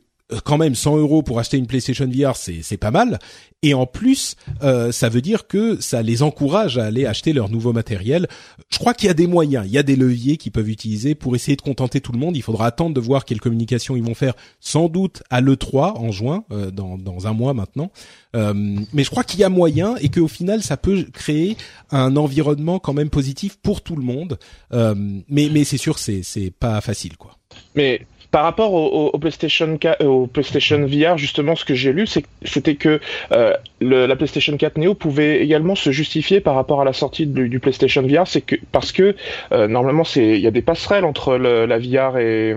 quand 0.44 0.58
même 0.58 0.74
100 0.74 0.96
euros 0.98 1.22
pour 1.22 1.38
acheter 1.38 1.56
une 1.56 1.66
PlayStation 1.66 2.08
VR, 2.08 2.36
c'est 2.36 2.76
pas 2.76 2.90
mal. 2.90 3.18
Et 3.62 3.74
en 3.74 3.86
plus, 3.86 4.36
euh, 4.62 4.92
ça 4.92 5.08
veut 5.08 5.20
dire 5.20 5.46
que 5.46 5.80
ça 5.80 6.02
les 6.02 6.22
encourage 6.22 6.78
à 6.78 6.84
aller 6.84 7.06
acheter 7.06 7.32
leur 7.32 7.48
nouveau 7.48 7.72
matériel. 7.72 8.28
Je 8.68 8.78
crois 8.78 8.92
qu'il 8.92 9.06
y 9.06 9.10
a 9.10 9.14
des 9.14 9.26
moyens, 9.26 9.64
il 9.66 9.72
y 9.72 9.78
a 9.78 9.82
des 9.82 9.96
leviers 9.96 10.36
qu'ils 10.36 10.52
peuvent 10.52 10.68
utiliser 10.68 11.14
pour 11.14 11.34
essayer 11.34 11.56
de 11.56 11.62
contenter 11.62 12.00
tout 12.00 12.12
le 12.12 12.18
monde. 12.18 12.36
Il 12.36 12.42
faudra 12.42 12.66
attendre 12.66 12.94
de 12.94 13.00
voir 13.00 13.24
quelle 13.24 13.40
communication 13.40 13.96
ils 13.96 14.02
vont 14.02 14.14
faire, 14.14 14.34
sans 14.60 14.88
doute 14.88 15.22
à 15.30 15.40
l'E3 15.40 15.96
en 15.96 16.10
juin, 16.10 16.44
euh, 16.52 16.70
dans, 16.70 16.98
dans 16.98 17.26
un 17.26 17.32
mois 17.32 17.54
maintenant. 17.54 17.90
mais 18.34 19.04
je 19.04 19.10
crois 19.10 19.24
qu'il 19.24 19.40
y 19.40 19.44
a 19.44 19.48
moyen 19.48 19.96
et 19.96 20.10
qu'au 20.10 20.28
final, 20.28 20.62
ça 20.62 20.76
peut 20.76 21.06
créer 21.12 21.56
un 21.90 22.16
environnement 22.16 22.78
quand 22.78 22.92
même 22.92 23.10
positif 23.10 23.56
pour 23.62 23.80
tout 23.80 23.96
le 23.96 24.02
monde. 24.02 24.38
mais 24.72 25.48
mais 25.50 25.64
c'est 25.64 25.78
sûr, 25.78 25.98
c'est 25.98 26.52
pas 26.58 26.80
facile 26.80 27.16
quoi. 27.16 27.38
Mais 27.74 28.06
par 28.36 28.44
rapport 28.44 28.74
au, 28.74 29.18
PlayStation 29.18 29.78
euh, 29.82 30.04
au 30.04 30.26
PlayStation 30.26 30.84
VR, 30.84 31.16
justement, 31.16 31.56
ce 31.56 31.64
que 31.64 31.74
j'ai 31.74 31.94
lu, 31.94 32.06
c'était 32.42 32.74
que 32.74 33.00
euh, 33.32 33.54
la 33.80 34.14
PlayStation 34.14 34.54
4 34.54 34.76
Neo 34.76 34.92
pouvait 34.92 35.42
également 35.42 35.74
se 35.74 35.90
justifier 35.90 36.40
par 36.40 36.54
rapport 36.54 36.82
à 36.82 36.84
la 36.84 36.92
sortie 36.92 37.26
du, 37.26 37.58
PlayStation 37.60 38.02
VR, 38.02 38.24
parce 38.72 38.92
que 38.92 39.16
euh, 39.52 39.68
normalement, 39.68 40.02
il 40.16 40.36
y 40.36 40.46
a 40.46 40.50
des 40.50 40.60
passerelles 40.60 41.06
entre 41.06 41.38
la 41.38 41.78
VR 41.78 42.18
et, 42.18 42.54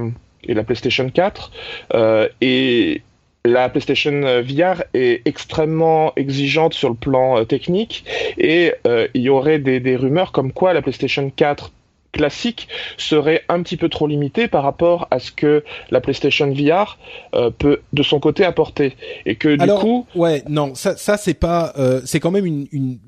la 0.50 0.66
PlayStation 0.66 1.10
4 1.10 1.52
et 2.42 3.02
la 3.46 3.70
PlayStation 3.70 4.42
VR 4.42 4.84
est 4.94 5.22
extrêmement 5.24 6.12
exigeante 6.18 6.74
sur 6.74 6.90
le 6.90 6.96
plan 6.96 7.46
technique 7.46 8.04
et 8.38 8.74
il 9.14 9.22
y 9.22 9.30
aurait 9.30 9.60
des 9.60 9.96
rumeurs 9.96 10.34
comme 10.34 10.52
quoi 10.52 10.74
la 10.74 10.82
PlayStation 10.82 11.32
4 11.34 11.72
classique 12.12 12.68
serait 12.98 13.44
un 13.50 13.62
petit 13.62 13.78
peu 13.78 13.90
trop 13.90 14.08
limité 14.08 14.48
par 14.48 14.64
rapport 14.64 15.08
à 15.12 15.20
ce 15.20 15.32
que 15.32 15.64
la 15.92 16.02
PlayStation 16.02 16.52
VR 16.52 16.98
euh, 17.36 17.50
peut 17.52 17.82
de 17.94 18.04
son 18.04 18.20
côté 18.20 18.44
apporter 18.44 18.96
et 19.26 19.36
que 19.36 19.56
du 19.56 19.72
coup 19.80 20.06
ouais 20.16 20.44
non 20.48 20.76
ça 20.76 20.98
ça 20.98 21.18
c'est 21.18 21.34
pas 21.34 21.74
euh, 21.78 22.02
c'est 22.06 22.20
quand 22.20 22.32
même 22.32 22.46
une, 22.46 22.68
une 22.72 23.00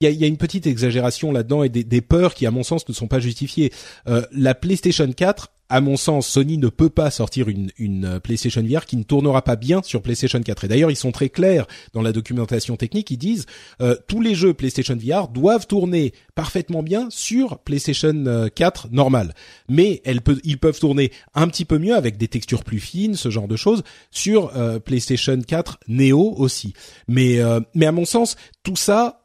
il 0.00 0.06
y 0.06 0.08
a, 0.08 0.10
y 0.10 0.24
a, 0.24 0.26
une 0.26 0.36
petite 0.36 0.66
exagération 0.66 1.30
là-dedans 1.30 1.62
et 1.62 1.68
des, 1.68 1.84
des, 1.84 2.00
peurs 2.00 2.34
qui, 2.34 2.44
à 2.44 2.50
mon 2.50 2.64
sens, 2.64 2.88
ne 2.88 2.92
sont 2.92 3.06
pas 3.06 3.20
justifiées. 3.20 3.72
Euh, 4.08 4.22
la 4.32 4.52
PlayStation 4.56 5.08
4 5.10 5.51
à 5.72 5.80
mon 5.80 5.96
sens, 5.96 6.26
Sony 6.26 6.58
ne 6.58 6.68
peut 6.68 6.90
pas 6.90 7.10
sortir 7.10 7.48
une, 7.48 7.70
une 7.78 8.20
PlayStation 8.20 8.62
VR 8.62 8.84
qui 8.84 8.98
ne 8.98 9.04
tournera 9.04 9.40
pas 9.40 9.56
bien 9.56 9.80
sur 9.82 10.02
PlayStation 10.02 10.38
4. 10.38 10.64
Et 10.64 10.68
d'ailleurs, 10.68 10.90
ils 10.90 10.96
sont 10.96 11.12
très 11.12 11.30
clairs 11.30 11.66
dans 11.94 12.02
la 12.02 12.12
documentation 12.12 12.76
technique. 12.76 13.10
Ils 13.10 13.16
disent 13.16 13.46
euh, 13.80 13.96
tous 14.06 14.20
les 14.20 14.34
jeux 14.34 14.52
PlayStation 14.52 14.94
VR 14.94 15.28
doivent 15.28 15.66
tourner 15.66 16.12
parfaitement 16.34 16.82
bien 16.82 17.08
sur 17.08 17.58
PlayStation 17.58 18.50
4 18.54 18.88
normal, 18.90 19.32
mais 19.66 20.02
ils 20.44 20.58
peuvent 20.58 20.78
tourner 20.78 21.10
un 21.32 21.48
petit 21.48 21.64
peu 21.64 21.78
mieux 21.78 21.94
avec 21.94 22.18
des 22.18 22.28
textures 22.28 22.64
plus 22.64 22.80
fines, 22.80 23.14
ce 23.14 23.30
genre 23.30 23.48
de 23.48 23.56
choses, 23.56 23.82
sur 24.10 24.52
PlayStation 24.84 25.40
4 25.40 25.80
Neo 25.88 26.34
aussi. 26.36 26.74
Mais 27.08 27.40
à 27.40 27.92
mon 27.92 28.04
sens, 28.04 28.36
tout 28.62 28.76
ça 28.76 29.21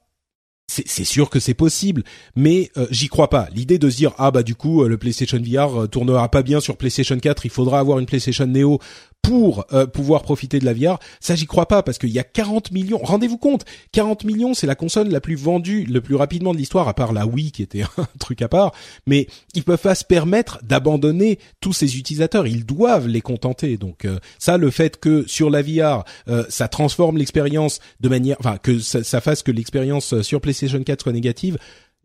c'est 0.70 1.06
sûr 1.06 1.30
que 1.30 1.40
c'est 1.40 1.54
possible, 1.54 2.04
mais 2.36 2.72
euh, 2.76 2.88
j'y 2.92 3.08
crois 3.08 3.30
pas. 3.30 3.48
L'idée 3.56 3.80
de 3.80 3.90
se 3.90 3.96
dire 3.96 4.14
ah 4.18 4.32
bah 4.32 4.44
du 4.44 4.54
coup 4.54 4.84
euh, 4.84 4.90
le 4.90 4.98
PlayStation 4.98 5.40
VR 5.40 5.84
euh, 5.84 5.88
tournera 5.88 6.30
pas 6.30 6.44
bien 6.44 6.60
sur 6.60 6.76
PlayStation 6.76 7.18
4, 7.18 7.46
il 7.46 7.52
faudra 7.52 7.80
avoir 7.80 8.00
une 8.00 8.06
PlayStation 8.06 8.46
Neo 8.46 8.80
pour 9.22 9.66
euh, 9.74 9.86
pouvoir 9.86 10.22
profiter 10.22 10.60
de 10.60 10.66
la 10.66 10.74
VR, 10.74 11.00
ça 11.20 11.36
j'y 11.36 11.48
crois 11.48 11.68
pas 11.68 11.84
parce 11.84 11.98
qu'il 11.98 12.12
y 12.12 12.20
a 12.20 12.24
40 12.24 12.72
millions. 12.72 13.00
Rendez-vous 13.04 13.38
compte, 13.38 13.66
40 13.92 14.24
millions, 14.24 14.54
c'est 14.54 14.68
la 14.68 14.76
console 14.76 15.10
la 15.10 15.20
plus 15.20 15.36
vendue 15.36 15.84
le 15.84 16.00
plus 16.00 16.16
rapidement 16.16 16.54
de 16.54 16.58
l'histoire, 16.58 16.88
à 16.88 16.94
part 16.94 17.12
la 17.12 17.26
Wii 17.26 17.52
qui 17.52 17.62
était 17.62 17.82
un 17.98 18.08
truc 18.20 18.42
à 18.42 18.48
part. 18.48 18.74
Mais 19.06 19.28
ils 19.54 19.64
peuvent 19.64 19.82
pas 19.82 19.96
se 19.96 20.06
permettre 20.06 20.60
d'abandonner 20.64 21.40
tous 21.60 21.74
ces 21.74 21.98
utilisateurs. 21.98 22.48
Ils 22.48 22.66
doivent 22.66 23.08
les 23.08 23.22
contenter. 23.22 23.78
Donc 23.78 24.06
euh, 24.06 24.20
ça, 24.40 24.58
le 24.58 24.72
fait 24.72 24.98
que 24.98 25.28
sur 25.28 25.50
la 25.50 25.62
VR, 25.62 26.06
euh, 26.30 26.46
ça 26.48 26.68
transforme 26.70 27.18
l'expérience 27.18 27.80
de 28.00 28.10
manière, 28.10 28.38
enfin 28.40 28.58
que 28.58 28.80
ça, 28.80 29.04
ça 29.04 29.20
fasse 29.20 29.44
que 29.44 29.52
l'expérience 29.52 30.22
sur 30.22 30.40
PlayStation 30.40 30.82
4 30.82 31.02
soit 31.02 31.12
négative, 31.12 31.58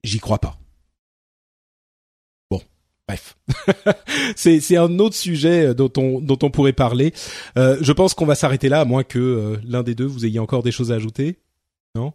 j'y 0.03 0.19
crois 0.19 0.39
pas. 0.39 0.62
Bref, 3.13 3.37
c'est 4.37 4.77
un 4.77 4.99
autre 4.99 5.15
sujet 5.15 5.67
euh, 5.67 5.75
dont 5.75 5.93
on 5.99 6.21
dont 6.21 6.39
on 6.43 6.51
pourrait 6.51 6.73
parler. 6.73 7.13
Euh, 7.59 7.77
je 7.81 7.93
pense 7.93 8.15
qu'on 8.15 8.25
va 8.25 8.35
s'arrêter 8.35 8.69
là, 8.69 8.81
à 8.81 8.85
moins 8.85 9.05
que 9.05 9.19
euh, 9.19 9.57
l'un 9.65 9.83
des 9.83 9.95
deux 9.95 10.07
vous 10.07 10.25
ayez 10.25 10.39
encore 10.39 10.63
des 10.63 10.73
choses 10.73 10.93
à 10.93 10.95
ajouter. 10.95 11.39
Non? 11.95 12.15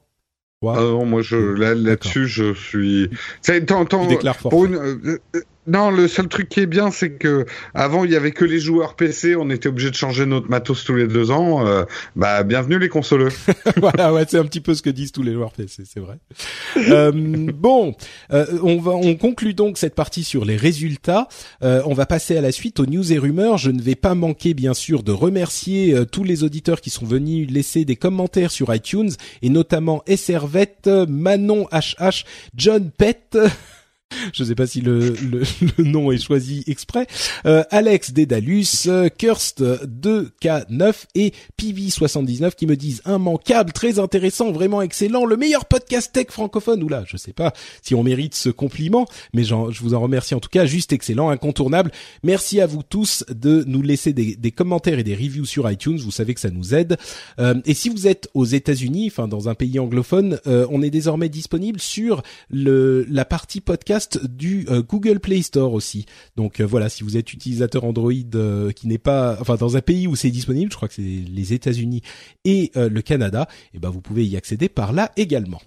Ah 0.63 0.73
non, 0.79 1.05
moi 1.05 1.21
je 1.21 1.37
là 1.37 1.75
là-dessus 1.75 2.27
je 2.27 2.53
suis. 2.55 3.11
Tant, 3.67 3.85
pour 3.85 4.65
une, 4.65 5.19
non, 5.67 5.91
le 5.91 6.07
seul 6.07 6.29
truc 6.29 6.47
qui 6.47 6.61
est 6.61 6.65
bien, 6.65 6.91
c'est 6.91 7.11
que 7.11 7.45
avant 7.73 8.05
il 8.05 8.11
y 8.11 8.15
avait 8.15 8.31
que 8.31 8.45
les 8.45 8.59
joueurs 8.59 8.95
PC, 8.95 9.35
on 9.35 9.49
était 9.49 9.67
obligé 9.67 9.89
de 9.89 9.95
changer 9.95 10.25
notre 10.25 10.49
matos 10.49 10.85
tous 10.85 10.95
les 10.95 11.07
deux 11.07 11.29
ans. 11.29 11.67
Euh, 11.67 11.83
bah, 12.15 12.43
bienvenue 12.43 12.79
les 12.79 12.87
consoleux. 12.87 13.31
voilà, 13.75 14.13
ouais, 14.13 14.23
c'est 14.29 14.37
un 14.37 14.45
petit 14.45 14.61
peu 14.61 14.73
ce 14.73 14.81
que 14.81 14.89
disent 14.89 15.11
tous 15.11 15.23
les 15.23 15.33
joueurs 15.33 15.51
PC, 15.51 15.83
c'est 15.85 15.99
vrai. 15.99 16.19
euh, 16.77 17.11
bon, 17.13 17.95
euh, 18.31 18.45
on 18.63 18.79
va, 18.79 18.91
on 18.91 19.15
conclut 19.15 19.53
donc 19.53 19.77
cette 19.77 19.93
partie 19.93 20.23
sur 20.23 20.45
les 20.45 20.55
résultats. 20.55 21.27
Euh, 21.63 21.81
on 21.85 21.93
va 21.93 22.05
passer 22.05 22.37
à 22.37 22.41
la 22.41 22.53
suite 22.53 22.79
aux 22.79 22.85
news 22.85 23.11
et 23.11 23.17
rumeurs. 23.17 23.57
Je 23.57 23.71
ne 23.71 23.81
vais 23.81 23.95
pas 23.95 24.15
manquer, 24.15 24.53
bien 24.53 24.73
sûr, 24.73 25.03
de 25.03 25.11
remercier 25.11 25.95
tous 26.13 26.23
les 26.23 26.43
auditeurs 26.43 26.79
qui 26.79 26.89
sont 26.89 27.05
venus 27.05 27.51
laisser 27.51 27.83
des 27.83 27.97
commentaires 27.97 28.51
sur 28.51 28.73
iTunes 28.73 29.11
et 29.41 29.49
notamment 29.49 30.01
Esservette, 30.07 30.87
Manon 30.87 31.67
HH, 31.73 32.23
John 32.55 32.89
Pett. 32.89 33.37
Je 34.33 34.43
ne 34.43 34.47
sais 34.47 34.55
pas 34.55 34.67
si 34.67 34.81
le, 34.81 35.15
le, 35.77 35.83
nom 35.83 36.11
est 36.11 36.17
choisi 36.17 36.63
exprès, 36.67 37.07
euh, 37.45 37.63
Alex 37.71 38.11
Dédalus, 38.11 38.87
Kirst 39.17 39.61
2K9 39.61 40.93
et 41.15 41.33
Pivi79 41.59 42.55
qui 42.55 42.67
me 42.67 42.75
disent 42.75 43.01
immanquable, 43.05 43.71
très 43.71 43.99
intéressant, 43.99 44.51
vraiment 44.51 44.81
excellent, 44.81 45.25
le 45.25 45.37
meilleur 45.37 45.65
podcast 45.65 46.11
tech 46.13 46.27
francophone. 46.29 46.83
Oula, 46.83 47.03
je 47.05 47.17
sais 47.17 47.33
pas 47.33 47.53
si 47.81 47.95
on 47.95 48.03
mérite 48.03 48.35
ce 48.35 48.49
compliment, 48.49 49.05
mais 49.33 49.43
je 49.43 49.53
vous 49.53 49.93
en 49.93 49.99
remercie 49.99 50.35
en 50.35 50.39
tout 50.39 50.49
cas, 50.49 50.65
juste 50.65 50.93
excellent, 50.93 51.29
incontournable. 51.29 51.91
Merci 52.23 52.61
à 52.61 52.65
vous 52.65 52.83
tous 52.83 53.23
de 53.29 53.63
nous 53.67 53.81
laisser 53.81 54.13
des, 54.13 54.35
des 54.35 54.51
commentaires 54.51 54.99
et 54.99 55.03
des 55.03 55.15
reviews 55.15 55.45
sur 55.45 55.69
iTunes, 55.69 55.97
vous 55.97 56.11
savez 56.11 56.33
que 56.33 56.39
ça 56.39 56.49
nous 56.49 56.73
aide. 56.73 56.97
Euh, 57.39 57.55
et 57.65 57.73
si 57.73 57.89
vous 57.89 58.07
êtes 58.07 58.29
aux 58.33 58.45
États-Unis, 58.45 59.07
enfin 59.11 59.27
dans 59.27 59.49
un 59.49 59.55
pays 59.55 59.79
anglophone, 59.79 60.39
euh, 60.47 60.67
on 60.69 60.81
est 60.81 60.89
désormais 60.89 61.29
disponible 61.29 61.79
sur 61.79 62.21
le 62.49 63.05
la 63.09 63.25
partie 63.25 63.61
podcast 63.61 63.96
du 64.23 64.65
euh, 64.69 64.81
Google 64.81 65.19
Play 65.19 65.41
Store 65.41 65.73
aussi. 65.73 66.05
Donc 66.35 66.59
euh, 66.59 66.65
voilà, 66.65 66.89
si 66.89 67.03
vous 67.03 67.17
êtes 67.17 67.33
utilisateur 67.33 67.83
Android 67.83 68.11
euh, 68.35 68.71
qui 68.71 68.87
n'est 68.87 68.97
pas, 68.97 69.37
enfin 69.39 69.55
dans 69.55 69.77
un 69.77 69.81
pays 69.81 70.07
où 70.07 70.15
c'est 70.15 70.29
disponible, 70.29 70.71
je 70.71 70.77
crois 70.77 70.87
que 70.87 70.95
c'est 70.95 71.01
les 71.01 71.53
États-Unis 71.53 72.01
et 72.45 72.71
le 72.75 73.01
Canada, 73.01 73.47
et 73.73 73.77
eh 73.77 73.79
ben 73.79 73.89
vous 73.89 74.01
pouvez 74.01 74.25
y 74.25 74.37
accéder 74.37 74.69
par 74.69 74.93
là 74.93 75.11
également. 75.17 75.61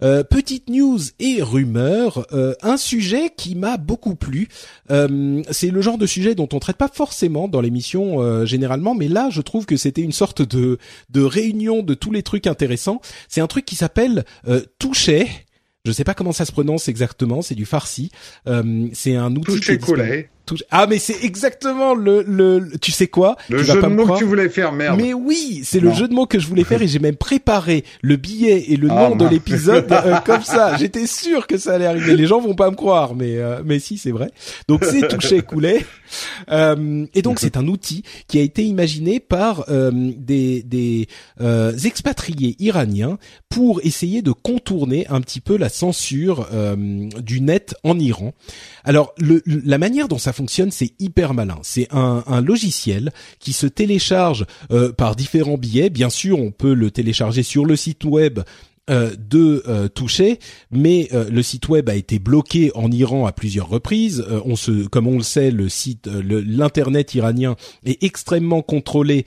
petite 0.00 0.68
news 0.68 1.00
et 1.18 1.42
rumeur, 1.42 2.26
un 2.62 2.76
sujet 2.76 3.30
qui 3.36 3.54
m'a 3.54 3.76
beaucoup 3.76 4.14
plu. 4.14 4.48
c'est 4.88 5.70
le 5.70 5.80
genre 5.80 5.98
de 5.98 6.06
sujet 6.06 6.34
dont 6.34 6.48
on 6.52 6.58
traite 6.58 6.76
pas 6.76 6.88
forcément 6.92 7.48
dans 7.48 7.60
l'émission 7.60 8.44
généralement, 8.46 8.94
mais 8.94 9.08
là 9.08 9.28
je 9.30 9.40
trouve 9.40 9.66
que 9.66 9.76
c'était 9.76 10.02
une 10.02 10.12
sorte 10.12 10.42
de 10.42 10.78
de 11.10 11.22
réunion 11.22 11.82
de 11.82 11.94
tous 11.94 12.10
les 12.10 12.22
trucs 12.22 12.46
intéressants. 12.46 13.00
C'est 13.28 13.40
un 13.40 13.48
truc 13.48 13.64
qui 13.64 13.76
s'appelle 13.76 14.24
Toucher 14.78 15.26
je 15.84 15.92
sais 15.92 16.04
pas 16.04 16.14
comment 16.14 16.32
ça 16.32 16.44
se 16.44 16.52
prononce 16.52 16.88
exactement, 16.88 17.42
c'est 17.42 17.54
du 17.54 17.64
farsi. 17.64 18.10
Euh, 18.46 18.88
c'est 18.92 19.16
un 19.16 19.34
outil. 19.34 19.52
Ah 20.70 20.86
mais 20.86 20.98
c'est 20.98 21.24
exactement 21.24 21.94
le, 21.94 22.22
le, 22.26 22.70
tu 22.80 22.92
sais 22.92 23.08
quoi? 23.08 23.36
Le 23.48 23.62
jeu 23.62 23.80
de 23.80 23.86
mots 23.86 24.06
que 24.06 24.18
tu 24.18 24.24
voulais 24.24 24.48
faire, 24.48 24.72
merde. 24.72 25.00
Mais 25.00 25.12
oui, 25.12 25.62
c'est 25.64 25.80
le 25.80 25.92
jeu 25.92 26.08
de 26.08 26.14
mots 26.14 26.26
que 26.26 26.38
je 26.38 26.46
voulais 26.46 26.64
faire 26.64 26.82
et 26.82 26.88
j'ai 26.88 26.98
même 26.98 27.16
préparé 27.16 27.84
le 28.02 28.16
billet 28.16 28.72
et 28.72 28.76
le 28.76 28.88
ah, 28.90 29.08
nom 29.08 29.16
de 29.16 29.26
l'épisode 29.26 29.86
euh, 29.92 30.16
comme 30.24 30.42
ça. 30.42 30.76
J'étais 30.76 31.06
sûr 31.06 31.46
que 31.46 31.58
ça 31.58 31.74
allait 31.74 31.86
arriver. 31.86 32.16
Les 32.16 32.26
gens 32.26 32.40
vont 32.40 32.54
pas 32.54 32.70
me 32.70 32.76
croire, 32.76 33.14
mais 33.14 33.36
euh, 33.36 33.62
mais 33.64 33.78
si 33.78 33.98
c'est 33.98 34.10
vrai. 34.10 34.30
Donc 34.68 34.84
c'est 34.84 35.06
touché 35.08 35.42
coulé. 35.42 35.84
Euh, 36.50 37.06
et 37.14 37.22
donc 37.22 37.38
c'est 37.38 37.56
un 37.56 37.66
outil 37.68 38.02
qui 38.26 38.38
a 38.38 38.42
été 38.42 38.64
imaginé 38.64 39.20
par 39.20 39.66
euh, 39.68 39.90
des 39.92 40.62
des 40.62 41.06
expatriés 41.84 42.56
iraniens 42.58 43.18
pour 43.48 43.80
essayer 43.84 44.22
de 44.22 44.32
contourner 44.32 45.06
un 45.08 45.20
petit 45.20 45.40
peu 45.40 45.56
la 45.56 45.68
censure 45.68 46.48
du 47.20 47.40
net 47.40 47.74
en 47.84 47.98
Iran. 47.98 48.32
Alors 48.84 49.12
le, 49.18 49.42
la 49.46 49.78
manière 49.78 50.08
dont 50.08 50.18
ça 50.18 50.32
fonctionne, 50.40 50.70
c'est 50.70 50.94
hyper 50.98 51.34
malin. 51.34 51.58
C'est 51.62 51.86
un, 51.90 52.24
un, 52.26 52.40
logiciel 52.40 53.12
qui 53.40 53.52
se 53.52 53.66
télécharge 53.66 54.46
euh, 54.70 54.90
par 54.90 55.14
différents 55.14 55.58
biais. 55.58 55.90
Bien 55.90 56.08
sûr, 56.08 56.38
on 56.38 56.50
peut 56.50 56.72
le 56.72 56.90
télécharger 56.90 57.42
sur 57.42 57.66
le 57.66 57.76
site 57.76 58.04
web 58.04 58.40
euh, 58.88 59.14
de 59.18 59.62
euh, 59.68 59.88
toucher, 59.88 60.38
mais 60.70 61.10
le 61.12 61.42
site 61.42 61.68
web 61.68 61.90
a 61.90 61.94
été 61.94 62.18
bloqué 62.18 62.70
en 62.74 62.90
Iran 62.90 63.26
à 63.26 63.32
plusieurs 63.32 63.68
reprises. 63.68 64.24
on 64.46 64.56
se, 64.56 64.86
comme 64.88 65.06
on 65.06 65.18
le 65.18 65.22
sait, 65.22 65.50
le 65.50 65.68
site, 65.68 66.06
l'internet 66.06 67.14
iranien 67.14 67.54
est 67.84 68.02
extrêmement 68.02 68.62
contrôlé 68.62 69.26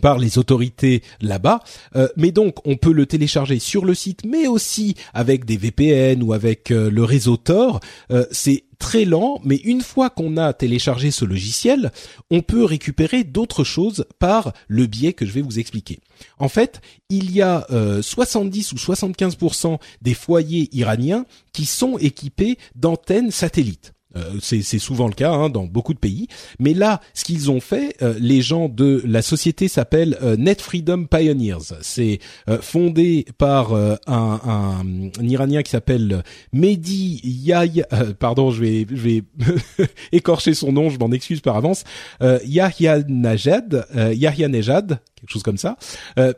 par 0.00 0.18
les 0.18 0.38
autorités 0.38 1.02
là-bas. 1.20 1.60
Euh, 1.96 2.08
mais 2.16 2.32
donc, 2.32 2.56
on 2.66 2.76
peut 2.76 2.92
le 2.92 3.06
télécharger 3.06 3.58
sur 3.58 3.84
le 3.84 3.94
site, 3.94 4.24
mais 4.24 4.46
aussi 4.46 4.94
avec 5.12 5.44
des 5.44 5.56
VPN 5.56 6.22
ou 6.22 6.32
avec 6.32 6.70
euh, 6.70 6.90
le 6.90 7.04
réseau 7.04 7.36
Tor. 7.36 7.80
Euh, 8.10 8.24
c'est 8.30 8.64
très 8.78 9.04
lent, 9.04 9.40
mais 9.44 9.56
une 9.56 9.80
fois 9.80 10.10
qu'on 10.10 10.36
a 10.36 10.52
téléchargé 10.52 11.10
ce 11.10 11.24
logiciel, 11.24 11.92
on 12.30 12.42
peut 12.42 12.64
récupérer 12.64 13.24
d'autres 13.24 13.64
choses 13.64 14.06
par 14.18 14.52
le 14.68 14.86
biais 14.86 15.12
que 15.12 15.26
je 15.26 15.32
vais 15.32 15.42
vous 15.42 15.58
expliquer. 15.58 16.00
En 16.38 16.48
fait, 16.48 16.80
il 17.08 17.32
y 17.32 17.42
a 17.42 17.66
70 18.00 18.72
ou 18.72 18.76
75% 18.76 19.78
des 20.02 20.14
foyers 20.14 20.68
iraniens 20.72 21.24
qui 21.52 21.64
sont 21.64 21.98
équipés 21.98 22.58
d'antennes 22.74 23.30
satellites. 23.30 23.93
Euh, 24.16 24.38
c'est 24.40 24.78
souvent 24.78 25.06
le 25.06 25.14
cas 25.14 25.32
hein, 25.32 25.50
dans 25.50 25.64
beaucoup 25.64 25.94
de 25.94 25.98
pays. 25.98 26.28
Mais 26.58 26.74
là, 26.74 27.00
ce 27.14 27.24
qu'ils 27.24 27.50
ont 27.50 27.60
fait, 27.60 27.96
euh, 28.02 28.14
les 28.18 28.42
gens 28.42 28.68
de 28.68 29.02
la 29.04 29.22
société 29.22 29.68
s'appelle 29.68 30.16
euh, 30.22 30.36
Net 30.36 30.60
Freedom 30.60 31.04
Pioneers. 31.04 31.74
C'est 31.82 32.18
fondé 32.60 33.26
par 33.38 33.74
un, 33.74 33.98
un, 34.06 34.82
Iranien 35.22 35.62
qui 35.62 35.70
s'appelle 35.70 36.22
Mehdi 36.52 37.20
Yahya. 37.24 37.86
pardon, 38.18 38.50
je 38.50 38.60
vais, 38.60 38.86
je 38.88 38.94
vais 38.94 39.22
écorcher 40.12 40.54
son 40.54 40.72
nom, 40.72 40.90
je 40.90 40.98
m'en 40.98 41.10
excuse 41.12 41.40
par 41.40 41.56
avance. 41.56 41.84
Yahya 42.20 43.00
Najad, 43.08 43.86
Yahya 43.94 44.48
Nejad, 44.48 45.00
quelque 45.16 45.30
chose 45.30 45.42
comme 45.42 45.58
ça. 45.58 45.76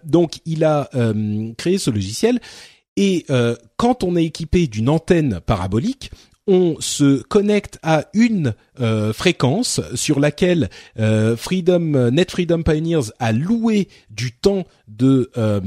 donc, 0.05 0.39
il 0.45 0.65
a 0.65 0.89
créé 1.57 1.79
ce 1.79 1.91
logiciel. 1.91 2.41
Et 2.97 3.27
quand 3.77 4.05
on 4.05 4.17
est 4.17 4.25
équipé 4.25 4.67
d'une 4.67 4.89
antenne 4.89 5.41
parabolique, 5.45 6.11
on 6.47 6.77
se 6.81 7.23
connecte 7.23 7.79
à 7.83 8.07
une 8.15 8.55
euh, 8.81 9.13
fréquence 9.13 9.81
sur 9.95 10.21
laquelle 10.21 10.71
euh, 10.99 11.37
Freedom 11.37 12.11
Net 12.11 12.31
Freedom 12.31 12.63
Pioneers 12.63 13.11
a 13.19 13.33
loué 13.33 13.89
du 14.11 14.33
temps 14.33 14.65
de 14.89 15.31
euh, 15.37 15.61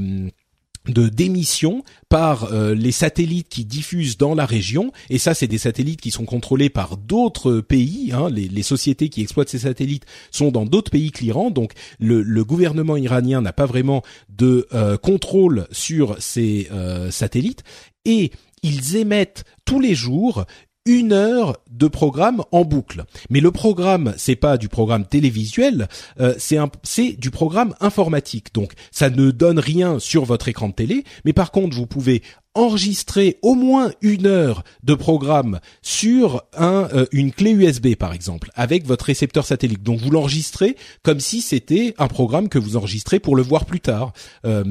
de 0.88 1.10
démission 1.10 1.84
par 2.08 2.50
les 2.54 2.90
satellites 2.90 3.50
qui 3.50 3.66
diffusent 3.66 4.16
dans 4.16 4.34
la 4.34 4.46
région. 4.46 4.92
Et 5.10 5.18
ça 5.18 5.34
c'est 5.34 5.46
des 5.46 5.58
satellites 5.58 6.00
qui 6.00 6.10
sont 6.10 6.24
contrôlés 6.24 6.70
par 6.70 6.96
d'autres 6.96 7.60
pays 7.60 8.12
hein. 8.14 8.30
les, 8.30 8.48
les, 8.48 8.62
sociétés 8.62 9.10
qui 9.10 9.20
exploitent 9.20 9.50
ces 9.50 9.58
satellites 9.60 10.06
sont 10.30 10.50
dans 10.50 10.64
d'autres 10.64 10.90
pays 10.90 11.12
clients. 11.12 11.50
Donc 11.50 11.74
le, 11.98 12.22
le 12.22 12.44
gouvernement 12.44 12.96
iranien 12.96 13.42
n'a 13.42 13.52
pas 13.52 13.66
vraiment 13.66 14.02
de 14.30 14.66
contrôle 15.02 15.68
sur 15.70 16.16
ces 16.18 16.70
satellites. 17.10 17.62
Et 18.06 18.32
ils 18.62 18.96
émettent 18.96 19.44
tous 19.66 19.80
les 19.80 19.94
jours 19.94 20.46
une 20.86 21.12
heure 21.12 21.58
de 21.70 21.86
programme 21.88 22.42
en 22.52 22.64
boucle. 22.64 23.04
Mais 23.28 23.40
le 23.40 23.50
programme, 23.50 24.14
c'est 24.16 24.36
pas 24.36 24.56
du 24.56 24.68
programme 24.68 25.04
télévisuel, 25.04 25.88
euh, 26.20 26.34
c'est 26.38 26.58
c'est 26.82 27.12
du 27.12 27.30
programme 27.30 27.74
informatique. 27.80 28.54
Donc 28.54 28.72
ça 28.90 29.10
ne 29.10 29.30
donne 29.30 29.58
rien 29.58 29.98
sur 29.98 30.24
votre 30.24 30.48
écran 30.48 30.68
de 30.68 30.74
télé, 30.74 31.04
mais 31.24 31.32
par 31.32 31.50
contre 31.50 31.76
vous 31.76 31.86
pouvez 31.86 32.22
enregistrer 32.54 33.38
au 33.42 33.54
moins 33.54 33.92
une 34.00 34.26
heure 34.26 34.64
de 34.82 34.94
programme 34.94 35.60
sur 35.82 36.42
euh, 36.60 37.06
une 37.12 37.30
clé 37.30 37.52
USB 37.52 37.94
par 37.94 38.12
exemple 38.12 38.50
avec 38.54 38.86
votre 38.86 39.04
récepteur 39.04 39.46
satellite. 39.46 39.82
Donc 39.84 40.00
vous 40.00 40.10
l'enregistrez 40.10 40.76
comme 41.02 41.20
si 41.20 41.42
c'était 41.42 41.94
un 41.98 42.08
programme 42.08 42.48
que 42.48 42.58
vous 42.58 42.76
enregistrez 42.76 43.20
pour 43.20 43.36
le 43.36 43.42
voir 43.42 43.66
plus 43.66 43.80
tard 43.80 44.12
euh, 44.44 44.64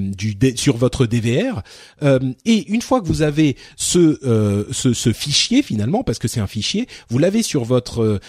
sur 0.55 0.75
votre 0.75 1.05
DVR. 1.05 1.61
Euh, 2.03 2.19
et 2.45 2.69
une 2.69 2.81
fois 2.81 2.99
que 2.99 3.07
vous 3.07 3.21
avez 3.21 3.55
ce, 3.77 5.13
fichier 5.13 5.63
finalement, 5.63 6.03
parce 6.03 6.19
que 6.19 6.27
c'est 6.27 6.41
un 6.41 6.47
fichier, 6.47 6.87
vous 7.09 7.17
l'avez 7.17 7.43
sur 7.43 7.63
votre 7.63 8.19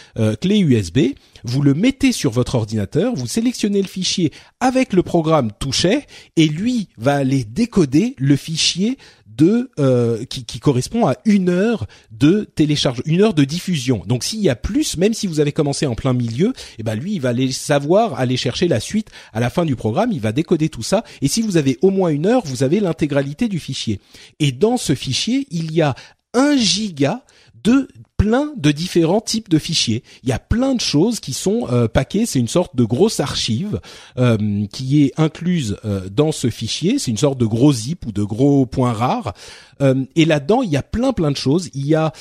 clé 0.40 0.58
USB, 0.58 1.14
vous 1.44 1.62
le 1.62 1.74
mettez 1.74 2.12
sur 2.12 2.30
votre 2.30 2.54
ordinateur, 2.54 3.14
vous 3.14 3.26
sélectionnez 3.26 3.82
le 3.82 3.88
fichier 3.88 4.32
avec 4.60 4.92
le 4.92 5.02
programme 5.02 5.50
touché 5.58 6.06
et 6.36 6.46
lui 6.46 6.88
va 6.98 7.16
aller 7.16 7.44
décoder 7.44 8.14
le 8.18 8.36
fichier 8.36 8.98
de 9.40 9.70
euh, 9.78 10.24
qui, 10.26 10.60
correspond 10.60 11.06
à 11.06 11.16
une 11.24 11.48
heure 11.48 11.86
de 12.10 12.46
télécharge, 12.54 13.00
une 13.06 13.22
heure 13.22 13.32
de 13.32 13.44
diffusion. 13.44 14.02
Donc 14.06 14.22
s'il 14.22 14.40
y 14.40 14.50
a 14.50 14.54
plus, 14.54 14.98
même 14.98 15.14
si 15.14 15.26
vous 15.26 15.40
avez 15.40 15.52
commencé 15.52 15.86
en 15.86 15.94
plein 15.94 16.12
milieu, 16.12 16.52
eh 16.78 16.82
ben 16.82 16.94
lui 16.94 17.14
il 17.14 17.20
va 17.22 17.30
aller 17.30 17.50
savoir 17.50 18.20
aller 18.20 18.36
chercher 18.36 18.68
la 18.68 18.80
suite 18.80 19.08
à 19.32 19.40
la 19.40 19.48
fin 19.48 19.64
du 19.64 19.76
programme, 19.76 20.12
il 20.12 20.20
va 20.20 20.32
décoder 20.32 20.68
tout 20.68 20.82
ça. 20.82 21.04
Et 21.22 21.28
si 21.28 21.40
vous 21.40 21.56
avez 21.56 21.78
au 21.80 21.90
moins 21.90 22.10
une 22.10 22.26
heure, 22.26 22.42
vous 22.44 22.62
avez 22.62 22.80
l'intégralité 22.80 23.48
du 23.48 23.58
fichier. 23.58 23.98
Et 24.40 24.52
dans 24.52 24.76
ce 24.76 24.94
fichier, 24.94 25.46
il 25.50 25.72
y 25.72 25.80
a 25.80 25.94
un 26.34 26.56
giga 26.56 27.24
de 27.64 27.88
plein 28.20 28.52
de 28.54 28.70
différents 28.70 29.22
types 29.22 29.48
de 29.48 29.58
fichiers. 29.58 30.02
Il 30.24 30.28
y 30.28 30.32
a 30.32 30.38
plein 30.38 30.74
de 30.74 30.80
choses 30.80 31.20
qui 31.20 31.32
sont 31.32 31.66
euh, 31.70 31.88
paquées. 31.88 32.26
C'est 32.26 32.38
une 32.38 32.48
sorte 32.48 32.76
de 32.76 32.84
grosse 32.84 33.18
archive 33.18 33.80
euh, 34.18 34.66
qui 34.70 35.04
est 35.04 35.18
incluse 35.18 35.78
euh, 35.86 36.02
dans 36.10 36.30
ce 36.30 36.50
fichier. 36.50 36.98
C'est 36.98 37.10
une 37.10 37.16
sorte 37.16 37.38
de 37.38 37.46
gros 37.46 37.72
zip 37.72 38.04
ou 38.04 38.12
de 38.12 38.22
gros 38.22 38.66
point 38.66 38.92
rare. 38.92 39.32
Euh, 39.80 40.04
et 40.16 40.26
là-dedans, 40.26 40.60
il 40.60 40.68
y 40.68 40.76
a 40.76 40.82
plein 40.82 41.14
plein 41.14 41.30
de 41.30 41.36
choses. 41.38 41.70
Il 41.72 41.86
y 41.86 41.94
a 41.94 42.12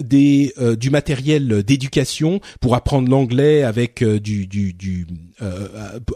des 0.00 0.52
du 0.80 0.90
matériel 0.90 1.62
d'éducation 1.62 2.40
pour 2.60 2.74
apprendre 2.74 3.08
l'anglais 3.08 3.62
avec 3.62 4.02
du 4.02 4.48
du, 4.48 4.72
du 4.72 5.06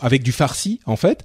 avec 0.01 0.23
du 0.23 0.33
farsi 0.33 0.81
en 0.87 0.97
fait. 0.97 1.23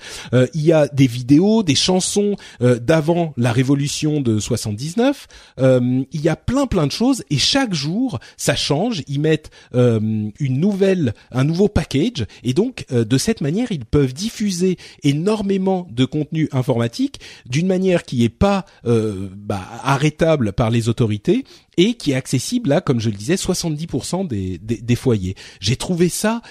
il 0.54 0.62
y 0.62 0.72
a 0.72 0.88
des 0.88 1.08
vidéos, 1.08 1.64
des 1.64 1.76
chansons 1.76 2.36
d'avant 2.60 3.34
la 3.38 3.52
révolution 3.52 4.22
de 4.22 4.40
79. 4.40 5.28
il 5.60 6.22
y 6.22 6.30
a 6.30 6.36
plein 6.36 6.68
plein 6.68 6.88
de 6.88 6.92
choses 6.92 7.24
et 7.30 7.38
chaque 7.38 7.74
jour, 7.74 8.20
ça 8.38 8.56
change. 8.56 9.04
Ils 9.08 9.20
mettent 9.20 9.52
euh, 9.76 10.30
une 10.40 10.60
nouvelle, 10.60 11.14
un 11.32 11.44
nouveau 11.44 11.68
package, 11.68 12.26
et 12.44 12.54
donc 12.54 12.86
euh, 12.92 13.06
de 13.06 13.18
cette 13.18 13.42
manière, 13.42 13.72
ils 13.72 13.86
peuvent 13.86 14.14
diffuser 14.14 14.78
énormément 15.04 15.88
de 15.92 16.06
contenu 16.06 16.50
informatique 16.52 17.20
d'une 17.46 17.68
manière 17.68 18.04
qui 18.04 18.24
est 18.24 18.30
pas 18.30 18.66
euh, 18.86 19.30
bah, 19.36 19.62
arrêtable 19.84 20.54
par 20.54 20.70
les 20.70 20.90
autorités 20.90 21.44
et 21.78 21.96
qui 21.96 22.12
est 22.12 22.16
accessible 22.16 22.72
à, 22.72 22.82
comme 22.82 23.00
je 23.00 23.10
le 23.10 23.16
disais, 23.16 23.36
70% 23.36 24.28
des, 24.28 24.58
des, 24.58 24.78
des 24.78 24.96
foyers. 24.96 25.36
J'ai 25.60 25.76
trouvé 25.76 26.10
ça 26.10 26.42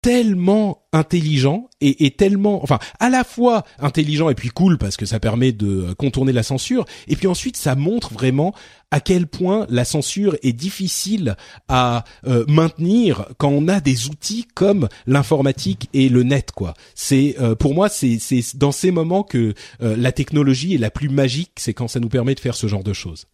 tellement 0.00 0.84
intelligent 0.92 1.68
et, 1.80 2.06
et, 2.06 2.10
tellement, 2.12 2.62
enfin, 2.62 2.78
à 2.98 3.10
la 3.10 3.24
fois 3.24 3.64
intelligent 3.78 4.30
et 4.30 4.34
puis 4.34 4.48
cool 4.48 4.78
parce 4.78 4.96
que 4.96 5.06
ça 5.06 5.20
permet 5.20 5.52
de 5.52 5.92
contourner 5.94 6.32
la 6.32 6.42
censure, 6.42 6.84
et 7.08 7.16
puis 7.16 7.26
ensuite 7.26 7.56
ça 7.56 7.74
montre 7.74 8.12
vraiment 8.12 8.54
à 8.90 9.00
quel 9.00 9.26
point 9.26 9.66
la 9.68 9.84
censure 9.84 10.36
est 10.42 10.52
difficile 10.52 11.36
à 11.68 12.04
euh, 12.26 12.44
maintenir 12.48 13.26
quand 13.36 13.50
on 13.50 13.68
a 13.68 13.80
des 13.80 14.06
outils 14.06 14.46
comme 14.54 14.88
l'informatique 15.06 15.88
et 15.92 16.08
le 16.08 16.22
net, 16.22 16.52
quoi. 16.52 16.74
C'est 16.94 17.36
euh, 17.40 17.54
pour 17.54 17.74
moi, 17.74 17.88
c'est 17.88 18.18
c'est 18.18 18.56
dans 18.56 18.72
ces 18.72 18.90
moments 18.90 19.22
que 19.22 19.54
euh, 19.82 19.96
la 19.96 20.12
technologie 20.12 20.74
est 20.74 20.78
la 20.78 20.90
plus 20.90 21.08
magique, 21.08 21.52
c'est 21.56 21.74
quand 21.74 21.88
ça 21.88 22.00
nous 22.00 22.08
permet 22.08 22.34
de 22.34 22.40
faire 22.40 22.54
ce 22.54 22.66
genre 22.66 22.84
de 22.84 22.92
choses. 22.92 23.26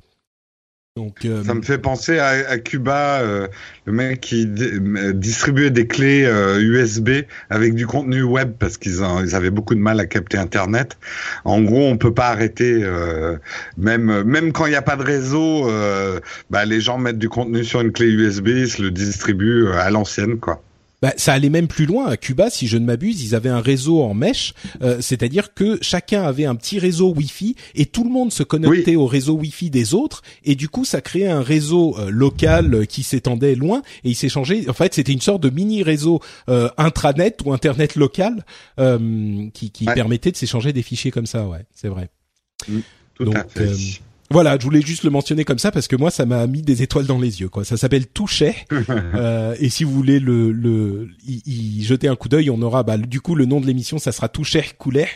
Euh, 0.96 1.42
Ça 1.42 1.54
me 1.54 1.62
fait 1.62 1.78
penser 1.78 2.20
à, 2.20 2.56
Cuba, 2.58 3.18
euh, 3.18 3.48
le 3.84 3.92
mec 3.92 4.20
qui 4.20 4.46
distribuait 4.46 5.70
des 5.70 5.88
clés 5.88 6.22
USB 6.60 7.08
euh, 7.08 7.22
avec 7.50 7.74
du 7.74 7.84
contenu 7.84 8.22
web 8.22 8.52
parce 8.60 8.78
qu'ils 8.78 9.00
ils 9.24 9.34
avaient 9.34 9.50
beaucoup 9.50 9.74
de 9.74 9.80
mal 9.80 9.98
à 9.98 10.06
capter 10.06 10.38
Internet. 10.38 10.96
En 11.44 11.62
gros, 11.62 11.84
on 11.88 11.96
peut 11.96 12.14
pas 12.14 12.28
arrêter, 12.28 12.88
même 13.76 14.22
même 14.22 14.52
quand 14.52 14.66
il 14.66 14.70
n'y 14.70 14.76
a 14.76 14.82
pas 14.82 14.94
de 14.94 15.02
réseau, 15.02 15.68
bah, 16.50 16.64
les 16.64 16.80
gens 16.80 16.96
mettent 16.98 17.18
du 17.18 17.28
contenu 17.28 17.64
sur 17.64 17.80
une 17.80 17.90
clé 17.90 18.06
USB, 18.06 18.50
ils 18.50 18.70
se 18.70 18.80
le 18.80 18.92
distribuent 18.92 19.66
à 19.72 19.90
l'ancienne, 19.90 20.38
quoi. 20.38 20.62
Bah, 21.02 21.12
ça 21.16 21.32
allait 21.32 21.50
même 21.50 21.68
plus 21.68 21.86
loin. 21.86 22.06
À 22.06 22.16
Cuba, 22.16 22.50
si 22.50 22.66
je 22.66 22.78
ne 22.78 22.84
m'abuse, 22.84 23.22
ils 23.22 23.34
avaient 23.34 23.50
un 23.50 23.60
réseau 23.60 24.02
en 24.02 24.14
mèche, 24.14 24.54
euh, 24.82 24.98
c'est-à-dire 25.00 25.52
que 25.54 25.78
chacun 25.82 26.22
avait 26.22 26.46
un 26.46 26.54
petit 26.54 26.78
réseau 26.78 27.12
Wi-Fi 27.12 27.56
et 27.74 27.86
tout 27.86 28.04
le 28.04 28.10
monde 28.10 28.32
se 28.32 28.42
connectait 28.42 28.96
au 28.96 29.06
réseau 29.06 29.34
Wi-Fi 29.34 29.70
des 29.70 29.94
autres. 29.94 30.22
Et 30.44 30.54
du 30.54 30.68
coup, 30.68 30.84
ça 30.84 31.00
créait 31.00 31.28
un 31.28 31.42
réseau 31.42 31.96
euh, 31.98 32.10
local 32.10 32.74
euh, 32.74 32.84
qui 32.84 33.02
s'étendait 33.02 33.54
loin 33.54 33.82
et 34.04 34.10
ils 34.10 34.14
s'échangeaient. 34.14 34.68
En 34.68 34.72
fait, 34.72 34.94
c'était 34.94 35.12
une 35.12 35.20
sorte 35.20 35.42
de 35.42 35.50
mini 35.50 35.82
réseau 35.82 36.20
intranet 36.78 37.36
ou 37.44 37.52
internet 37.52 37.96
local 37.96 38.44
qui, 39.52 39.70
qui 39.70 39.84
permettait 39.84 40.30
de 40.30 40.36
s'échanger 40.36 40.72
des 40.72 40.82
fichiers 40.82 41.10
comme 41.10 41.26
ça. 41.26 41.46
Ouais, 41.46 41.64
c'est 41.74 41.88
vrai. 41.88 42.08
Mm, 42.68 42.78
tout 43.14 43.32
à 43.34 43.44
fait. 43.44 44.00
Voilà, 44.30 44.56
je 44.58 44.64
voulais 44.64 44.80
juste 44.80 45.04
le 45.04 45.10
mentionner 45.10 45.44
comme 45.44 45.58
ça 45.58 45.70
parce 45.70 45.86
que 45.86 45.96
moi, 45.96 46.10
ça 46.10 46.26
m'a 46.26 46.46
mis 46.46 46.62
des 46.62 46.82
étoiles 46.82 47.06
dans 47.06 47.18
les 47.18 47.40
yeux. 47.40 47.48
Quoi. 47.48 47.64
Ça 47.64 47.76
s'appelle 47.76 48.06
Touchet. 48.06 48.56
euh, 49.14 49.54
et 49.60 49.68
si 49.68 49.84
vous 49.84 49.92
voulez 49.92 50.18
le, 50.18 50.50
le 50.50 51.08
y, 51.26 51.82
jeter 51.82 52.08
un 52.08 52.16
coup 52.16 52.28
d'œil, 52.28 52.50
on 52.50 52.60
aura 52.62 52.82
bah, 52.82 52.96
du 52.96 53.20
coup 53.20 53.34
le 53.34 53.44
nom 53.44 53.60
de 53.60 53.66
l'émission, 53.66 53.98
ça 53.98 54.12
sera 54.12 54.28
Touchet 54.28 54.64
Coulet. 54.78 55.08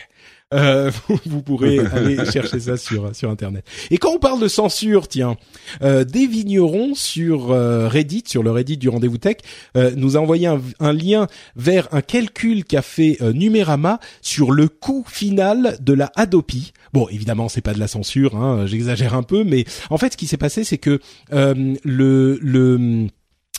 Euh, 0.53 0.89
vous 1.25 1.43
pourrez 1.43 1.79
aller 1.79 2.25
chercher 2.25 2.59
ça 2.59 2.77
sur 2.77 3.15
sur 3.15 3.29
internet. 3.29 3.63
Et 3.91 3.97
quand 3.97 4.13
on 4.13 4.19
parle 4.19 4.41
de 4.41 4.47
censure, 4.47 5.07
tiens, 5.07 5.37
euh, 5.81 6.03
des 6.03 6.25
vignerons 6.25 6.95
sur 6.95 7.51
euh, 7.51 7.87
Reddit, 7.87 8.23
sur 8.25 8.41
le 8.41 8.51
Reddit 8.51 8.77
du 8.77 8.89
rendez-vous 8.89 9.19
tech, 9.19 9.37
euh, 9.77 9.91
nous 9.95 10.17
a 10.17 10.19
envoyé 10.19 10.47
un, 10.47 10.93
lien 10.93 11.27
vers 11.55 11.87
un 11.93 12.01
calcul 12.01 12.65
qu'a 12.65 12.81
fait 12.81 13.17
Numérama 13.21 13.99
sur 14.21 14.51
le 14.51 14.67
coût 14.67 15.05
final 15.07 15.77
de 15.81 15.93
la 15.93 16.11
Adopi. 16.15 16.73
Bon, 16.93 17.07
évidemment, 17.09 17.47
c'est 17.47 17.61
pas 17.61 17.73
de 17.73 17.79
la 17.79 17.87
censure, 17.87 18.35
hein, 18.35 18.65
j'exagère 18.65 19.13
un 19.13 19.23
peu, 19.23 19.43
mais 19.43 19.65
en 19.91 19.97
fait, 19.97 20.13
ce 20.13 20.17
qui 20.17 20.25
s'est 20.25 20.37
passé, 20.37 20.63
c'est 20.63 20.79
que 20.79 20.99
le 21.31 22.39
le 22.41 23.07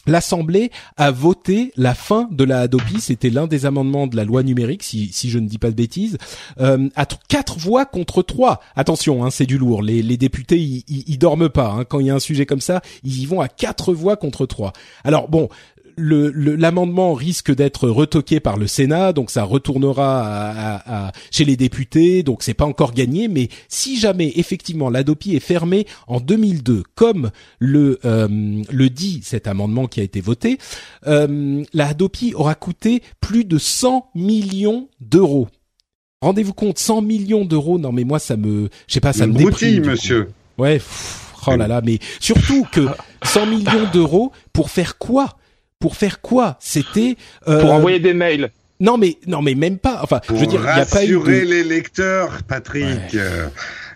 L'Assemblée 0.07 0.71
a 0.97 1.11
voté 1.11 1.73
la 1.77 1.95
fin 1.95 2.29
de 2.31 2.45
la 2.45 2.61
Adopi, 2.61 3.01
c'était 3.01 3.29
l'un 3.29 3.47
des 3.47 3.67
amendements 3.67 4.07
de 4.07 4.17
la 4.17 4.25
loi 4.25 4.43
numérique, 4.43 4.83
si, 4.83 5.11
je 5.13 5.39
ne 5.39 5.47
dis 5.47 5.59
pas 5.59 5.69
de 5.69 5.75
bêtises, 5.75 6.17
euh, 6.59 6.89
à 6.97 7.07
quatre 7.29 7.59
voix 7.59 7.85
contre 7.85 8.23
trois. 8.23 8.61
Attention, 8.77 9.25
hein, 9.25 9.31
c'est 9.31 9.47
du 9.47 9.59
lourd. 9.59 9.83
Les, 9.83 10.03
députés, 10.17 10.59
ils, 10.59 10.85
ils, 10.89 11.19
dorment 11.19 11.51
pas. 11.51 11.71
Hein. 11.71 11.85
Quand 11.85 12.01
il 12.01 12.07
y 12.07 12.11
a 12.11 12.15
un 12.15 12.21
sujet 12.21 12.47
comme 12.47 12.61
ça, 12.61 12.81
ils 13.05 13.21
y 13.21 13.27
vont 13.27 13.41
à 13.41 13.49
quatre 13.49 13.93
voix 13.93 14.17
contre 14.17 14.47
trois. 14.47 14.73
Alors 15.05 15.29
bon, 15.29 15.49
l'amendement 15.97 17.15
risque 17.15 17.55
d'être 17.55 17.89
retoqué 17.89 18.41
par 18.41 18.57
le 18.57 18.67
Sénat, 18.67 19.13
donc 19.13 19.31
ça 19.31 19.43
retournera 19.43 20.23
à, 20.87 21.13
chez 21.31 21.45
les 21.45 21.57
députés, 21.57 22.23
donc 22.23 22.43
c'est 22.43 22.55
pas 22.55 22.65
encore 22.65 22.93
gagné. 22.93 23.29
Mais 23.29 23.49
si 23.69 23.99
jamais 23.99 24.33
effectivement 24.37 24.91
l'Adopi 24.91 25.37
est 25.37 25.41
fermé 25.41 25.87
en 26.07 26.21
2002, 26.21 26.83
comme 26.95 27.31
le 27.59 27.99
euh, 28.05 28.29
le 28.71 28.91
dit 28.91 29.21
cet 29.23 29.47
amendement 29.47 29.87
qui 29.87 30.01
a 30.01 30.03
été 30.03 30.21
voté, 30.21 30.59
euh, 31.07 31.63
la 31.73 31.95
aura 32.35 32.55
coûté 32.55 33.03
plus 33.21 33.45
de 33.45 33.59
100 33.59 34.11
millions 34.15 34.89
d'euros. 35.01 35.49
Rendez-vous 36.23 36.53
compte, 36.53 36.79
100 36.79 37.03
millions 37.03 37.45
d'euros. 37.45 37.79
Non 37.79 37.93
mais 37.93 38.05
moi 38.05 38.19
ça 38.19 38.37
me, 38.37 38.69
je 38.87 38.95
sais 38.95 39.01
pas, 39.01 39.13
ça 39.13 39.27
me 39.27 39.35
déprime. 39.35 39.87
monsieur. 39.87 40.29
Ouais. 40.59 40.81
oh 41.47 41.57
là 41.57 41.67
là, 41.67 41.81
mais 41.83 41.99
surtout 42.21 42.67
que 42.71 42.87
100 43.23 43.47
millions 43.47 43.91
d'euros 43.93 44.33
pour 44.53 44.71
faire 44.71 44.99
quoi? 44.99 45.37
Pour 45.81 45.97
faire 45.97 46.21
quoi 46.21 46.57
C'était 46.61 47.17
euh... 47.49 47.61
pour 47.61 47.73
envoyer 47.73 47.99
des 47.99 48.15
mails. 48.15 48.53
Non 48.79 48.97
mais 48.97 49.19
non 49.27 49.43
mais 49.43 49.55
même 49.55 49.79
pas. 49.79 50.01
Enfin, 50.03 50.21
je 50.29 50.35
veux 50.35 50.47
dire, 50.47 50.61
il 50.61 50.79
y 50.79 50.81
a 50.81 50.87
pas 50.87 51.05
eu 51.05 51.19
de... 51.19 51.31
les 51.31 51.65
lecteurs, 51.65 52.43
Patrick. 52.45 53.15
Euh, 53.15 53.49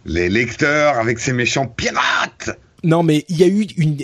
les 0.05 0.29
lecteurs 0.29 0.99
avec 0.99 1.19
ces 1.21 1.33
méchants 1.33 1.67
pirates. 1.67 2.59
Non, 2.85 3.03
mais 3.03 3.25
il 3.31 3.39
y 3.39 3.43
a 3.43 3.47
eu 3.47 3.63
une, 3.79 3.97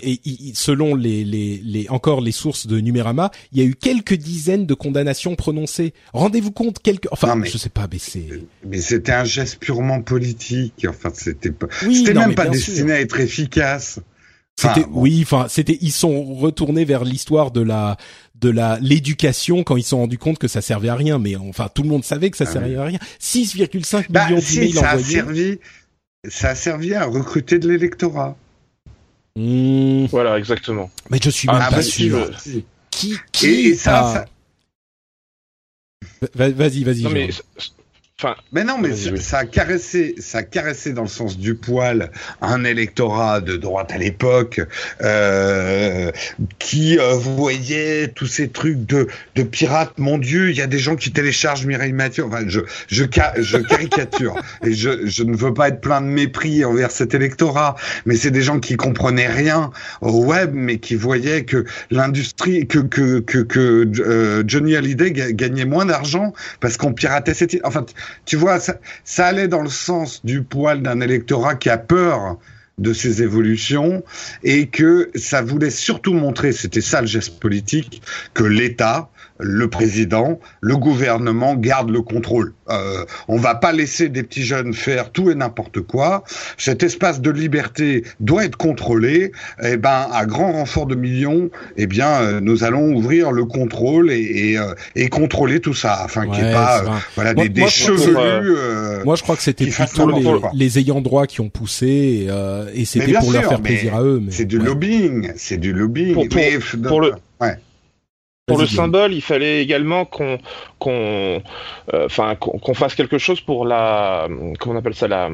selon 0.54 0.94
les, 0.94 1.22
les, 1.22 1.60
les, 1.62 1.86
encore 1.90 2.22
les 2.22 2.32
sources 2.32 2.66
de 2.66 2.80
Numérama, 2.80 3.30
il 3.52 3.58
y 3.58 3.60
a 3.60 3.64
eu 3.64 3.74
quelques 3.74 4.14
dizaines 4.14 4.64
de 4.64 4.72
condamnations 4.72 5.36
prononcées. 5.36 5.92
Rendez-vous 6.14 6.50
compte, 6.50 6.78
quelques, 6.78 7.08
enfin, 7.10 7.38
je 7.44 7.58
sais 7.58 7.68
pas, 7.68 7.86
mais 7.92 7.98
c'est. 7.98 8.26
Mais 8.66 8.80
c'était 8.80 9.12
un 9.12 9.24
geste 9.24 9.58
purement 9.58 10.00
politique. 10.00 10.86
Enfin, 10.88 11.10
c'était 11.12 11.50
pas, 11.50 11.66
c'était 11.78 12.14
même 12.14 12.34
pas 12.34 12.46
destiné 12.46 12.92
à 12.92 13.00
être 13.00 13.20
efficace. 13.20 14.00
C'était 14.68 14.86
oui, 14.90 15.20
enfin 15.22 15.46
c'était 15.48 15.78
ils 15.80 15.92
sont 15.92 16.22
retournés 16.34 16.84
vers 16.84 17.04
l'histoire 17.04 17.50
de 17.50 17.60
la 17.60 17.96
de 18.34 18.48
la 18.50 18.78
l'éducation 18.80 19.64
quand 19.64 19.76
ils 19.76 19.82
se 19.82 19.90
sont 19.90 19.98
rendus 19.98 20.18
compte 20.18 20.38
que 20.38 20.48
ça 20.48 20.60
servait 20.62 20.88
à 20.88 20.94
rien 20.94 21.18
mais 21.18 21.36
enfin 21.36 21.68
tout 21.74 21.82
le 21.82 21.88
monde 21.88 22.04
savait 22.04 22.30
que 22.30 22.36
ça 22.36 22.44
ah 22.48 22.52
servait 22.52 22.76
à 22.76 22.84
rien. 22.84 22.98
6,5 23.20 24.06
bah, 24.10 24.26
millions 24.28 24.38
d'emails 24.40 24.72
ça 24.72 24.80
envoyés. 24.94 24.94
A 24.94 24.98
servi, 25.24 25.58
ça 26.28 26.48
a 26.50 26.54
servi 26.54 26.94
à 26.94 27.04
recruter 27.06 27.58
de 27.58 27.68
l'électorat. 27.68 28.36
Mmh. 29.36 30.06
Voilà, 30.06 30.38
exactement. 30.38 30.90
Mais 31.10 31.18
je 31.22 31.30
suis 31.30 31.48
Ah, 31.48 31.52
même 31.54 31.62
Ah, 31.66 31.70
pas 31.70 31.76
bah, 31.76 31.82
sûr. 31.82 32.40
si, 32.40 32.50
si. 32.50 32.64
Qui, 32.90 33.12
Et, 33.12 33.16
qui 33.32 33.46
et 33.68 33.74
ça, 33.76 34.00
a- 34.08 34.12
ça- 34.14 34.26
Va- 36.34 36.50
Vas-y, 36.50 36.84
vas-y. 36.84 37.02
Non, 37.04 37.10
mais. 37.10 37.30
Enfin, 38.22 38.36
Mais 38.52 38.64
non, 38.64 38.78
mais 38.78 38.94
ça, 38.94 39.10
oui. 39.12 39.20
ça 39.20 39.38
a 39.38 39.44
caressé, 39.44 40.14
ça 40.18 40.38
a 40.38 40.42
caressé 40.42 40.92
dans 40.92 41.02
le 41.02 41.08
sens 41.08 41.38
du 41.38 41.54
poil 41.54 42.10
un 42.42 42.64
électorat 42.64 43.40
de 43.40 43.56
droite 43.56 43.92
à 43.92 43.98
l'époque 43.98 44.60
euh, 45.02 46.10
qui 46.58 46.98
euh, 46.98 47.14
voyait 47.14 48.08
tous 48.08 48.26
ces 48.26 48.48
trucs 48.48 48.84
de, 48.86 49.08
de 49.34 49.42
pirates. 49.42 49.98
Mon 49.98 50.18
Dieu, 50.18 50.50
il 50.50 50.56
y 50.56 50.62
a 50.62 50.66
des 50.66 50.78
gens 50.78 50.96
qui 50.96 51.12
téléchargent 51.12 51.66
Mireille 51.66 51.92
Mathieu. 51.92 52.24
Enfin, 52.24 52.44
je, 52.46 52.60
je, 52.88 53.04
je 53.38 53.56
caricature 53.58 54.34
et 54.64 54.72
je, 54.72 55.06
je 55.06 55.22
ne 55.24 55.36
veux 55.36 55.54
pas 55.54 55.68
être 55.68 55.80
plein 55.80 56.00
de 56.00 56.06
mépris 56.06 56.64
envers 56.64 56.90
cet 56.90 57.14
électorat, 57.14 57.76
mais 58.06 58.16
c'est 58.16 58.30
des 58.30 58.42
gens 58.42 58.60
qui 58.60 58.76
comprenaient 58.76 59.28
rien 59.28 59.70
au 60.00 60.24
web, 60.24 60.50
mais 60.52 60.78
qui 60.78 60.94
voyaient 60.94 61.44
que 61.44 61.64
l'industrie, 61.90 62.66
que 62.66 62.78
que 62.78 63.20
que, 63.20 63.38
que 63.38 63.90
euh, 64.00 64.44
Johnny 64.46 64.76
Hallyday 64.76 65.12
ga- 65.12 65.32
gagnait 65.32 65.64
moins 65.64 65.86
d'argent 65.86 66.32
parce 66.60 66.76
qu'on 66.76 66.92
piratait 66.92 67.34
ses 67.34 67.46
titres. 67.46 67.64
Enfin, 67.66 67.84
tu 68.24 68.36
vois, 68.36 68.60
ça, 68.60 68.76
ça 69.04 69.26
allait 69.26 69.48
dans 69.48 69.62
le 69.62 69.68
sens 69.68 70.24
du 70.24 70.42
poil 70.42 70.82
d'un 70.82 71.00
électorat 71.00 71.54
qui 71.54 71.70
a 71.70 71.78
peur 71.78 72.38
de 72.78 72.92
ces 72.92 73.22
évolutions 73.22 74.02
et 74.42 74.68
que 74.68 75.10
ça 75.14 75.42
voulait 75.42 75.70
surtout 75.70 76.14
montrer, 76.14 76.52
c'était 76.52 76.80
ça 76.80 77.00
le 77.00 77.06
geste 77.06 77.38
politique, 77.38 78.02
que 78.34 78.42
l'État, 78.42 79.10
le 79.42 79.68
président, 79.68 80.38
le 80.60 80.76
gouvernement 80.76 81.54
gardent 81.54 81.90
le 81.90 82.02
contrôle. 82.02 82.52
Euh, 82.68 83.04
on 83.28 83.36
va 83.36 83.54
pas 83.54 83.72
laisser 83.72 84.08
des 84.08 84.22
petits 84.22 84.42
jeunes 84.44 84.74
faire 84.74 85.10
tout 85.10 85.30
et 85.30 85.34
n'importe 85.34 85.80
quoi. 85.80 86.24
Cet 86.56 86.82
espace 86.82 87.20
de 87.20 87.30
liberté 87.30 88.04
doit 88.20 88.44
être 88.44 88.56
contrôlé. 88.56 89.32
Et 89.62 89.76
ben, 89.76 90.06
à 90.12 90.24
grand 90.26 90.52
renfort 90.52 90.86
de 90.86 90.94
millions, 90.94 91.50
eh 91.76 91.86
bien, 91.86 92.08
euh, 92.20 92.40
nous 92.40 92.64
allons 92.64 92.92
ouvrir 92.94 93.32
le 93.32 93.44
contrôle 93.44 94.10
et, 94.12 94.20
et, 94.52 94.58
euh, 94.58 94.74
et 94.94 95.08
contrôler 95.08 95.60
tout 95.60 95.74
ça, 95.74 95.94
afin 96.04 96.22
qu'il 96.26 96.34
n'y 96.34 96.40
Ouais, 96.42 96.50
ait 96.50 96.54
pas 96.54 96.82
euh, 96.84 96.88
voilà, 97.16 97.34
Moi- 97.34 97.44
des, 97.44 97.48
des 97.50 97.60
moi, 97.62 97.70
je 97.70 97.82
crois 97.84 97.96
que- 97.96 98.02
chevelus. 98.02 98.54
euh, 98.56 99.04
Moi, 99.04 99.16
je 99.16 99.22
crois 99.22 99.36
que 99.36 99.42
c'était 99.42 99.66
plutôt 99.66 100.10
les, 100.10 100.24
les 100.54 100.78
ayants 100.78 101.00
droit 101.00 101.26
qui 101.26 101.40
ont 101.40 101.48
poussé 101.50 101.86
et, 101.86 102.26
euh, 102.28 102.66
et 102.74 102.80
Mais 102.80 102.84
c'était 102.84 103.12
pour 103.14 103.32
leur 103.32 103.42
sûr, 103.42 103.50
faire 103.50 103.60
mais 103.60 103.68
plaisir 103.70 103.94
à 103.96 104.02
eux. 104.02 104.22
C'est 104.30 104.44
du 104.44 104.58
ouais. 104.58 104.64
lobbying, 104.64 105.32
c'est 105.36 105.56
du 105.58 105.72
lobbying. 105.72 106.14
Pour- 106.14 106.28
pour- 106.28 106.36
Mais, 106.36 106.58
pour 106.88 107.00
le- 107.00 107.12
ouais. 107.40 107.56
Pour 108.50 108.58
le 108.58 108.66
symbole, 108.76 109.12
il 109.14 109.20
fallait 109.22 109.62
également 109.62 110.04
qu'on 110.04 110.38
qu'on 110.78 111.42
euh, 111.94 112.06
enfin 112.06 112.34
qu'on 112.36 112.74
fasse 112.74 112.94
quelque 112.94 113.18
chose 113.18 113.40
pour 113.40 113.64
la 113.64 114.28
comment 114.58 114.74
on 114.74 114.78
appelle 114.78 114.94
ça 114.94 115.08
la 115.08 115.30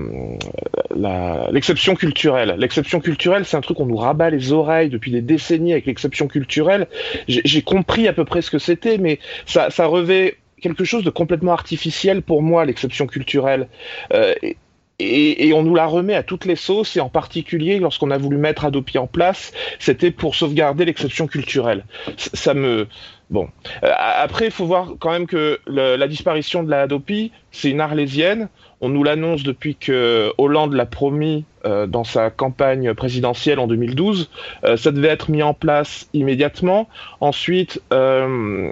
la- 0.95 1.49
l'exception 1.51 1.95
culturelle. 1.95 2.55
L'exception 2.59 3.01
culturelle, 3.01 3.45
c'est 3.45 3.57
un 3.57 3.61
truc 3.61 3.77
qu'on 3.77 3.87
nous 3.87 3.97
rabat 3.97 4.31
les 4.31 4.53
oreilles 4.53 4.89
depuis 4.89 5.11
des 5.11 5.23
décennies 5.23 5.73
avec 5.73 5.87
l'exception 5.87 6.29
culturelle. 6.29 6.87
J'ai 7.29 7.43
j'ai 7.45 7.63
compris 7.63 8.09
à 8.09 8.13
peu 8.13 8.25
près 8.25 8.43
ce 8.43 8.51
que 8.51 8.59
c'était, 8.59 8.99
mais 8.99 9.19
ça 9.47 9.71
ça 9.71 9.87
revêt 9.87 10.37
quelque 10.63 10.85
chose 10.85 11.05
de 11.05 11.11
complètement 11.11 11.53
artificiel 11.53 12.23
pour 12.23 12.43
moi, 12.43 12.65
l'exception 12.65 13.07
culturelle. 13.07 13.69
Euh, 14.13 14.35
et- 14.43 14.57
et, 14.99 15.53
on 15.53 15.63
nous 15.63 15.75
la 15.75 15.87
remet 15.87 16.15
à 16.15 16.23
toutes 16.23 16.45
les 16.45 16.57
sauces, 16.57 16.97
et 16.97 17.01
en 17.01 17.09
particulier 17.09 17.79
lorsqu'on 17.79 18.11
a 18.11 18.19
voulu 18.19 18.39
mettre 18.39 18.65
Adopi 18.65 18.99
en 18.99 19.07
place, 19.07 19.53
c'était 19.79 20.11
pour 20.11 20.35
sauvegarder 20.35 20.85
l'exception 20.85 21.27
culturelle. 21.27 21.85
Ça 22.17 22.55
me 22.55 22.87
bon. 23.29 23.49
Euh, 23.83 23.91
après, 23.97 24.47
il 24.47 24.51
faut 24.51 24.67
voir 24.67 24.95
quand 24.99 25.11
même 25.11 25.27
que 25.27 25.61
la 25.67 26.09
disparition 26.09 26.63
de 26.63 26.71
la 26.71 26.83
Hadopi, 26.83 27.33
c'est 27.51 27.71
une 27.71 27.81
arlésienne. 27.81 28.49
On 28.81 28.91
nous 28.91 29.03
l'annonce 29.03 29.43
depuis 29.43 29.75
que 29.75 30.33
Hollande 30.37 30.75
l'a 30.75 30.87
promis 30.87 31.45
euh, 31.65 31.87
dans 31.87 32.05
sa 32.05 32.31
campagne 32.31 32.93
présidentielle 32.95 33.59
en 33.59 33.67
2012. 33.67 34.31
Euh, 34.65 34.77
ça 34.77 34.93
devait 34.93 35.09
être 35.09 35.31
mis 35.31 35.43
en 35.43 35.55
place 35.55 36.09
immédiatement. 36.13 36.89
Ensuite, 37.21 37.83
euh, 37.93 38.71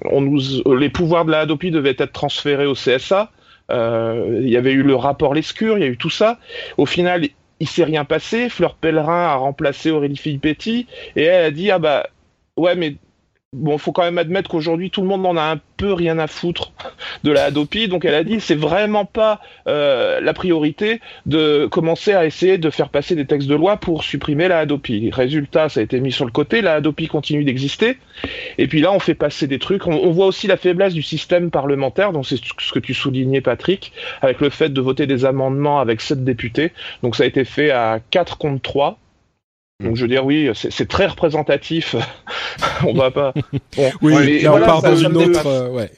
les 0.78 0.88
pouvoirs 0.90 1.24
de 1.24 1.30
la 1.30 1.40
Hadopi 1.40 1.70
devaient 1.70 1.96
être 1.98 2.12
transférés 2.12 2.66
au 2.66 2.74
CSA. 2.74 3.30
Euh, 3.70 4.40
il 4.42 4.48
y 4.48 4.56
avait 4.56 4.72
eu 4.72 4.82
le 4.82 4.94
rapport 4.94 5.34
Lescure, 5.34 5.78
il 5.78 5.80
y 5.82 5.86
a 5.86 5.90
eu 5.90 5.96
tout 5.96 6.10
ça. 6.10 6.38
Au 6.76 6.86
final, 6.86 7.26
il 7.60 7.68
s'est 7.68 7.84
rien 7.84 8.04
passé. 8.04 8.48
Fleur 8.48 8.74
Pellerin 8.74 9.26
a 9.26 9.34
remplacé 9.34 9.90
Aurélie 9.90 10.16
Filippetti 10.16 10.86
et 11.16 11.22
elle 11.22 11.44
a 11.46 11.50
dit 11.50 11.70
ah 11.70 11.78
bah 11.78 12.06
ouais 12.56 12.76
mais 12.76 12.96
bon 13.54 13.78
faut 13.78 13.92
quand 13.92 14.02
même 14.02 14.18
admettre 14.18 14.50
qu'aujourd'hui 14.50 14.90
tout 14.90 15.00
le 15.00 15.06
monde 15.06 15.24
en 15.24 15.36
a 15.36 15.42
un 15.42 15.60
peu 15.76 15.92
rien 15.92 16.18
à 16.18 16.26
foutre 16.26 16.72
de 17.22 17.30
la 17.30 17.44
Hadopi. 17.44 17.88
Donc 17.88 18.04
elle 18.04 18.14
a 18.14 18.24
dit 18.24 18.40
c'est 18.40 18.54
vraiment 18.54 19.04
pas 19.04 19.40
euh, 19.66 20.20
la 20.20 20.32
priorité 20.34 21.00
de 21.26 21.66
commencer 21.70 22.12
à 22.12 22.26
essayer 22.26 22.58
de 22.58 22.70
faire 22.70 22.88
passer 22.88 23.14
des 23.14 23.26
textes 23.26 23.48
de 23.48 23.54
loi 23.54 23.76
pour 23.76 24.04
supprimer 24.04 24.48
la 24.48 24.58
Hadopi. 24.58 25.10
Résultat 25.10 25.68
ça 25.68 25.80
a 25.80 25.82
été 25.82 26.00
mis 26.00 26.12
sur 26.12 26.24
le 26.24 26.32
côté, 26.32 26.60
la 26.60 26.74
Hadopi 26.74 27.06
continue 27.06 27.44
d'exister. 27.44 27.96
Et 28.58 28.66
puis 28.66 28.80
là 28.80 28.92
on 28.92 28.98
fait 28.98 29.14
passer 29.14 29.46
des 29.46 29.58
trucs. 29.58 29.86
On, 29.86 30.10
voit 30.10 30.26
aussi 30.26 30.46
la 30.46 30.56
faiblesse 30.56 30.94
du 30.94 31.02
système 31.02 31.50
parlementaire. 31.50 32.12
Donc 32.12 32.26
c'est 32.26 32.36
ce 32.36 32.72
que 32.72 32.78
tu 32.78 32.94
soulignais 32.94 33.40
Patrick 33.40 33.92
avec 34.20 34.40
le 34.40 34.50
fait 34.50 34.68
de 34.68 34.80
voter 34.80 35.06
des 35.06 35.24
amendements 35.24 35.80
avec 35.80 36.00
sept 36.00 36.24
députés. 36.24 36.72
Donc 37.02 37.16
ça 37.16 37.24
a 37.24 37.26
été 37.26 37.44
fait 37.44 37.70
à 37.70 38.00
4 38.10 38.38
contre 38.38 38.62
3 38.62 38.98
donc 39.82 39.96
je 39.96 40.02
veux 40.02 40.08
dire 40.08 40.24
oui, 40.24 40.50
c'est 40.54 40.88
très 40.88 41.06
représentatif. 41.06 41.94
On 42.86 42.94
va 42.94 43.10
pas. 43.10 43.32
Bon, 43.76 43.90
Oui, 44.02 44.14
Ouais, 44.14 44.38
là, 44.40 44.48
on 44.48 44.50
voilà, 44.52 44.66
part 44.66 44.80
ça- 44.82 44.90
dans 44.90 44.96
ça 44.96 45.08
une 45.08 45.16
autre. 45.16 45.46
euh, 45.46 45.68
ouais. 45.70 45.90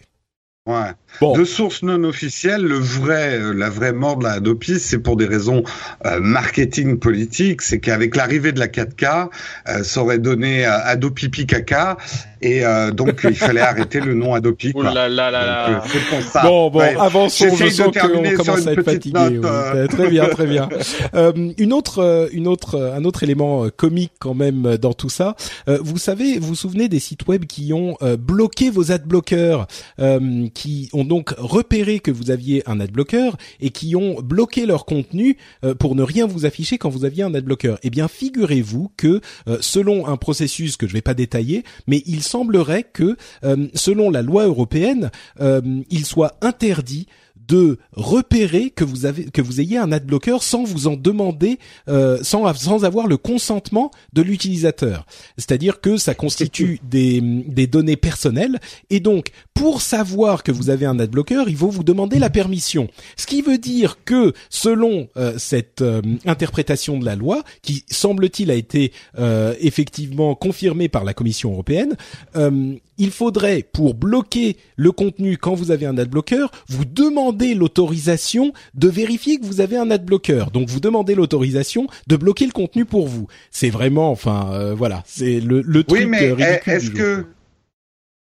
Ouais. 0.66 0.90
Bon. 1.20 1.32
De 1.38 1.44
sources 1.44 1.84
non 1.84 2.02
officielles, 2.02 2.62
le 2.62 2.74
vrai, 2.74 3.38
euh, 3.38 3.52
la 3.52 3.70
vraie 3.70 3.92
mort 3.92 4.16
de 4.16 4.24
la 4.24 4.32
Hadopi, 4.32 4.80
c'est 4.80 4.98
pour 4.98 5.16
des 5.16 5.26
raisons 5.26 5.62
euh, 6.06 6.18
marketing 6.20 6.98
politique. 6.98 7.62
C'est 7.62 7.78
qu'avec 7.78 8.16
l'arrivée 8.16 8.50
de 8.50 8.58
la 8.58 8.66
4K, 8.66 9.28
euh, 9.68 9.84
ça 9.84 10.02
aurait 10.02 10.18
donné 10.18 10.66
euh, 10.66 10.72
Adopipi 10.84 11.46
caca, 11.46 11.96
et 12.42 12.64
euh, 12.64 12.90
donc 12.90 13.20
il 13.24 13.34
fallait 13.34 13.60
arrêter 13.72 14.00
le 14.00 14.14
nom 14.14 14.34
Adopi. 14.34 14.72
Oh 14.74 14.80
Quoi. 14.80 14.92
là 14.92 15.08
là 15.08 15.30
là 15.30 15.66
Donc, 15.68 15.76
là. 15.76 15.82
euh, 15.84 15.88
c'est 15.92 16.04
pour 16.16 16.22
ça. 16.32 16.42
Bon, 16.42 16.70
bon, 16.70 16.78
Ouais. 16.80 16.96
avançons. 16.98 17.54
Je 17.56 17.68
sens 17.68 17.86
qu'on 17.96 18.22
commence 18.36 18.66
à 18.66 18.72
être 18.72 18.82
fatigué. 18.82 19.18
note, 19.18 19.44
euh. 19.44 19.86
Très 19.88 20.08
bien, 20.10 20.26
très 20.28 20.46
bien. 20.46 20.68
Euh, 21.14 21.32
une 21.58 21.72
autre, 21.72 22.28
une 22.32 22.46
autre, 22.48 22.78
un 22.96 23.04
autre 23.04 23.22
élément 23.22 23.66
comique 23.74 24.12
quand 24.18 24.34
même 24.34 24.76
dans 24.76 24.92
tout 24.92 25.08
ça. 25.08 25.36
Euh, 25.68 25.78
vous 25.82 25.98
savez, 25.98 26.38
vous 26.38 26.48
vous 26.48 26.54
souvenez 26.54 26.88
des 26.88 26.98
sites 27.00 27.26
web 27.28 27.44
qui 27.46 27.72
ont 27.72 27.96
euh, 28.02 28.16
bloqué 28.16 28.70
vos 28.70 28.92
adblockers, 28.92 29.66
euh, 30.00 30.46
qui 30.54 30.88
ont 30.92 31.04
donc 31.04 31.34
repéré 31.38 32.00
que 32.00 32.10
vous 32.10 32.30
aviez 32.30 32.62
un 32.68 32.80
adblocker 32.80 33.30
et 33.60 33.70
qui 33.70 33.94
ont 33.96 34.20
bloqué 34.22 34.66
leur 34.66 34.84
contenu 34.84 35.36
euh, 35.64 35.74
pour 35.74 35.94
ne 35.94 36.02
rien 36.02 36.26
vous 36.26 36.44
afficher 36.46 36.78
quand 36.78 36.88
vous 36.90 37.04
aviez 37.04 37.22
un 37.24 37.34
adblocker. 37.34 37.76
Eh 37.82 37.90
bien, 37.90 38.08
figurez-vous 38.08 38.90
que 38.96 39.20
euh, 39.48 39.58
selon 39.60 40.06
un 40.06 40.16
processus 40.16 40.76
que 40.76 40.86
je 40.86 40.92
vais 40.92 41.02
pas 41.02 41.14
détailler, 41.14 41.62
mais 41.86 42.02
il 42.06 42.22
semblerait 42.26 42.84
que 42.84 43.16
euh, 43.44 43.68
selon 43.74 44.10
la 44.10 44.22
loi 44.22 44.44
européenne, 44.44 45.10
euh, 45.40 45.60
il 45.90 46.04
soit 46.04 46.36
interdit 46.42 47.06
de 47.48 47.78
repérer 47.92 48.70
que 48.70 48.84
vous 48.84 49.06
avez 49.06 49.24
que 49.24 49.42
vous 49.42 49.60
ayez 49.60 49.78
un 49.78 49.92
adblocker 49.92 50.38
sans 50.40 50.64
vous 50.64 50.86
en 50.86 50.96
demander 50.96 51.58
euh, 51.88 52.18
sans 52.22 52.52
sans 52.54 52.84
avoir 52.84 53.06
le 53.06 53.16
consentement 53.16 53.90
de 54.12 54.22
l'utilisateur. 54.22 55.06
C'est-à-dire 55.36 55.80
que 55.80 55.96
ça 55.96 56.14
constitue 56.14 56.80
des 56.82 57.20
des 57.20 57.66
données 57.66 57.96
personnelles 57.96 58.60
et 58.90 59.00
donc 59.00 59.30
pour 59.54 59.80
savoir 59.80 60.42
que 60.42 60.52
vous 60.52 60.70
avez 60.70 60.84
un 60.86 60.98
adblocker, 60.98 61.44
il 61.46 61.56
faut 61.56 61.68
vous 61.68 61.84
demander 61.84 62.18
la 62.18 62.30
permission. 62.30 62.88
Ce 63.16 63.26
qui 63.26 63.40
veut 63.40 63.58
dire 63.58 63.98
que 64.04 64.34
selon 64.50 65.08
euh, 65.16 65.34
cette 65.38 65.82
euh, 65.82 66.02
interprétation 66.26 66.98
de 66.98 67.04
la 67.04 67.16
loi 67.16 67.42
qui 67.62 67.84
semble-t-il 67.90 68.50
a 68.50 68.54
été 68.54 68.92
euh, 69.18 69.54
effectivement 69.60 70.34
confirmée 70.34 70.88
par 70.88 71.04
la 71.04 71.14
Commission 71.14 71.52
européenne, 71.52 71.96
euh, 72.36 72.74
il 72.98 73.10
faudrait, 73.10 73.64
pour 73.72 73.94
bloquer 73.94 74.56
le 74.76 74.92
contenu 74.92 75.36
quand 75.36 75.54
vous 75.54 75.70
avez 75.70 75.86
un 75.86 75.98
adblocker, 75.98 76.46
vous 76.68 76.84
demander 76.84 77.54
l'autorisation 77.54 78.52
de 78.74 78.88
vérifier 78.88 79.38
que 79.38 79.44
vous 79.46 79.60
avez 79.60 79.76
un 79.76 79.90
adblocker. 79.90 80.46
Donc 80.52 80.68
vous 80.68 80.80
demandez 80.80 81.14
l'autorisation 81.14 81.86
de 82.06 82.16
bloquer 82.16 82.46
le 82.46 82.52
contenu 82.52 82.84
pour 82.84 83.06
vous. 83.08 83.26
C'est 83.50 83.70
vraiment, 83.70 84.10
enfin, 84.10 84.50
euh, 84.52 84.74
voilà, 84.74 85.02
c'est 85.06 85.40
le, 85.40 85.60
le 85.62 85.84
truc 85.84 86.00
Oui, 86.00 86.06
mais 86.06 86.30
euh, 86.30 86.34
ridicule 86.34 86.72
est-ce 86.72 86.90
que 86.90 87.26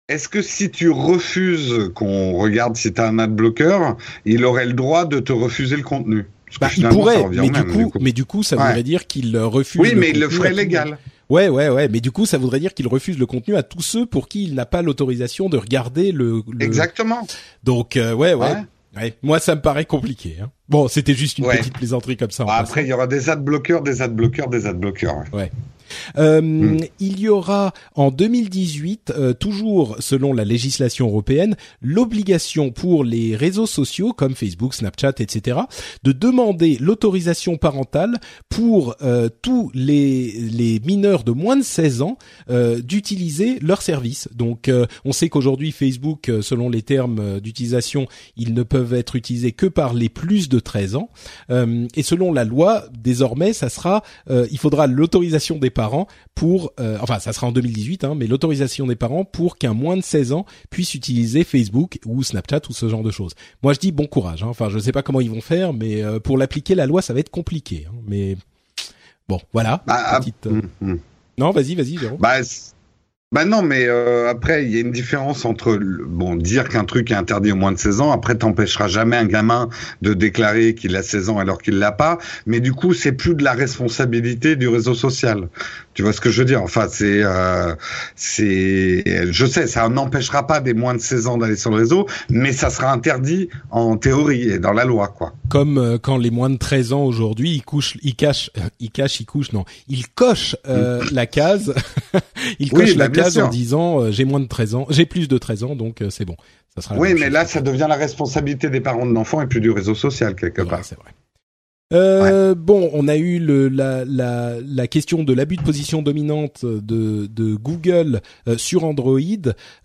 est-ce 0.10 0.28
que 0.28 0.42
si 0.42 0.70
tu 0.70 0.90
refuses 0.90 1.92
qu'on 1.96 2.34
regarde 2.34 2.76
si 2.76 2.92
tu 2.92 3.00
as 3.00 3.08
un 3.08 3.18
adblocker, 3.18 3.94
il 4.26 4.44
aurait 4.44 4.66
le 4.66 4.74
droit 4.74 5.06
de 5.06 5.20
te 5.20 5.32
refuser 5.32 5.78
le 5.78 5.84
contenu? 5.84 6.26
Bah, 6.60 6.68
il 6.76 6.86
pourrait, 6.90 7.26
mais 7.32 7.50
du, 7.50 7.64
coup, 7.64 7.94
mais 8.02 8.12
du 8.12 8.26
coup, 8.26 8.44
ça 8.44 8.58
Ouais. 8.58 8.64
voudrait 8.66 8.84
dire 8.84 9.08
qu'il 9.08 9.38
refuse. 9.38 9.80
Oui, 9.80 9.94
mais 9.96 10.10
il 10.10 10.20
le 10.20 10.28
ferait 10.28 10.52
légal. 10.52 10.98
Ouais, 11.32 11.48
ouais, 11.50 11.70
ouais, 11.70 11.88
mais 11.88 12.02
du 12.02 12.12
coup, 12.12 12.26
ça 12.26 12.38
voudrait 12.38 12.60
dire 12.60 12.74
qu'il 12.74 12.88
refuse 12.88 13.18
le 13.18 13.26
contenu 13.26 13.56
à 13.56 13.64
tous 13.64 13.82
ceux 13.82 14.06
pour 14.06 14.28
qui 14.28 14.44
il 14.44 14.54
n'a 14.54 14.66
pas 14.66 14.82
l'autorisation 14.82 15.48
de 15.50 15.58
regarder 15.58 16.12
le. 16.12 16.44
le- 16.52 16.64
Exactement. 16.66 17.26
Donc, 17.64 17.96
euh, 17.96 18.14
ouais, 18.14 18.34
ouais, 18.34 18.48
Ouais. 18.52 18.64
ouais. 18.98 19.14
Moi, 19.24 19.40
ça 19.40 19.56
me 19.56 19.62
paraît 19.62 19.86
compliqué. 19.86 20.38
Hein. 20.44 20.50
Bon, 20.68 20.88
c'était 20.90 21.14
juste 21.14 21.38
une 21.38 21.46
Ouais. 21.46 21.58
petite 21.60 21.74
plaisanterie 21.74 22.18
comme 22.18 22.32
ça. 22.32 22.46
après, 22.50 22.84
il 22.84 22.88
y 22.88 22.94
aura 22.94 23.08
des 23.08 23.30
adblockers, 23.30 23.82
des 23.82 24.02
adblockers, 24.02 24.50
des 24.50 24.66
adblockers. 24.66 25.24
Ouais. 25.34 25.52
Euh, 26.18 26.42
hmm. 26.42 26.80
Il 27.00 27.20
y 27.20 27.30
aura 27.30 27.74
en 27.96 28.12
2018, 28.12 29.14
euh, 29.16 29.34
toujours 29.34 29.98
selon 30.00 30.34
la 30.34 30.44
législation 30.44 31.08
européenne, 31.08 31.56
l'obligation 31.82 32.72
pour 32.72 33.04
les 33.04 33.36
réseaux 33.36 33.66
sociaux 33.66 34.14
comme 34.14 34.36
Facebook, 34.36 34.74
Snapchat, 34.74 35.14
etc., 35.20 35.60
de 36.04 36.12
demander 36.12 36.78
l'autorisation 36.80 37.58
parentale 37.58 38.20
pour 38.50 38.96
euh, 39.02 39.30
tous 39.42 39.72
les, 39.74 40.32
les 40.32 40.80
mineurs 40.86 41.24
de 41.24 41.32
moins 41.32 41.58
de 41.58 41.64
16 41.64 42.02
ans 42.02 42.18
d'utiliser 42.84 43.60
leur 43.62 43.82
service. 43.82 44.28
Donc, 44.34 44.70
on 45.06 45.12
sait 45.12 45.30
qu'aujourd'hui 45.30 45.72
Facebook, 45.72 46.32
selon 46.42 46.70
les 46.70 46.82
termes 46.82 47.40
d'utilisation, 47.40 48.08
ils 48.36 48.54
ne 48.54 48.64
peuvent 48.64 48.94
être 48.94 49.16
utilisés 49.16 49.52
que 49.52 49.66
par 49.66 49.94
les 49.94 50.10
plus 50.10 50.50
de 50.50 50.60
13 50.60 50.96
ans. 50.96 51.10
et 51.50 52.04
selon 52.04 52.34
la 52.34 52.44
loi, 52.44 52.86
désormais, 52.98 53.54
ça 53.54 53.70
sera, 53.70 54.04
il 54.30 54.58
faudra 54.58 54.88
l'autorisation 54.88 55.58
des 55.58 55.70
parents 55.70 55.81
pour, 56.36 56.74
euh, 56.80 56.98
enfin 57.02 57.20
ça 57.20 57.34
sera 57.34 57.48
en 57.48 57.52
2018, 57.52 58.04
hein, 58.04 58.16
mais 58.16 58.28
l'autorisation 58.28 58.88
des 58.88 58.96
parents 58.96 59.26
pour 59.26 59.58
qu'un 59.58 59.74
moins 59.74 59.98
de 59.98 60.02
16 60.02 60.34
ans 60.34 60.46
puisse 60.70 60.96
utiliser 60.96 61.44
Facebook 61.44 62.00
ou 62.06 62.24
Snapchat 62.24 62.62
ou 62.70 62.74
ce 62.74 62.90
genre 62.90 63.04
de 63.04 63.12
choses. 63.12 63.34
Moi 63.64 63.74
je 63.74 63.80
dis 63.80 63.92
bon 63.92 64.08
courage. 64.08 64.44
Hein. 64.44 64.48
Enfin 64.48 64.70
je 64.70 64.80
sais 64.80 64.92
pas 64.92 65.04
comment 65.04 65.22
ils 65.22 65.30
vont 65.30 65.42
faire, 65.42 65.74
mais 65.74 66.04
euh, 66.04 66.20
pour 66.20 66.38
l'appliquer 66.38 66.76
la 66.76 66.86
loi 66.86 67.02
ça 67.02 67.14
va 67.14 67.20
être 67.20 67.30
compliqué. 67.30 67.88
Hein. 67.90 67.96
Mais 68.08 68.38
bon 69.28 69.40
voilà. 69.54 69.84
Bah, 69.86 70.04
ah, 70.06 70.20
petite, 70.20 70.48
euh, 70.48 70.50
hum, 70.50 70.70
hum. 70.82 71.00
Non 71.38 71.52
vas-y 71.52 71.76
vas-y 71.76 71.98
Jérôme. 71.98 72.20
Bah, 72.20 72.42
bah 73.34 73.46
non, 73.46 73.62
mais 73.62 73.86
euh, 73.88 74.28
après, 74.28 74.66
il 74.66 74.72
y 74.72 74.78
a 74.78 74.82
une 74.82 74.92
différence 74.92 75.46
entre 75.46 75.78
bon 75.78 76.36
dire 76.36 76.68
qu'un 76.68 76.84
truc 76.84 77.12
est 77.12 77.16
interdit 77.16 77.54
au 77.54 77.56
moins 77.56 77.72
de 77.72 77.78
16 77.78 78.02
ans. 78.02 78.12
Après, 78.12 78.36
t'empêcheras 78.36 78.90
jamais 78.90 79.16
un 79.16 79.26
gamin 79.26 79.70
de 80.02 80.14
déclarer 80.14 80.76
qu'il 80.76 80.98
a 80.98 81.02
16 81.02 81.30
ans 81.30 81.38
alors 81.40 81.62
qu'il 81.62 81.80
l'a 81.80 81.94
pas. 81.94 82.18
Mais 82.46 82.60
du 82.60 82.74
coup, 82.74 82.94
c'est 82.94 83.14
plus 83.14 83.34
de 83.34 83.42
la 83.42 83.54
responsabilité 83.54 84.58
du 84.58 84.68
réseau 84.68 84.96
social. 84.96 85.48
Tu 85.94 86.04
vois 86.04 86.14
ce 86.14 86.22
que 86.22 86.30
je 86.30 86.40
veux 86.40 86.46
dire? 86.46 86.62
Enfin, 86.62 86.88
c'est 86.90 87.22
euh, 87.24 87.76
c'est 88.16 89.04
je 89.32 89.46
sais, 89.46 89.68
ça 89.68 89.90
n'empêchera 89.90 90.48
pas 90.48 90.62
des 90.62 90.74
moins 90.74 90.94
de 90.94 91.00
16 91.00 91.28
ans 91.28 91.38
d'aller 91.38 91.58
sur 91.58 91.70
le 91.72 91.78
réseau, 91.78 92.08
mais 92.30 92.54
ça 92.54 92.70
sera 92.70 92.92
interdit 92.92 93.50
en 93.72 93.98
théorie 93.98 94.44
et 94.44 94.60
dans 94.60 94.74
la 94.74 94.86
loi, 94.86 95.10
quoi. 95.10 95.34
Comme 95.50 95.78
euh, 95.78 95.98
quand 95.98 96.18
les 96.18 96.32
moins 96.32 96.50
de 96.50 96.58
13 96.58 96.94
ans 96.94 97.04
aujourd'hui, 97.04 97.52
ils 97.52 97.64
couchent, 97.64 97.98
ils 98.02 98.16
cachent, 98.16 98.52
ils 98.80 98.92
cachent, 98.92 99.20
ils 99.20 99.26
couchent, 99.26 99.52
non, 99.52 99.66
ils 99.88 100.08
cochent 100.08 100.56
euh, 100.68 101.04
la 101.12 101.26
case, 101.26 101.74
ils 102.60 102.72
cochent 102.72 102.96
la 102.96 103.10
case 103.10 103.38
en 103.38 103.50
disant 103.50 104.02
euh, 104.02 104.12
j'ai 104.12 104.26
moins 104.26 104.40
de 104.40 104.48
13 104.48 104.76
ans, 104.76 104.88
j'ai 104.90 105.06
plus 105.06 105.28
de 105.28 105.38
13 105.38 105.64
ans, 105.64 105.76
donc 105.76 106.02
euh, 106.02 106.10
c'est 106.10 106.26
bon. 106.26 106.36
Ça 106.76 106.82
sera 106.82 106.98
oui, 106.98 107.14
mais 107.14 107.30
là, 107.30 107.46
ça 107.46 107.60
devient 107.62 107.88
la 107.90 107.96
responsabilité 107.96 108.70
des 108.70 108.80
parents 108.80 109.06
de 109.06 109.14
l'enfant 109.14 109.42
et 109.42 109.48
plus 109.48 109.60
du 109.60 109.72
réseau 109.72 109.94
social 109.94 110.36
quelque 110.36 110.62
part. 110.62 110.86
C'est 110.86 110.98
vrai. 110.98 111.12
Euh, 111.92 112.56
Bon, 112.56 112.90
on 112.94 113.08
a 113.08 113.18
eu 113.18 113.40
le, 113.40 113.70
la, 113.70 114.06
la, 114.06 114.56
la, 114.62 114.88
question 114.88 115.24
de 115.24 115.34
l'abus 115.34 115.58
de 115.58 115.62
position 115.62 116.02
dominante 116.02 116.64
de, 116.66 117.28
de 117.28 117.56
Google 117.56 118.22
euh, 118.48 118.58
sur 118.58 118.84
Android. 118.84 119.20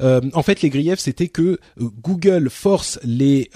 Euh, 0.00 0.20
en 0.34 0.42
fait, 0.42 0.62
les 0.62 0.70
griefs, 0.70 0.98
c'était 0.98 1.28
que 1.28 1.42
euh, 1.42 1.58
Google 2.02 2.50
force 2.50 2.98
les 3.02 3.50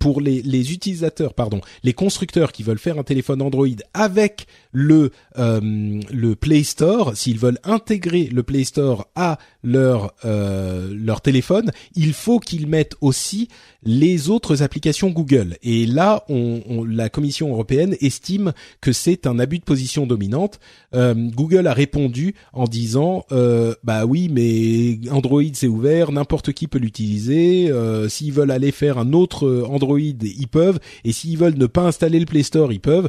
pour 0.00 0.20
les, 0.20 0.42
les 0.42 0.72
utilisateurs, 0.72 1.34
pardon, 1.34 1.60
les 1.82 1.92
constructeurs 1.92 2.52
qui 2.52 2.62
veulent 2.62 2.78
faire 2.78 2.98
un 2.98 3.02
téléphone 3.02 3.42
Android 3.42 3.66
avec 3.94 4.46
le 4.72 5.10
le 5.36 6.34
Play 6.34 6.62
Store, 6.62 7.16
s'ils 7.16 7.38
veulent 7.38 7.60
intégrer 7.64 8.24
le 8.32 8.42
Play 8.42 8.64
Store 8.64 9.08
à 9.14 9.38
leur 9.62 10.14
leur 10.24 11.20
téléphone, 11.20 11.70
il 11.94 12.12
faut 12.12 12.38
qu'ils 12.38 12.66
mettent 12.66 12.96
aussi 13.00 13.48
les 13.82 14.28
autres 14.28 14.62
applications 14.62 15.10
Google. 15.10 15.56
Et 15.62 15.86
là, 15.86 16.24
on, 16.28 16.84
la 16.84 17.08
Commission 17.08 17.50
européenne 17.50 17.96
estime 18.00 18.52
que 18.80 18.92
c'est 18.92 19.26
un 19.26 19.38
abus 19.38 19.58
de 19.58 19.64
position 19.64 20.06
dominante. 20.06 20.58
Euh, 20.94 21.14
Google 21.14 21.66
a 21.66 21.72
répondu 21.72 22.34
en 22.52 22.64
disant 22.64 23.24
euh, 23.32 23.74
bah 23.84 24.04
oui, 24.04 24.28
mais 24.30 24.98
Android 25.10 25.42
c'est 25.52 25.68
ouvert, 25.68 26.12
n'importe 26.12 26.52
qui 26.52 26.66
peut 26.66 26.78
l'utiliser. 26.78 27.70
Euh, 27.70 28.08
s'ils 28.08 28.32
veulent 28.32 28.50
aller 28.50 28.72
faire 28.72 28.98
un 28.98 29.12
autre 29.12 29.66
Android, 29.68 29.98
ils 29.98 30.48
peuvent. 30.48 30.78
Et 31.04 31.12
s'ils 31.12 31.38
veulent 31.38 31.58
ne 31.58 31.66
pas 31.66 31.82
installer 31.82 32.18
le 32.18 32.26
Play 32.26 32.42
Store, 32.42 32.72
ils 32.72 32.80
peuvent. 32.80 33.08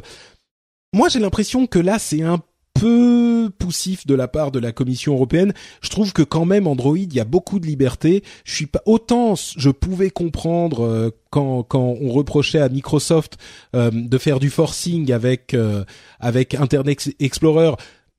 Moi, 0.92 1.08
j'ai 1.08 1.20
l'impression 1.20 1.66
que 1.68 1.78
là, 1.78 2.00
c'est 2.00 2.22
un 2.22 2.40
peu 2.74 3.50
poussif 3.58 4.06
de 4.06 4.14
la 4.14 4.26
part 4.26 4.50
de 4.50 4.58
la 4.58 4.72
Commission 4.72 5.14
européenne. 5.14 5.52
Je 5.82 5.88
trouve 5.90 6.12
que 6.12 6.22
quand 6.22 6.46
même 6.46 6.66
Android, 6.66 6.96
il 6.96 7.12
y 7.12 7.20
a 7.20 7.24
beaucoup 7.24 7.60
de 7.60 7.66
liberté. 7.66 8.24
Je 8.44 8.54
suis 8.54 8.66
pas 8.66 8.82
autant 8.86 9.34
je 9.34 9.70
pouvais 9.70 10.10
comprendre 10.10 10.84
euh, 10.84 11.10
quand 11.30 11.62
quand 11.62 11.96
on 12.00 12.10
reprochait 12.10 12.60
à 12.60 12.68
Microsoft 12.68 13.36
euh, 13.76 13.90
de 13.92 14.18
faire 14.18 14.40
du 14.40 14.50
forcing 14.50 15.12
avec 15.12 15.54
euh, 15.54 15.84
avec 16.18 16.54
Internet 16.54 17.10
Explorer. 17.20 17.72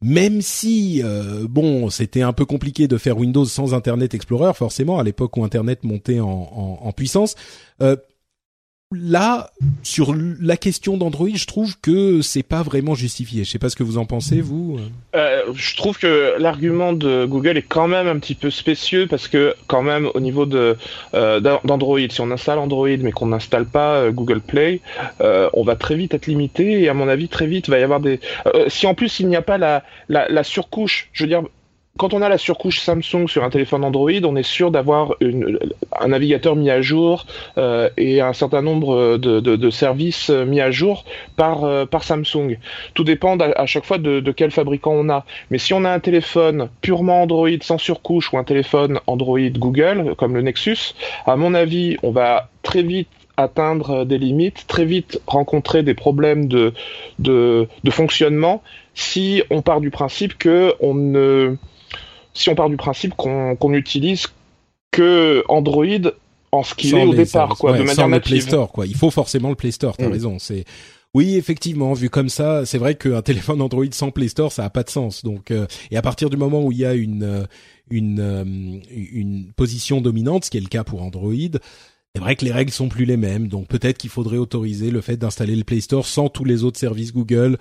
Même 0.04 0.42
si 0.42 1.04
bon, 1.48 1.92
c'était 1.92 2.24
un 2.24 2.34
peu 2.34 2.44
compliqué 2.46 2.88
de 2.88 2.98
faire 2.98 3.20
Windows 3.20 3.46
sans 3.46 3.76
Internet 3.76 4.16
Explorer, 4.16 4.56
forcément 4.56 4.98
à 4.98 5.04
l'époque 5.04 5.38
où 5.38 5.44
Internet 5.44 5.84
montait 5.84 6.20
en, 6.20 6.28
en, 6.28 6.80
en 6.82 6.92
puissance 6.92 7.36
là, 8.92 9.50
sur 9.84 10.14
la 10.16 10.58
question 10.58 10.98
d'Android, 10.98 11.30
je 11.34 11.46
trouve 11.46 11.80
que 11.80 12.22
c'est 12.22 12.44
pas 12.44 12.62
vraiment 12.62 12.96
justifié. 12.96 13.44
Je 13.44 13.50
sais 13.50 13.60
pas 13.60 13.70
ce 13.70 13.76
que 13.76 13.84
vous 13.84 13.98
en 13.98 14.06
pensez, 14.06 14.42
vous. 14.42 14.80
Euh, 15.16 15.44
je 15.54 15.76
trouve 15.76 15.98
que 15.98 16.36
l'argument 16.38 16.94
de 16.94 17.26
Google 17.26 17.58
est 17.58 17.62
quand 17.64 17.88
même 17.88 18.08
un 18.08 18.20
petit 18.20 18.36
peu 18.36 18.50
spécieux 18.50 19.08
parce 19.08 19.28
que 19.28 19.56
quand 19.68 19.82
même 19.82 20.10
au 20.14 20.20
niveau 20.20 20.46
euh, 20.54 21.40
d'Android, 21.64 22.00
si 22.10 22.22
on 22.22 22.32
installe 22.32 22.60
Android 22.60 22.88
mais 23.00 23.12
qu'on 23.12 23.28
n'installe 23.28 23.66
pas 23.66 23.96
euh, 23.96 24.12
Google 24.12 24.42
Play, 24.42 24.82
on 25.54 25.64
va 25.64 25.76
très 25.76 25.96
vite 25.96 26.14
être 26.14 26.28
limité 26.28 26.82
et 26.82 26.90
à 26.90 26.94
mon 26.94 27.08
avis 27.08 27.28
très 27.28 27.48
vite 27.48 27.70
va 27.70 27.80
y 27.80 27.84
avoir 27.84 28.00
des. 28.00 28.20
si 28.68 28.88
en 28.88 28.94
plus 28.94 29.20
il 29.20 29.28
n'y 29.28 29.36
a 29.36 29.42
pas 29.42 29.58
la, 29.58 29.84
la 30.10 30.44
surcouche, 30.44 31.10
je 31.14 31.24
veux 31.24 31.30
dire 31.30 31.44
quand 31.98 32.14
on 32.14 32.22
a 32.22 32.30
la 32.30 32.38
surcouche 32.38 32.80
Samsung 32.80 33.28
sur 33.28 33.44
un 33.44 33.50
téléphone 33.50 33.84
Android, 33.84 34.12
on 34.24 34.36
est 34.36 34.44
sûr 34.44 34.72
d'avoir 34.72 35.16
un 36.00 36.08
navigateur 36.08 36.56
mis 36.56 36.70
à 36.70 36.82
jour 36.82 37.26
euh, 37.58 37.90
et 37.98 38.22
un 38.22 38.34
certain 38.34 38.62
nombre 38.62 39.18
de, 39.18 39.70
services 39.70 40.30
mis 40.30 40.62
à 40.62 40.72
jour 40.72 41.06
par, 41.36 41.64
euh, 41.64 41.86
par 41.86 42.04
Samsung. 42.04 42.58
Tout 42.94 43.04
dépend 43.04 43.38
à, 43.38 43.66
chaque 43.66 43.86
fois 43.86 43.98
de, 43.98 44.20
de, 44.20 44.32
quel 44.32 44.52
fabricant 44.52 44.94
on 44.94 45.10
a. 45.10 45.26
Mais 45.50 45.58
si 45.58 45.74
on 45.74 45.84
a 45.86 45.92
un 45.92 46.00
téléphone 46.00 46.70
purement 46.82 47.24
Android 47.24 47.50
sans 47.62 47.78
surcouche 47.78 48.34
ou 48.34 48.38
un 48.38 48.44
téléphone 48.44 49.00
Android 49.06 49.40
Google 49.40 50.16
comme 50.18 50.34
le 50.34 50.42
Nexus, 50.42 50.96
à 51.26 51.36
mon 51.36 51.54
avis, 51.54 51.98
on 52.04 52.12
va 52.12 52.50
très 52.64 52.84
vite 52.84 53.10
atteindre 53.38 54.06
des 54.06 54.18
limites, 54.18 54.66
très 54.68 54.86
vite 54.86 55.22
rencontrer 55.28 55.84
des 55.84 55.94
problèmes 55.94 56.48
de, 56.48 56.74
de, 57.20 57.68
de 57.84 57.92
fonctionnement 57.92 58.62
si 58.94 59.42
on 59.50 59.62
part 59.62 59.82
du 59.82 59.90
principe 59.90 60.38
que 60.38 60.74
on 60.80 60.94
ne 60.94 61.56
si 62.34 62.50
on 62.50 62.56
part 62.56 62.70
du 62.70 62.78
principe 62.78 63.14
qu'on 63.16 63.74
utilise 63.74 64.28
que 64.92 65.44
Android 65.48 66.12
en 66.52 66.64
ce 66.64 66.76
qu'il 66.76 66.96
est 66.96 67.04
au 67.04 67.14
départ, 67.14 67.58
quoi, 67.58 67.78
de 67.78 67.84
manière 67.84 68.10
native. 68.10 68.32
Play 68.32 68.42
Store, 68.42 68.72
quoi. 68.72 68.86
Il 68.86 68.96
faut 68.96 69.12
forcément 69.12 69.50
le 69.50 69.56
Play 69.56 69.72
Store. 69.72 69.96
T'as 69.96 70.08
mm. 70.08 70.12
raison. 70.12 70.40
C'est 70.40 70.66
oui, 71.14 71.36
effectivement, 71.36 71.94
vu 71.94 72.10
comme 72.10 72.30
ça, 72.30 72.66
c'est 72.66 72.78
vrai 72.78 72.96
qu'un 72.96 73.22
téléphone 73.22 73.62
Android 73.62 73.86
sans 73.92 74.12
Play 74.12 74.30
Store, 74.30 74.52
ça 74.52 74.66
a 74.66 74.70
pas 74.70 74.84
de 74.84 74.90
sens. 74.90 75.24
Donc, 75.24 75.52
euh, 75.52 75.68
et 75.92 75.98
à 75.98 76.02
partir 76.02 76.30
du 76.30 76.38
moment 76.38 76.64
où 76.64 76.72
il 76.72 76.78
y 76.78 76.86
a 76.86 76.94
une 76.94 77.24
euh, 77.24 77.44
une 77.90 78.20
euh, 78.20 78.44
une 78.92 79.52
position 79.56 80.02
dominante, 80.02 80.46
ce 80.46 80.52
qui 80.52 80.58
est 80.58 80.62
le 80.62 80.68
cas 80.68 80.84
pour 80.84 81.02
Android, 81.02 81.34
c'est 82.16 82.22
vrai 82.22 82.36
que 82.36 82.46
les 82.46 82.52
règles 82.52 82.72
sont 82.72 82.90
plus 82.90 83.06
les 83.06 83.18
mêmes. 83.18 83.48
Donc, 83.48 83.68
peut-être 83.68 83.98
qu'il 83.98 84.10
faudrait 84.10 84.38
autoriser 84.38 84.92
le 84.92 85.02
fait 85.02 85.18
d'installer 85.18 85.56
le 85.56 85.64
Play 85.64 85.82
Store 85.82 86.06
sans 86.06 86.30
tous 86.30 86.46
les 86.46 86.64
autres 86.64 86.80
services 86.80 87.14
Google. 87.14 87.58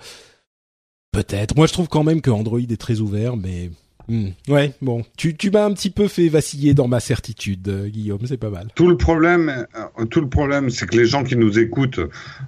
Peut-être. 1.11 1.57
Moi, 1.57 1.67
je 1.67 1.73
trouve 1.73 1.89
quand 1.89 2.05
même 2.05 2.21
que 2.21 2.31
Android 2.31 2.59
est 2.59 2.79
très 2.79 3.01
ouvert, 3.01 3.35
mais 3.35 3.69
Hmm. 4.11 4.31
Ouais, 4.49 4.73
bon, 4.81 5.05
tu, 5.15 5.33
m'as 5.53 5.63
un 5.63 5.71
petit 5.71 5.89
peu 5.89 6.09
fait 6.09 6.27
vaciller 6.27 6.73
dans 6.73 6.89
ma 6.89 6.99
certitude, 6.99 7.65
euh, 7.69 7.87
Guillaume, 7.87 8.19
c'est 8.27 8.35
pas 8.35 8.49
mal. 8.49 8.67
Tout 8.75 8.89
le 8.89 8.97
problème, 8.97 9.65
euh, 9.73 10.05
tout 10.05 10.19
le 10.19 10.27
problème, 10.27 10.69
c'est 10.69 10.85
que 10.85 10.97
les 10.97 11.05
gens 11.05 11.23
qui 11.23 11.37
nous 11.37 11.59
écoutent, 11.59 12.01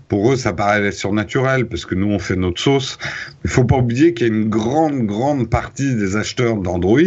pour 0.09 0.33
eux, 0.33 0.35
ça 0.35 0.51
paraît 0.51 0.91
surnaturel 0.91 1.69
parce 1.69 1.85
que 1.85 1.95
nous, 1.95 2.07
on 2.07 2.19
fait 2.19 2.35
notre 2.35 2.59
sauce. 2.59 2.97
Il 3.45 3.49
faut 3.49 3.63
pas 3.63 3.77
oublier 3.77 4.13
qu'il 4.13 4.27
y 4.27 4.29
a 4.29 4.33
une 4.33 4.49
grande, 4.49 5.05
grande 5.05 5.49
partie 5.49 5.95
des 5.95 6.17
acheteurs 6.17 6.57
d'Android, 6.57 6.99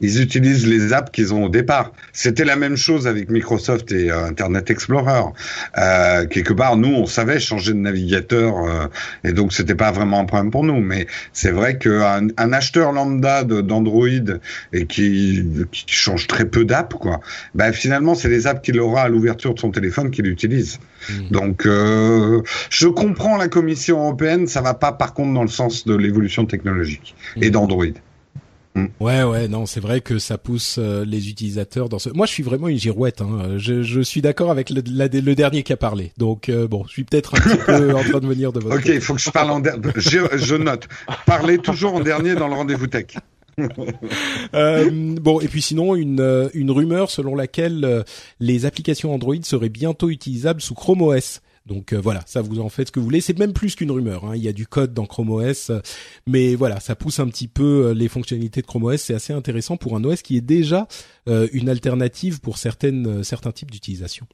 ils 0.00 0.22
utilisent 0.22 0.68
les 0.68 0.92
apps 0.92 1.10
qu'ils 1.10 1.34
ont 1.34 1.46
au 1.46 1.48
départ. 1.48 1.90
C'était 2.12 2.44
la 2.44 2.54
même 2.54 2.76
chose 2.76 3.08
avec 3.08 3.30
Microsoft 3.30 3.90
et 3.90 4.12
euh, 4.12 4.26
Internet 4.26 4.70
Explorer. 4.70 5.22
Quelque 6.30 6.52
part, 6.52 6.76
nous, 6.76 6.94
on 6.94 7.06
savait 7.06 7.40
changer 7.40 7.72
de 7.72 7.78
navigateur 7.78 8.90
et 9.24 9.32
donc 9.32 9.52
c'était 9.52 9.74
pas 9.74 9.90
vraiment 9.90 10.20
un 10.20 10.24
problème 10.24 10.52
pour 10.52 10.62
nous. 10.62 10.80
Mais 10.80 11.08
c'est 11.32 11.50
vrai 11.50 11.78
qu'un 11.78 12.28
un 12.36 12.52
acheteur 12.52 12.92
lambda 12.92 13.42
de 13.42 13.71
d'Android 13.72 14.06
et 14.72 14.86
qui, 14.86 15.42
qui 15.70 15.84
change 15.94 16.26
très 16.26 16.44
peu 16.44 16.64
d'apps, 16.64 16.96
quoi, 16.98 17.20
ben 17.54 17.72
finalement, 17.72 18.14
c'est 18.14 18.28
les 18.28 18.46
apps 18.46 18.62
qu'il 18.62 18.78
aura 18.80 19.02
à 19.02 19.08
l'ouverture 19.08 19.54
de 19.54 19.58
son 19.58 19.70
téléphone 19.70 20.10
qu'il 20.10 20.26
utilise. 20.26 20.78
Hmm. 21.08 21.28
Donc, 21.30 21.66
euh, 21.66 22.42
je 22.70 22.86
comprends 22.86 23.36
la 23.36 23.48
Commission 23.48 23.98
européenne, 23.98 24.46
ça 24.46 24.60
va 24.60 24.74
pas 24.74 24.92
par 24.92 25.14
contre 25.14 25.32
dans 25.32 25.42
le 25.42 25.48
sens 25.48 25.86
de 25.86 25.94
l'évolution 25.94 26.46
technologique 26.46 27.14
et 27.36 27.48
hmm. 27.48 27.52
d'Android. 27.52 27.86
Mm. 28.74 28.86
Ouais, 29.00 29.22
ouais, 29.22 29.48
non, 29.48 29.66
c'est 29.66 29.80
vrai 29.80 30.00
que 30.00 30.18
ça 30.18 30.38
pousse 30.38 30.76
euh, 30.78 31.04
les 31.04 31.28
utilisateurs 31.28 31.88
dans 31.88 31.98
ce. 31.98 32.08
Moi, 32.10 32.26
je 32.26 32.32
suis 32.32 32.42
vraiment 32.42 32.68
une 32.68 32.78
girouette. 32.78 33.20
Hein. 33.20 33.56
Je, 33.58 33.82
je 33.82 34.00
suis 34.00 34.22
d'accord 34.22 34.50
avec 34.50 34.70
le, 34.70 34.80
le, 34.80 35.34
dernier 35.34 35.62
qui 35.62 35.72
a 35.72 35.76
parlé. 35.76 36.12
Donc 36.16 36.48
euh, 36.48 36.66
bon, 36.66 36.84
je 36.86 36.92
suis 36.92 37.04
peut-être 37.04 37.34
un 37.34 37.40
petit 37.40 37.58
peu 37.58 37.94
en 37.94 38.02
train 38.02 38.20
de 38.20 38.26
venir 38.26 38.52
de 38.52 38.60
votre. 38.60 38.76
Ok, 38.76 38.86
il 38.86 39.00
faut 39.00 39.14
que 39.14 39.20
je 39.20 39.30
parle 39.30 39.50
en 39.50 39.60
dernier. 39.60 39.82
Je, 39.96 40.20
je, 40.36 40.54
note. 40.54 40.88
Parlez 41.26 41.58
toujours 41.58 41.94
en 41.94 42.00
dernier 42.00 42.34
dans 42.34 42.48
le 42.48 42.54
rendez-vous 42.54 42.86
tech. 42.86 43.16
euh, 44.54 44.90
bon, 45.20 45.40
et 45.40 45.48
puis 45.48 45.62
sinon, 45.62 45.94
une, 45.94 46.20
euh, 46.20 46.48
une 46.54 46.70
rumeur 46.70 47.10
selon 47.10 47.34
laquelle 47.34 48.04
les 48.40 48.66
applications 48.66 49.14
Android 49.14 49.36
seraient 49.42 49.68
bientôt 49.68 50.10
utilisables 50.10 50.60
sous 50.60 50.74
Chrome 50.74 51.02
OS. 51.02 51.40
Donc 51.66 51.92
euh, 51.92 52.00
voilà, 52.00 52.22
ça 52.26 52.42
vous 52.42 52.60
en 52.60 52.68
faites 52.68 52.88
ce 52.88 52.92
que 52.92 53.00
vous 53.00 53.06
voulez. 53.06 53.20
C'est 53.20 53.38
même 53.38 53.52
plus 53.52 53.74
qu'une 53.74 53.90
rumeur. 53.90 54.24
Hein. 54.24 54.32
Il 54.34 54.42
y 54.42 54.48
a 54.48 54.52
du 54.52 54.66
code 54.66 54.94
dans 54.94 55.06
Chrome 55.06 55.30
OS, 55.30 55.70
mais 56.26 56.54
voilà, 56.54 56.80
ça 56.80 56.96
pousse 56.96 57.20
un 57.20 57.28
petit 57.28 57.48
peu 57.48 57.86
euh, 57.86 57.94
les 57.94 58.08
fonctionnalités 58.08 58.62
de 58.62 58.66
Chrome 58.66 58.84
OS. 58.84 59.00
C'est 59.00 59.14
assez 59.14 59.32
intéressant 59.32 59.76
pour 59.76 59.96
un 59.96 60.04
OS 60.04 60.22
qui 60.22 60.36
est 60.36 60.42
déjà 60.42 60.88
euh, 61.28 61.48
une 61.52 61.68
alternative 61.68 62.40
pour 62.40 62.58
certaines 62.58 63.22
certains 63.22 63.52
types 63.52 63.70
d'utilisation. 63.70 64.26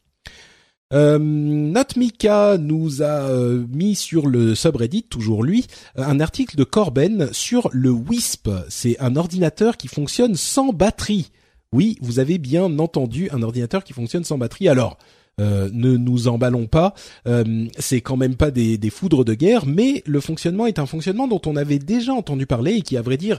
Euh, 0.94 1.18
nous 1.18 3.02
a 3.02 3.28
mis 3.72 3.94
sur 3.94 4.26
le 4.26 4.54
subreddit, 4.54 5.02
toujours 5.04 5.42
lui, 5.42 5.66
un 5.96 6.20
article 6.20 6.56
de 6.56 6.64
Corben 6.64 7.28
sur 7.32 7.68
le 7.72 7.90
Wisp. 7.90 8.48
C'est 8.68 8.98
un 9.00 9.16
ordinateur 9.16 9.76
qui 9.76 9.88
fonctionne 9.88 10.34
sans 10.34 10.72
batterie. 10.72 11.30
Oui, 11.72 11.98
vous 12.00 12.18
avez 12.18 12.38
bien 12.38 12.78
entendu 12.78 13.28
un 13.30 13.42
ordinateur 13.42 13.84
qui 13.84 13.92
fonctionne 13.92 14.24
sans 14.24 14.38
batterie. 14.38 14.68
Alors, 14.68 14.96
euh, 15.40 15.68
ne 15.72 15.96
nous 15.96 16.28
emballons 16.28 16.66
pas, 16.66 16.94
euh, 17.26 17.66
c'est 17.78 18.00
quand 18.00 18.16
même 18.16 18.34
pas 18.34 18.50
des, 18.50 18.76
des, 18.76 18.90
foudres 18.90 19.24
de 19.24 19.34
guerre, 19.34 19.66
mais 19.66 20.02
le 20.06 20.20
fonctionnement 20.20 20.66
est 20.66 20.78
un 20.78 20.86
fonctionnement 20.86 21.28
dont 21.28 21.40
on 21.46 21.56
avait 21.56 21.78
déjà 21.78 22.12
entendu 22.12 22.46
parler 22.46 22.72
et 22.74 22.82
qui, 22.82 22.96
à 22.96 23.02
vrai 23.02 23.16
dire, 23.16 23.38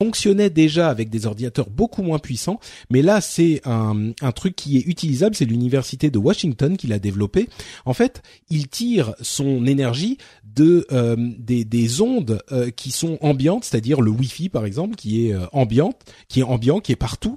fonctionnait 0.00 0.48
déjà 0.48 0.88
avec 0.88 1.10
des 1.10 1.26
ordinateurs 1.26 1.68
beaucoup 1.68 2.02
moins 2.02 2.18
puissants, 2.18 2.58
mais 2.88 3.02
là 3.02 3.20
c'est 3.20 3.60
un, 3.66 4.12
un 4.22 4.32
truc 4.32 4.56
qui 4.56 4.78
est 4.78 4.86
utilisable, 4.86 5.34
c'est 5.34 5.44
l'université 5.44 6.10
de 6.10 6.18
Washington 6.18 6.76
qui 6.78 6.86
l'a 6.86 6.98
développé. 6.98 7.50
En 7.84 7.92
fait, 7.92 8.22
il 8.48 8.68
tire 8.68 9.14
son 9.20 9.66
énergie 9.66 10.16
de 10.42 10.86
euh, 10.90 11.16
des, 11.38 11.66
des, 11.66 12.00
ondes 12.00 12.40
qui 12.76 12.92
sont 12.92 13.18
ambiantes, 13.20 13.64
c'est-à-dire 13.64 14.00
le 14.00 14.10
Wi-Fi 14.10 14.48
par 14.48 14.64
exemple, 14.64 14.94
qui 14.94 15.26
est 15.26 15.34
ambiante, 15.52 16.00
qui 16.28 16.40
est 16.40 16.44
ambiant, 16.44 16.80
qui 16.80 16.92
est 16.92 16.96
partout, 16.96 17.36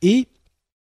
et 0.00 0.28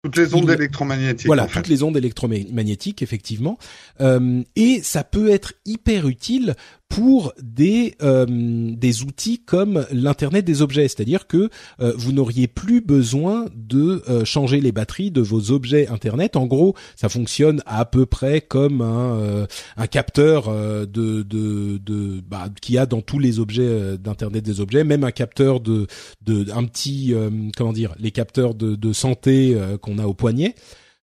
toutes 0.04 0.18
les 0.18 0.34
ondes 0.34 0.50
électromagnétiques. 0.50 1.28
Voilà, 1.28 1.46
toutes 1.46 1.68
les 1.68 1.84
ondes 1.84 1.98
électromagnétiques, 1.98 3.02
effectivement. 3.02 3.58
Euh, 4.00 4.42
et 4.56 4.82
ça 4.82 5.04
peut 5.04 5.30
être 5.30 5.54
hyper 5.66 6.08
utile 6.08 6.56
pour 6.90 7.34
des 7.42 7.96
euh, 8.02 8.26
des 8.28 9.04
outils 9.04 9.40
comme 9.40 9.86
l'internet 9.92 10.44
des 10.44 10.64
objets, 10.64 10.88
c'est-à-dire 10.88 11.28
que 11.28 11.50
euh, 11.80 11.94
vous 11.96 12.12
n'auriez 12.12 12.48
plus 12.48 12.82
besoin 12.82 13.46
de 13.56 14.02
euh, 14.10 14.26
changer 14.26 14.60
les 14.60 14.72
batteries 14.72 15.12
de 15.12 15.22
vos 15.22 15.52
objets 15.52 15.88
internet. 15.88 16.36
En 16.36 16.48
gros, 16.48 16.76
ça 16.96 17.08
fonctionne 17.08 17.62
à 17.68 17.86
peu 17.86 18.08
près 18.08 18.42
comme 18.42 18.82
un 18.82 19.48
un 19.78 19.88
capteur 19.88 20.52
de 20.52 21.22
de 21.24 21.78
de 21.78 22.22
bah, 22.28 22.50
qu'il 22.62 22.78
a 22.80 22.88
dans 22.88 23.02
tous 23.02 23.20
les 23.20 23.40
objets 23.40 23.98
d'internet 23.98 24.44
des 24.44 24.60
objets, 24.60 24.84
même 24.84 25.04
un 25.04 25.12
capteur 25.12 25.60
de 25.60 25.86
de 26.26 26.52
un 26.52 26.64
petit 26.66 27.14
comment 27.56 27.74
dire 27.74 27.94
les 28.00 28.12
capteurs 28.12 28.56
de 28.56 28.76
de 28.76 28.94
santé 28.94 29.56
qu'on 29.82 30.00
a 30.00 30.06
au 30.06 30.16
poignet. 30.16 30.56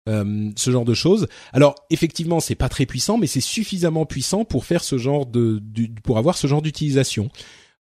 Euh, 0.08 0.50
ce 0.56 0.72
genre 0.72 0.84
de 0.84 0.94
choses. 0.94 1.28
Alors 1.52 1.76
effectivement, 1.90 2.40
c'est 2.40 2.56
pas 2.56 2.68
très 2.68 2.86
puissant, 2.86 3.18
mais 3.18 3.28
c'est 3.28 3.40
suffisamment 3.40 4.04
puissant 4.04 4.44
pour 4.44 4.64
faire 4.64 4.82
ce 4.82 4.98
genre 4.98 5.26
de, 5.26 5.62
pour 6.02 6.18
avoir 6.18 6.36
ce 6.36 6.48
genre 6.48 6.60
d'utilisation. 6.60 7.30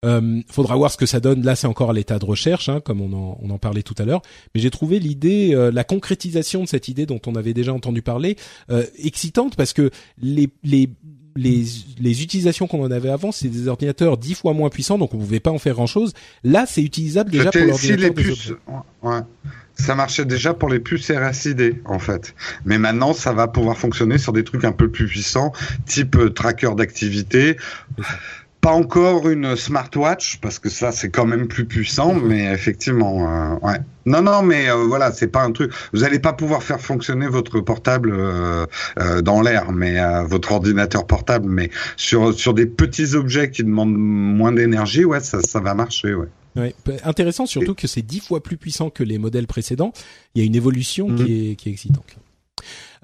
Euh, 0.03 0.41
faudra 0.48 0.76
voir 0.76 0.91
ce 0.91 0.98
que 0.98 1.06
ça 1.06 1.19
donne. 1.19 1.43
Là, 1.43 1.56
c'est 1.56 1.68
encore 1.68 1.91
à 1.91 1.93
l'état 1.93 2.18
de 2.18 2.26
recherche, 2.26 2.69
hein, 2.69 2.80
comme 2.80 3.02
on 3.02 3.14
en, 3.14 3.38
on 3.41 3.49
en, 3.52 3.60
parlait 3.60 3.84
tout 3.84 3.93
à 3.99 4.06
l'heure. 4.06 4.23
Mais 4.56 4.61
j'ai 4.61 4.72
trouvé 4.72 4.98
l'idée, 4.99 5.52
euh, 5.53 5.72
la 5.72 5.84
concrétisation 5.84 6.64
de 6.64 6.68
cette 6.68 6.88
idée 6.88 7.06
dont 7.06 7.22
on 7.27 7.35
avait 7.35 7.53
déjà 7.53 7.72
entendu 7.72 8.02
parler, 8.02 8.35
euh, 8.72 8.84
excitante 8.98 9.56
parce 9.56 9.73
que 9.73 9.91
les, 10.19 10.49
les 10.64 10.89
les, 11.38 11.64
les 11.98 12.23
utilisations 12.23 12.68
qu'on 12.68 12.84
en 12.84 12.91
avait 12.91 13.10
avant, 13.10 13.31
c'est 13.31 13.48
des 13.48 13.69
ordinateurs 13.69 14.18
dix 14.18 14.34
fois 14.34 14.52
moins 14.52 14.69
puissants, 14.69 14.98
donc 14.98 15.14
on 15.14 15.18
pouvait 15.18 15.39
pas 15.39 15.52
en 15.52 15.60
faire 15.60 15.76
grand 15.76 15.88
chose. 15.88 16.14
Là, 16.43 16.65
c'est 16.68 16.81
utilisable 16.81 17.31
déjà 17.31 17.52
pour 17.52 17.61
l'ordinateur. 17.61 18.35
Si 18.35 18.52
ouais 19.02 19.22
ça 19.81 19.95
marchait 19.95 20.25
déjà 20.25 20.53
pour 20.53 20.69
les 20.69 20.79
puces 20.79 21.11
RSID 21.11 21.81
en 21.85 21.99
fait. 21.99 22.35
Mais 22.65 22.77
maintenant, 22.77 23.13
ça 23.13 23.33
va 23.33 23.47
pouvoir 23.47 23.77
fonctionner 23.77 24.17
sur 24.17 24.31
des 24.31 24.43
trucs 24.43 24.63
un 24.63 24.71
peu 24.71 24.89
plus 24.89 25.07
puissants, 25.07 25.51
type 25.85 26.15
euh, 26.15 26.29
tracker 26.29 26.75
d'activité. 26.75 27.57
Pas 28.61 28.71
encore 28.71 29.27
une 29.27 29.55
smartwatch 29.55 30.37
parce 30.39 30.59
que 30.59 30.69
ça 30.69 30.91
c'est 30.91 31.09
quand 31.09 31.25
même 31.25 31.47
plus 31.47 31.65
puissant, 31.65 32.13
mais 32.13 32.43
effectivement, 32.53 33.27
euh, 33.27 33.67
ouais. 33.67 33.79
Non, 34.05 34.21
non, 34.21 34.43
mais 34.43 34.69
euh, 34.69 34.85
voilà, 34.87 35.11
c'est 35.11 35.27
pas 35.27 35.41
un 35.41 35.51
truc. 35.51 35.71
Vous 35.93 36.03
allez 36.03 36.19
pas 36.19 36.33
pouvoir 36.33 36.61
faire 36.61 36.79
fonctionner 36.79 37.27
votre 37.27 37.59
portable 37.59 38.15
dans 39.23 39.41
l'air, 39.41 39.71
mais 39.71 39.97
votre 40.25 40.51
ordinateur 40.51 41.07
portable, 41.07 41.47
mais 41.49 41.71
sur 41.97 42.35
sur 42.35 42.53
des 42.53 42.67
petits 42.67 43.15
objets 43.15 43.49
qui 43.49 43.63
demandent 43.63 43.97
moins 43.97 44.51
d'énergie, 44.51 45.05
ouais, 45.05 45.21
ça 45.21 45.41
ça 45.41 45.59
va 45.59 45.73
marcher, 45.73 46.13
ouais. 46.13 46.27
Ouais. 46.55 46.75
Intéressant 47.03 47.45
surtout 47.45 47.75
que 47.75 47.87
c'est 47.87 48.01
dix 48.01 48.19
fois 48.19 48.43
plus 48.43 48.57
puissant 48.57 48.89
que 48.89 49.03
les 49.03 49.17
modèles 49.17 49.47
précédents. 49.47 49.93
Il 50.35 50.41
y 50.41 50.43
a 50.43 50.45
une 50.45 50.55
évolution 50.55 51.07
qui, 51.07 51.23
mhm. 51.23 51.51
est, 51.51 51.55
qui 51.55 51.69
est 51.69 51.71
excitante. 51.71 52.17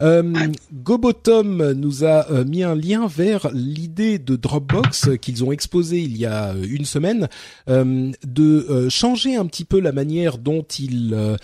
Euh, 0.01 0.33
Gobotom 0.73 1.71
nous 1.71 2.03
a 2.05 2.29
euh, 2.29 2.45
mis 2.45 2.63
un 2.63 2.75
lien 2.75 3.07
vers 3.07 3.49
l'idée 3.51 4.19
de 4.19 4.35
Dropbox 4.35 5.09
qu'ils 5.19 5.43
ont 5.43 5.51
exposé 5.51 5.99
il 5.99 6.15
y 6.17 6.25
a 6.25 6.53
euh, 6.53 6.65
une 6.69 6.85
semaine 6.85 7.27
euh, 7.67 8.11
de 8.23 8.87
changer 8.89 9.35
un 9.35 9.45
petit 9.47 9.65
peu 9.65 9.79
la 9.79 9.91
manière 9.91 10.37
dont 10.37 10.61
ils 10.61 11.37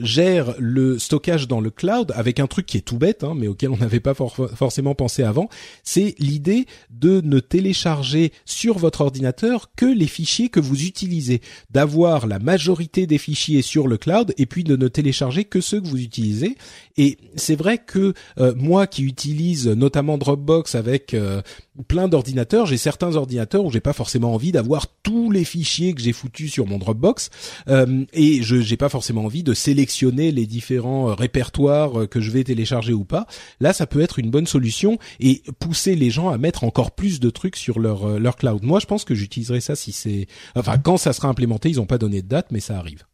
gèrent 0.00 0.54
le 0.58 0.98
stockage 0.98 1.48
dans 1.48 1.60
le 1.60 1.70
cloud 1.70 2.12
avec 2.14 2.38
un 2.40 2.46
truc 2.46 2.66
qui 2.66 2.76
est 2.76 2.82
tout 2.82 2.98
bête 2.98 3.24
hein, 3.24 3.34
mais 3.36 3.48
auquel 3.48 3.70
on 3.70 3.76
n'avait 3.76 4.00
pas 4.00 4.14
forcément 4.14 4.94
pensé 4.94 5.22
avant. 5.22 5.48
C'est 5.82 6.14
l'idée 6.18 6.66
de 6.90 7.20
ne 7.22 7.40
télécharger 7.40 8.32
sur 8.44 8.78
votre 8.78 9.00
ordinateur 9.00 9.70
que 9.76 9.86
les 9.86 10.06
fichiers 10.06 10.48
que 10.48 10.60
vous 10.60 10.84
utilisez, 10.84 11.40
d'avoir 11.70 12.26
la 12.26 12.38
majorité 12.38 13.06
des 13.06 13.18
fichiers 13.18 13.62
sur 13.62 13.88
le 13.88 13.96
cloud 13.96 14.34
et 14.38 14.46
puis 14.46 14.64
de 14.64 14.76
ne 14.76 14.88
télécharger 14.88 15.44
que 15.44 15.60
ceux 15.60 15.80
que 15.80 15.86
vous 15.86 16.00
utilisez. 16.00 16.56
Et 16.96 17.18
c'est 17.36 17.56
vrai 17.56 17.78
que 17.78 17.95
que 17.96 18.12
euh, 18.38 18.52
moi 18.56 18.86
qui 18.86 19.04
utilise 19.04 19.68
notamment 19.68 20.18
Dropbox 20.18 20.74
avec 20.74 21.14
euh, 21.14 21.40
plein 21.88 22.08
d'ordinateurs, 22.08 22.66
j'ai 22.66 22.76
certains 22.76 23.16
ordinateurs 23.16 23.64
où 23.64 23.70
j'ai 23.70 23.80
pas 23.80 23.94
forcément 23.94 24.34
envie 24.34 24.52
d'avoir 24.52 24.86
tous 25.02 25.30
les 25.30 25.44
fichiers 25.44 25.94
que 25.94 26.02
j'ai 26.02 26.12
foutus 26.12 26.52
sur 26.52 26.66
mon 26.66 26.76
Dropbox 26.76 27.30
euh, 27.68 28.04
et 28.12 28.42
je 28.42 28.60
j'ai 28.60 28.76
pas 28.76 28.90
forcément 28.90 29.24
envie 29.24 29.42
de 29.42 29.54
sélectionner 29.54 30.30
les 30.30 30.44
différents 30.44 31.14
répertoires 31.14 32.06
que 32.10 32.20
je 32.20 32.30
vais 32.30 32.44
télécharger 32.44 32.92
ou 32.92 33.04
pas. 33.04 33.26
Là, 33.60 33.72
ça 33.72 33.86
peut 33.86 34.02
être 34.02 34.18
une 34.18 34.30
bonne 34.30 34.46
solution 34.46 34.98
et 35.18 35.42
pousser 35.58 35.96
les 35.96 36.10
gens 36.10 36.28
à 36.28 36.36
mettre 36.36 36.64
encore 36.64 36.90
plus 36.90 37.18
de 37.18 37.30
trucs 37.30 37.56
sur 37.56 37.78
leur 37.78 38.18
leur 38.18 38.36
cloud. 38.36 38.62
Moi, 38.62 38.78
je 38.78 38.86
pense 38.86 39.04
que 39.04 39.14
j'utiliserai 39.14 39.60
ça 39.60 39.74
si 39.74 39.92
c'est 39.92 40.26
enfin 40.54 40.76
quand 40.76 40.98
ça 40.98 41.14
sera 41.14 41.28
implémenté, 41.28 41.70
ils 41.70 41.80
ont 41.80 41.86
pas 41.86 41.98
donné 41.98 42.20
de 42.20 42.28
date 42.28 42.48
mais 42.50 42.60
ça 42.60 42.76
arrive. 42.76 43.04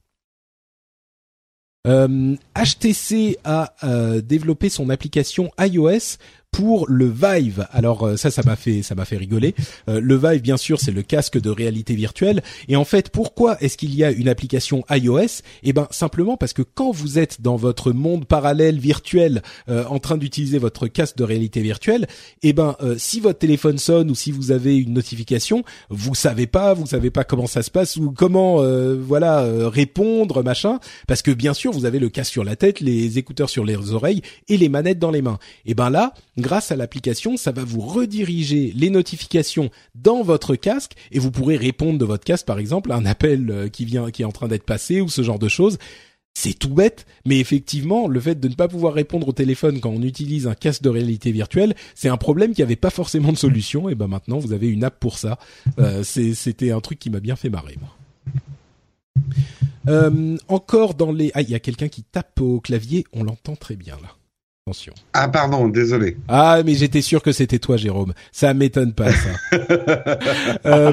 HTC 1.85 1.89
euh, 1.89 3.33
a 3.45 3.75
euh, 3.83 4.21
développé 4.21 4.69
son 4.69 4.89
application 4.89 5.51
iOS 5.59 6.19
pour 6.53 6.87
le 6.87 7.07
Vive. 7.07 7.67
Alors 7.73 8.07
euh, 8.07 8.17
ça, 8.17 8.31
ça 8.31 8.43
m'a 8.45 8.57
fait, 8.57 8.83
ça 8.83 8.95
m'a 8.95 9.07
fait 9.07 9.17
rigoler. 9.17 9.55
Euh, 9.89 10.01
le 10.01 10.17
Vive, 10.17 10.43
bien 10.43 10.59
sûr, 10.59 10.79
c'est 10.79 10.93
le 10.93 11.03
casque 11.03 11.41
de 11.41 11.51
réalité 11.51 11.95
virtuelle. 11.95 12.43
Et 12.69 12.77
en 12.77 12.85
fait, 12.85 13.09
pourquoi 13.09 13.57
est-ce 13.61 13.77
qu'il 13.77 13.95
y 13.95 14.05
a 14.05 14.13
une 14.13 14.29
application 14.29 14.85
iOS? 14.91 15.41
Eh 15.63 15.73
ben 15.73 15.89
simplement 15.91 16.37
parce 16.37 16.53
que 16.53 16.63
quand 16.63 16.93
vous 16.93 17.19
êtes 17.19 17.41
dans 17.41 17.57
votre 17.57 17.93
monde 17.93 18.27
parallèle 18.27 18.79
virtuel, 18.79 19.43
euh, 19.69 19.85
en 19.87 19.99
train 19.99 20.19
d'utiliser 20.19 20.59
votre 20.59 20.87
casque 20.87 21.17
de 21.17 21.25
réalité 21.25 21.63
virtuelle, 21.63 22.07
eh 22.43 22.53
ben 22.53 22.77
si 22.99 23.21
votre 23.21 23.39
téléphone 23.39 23.79
sonne 23.79 24.11
ou 24.11 24.15
si 24.15 24.31
vous 24.31 24.53
avez 24.53 24.77
une 24.77 24.93
notification, 24.93 25.65
vous 25.89 26.15
savez 26.15 26.47
pas, 26.47 26.75
vous 26.75 26.87
savez 26.87 27.11
pas 27.11 27.25
comment 27.25 27.47
ça 27.47 27.63
se 27.63 27.71
passe 27.71 27.97
ou 27.97 28.13
comment, 28.13 28.63
voilà, 28.97 29.47
répondre, 29.69 30.43
machin. 30.43 30.81
Parce 31.07 31.23
que 31.23 31.31
bien 31.31 31.55
sûr, 31.55 31.73
vous 31.73 31.87
avez 31.87 31.99
le 31.99 32.11
casque 32.11 32.33
sur 32.33 32.45
la 32.45 32.57
tête, 32.57 32.81
les 32.81 33.19
écouteurs 33.19 33.49
sur 33.49 33.65
les 33.65 33.93
oreilles 33.93 34.21
et 34.49 34.59
les 34.59 34.69
manettes 34.69 34.99
dans 34.99 35.11
les 35.11 35.23
mains. 35.23 35.39
Et 35.65 35.75
ben 35.75 35.89
là 35.89 36.13
grâce 36.43 36.71
à 36.71 36.77
l'application, 36.77 37.37
ça 37.39 37.53
va 37.53 37.65
vous 37.65 37.81
rediriger 37.81 38.73
les 38.77 38.91
notifications 38.91 39.71
dans 39.95 40.23
votre 40.23 40.57
casque 40.57 40.93
et 41.11 41.19
vous 41.19 41.31
pourrez 41.31 41.57
répondre 41.57 41.99
de 41.99 42.05
votre 42.05 42.25
casque, 42.25 42.47
par 42.47 42.59
exemple, 42.59 42.93
à 42.93 42.97
un 42.97 43.07
appel 43.07 43.51
euh, 43.51 43.69
qui 43.69 43.87
vient, 43.87 44.11
qui 44.11 44.23
est 44.23 44.27
en 44.27 44.33
train 44.33 44.49
d'être 44.49 44.65
passé 44.65 45.01
ou 45.01 45.09
ce 45.09 45.23
genre 45.23 45.39
de 45.39 45.49
choses. 45.49 45.79
C'est 46.35 46.59
tout 46.59 46.71
bête, 46.71 47.07
mais 47.27 47.39
effectivement, 47.39 48.09
le 48.09 48.19
fait 48.19 48.41
de 48.41 48.49
ne 48.49 48.55
pas 48.55 48.69
pouvoir 48.69 48.95
répondre 48.95 49.29
au 49.29 49.33
téléphone 49.33 49.81
quand 49.81 49.91
on 49.91 50.03
utilise 50.03 50.47
un 50.47 50.55
casque 50.55 50.83
de 50.83 50.89
réalité 50.89 51.31
virtuelle, 51.31 51.75
c'est 51.95 52.09
un 52.09 52.17
problème 52.17 52.55
qui 52.55 52.63
avait 52.63 52.77
pas 52.77 52.91
forcément 52.91 53.33
de 53.33 53.39
solution. 53.39 53.91
Et 53.91 53.95
ben 53.95 54.09
maintenant, 54.09 54.39
vous 54.39 54.53
avez 54.53 54.69
une 54.69 54.83
app 54.83 54.99
pour 54.99 55.19
ça. 55.19 55.39
Euh, 55.79 56.03
c'était 56.03 56.71
un 56.71 56.81
truc 56.81 56.99
qui 56.99 57.11
m'a 57.11 57.21
bien 57.21 57.37
fait 57.37 57.51
marrer, 57.51 57.77
moi. 57.81 57.97
Euh, 59.89 60.39
encore 60.49 60.95
dans 60.95 61.13
les, 61.13 61.31
ah, 61.35 61.43
il 61.43 61.51
y 61.51 61.55
a 61.55 61.61
quelqu'un 61.61 61.89
qui 61.89 62.03
tape 62.03 62.41
au 62.41 62.61
clavier. 62.61 63.05
On 63.13 63.25
l'entend 63.25 63.57
très 63.57 63.77
bien 63.77 63.97
là. 64.03 64.17
Attention. 64.65 64.95
Ah 65.13 65.27
pardon, 65.27 65.67
désolé. 65.67 66.17
Ah 66.29 66.63
mais 66.65 66.77
j'étais 66.77 67.03
sûr 67.03 67.21
que 67.21 67.33
c'était 67.33 67.59
toi 67.59 67.77
Jérôme. 67.77 68.15
Ça 68.31 68.55
m'étonne 68.55 68.93
pas 68.93 69.11
ça. 69.11 69.31
euh, 70.67 70.93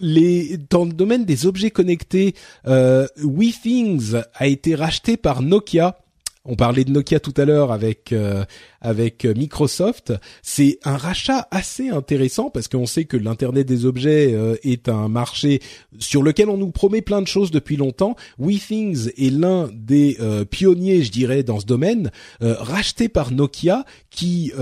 les 0.00 0.58
dans 0.68 0.84
le 0.84 0.92
domaine 0.92 1.24
des 1.24 1.46
objets 1.46 1.70
connectés, 1.70 2.34
euh, 2.66 3.06
WeThings 3.22 4.16
a 4.34 4.48
été 4.48 4.74
racheté 4.74 5.16
par 5.16 5.42
Nokia 5.42 5.96
on 6.44 6.56
parlait 6.56 6.84
de 6.84 6.90
Nokia 6.90 7.20
tout 7.20 7.32
à 7.36 7.44
l'heure 7.44 7.72
avec 7.72 8.12
euh, 8.12 8.44
avec 8.80 9.24
Microsoft. 9.24 10.12
C'est 10.42 10.78
un 10.84 10.96
rachat 10.98 11.48
assez 11.50 11.88
intéressant 11.88 12.50
parce 12.50 12.68
qu'on 12.68 12.84
sait 12.84 13.06
que 13.06 13.16
l'internet 13.16 13.66
des 13.66 13.86
objets 13.86 14.34
euh, 14.34 14.56
est 14.62 14.90
un 14.90 15.08
marché 15.08 15.60
sur 15.98 16.22
lequel 16.22 16.50
on 16.50 16.58
nous 16.58 16.70
promet 16.70 17.00
plein 17.00 17.22
de 17.22 17.26
choses 17.26 17.50
depuis 17.50 17.76
longtemps. 17.76 18.14
WeThings 18.38 19.08
est 19.16 19.30
l'un 19.30 19.70
des 19.72 20.18
euh, 20.20 20.44
pionniers, 20.44 21.02
je 21.02 21.10
dirais, 21.10 21.42
dans 21.42 21.60
ce 21.60 21.66
domaine, 21.66 22.10
racheté 22.40 23.08
par 23.08 23.30
Nokia 23.30 23.84
qui 24.10 24.52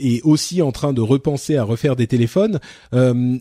est 0.00 0.22
aussi 0.22 0.62
en 0.62 0.72
train 0.72 0.92
de 0.92 1.00
repenser 1.00 1.56
à 1.56 1.64
refaire 1.64 1.96
des 1.96 2.06
téléphones. 2.06 2.60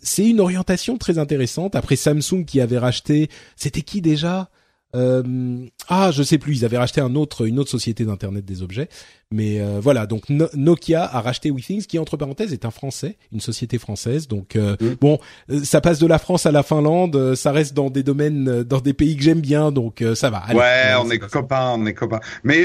C'est 0.01 0.25
une 0.25 0.39
orientation 0.39 0.97
très 0.97 1.17
intéressante. 1.17 1.75
Après 1.75 1.95
Samsung 1.95 2.45
qui 2.45 2.61
avait 2.61 2.77
racheté, 2.77 3.29
c'était 3.55 3.81
qui 3.81 4.01
déjà? 4.01 4.49
euh, 4.49 4.58
ah, 4.93 6.11
je 6.11 6.23
sais 6.23 6.37
plus. 6.37 6.57
Ils 6.57 6.65
avaient 6.65 6.77
racheté 6.77 7.01
un 7.01 7.15
autre, 7.15 7.45
une 7.45 7.59
autre 7.59 7.69
société 7.69 8.05
d'internet 8.05 8.45
des 8.45 8.61
objets. 8.63 8.89
Mais 9.31 9.61
euh, 9.61 9.79
voilà, 9.79 10.07
donc 10.07 10.23
Nokia 10.55 11.03
a 11.03 11.21
racheté 11.21 11.51
WeThings, 11.51 11.85
qui 11.85 11.99
entre 11.99 12.17
parenthèses 12.17 12.51
est 12.51 12.65
un 12.65 12.71
Français, 12.71 13.15
une 13.31 13.41
société 13.41 13.77
française. 13.77 14.27
Donc 14.27 14.55
euh, 14.55 14.75
mm. 14.81 14.95
bon, 14.99 15.19
euh, 15.51 15.63
ça 15.63 15.81
passe 15.81 15.99
de 15.99 16.07
la 16.07 16.17
France 16.17 16.47
à 16.47 16.51
la 16.51 16.63
Finlande, 16.63 17.35
ça 17.35 17.51
reste 17.51 17.75
dans 17.75 17.91
des 17.91 18.01
domaines, 18.01 18.63
dans 18.63 18.79
des 18.79 18.93
pays 18.93 19.15
que 19.15 19.21
j'aime 19.21 19.39
bien, 19.39 19.71
donc 19.71 20.03
ça 20.15 20.31
va. 20.31 20.45
ouais, 20.51 20.95
on 20.99 21.11
est 21.11 21.19
copains, 21.19 21.75
on 21.75 21.85
est 21.85 21.93
copains. 21.93 22.21
Mais 22.43 22.63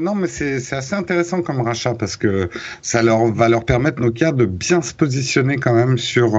non, 0.00 0.14
mais 0.14 0.28
c'est 0.28 0.60
c'est 0.60 0.76
assez 0.76 0.94
intéressant 0.94 1.40
comme 1.40 1.62
rachat 1.62 1.94
parce 1.94 2.16
que 2.16 2.50
ça 2.82 3.02
leur 3.02 3.32
va 3.32 3.48
leur 3.48 3.64
permettre 3.64 4.02
Nokia 4.02 4.32
de 4.32 4.44
bien 4.44 4.82
se 4.82 4.92
positionner 4.92 5.56
quand 5.56 5.72
même 5.72 5.96
sur 5.96 6.38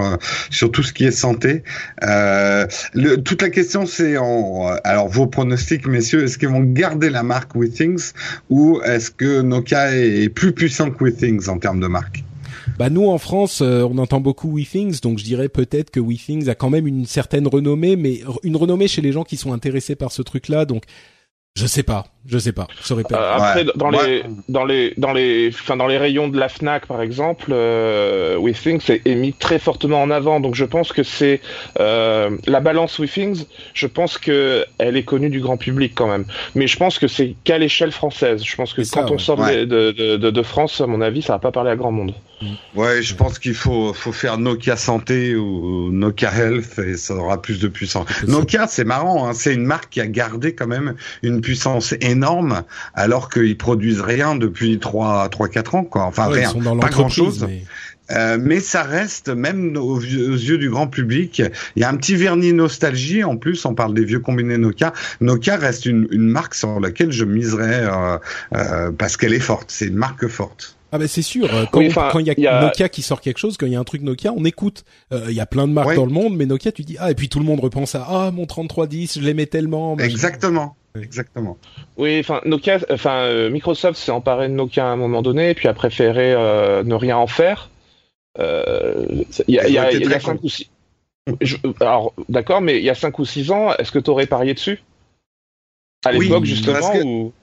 sur 0.51 0.69
tout 0.69 0.83
ce 0.83 0.93
qui 0.93 1.05
est 1.05 1.11
santé. 1.11 1.63
Le, 2.03 3.15
toute 3.15 3.41
la 3.41 3.49
question 3.49 3.87
c'est 3.87 4.17
alors 4.83 5.07
vos 5.07 5.25
pronostics, 5.25 5.87
messieurs, 5.87 6.25
est-ce 6.25 6.37
qu'ils 6.37 6.49
vont 6.49 6.61
garder 6.61 7.09
la 7.09 7.23
marque 7.23 7.55
WeThings 7.55 8.11
ou 8.51 8.79
est-ce 8.85 9.09
que 9.09 9.41
Nokia 9.41 9.62
Plus 10.33 10.53
puissant 10.53 10.91
que 10.91 11.03
WeThings 11.03 11.49
en 11.49 11.57
termes 11.57 11.79
de 11.79 11.87
marque. 11.87 12.23
Bah 12.77 12.89
nous 12.89 13.07
en 13.07 13.17
France, 13.17 13.61
euh, 13.61 13.83
on 13.83 13.97
entend 13.97 14.19
beaucoup 14.19 14.55
WeThings, 14.55 14.99
donc 15.01 15.19
je 15.19 15.23
dirais 15.23 15.49
peut-être 15.49 15.91
que 15.91 15.99
WeThings 15.99 16.49
a 16.49 16.55
quand 16.55 16.69
même 16.69 16.87
une 16.87 17.05
certaine 17.05 17.47
renommée, 17.47 17.95
mais 17.95 18.21
une 18.43 18.55
renommée 18.55 18.87
chez 18.87 19.01
les 19.01 19.11
gens 19.11 19.23
qui 19.23 19.37
sont 19.37 19.53
intéressés 19.53 19.95
par 19.95 20.11
ce 20.11 20.21
truc-là. 20.21 20.65
Donc 20.65 20.83
je 21.55 21.67
sais 21.67 21.83
pas, 21.83 22.07
je 22.25 22.37
sais 22.37 22.53
pas, 22.53 22.67
je 22.79 22.87
saurais 22.87 23.03
pas. 23.03 23.17
Euh, 23.17 23.35
après, 23.35 23.65
dans 23.75 23.89
les 23.89 24.23
dans 24.47 24.63
les 24.63 24.93
dans 24.95 25.11
les 25.11 25.49
enfin 25.49 25.75
dans 25.75 25.87
les 25.87 25.97
rayons 25.97 26.29
de 26.29 26.39
la 26.39 26.47
Fnac 26.47 26.85
par 26.85 27.01
exemple, 27.01 27.51
euh, 27.51 28.37
WeThings 28.37 28.81
est, 28.87 29.15
mis 29.15 29.33
très 29.33 29.59
fortement 29.59 30.01
en 30.01 30.09
avant. 30.09 30.39
Donc 30.39 30.55
je 30.55 30.63
pense 30.63 30.93
que 30.93 31.03
c'est 31.03 31.41
euh, 31.81 32.29
la 32.47 32.61
balance 32.61 32.97
WeThings. 32.97 33.43
Je 33.73 33.87
pense 33.87 34.17
que 34.17 34.65
elle 34.77 34.95
est 34.95 35.03
connue 35.03 35.29
du 35.29 35.41
grand 35.41 35.57
public 35.57 35.91
quand 35.95 36.07
même. 36.07 36.23
Mais 36.55 36.67
je 36.67 36.77
pense 36.77 36.97
que 36.97 37.09
c'est 37.09 37.35
qu'à 37.43 37.57
l'échelle 37.57 37.91
française. 37.91 38.41
Je 38.43 38.55
pense 38.55 38.73
que 38.73 38.89
quand 38.89 39.11
on 39.11 39.17
sort 39.17 39.37
de, 39.37 39.65
de, 39.65 39.91
de, 39.91 40.29
de, 40.31 40.43
France, 40.43 40.79
à 40.79 40.87
mon 40.87 41.01
avis, 41.01 41.21
ça 41.21 41.33
va 41.33 41.39
pas 41.39 41.51
parler 41.51 41.71
à 41.71 41.75
grand 41.75 41.91
monde. 41.91 42.13
Ouais, 42.75 43.01
je 43.01 43.15
pense 43.15 43.39
qu'il 43.39 43.53
faut 43.53 43.93
faut 43.93 44.11
faire 44.11 44.37
Nokia 44.37 44.75
Santé 44.75 45.35
ou 45.35 45.91
Nokia 45.91 46.33
Health 46.33 46.79
et 46.79 46.97
ça 46.97 47.15
aura 47.15 47.41
plus 47.41 47.59
de 47.59 47.67
puissance. 47.67 48.07
Nokia, 48.27 48.67
c'est 48.67 48.83
marrant, 48.83 49.27
hein, 49.27 49.33
c'est 49.33 49.53
une 49.53 49.65
marque 49.65 49.89
qui 49.89 50.01
a 50.01 50.07
gardé 50.07 50.53
quand 50.53 50.67
même 50.67 50.95
une 51.21 51.41
puissance 51.41 51.93
énorme 52.01 52.12
alors 52.93 53.29
qu'ils 53.29 53.57
produisent 53.57 54.01
rien 54.01 54.35
depuis 54.35 54.79
3 54.79 55.29
3 55.29 55.47
4 55.47 55.75
ans 55.75 55.83
quoi. 55.83 56.03
Enfin 56.03 56.27
rien, 56.27 56.51
pas 56.79 56.89
grand-chose. 56.89 57.45
Mais... 57.47 57.63
Euh, 58.11 58.37
mais 58.39 58.59
ça 58.59 58.83
reste, 58.83 59.29
même 59.29 59.77
aux, 59.77 59.99
yeux 59.99 60.57
du 60.57 60.69
grand 60.69 60.87
public, 60.87 61.41
il 61.75 61.81
y 61.81 61.83
a 61.83 61.89
un 61.89 61.95
petit 61.95 62.15
vernis 62.15 62.53
nostalgie. 62.53 63.23
En 63.23 63.37
plus, 63.37 63.65
on 63.65 63.73
parle 63.73 63.93
des 63.93 64.03
vieux 64.03 64.19
combinés 64.19 64.57
Nokia. 64.57 64.93
Nokia 65.21 65.55
reste 65.55 65.85
une, 65.85 66.07
une 66.11 66.27
marque 66.27 66.53
sur 66.55 66.79
laquelle 66.79 67.11
je 67.11 67.25
miserais 67.25 67.85
euh, 67.85 68.17
euh, 68.55 68.91
parce 68.91 69.17
qu'elle 69.17 69.33
est 69.33 69.39
forte. 69.39 69.71
C'est 69.71 69.87
une 69.87 69.95
marque 69.95 70.27
forte. 70.27 70.75
Ah 70.91 70.99
ben 70.99 71.07
c'est 71.07 71.23
sûr. 71.23 71.49
Quand 71.71 71.81
il 72.19 72.27
y, 72.27 72.47
a 72.47 72.61
Nokia 72.61 72.87
qui 72.87 73.01
sort 73.01 73.19
quelque 73.19 73.39
chose, 73.39 73.57
quand 73.57 73.65
il 73.65 73.73
y 73.73 73.75
a 73.75 73.79
un 73.79 73.83
truc 73.83 74.03
Nokia, 74.03 74.31
on 74.31 74.45
écoute. 74.45 74.85
Euh, 75.11 75.25
il 75.29 75.33
y 75.33 75.39
a 75.39 75.47
plein 75.47 75.67
de 75.67 75.73
marques 75.73 75.95
dans 75.95 76.05
le 76.05 76.11
monde, 76.11 76.35
mais 76.37 76.45
Nokia, 76.45 76.71
tu 76.71 76.83
dis 76.83 76.97
ah 76.99 77.09
et 77.09 77.15
puis 77.15 77.29
tout 77.29 77.39
le 77.39 77.45
monde 77.45 77.61
repense 77.61 77.95
à 77.95 78.05
ah 78.07 78.31
mon 78.31 78.45
3310, 78.45 79.17
je 79.19 79.25
l'aimais 79.25 79.47
tellement. 79.47 79.97
Exactement. 79.97 80.75
Exactement. 80.95 81.57
Oui, 81.97 82.19
enfin 82.19 82.41
Nokia, 82.45 82.79
enfin 82.91 83.21
euh, 83.21 83.49
Microsoft 83.49 83.97
s'est 83.99 84.11
emparé 84.11 84.47
de 84.47 84.53
Nokia 84.53 84.85
à 84.85 84.89
un 84.89 84.95
moment 84.95 85.21
donné, 85.21 85.53
puis 85.55 85.67
a 85.67 85.73
préféré 85.73 86.33
euh, 86.33 86.83
ne 86.83 86.93
rien 86.93 87.17
en 87.17 87.27
faire. 87.27 87.69
Il 88.37 89.25
y 89.47 89.59
a, 89.59 89.67
y 89.67 89.77
a, 89.77 89.91
y 89.91 90.13
a 90.13 90.19
cinq 90.19 90.43
ou 90.43 90.49
six. 90.49 90.69
alors 91.79 92.13
d'accord, 92.29 92.61
mais 92.61 92.77
il 92.77 92.83
y 92.83 92.89
a 92.89 92.95
cinq 92.95 93.17
ou 93.19 93.25
six 93.25 93.51
ans, 93.51 93.73
est-ce 93.75 93.91
que 93.91 93.99
tu 93.99 94.09
aurais 94.09 94.27
parié 94.27 94.53
dessus? 94.53 94.83
À 96.05 96.11
l'époque 96.11 96.45
justement 96.45 96.95
ou... 97.03 97.33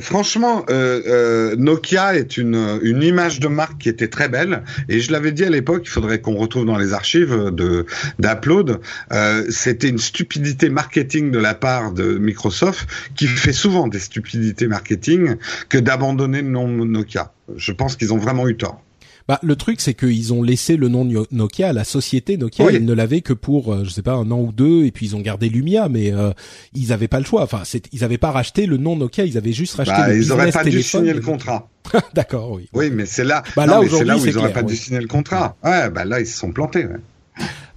Franchement, 0.00 0.64
euh, 0.70 1.02
euh, 1.06 1.56
Nokia 1.56 2.16
est 2.16 2.36
une, 2.36 2.80
une 2.82 3.00
image 3.04 3.38
de 3.38 3.46
marque 3.46 3.78
qui 3.78 3.88
était 3.88 4.08
très 4.08 4.28
belle 4.28 4.64
et 4.88 4.98
je 4.98 5.12
l'avais 5.12 5.30
dit 5.30 5.44
à 5.44 5.50
l'époque, 5.50 5.82
il 5.84 5.88
faudrait 5.88 6.20
qu'on 6.20 6.34
retrouve 6.34 6.66
dans 6.66 6.76
les 6.76 6.92
archives 6.92 7.50
de 7.52 7.86
d'Upload. 8.18 8.80
Euh, 9.12 9.44
C'était 9.50 9.88
une 9.88 9.98
stupidité 9.98 10.68
marketing 10.68 11.30
de 11.30 11.38
la 11.38 11.54
part 11.54 11.92
de 11.92 12.18
Microsoft 12.18 12.88
qui 13.14 13.28
fait 13.28 13.52
souvent 13.52 13.86
des 13.86 14.00
stupidités 14.00 14.66
marketing 14.66 15.36
que 15.68 15.78
d'abandonner 15.78 16.42
le 16.42 16.48
nom 16.48 16.66
Nokia. 16.66 17.32
Je 17.56 17.70
pense 17.70 17.94
qu'ils 17.94 18.12
ont 18.12 18.18
vraiment 18.18 18.48
eu 18.48 18.56
tort. 18.56 18.82
Bah, 19.26 19.38
le 19.42 19.56
truc, 19.56 19.80
c'est 19.80 19.94
qu'ils 19.94 20.34
ont 20.34 20.42
laissé 20.42 20.76
le 20.76 20.88
nom 20.88 21.08
Nokia 21.30 21.68
à 21.68 21.72
la 21.72 21.84
société 21.84 22.36
Nokia. 22.36 22.70
Ils 22.72 22.84
ne 22.84 22.92
l'avaient 22.92 23.22
que 23.22 23.32
pour, 23.32 23.72
euh, 23.72 23.84
je 23.84 23.90
sais 23.90 24.02
pas, 24.02 24.12
un 24.12 24.30
an 24.30 24.40
ou 24.40 24.52
deux, 24.52 24.84
et 24.84 24.90
puis 24.90 25.06
ils 25.06 25.16
ont 25.16 25.20
gardé 25.20 25.48
Lumia, 25.48 25.88
mais 25.88 26.12
euh, 26.12 26.32
ils 26.74 26.88
n'avaient 26.88 27.08
pas 27.08 27.20
le 27.20 27.24
choix. 27.24 27.42
Enfin, 27.42 27.62
ils 27.92 28.00
n'avaient 28.00 28.18
pas 28.18 28.30
racheté 28.30 28.66
le 28.66 28.76
nom 28.76 28.96
Nokia, 28.96 29.24
ils 29.24 29.38
avaient 29.38 29.52
juste 29.52 29.76
racheté 29.76 29.96
bah, 29.96 30.08
le 30.08 30.22
Ils 30.22 30.28
n'auraient 30.28 30.52
pas 30.52 30.64
dû 30.64 30.82
signer 30.82 31.14
le 31.14 31.22
contrat. 31.22 31.68
D'accord, 32.14 32.52
oui. 32.52 32.68
Oui, 32.74 32.90
mais 32.90 33.06
c'est 33.06 33.24
là, 33.24 33.42
bah, 33.56 33.66
là, 33.66 33.80
c'est 33.88 34.04
là 34.04 34.18
où 34.18 34.26
ils 34.26 34.34
n'auraient 34.34 34.52
pas 34.52 34.62
dû 34.62 34.76
signer 34.76 35.00
le 35.00 35.08
contrat. 35.08 35.56
Ouais, 35.64 35.88
bah 35.90 36.04
là, 36.04 36.20
ils 36.20 36.26
se 36.26 36.36
sont 36.36 36.52
plantés. 36.52 36.84
Ouais. 36.84 37.00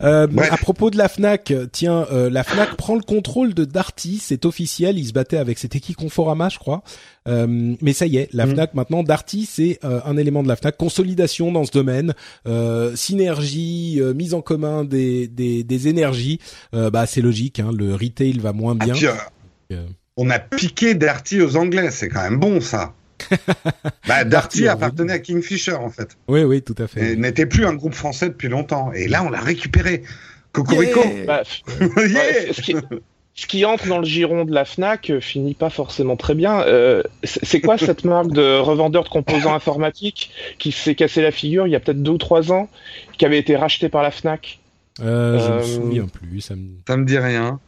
Euh, 0.03 0.27
à 0.51 0.57
propos 0.57 0.91
de 0.91 0.97
la 0.97 1.07
Fnac, 1.07 1.53
tiens, 1.71 2.05
euh, 2.11 2.29
la 2.29 2.43
Fnac 2.43 2.75
prend 2.75 2.95
le 2.95 3.01
contrôle 3.01 3.53
de 3.53 3.65
Darty, 3.65 4.19
c'est 4.21 4.45
officiel. 4.45 4.97
Il 4.97 5.07
se 5.07 5.13
battait 5.13 5.37
avec 5.37 5.57
c'était 5.57 5.79
qui 5.79 5.93
Conforama, 5.93 6.49
je 6.49 6.59
crois. 6.59 6.83
Euh, 7.27 7.75
mais 7.81 7.93
ça 7.93 8.05
y 8.05 8.17
est, 8.17 8.29
la 8.33 8.45
mm. 8.45 8.51
Fnac 8.51 8.73
maintenant, 8.73 9.03
Darty, 9.03 9.47
c'est 9.51 9.79
euh, 9.83 9.99
un 10.05 10.17
élément 10.17 10.43
de 10.43 10.47
la 10.47 10.55
Fnac. 10.55 10.77
Consolidation 10.77 11.51
dans 11.51 11.65
ce 11.65 11.71
domaine, 11.71 12.13
euh, 12.47 12.95
synergie, 12.95 13.99
mise 14.15 14.33
en 14.33 14.41
commun 14.41 14.83
des 14.83 15.27
des, 15.27 15.63
des 15.63 15.87
énergies. 15.87 16.39
bah 16.73 17.05
c'est 17.05 17.21
logique, 17.21 17.59
hein, 17.59 17.71
le 17.75 17.93
retail 17.95 18.37
va 18.39 18.53
moins 18.53 18.75
bien. 18.75 18.93
on 20.15 20.29
a 20.29 20.39
piqué 20.39 20.93
Darty 20.93 21.41
aux 21.41 21.57
Anglais, 21.57 21.89
c'est 21.91 22.09
quand 22.09 22.23
même 22.23 22.39
bon 22.39 22.61
ça 22.61 22.93
bah, 24.07 24.23
Darty 24.23 24.67
appartenait 24.67 25.13
à 25.13 25.19
Kingfisher 25.19 25.73
en 25.73 25.89
fait. 25.89 26.17
Oui, 26.27 26.43
oui, 26.43 26.61
tout 26.61 26.75
à 26.77 26.87
fait. 26.87 27.13
Et 27.13 27.15
n'était 27.15 27.45
plus 27.45 27.65
un 27.65 27.73
groupe 27.73 27.93
français 27.93 28.29
depuis 28.29 28.47
longtemps. 28.47 28.91
Et 28.93 29.07
là, 29.07 29.23
on 29.23 29.29
l'a 29.29 29.41
récupéré. 29.41 30.03
Cocorico. 30.51 31.01
Bah, 31.25 31.43
ce, 31.73 33.45
qui, 33.47 33.65
entre 33.65 33.87
dans 33.87 33.99
le 33.99 34.05
giron 34.05 34.45
de 34.45 34.53
la 34.53 34.65
Fnac 34.65 35.09
euh, 35.09 35.19
finit 35.19 35.53
pas 35.53 35.69
forcément 35.69 36.15
très 36.15 36.33
bien. 36.33 36.61
Euh, 36.61 37.03
c'est 37.23 37.61
quoi 37.61 37.77
cette 37.77 38.03
marque 38.05 38.31
de 38.31 38.59
revendeur 38.59 39.03
de 39.03 39.09
composants 39.09 39.53
informatiques 39.53 40.31
qui 40.57 40.71
s'est 40.71 40.95
cassé 40.95 41.21
la 41.21 41.31
figure 41.31 41.67
il 41.67 41.71
y 41.71 41.75
a 41.75 41.79
peut-être 41.79 42.01
deux 42.01 42.11
ou 42.11 42.17
trois 42.17 42.51
ans, 42.51 42.69
qui 43.17 43.25
avait 43.25 43.37
été 43.37 43.55
racheté 43.55 43.89
par 43.89 44.01
la 44.01 44.11
Fnac? 44.11 44.59
Euh, 45.01 45.37
Je 45.39 45.53
me 45.53 45.63
souviens 45.63 46.07
plus. 46.07 46.41
Ça 46.41 46.55
me... 46.55 46.69
ça 46.87 46.97
me 46.97 47.05
dit 47.05 47.19
rien 47.19 47.59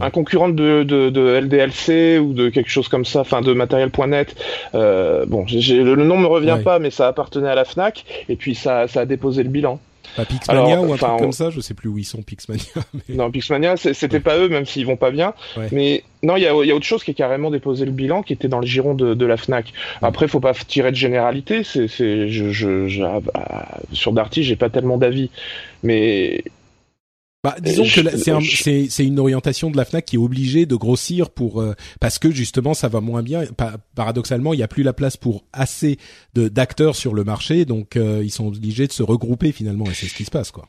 un 0.00 0.10
concurrent 0.10 0.48
de, 0.48 0.82
de, 0.82 1.10
de, 1.10 1.40
LDLC 1.40 2.18
ou 2.18 2.32
de 2.32 2.48
quelque 2.48 2.70
chose 2.70 2.88
comme 2.88 3.04
ça, 3.04 3.20
enfin 3.20 3.40
de 3.40 3.52
matériel.net. 3.52 4.36
Euh, 4.74 5.26
bon, 5.26 5.44
le 5.48 6.04
nom 6.04 6.18
me 6.18 6.26
revient 6.26 6.58
pas, 6.62 6.78
mais 6.78 6.90
ça 6.90 7.08
appartenait 7.08 7.48
à 7.48 7.54
la 7.54 7.64
Fnac 7.64 8.04
et 8.28 8.36
puis 8.36 8.54
ça, 8.54 8.88
ça 8.88 9.00
a 9.00 9.04
déposé 9.06 9.42
le 9.42 9.48
bilan. 9.48 9.80
Pas 10.16 10.24
Pixmania 10.24 10.80
ou 10.80 10.92
un 10.92 10.96
truc 10.96 11.18
comme 11.18 11.32
ça, 11.32 11.50
je 11.50 11.60
sais 11.60 11.74
plus 11.74 11.88
où 11.88 11.98
ils 11.98 12.04
sont 12.04 12.22
Pixmania. 12.22 12.64
Non, 13.08 13.30
Pixmania, 13.30 13.76
c'était 13.76 14.20
pas 14.20 14.38
eux, 14.38 14.48
même 14.48 14.64
s'ils 14.64 14.86
vont 14.86 14.96
pas 14.96 15.10
bien. 15.10 15.34
Mais 15.72 16.04
non, 16.22 16.36
il 16.36 16.42
y 16.42 16.46
a, 16.46 16.64
y 16.64 16.70
a, 16.70 16.74
autre 16.74 16.86
chose 16.86 17.04
qui 17.04 17.10
est 17.10 17.14
carrément 17.14 17.50
déposé 17.50 17.84
le 17.84 17.92
bilan, 17.92 18.22
qui 18.22 18.32
était 18.32 18.48
dans 18.48 18.60
le 18.60 18.66
giron 18.66 18.94
de, 18.94 19.14
de 19.14 19.26
la 19.26 19.36
Fnac. 19.36 19.72
Après, 20.02 20.26
faut 20.28 20.40
pas 20.40 20.54
tirer 20.54 20.90
de 20.90 20.96
généralité. 20.96 21.64
C'est, 21.64 21.88
je, 21.88 22.50
je, 22.50 22.88
je, 22.88 23.02
ah, 23.02 23.20
bah, 23.20 23.68
sur 23.92 24.12
Darty, 24.12 24.42
j'ai 24.42 24.56
pas 24.56 24.70
tellement 24.70 24.96
d'avis, 24.96 25.30
mais 25.82 26.44
bah, 27.46 27.54
disons 27.60 27.84
que 27.84 28.00
c'est 28.90 29.04
une 29.04 29.20
orientation 29.20 29.70
de 29.70 29.76
la 29.76 29.84
Fnac 29.84 30.04
qui 30.04 30.16
est 30.16 30.18
obligée 30.18 30.66
de 30.66 30.74
grossir 30.74 31.30
pour 31.30 31.60
euh, 31.60 31.74
parce 32.00 32.18
que 32.18 32.32
justement 32.32 32.74
ça 32.74 32.88
va 32.88 33.00
moins 33.00 33.22
bien. 33.22 33.44
paradoxalement, 33.94 34.52
il 34.52 34.56
n'y 34.56 34.64
a 34.64 34.68
plus 34.68 34.82
la 34.82 34.92
place 34.92 35.16
pour 35.16 35.44
assez 35.52 35.96
de 36.34 36.48
d'acteurs 36.48 36.96
sur 36.96 37.14
le 37.14 37.22
marché, 37.22 37.64
donc 37.64 37.94
euh, 37.94 38.20
ils 38.24 38.32
sont 38.32 38.48
obligés 38.48 38.88
de 38.88 38.92
se 38.92 39.04
regrouper 39.04 39.52
finalement 39.52 39.84
et 39.86 39.94
c'est 39.94 40.06
ce 40.06 40.14
qui 40.14 40.24
se 40.24 40.30
passe 40.32 40.50
quoi. 40.50 40.68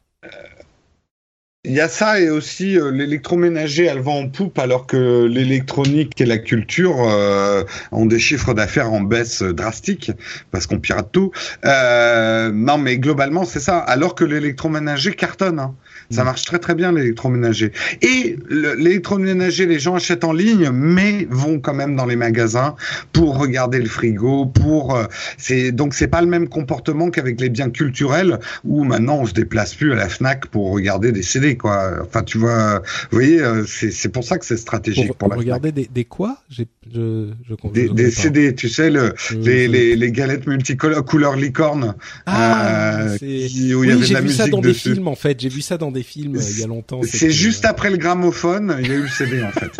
Il 1.69 1.73
y 1.73 1.81
a 1.81 1.89
ça 1.89 2.21
et 2.21 2.29
aussi 2.29 2.79
euh, 2.79 2.91
l'électroménager, 2.91 3.83
elle 3.83 3.99
vend 3.99 4.19
en 4.19 4.29
poupe 4.29 4.57
alors 4.57 4.87
que 4.87 5.25
l'électronique 5.25 6.21
et 6.21 6.25
la 6.25 6.37
culture 6.37 6.95
euh, 7.01 7.65
ont 7.91 8.05
des 8.05 8.19
chiffres 8.19 8.53
d'affaires 8.53 8.93
en 8.93 9.01
baisse 9.01 9.41
drastique 9.41 10.11
parce 10.49 10.65
qu'on 10.65 10.79
pirate 10.79 11.09
tout. 11.11 11.31
Euh, 11.65 12.51
non, 12.53 12.77
mais 12.77 12.97
globalement 12.97 13.43
c'est 13.43 13.59
ça. 13.59 13.79
Alors 13.79 14.15
que 14.15 14.23
l'électroménager 14.23 15.13
cartonne. 15.13 15.59
Hein. 15.59 15.75
Ça 16.09 16.21
mm. 16.21 16.25
marche 16.25 16.43
très 16.43 16.59
très 16.59 16.75
bien 16.75 16.91
l'électroménager. 16.91 17.71
Et 18.01 18.37
l'électroménager, 18.49 19.65
les 19.65 19.79
gens 19.79 19.95
achètent 19.95 20.23
en 20.23 20.33
ligne, 20.33 20.69
mais 20.71 21.27
vont 21.29 21.59
quand 21.59 21.73
même 21.73 21.95
dans 21.95 22.05
les 22.05 22.15
magasins 22.15 22.75
pour 23.13 23.37
regarder 23.37 23.79
le 23.79 23.87
frigo. 23.87 24.45
Pour 24.45 24.95
euh, 24.95 25.05
c'est 25.37 25.71
donc 25.71 25.93
c'est 25.93 26.07
pas 26.07 26.21
le 26.21 26.27
même 26.27 26.47
comportement 26.47 27.09
qu'avec 27.09 27.41
les 27.41 27.49
biens 27.49 27.69
culturels 27.69 28.39
où 28.63 28.83
maintenant 28.83 29.19
on 29.19 29.25
se 29.25 29.33
déplace 29.33 29.73
plus 29.73 29.91
à 29.93 29.95
la 29.95 30.09
Fnac 30.09 30.47
pour 30.47 30.71
regarder 30.71 31.11
des 31.11 31.23
CD 31.23 31.57
quoi. 31.57 31.93
Enfin 32.03 32.23
tu 32.23 32.37
vois, 32.37 32.79
vous 33.11 33.17
voyez, 33.17 33.41
euh, 33.41 33.63
c'est 33.65 34.09
pour 34.09 34.23
ça 34.23 34.37
que 34.37 34.45
c'est 34.45 34.57
stratégique 34.57 35.13
pour, 35.13 35.29
pour, 35.29 35.37
regarder 35.37 35.71
des, 35.71 35.89
des 35.91 36.05
quoi? 36.05 36.37
J'ai 36.49 36.67
je, 36.93 37.31
je, 37.49 37.69
des, 37.71 37.89
des 37.89 38.11
CD, 38.11 38.55
tu 38.55 38.69
sais 38.69 38.89
le 38.89 39.13
les, 39.31 39.67
les, 39.67 39.95
les 39.95 40.11
galettes 40.11 40.47
multicolores 40.47 41.03
couleur 41.03 41.35
licorne. 41.35 41.95
Ah, 42.25 43.01
euh, 43.01 43.17
qui, 43.17 43.73
où 43.73 43.81
oui, 43.81 44.03
j'ai 44.03 44.19
vu 44.19 44.29
ça 44.29 44.47
dans 44.47 44.61
des 44.61 44.73
films 44.73 45.07
en 45.07 45.15
fait. 45.15 45.39
J'ai 45.39 45.49
vu 45.49 45.61
ça 45.61 45.77
dans 45.77 45.91
des 45.91 45.96
films 46.03 46.37
euh, 46.37 46.41
il 46.51 46.59
y 46.59 46.63
a 46.63 46.67
longtemps. 46.67 47.01
C'est 47.03 47.31
juste 47.31 47.65
après 47.65 47.89
le 47.89 47.97
gramophone, 47.97 48.75
il 48.79 48.87
y 48.87 48.91
a 48.91 48.95
eu 48.95 49.03
le 49.03 49.07
CD 49.07 49.43
en 49.43 49.51
fait. 49.51 49.71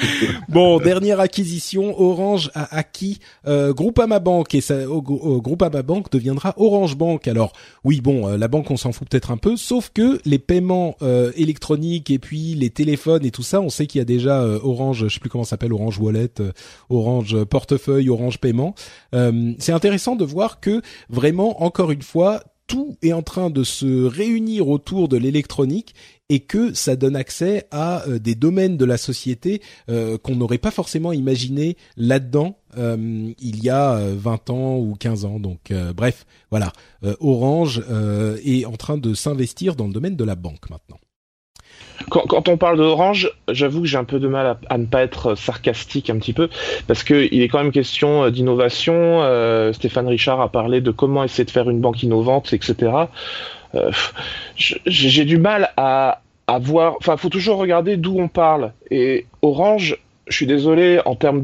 bon, 0.48 0.78
dernière 0.78 1.20
acquisition, 1.20 1.98
Orange 2.00 2.50
a 2.54 2.76
acquis 2.76 3.18
euh, 3.46 3.72
Groupama 3.72 4.18
Bank 4.18 4.54
et 4.54 4.60
ça, 4.60 4.76
Groupama 4.86 5.82
Bank 5.82 6.10
deviendra 6.10 6.54
Orange 6.56 6.96
Bank. 6.96 7.26
Alors 7.28 7.52
oui, 7.84 8.00
bon, 8.00 8.28
euh, 8.28 8.36
la 8.36 8.48
banque 8.48 8.70
on 8.70 8.76
s'en 8.76 8.92
fout 8.92 9.08
peut-être 9.08 9.30
un 9.30 9.36
peu, 9.36 9.56
sauf 9.56 9.90
que 9.92 10.20
les 10.24 10.38
paiements 10.38 10.96
euh, 11.02 11.32
électroniques 11.36 12.10
et 12.10 12.18
puis 12.18 12.54
les 12.54 12.70
téléphones 12.70 13.24
et 13.24 13.30
tout 13.30 13.42
ça, 13.42 13.60
on 13.60 13.70
sait 13.70 13.86
qu'il 13.86 13.98
y 13.98 14.02
a 14.02 14.06
déjà 14.06 14.40
Orange, 14.62 15.06
je 15.08 15.14
sais 15.14 15.20
plus 15.20 15.30
comment 15.30 15.44
ça 15.44 15.50
s'appelle, 15.50 15.72
Orange 15.72 15.98
Wallet, 15.98 16.34
Orange 16.88 17.44
Portefeuille, 17.44 18.10
Orange 18.10 18.38
Paiement. 18.38 18.74
C'est 19.12 19.72
intéressant 19.72 20.16
de 20.16 20.24
voir 20.24 20.60
que 20.60 20.82
vraiment, 21.08 21.62
encore 21.62 21.90
une 21.90 22.02
fois, 22.02 22.42
tout 22.70 22.96
est 23.02 23.12
en 23.12 23.22
train 23.22 23.50
de 23.50 23.64
se 23.64 24.04
réunir 24.04 24.68
autour 24.68 25.08
de 25.08 25.16
l'électronique 25.16 25.92
et 26.28 26.38
que 26.38 26.72
ça 26.72 26.94
donne 26.94 27.16
accès 27.16 27.66
à 27.72 28.06
euh, 28.06 28.20
des 28.20 28.36
domaines 28.36 28.76
de 28.76 28.84
la 28.84 28.96
société 28.96 29.60
euh, 29.88 30.18
qu'on 30.18 30.36
n'aurait 30.36 30.58
pas 30.58 30.70
forcément 30.70 31.12
imaginé 31.12 31.76
là-dedans 31.96 32.58
euh, 32.78 33.32
il 33.40 33.64
y 33.64 33.70
a 33.70 33.98
20 34.14 34.50
ans 34.50 34.78
ou 34.78 34.94
15 34.94 35.24
ans. 35.24 35.40
Donc 35.40 35.72
bref, 35.96 36.26
voilà, 36.52 36.72
Orange 37.18 37.82
est 38.44 38.64
en 38.64 38.76
train 38.76 38.98
de 38.98 39.14
s'investir 39.14 39.74
dans 39.74 39.88
le 39.88 39.92
domaine 39.92 40.14
de 40.14 40.24
la 40.24 40.36
banque 40.36 40.70
maintenant. 40.70 41.00
Quand, 42.08 42.48
on 42.48 42.56
parle 42.56 42.78
d'Orange, 42.78 43.30
j'avoue 43.48 43.82
que 43.82 43.86
j'ai 43.86 43.98
un 43.98 44.04
peu 44.04 44.18
de 44.18 44.26
mal 44.26 44.56
à, 44.68 44.78
ne 44.78 44.86
pas 44.86 45.02
être 45.02 45.34
sarcastique 45.34 46.08
un 46.08 46.18
petit 46.18 46.32
peu, 46.32 46.48
parce 46.86 47.04
qu'il 47.04 47.42
est 47.42 47.48
quand 47.48 47.62
même 47.62 47.72
question 47.72 48.24
euh, 48.24 48.30
d'innovation. 48.30 48.94
Euh, 49.22 49.72
Stéphane 49.72 50.08
Richard 50.08 50.40
a 50.40 50.50
parlé 50.50 50.80
de 50.80 50.90
comment 50.90 51.22
essayer 51.24 51.44
de 51.44 51.50
faire 51.50 51.68
une 51.68 51.80
banque 51.80 52.02
innovante, 52.02 52.52
etc. 52.52 52.92
Euh, 53.74 53.90
j'ai 54.56 55.24
du 55.24 55.38
mal 55.38 55.70
à, 55.76 56.22
voir. 56.60 56.96
Enfin, 56.98 57.16
faut 57.16 57.28
toujours 57.28 57.58
regarder 57.58 57.96
d'où 57.96 58.18
on 58.18 58.28
parle. 58.28 58.72
Et 58.90 59.26
Orange, 59.42 59.98
je 60.26 60.34
suis 60.34 60.46
désolé, 60.46 61.00
en 61.04 61.14
termes 61.14 61.42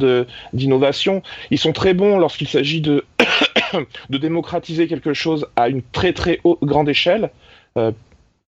d'innovation, 0.53 1.23
ils 1.51 1.59
sont 1.59 1.73
très 1.73 1.93
bons 1.93 2.19
lorsqu'il 2.19 2.49
s'agit 2.49 2.81
de, 2.81 3.05
démocratiser 4.09 4.89
quelque 4.89 5.13
chose 5.13 5.47
à 5.55 5.69
une 5.69 5.83
très 5.83 6.13
très 6.13 6.41
haute, 6.45 6.59
grande 6.63 6.89
échelle. 6.89 7.31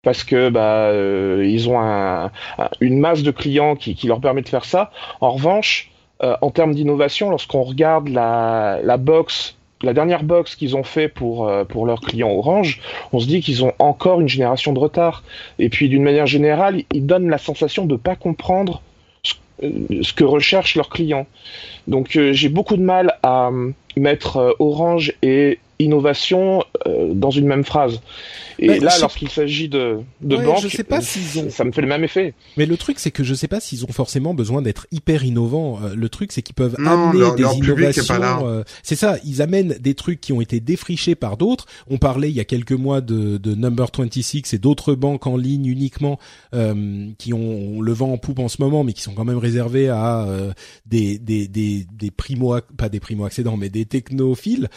Parce 0.03 0.23
que 0.23 0.49
bah 0.49 0.87
euh, 0.87 1.45
ils 1.45 1.69
ont 1.69 1.79
une 2.81 2.99
masse 2.99 3.23
de 3.23 3.31
clients 3.31 3.75
qui, 3.75 3.95
leur 4.07 4.21
permet 4.21 4.41
de 4.41 4.49
faire 4.49 4.65
ça. 4.65 4.91
En 5.21 5.31
revanche, 5.31 5.91
euh, 6.23 6.35
en 6.41 6.49
termes 6.49 6.73
d'innovation, 6.73 7.29
lorsqu'on 7.29 7.63
regarde 7.63 8.09
la, 8.09 8.79
la 8.83 8.97
box, 8.97 9.57
la 9.81 9.93
dernière 9.93 10.23
box 10.23 10.55
qu'ils 10.55 10.75
ont 10.75 10.83
fait 10.83 11.07
pour 11.07 11.47
euh, 11.47 11.63
pour 11.63 11.85
leurs 11.85 12.01
clients 12.01 12.31
Orange, 12.31 12.81
on 13.11 13.19
se 13.19 13.27
dit 13.27 13.41
qu'ils 13.41 13.63
ont 13.63 13.73
encore 13.79 14.21
une 14.21 14.29
génération 14.29 14.73
de 14.73 14.79
retard. 14.79 15.23
Et 15.59 15.69
puis 15.69 15.89
d'une 15.89 16.03
manière 16.03 16.27
générale, 16.27 16.83
ils 16.93 17.05
donnent 17.05 17.29
la 17.29 17.37
sensation 17.37 17.85
de 17.85 17.95
pas 17.95 18.15
comprendre 18.15 18.81
ce, 19.23 20.13
que 20.13 20.23
recherchent 20.23 20.75
leurs 20.75 20.89
clients. 20.89 21.27
Donc 21.87 22.17
j'ai 22.31 22.49
beaucoup 22.49 22.77
de 22.77 22.81
mal 22.83 23.17
à 23.23 23.49
mettre 23.99 24.55
Orange 24.59 25.13
et 25.21 25.59
innovation 25.79 26.63
dans 27.13 27.29
une 27.29 27.45
même 27.45 27.63
phrase. 27.63 28.01
Et 28.59 28.79
là, 28.79 28.91
lorsqu'il 28.99 29.29
s'agit 29.29 29.69
de, 29.69 29.99
de 30.21 30.35
banques, 30.35 30.61
je 30.61 30.67
sais 30.67 30.83
pas 30.83 31.01
s'ils 31.01 31.39
ont... 31.39 31.49
ça 31.49 31.63
me 31.63 31.71
fait 31.71 31.81
le 31.81 31.87
même 31.87 32.03
effet. 32.03 32.33
Mais 32.57 32.65
le 32.65 32.77
truc, 32.77 32.99
c'est 32.99 33.11
que 33.11 33.23
je 33.23 33.33
sais 33.33 33.47
pas 33.47 33.59
s'ils 33.59 33.85
ont 33.85 33.91
forcément 33.91 34.33
besoin 34.33 34.61
d'être 34.61 34.87
hyper 34.91 35.23
innovants. 35.23 35.79
Euh, 35.83 35.93
le 35.95 36.09
truc, 36.09 36.31
c'est 36.31 36.41
qu'ils 36.41 36.55
peuvent 36.55 36.75
amener 36.79 37.35
des 37.35 37.43
innovations. 37.43 38.47
Euh, 38.47 38.63
c'est 38.81 38.95
ça, 38.95 39.17
ils 39.23 39.41
amènent 39.41 39.77
des 39.79 39.93
trucs 39.93 40.21
qui 40.21 40.33
ont 40.33 40.41
été 40.41 40.59
défrichés 40.59 41.15
par 41.15 41.37
d'autres. 41.37 41.65
On 41.89 41.97
parlait 41.97 42.29
il 42.29 42.35
y 42.35 42.39
a 42.39 42.45
quelques 42.45 42.71
mois 42.71 43.01
de, 43.01 43.37
de 43.37 43.53
Number 43.53 43.87
26 43.95 44.53
et 44.53 44.57
d'autres 44.57 44.95
banques 44.95 45.27
en 45.27 45.37
ligne 45.37 45.67
uniquement 45.67 46.19
euh, 46.55 47.07
qui 47.17 47.33
ont 47.33 47.81
le 47.81 47.93
vent 47.93 48.11
en 48.11 48.17
poupe 48.17 48.39
en 48.39 48.47
ce 48.47 48.61
moment, 48.61 48.83
mais 48.83 48.93
qui 48.93 49.01
sont 49.01 49.13
quand 49.13 49.25
même 49.25 49.37
réservées 49.37 49.89
à 49.89 50.25
euh, 50.25 50.51
des, 50.85 51.19
des, 51.19 51.47
des, 51.47 51.85
des 51.91 52.11
primo, 52.11 52.55
pas 52.75 52.89
des 52.89 52.99
primo 52.99 53.25
accédants, 53.25 53.57
mais 53.57 53.69
des 53.69 53.85
technophiles. 53.87 54.69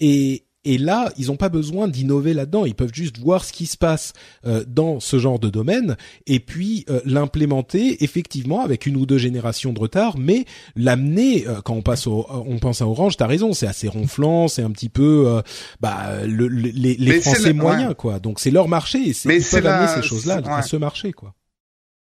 et 0.00 0.44
et 0.64 0.76
là, 0.76 1.10
ils 1.16 1.28
n'ont 1.28 1.36
pas 1.36 1.48
besoin 1.48 1.88
d'innover 1.88 2.34
là-dedans. 2.34 2.66
Ils 2.66 2.74
peuvent 2.74 2.92
juste 2.92 3.18
voir 3.18 3.44
ce 3.44 3.52
qui 3.52 3.64
se 3.64 3.78
passe 3.78 4.12
euh, 4.46 4.62
dans 4.66 5.00
ce 5.00 5.18
genre 5.18 5.38
de 5.38 5.48
domaine 5.48 5.96
et 6.26 6.38
puis 6.38 6.84
euh, 6.90 7.00
l'implémenter 7.06 8.04
effectivement 8.04 8.60
avec 8.60 8.84
une 8.84 8.96
ou 8.96 9.06
deux 9.06 9.16
générations 9.16 9.72
de 9.72 9.80
retard, 9.80 10.18
mais 10.18 10.44
l'amener 10.76 11.46
euh, 11.46 11.62
quand 11.62 11.74
on 11.74 11.82
passe 11.82 12.06
au, 12.06 12.26
on 12.28 12.58
pense 12.58 12.82
à 12.82 12.86
Orange. 12.86 13.16
T'as 13.16 13.26
raison, 13.26 13.54
c'est 13.54 13.66
assez 13.66 13.88
ronflant, 13.88 14.48
c'est 14.48 14.62
un 14.62 14.70
petit 14.70 14.90
peu 14.90 15.40
bah 15.80 16.26
le, 16.26 16.46
les, 16.46 16.94
les 16.94 17.20
Français 17.20 17.52
moyens 17.52 17.94
quoi. 17.96 18.18
Donc 18.18 18.38
c'est 18.38 18.50
leur 18.50 18.68
marché. 18.68 18.98
Et 18.98 19.14
ils 19.24 19.44
peuvent 19.44 19.66
amener 19.66 19.88
ces 19.88 20.02
choses-là 20.02 20.42
à 20.44 20.62
ce 20.62 20.76
marché 20.76 21.12
quoi. 21.12 21.34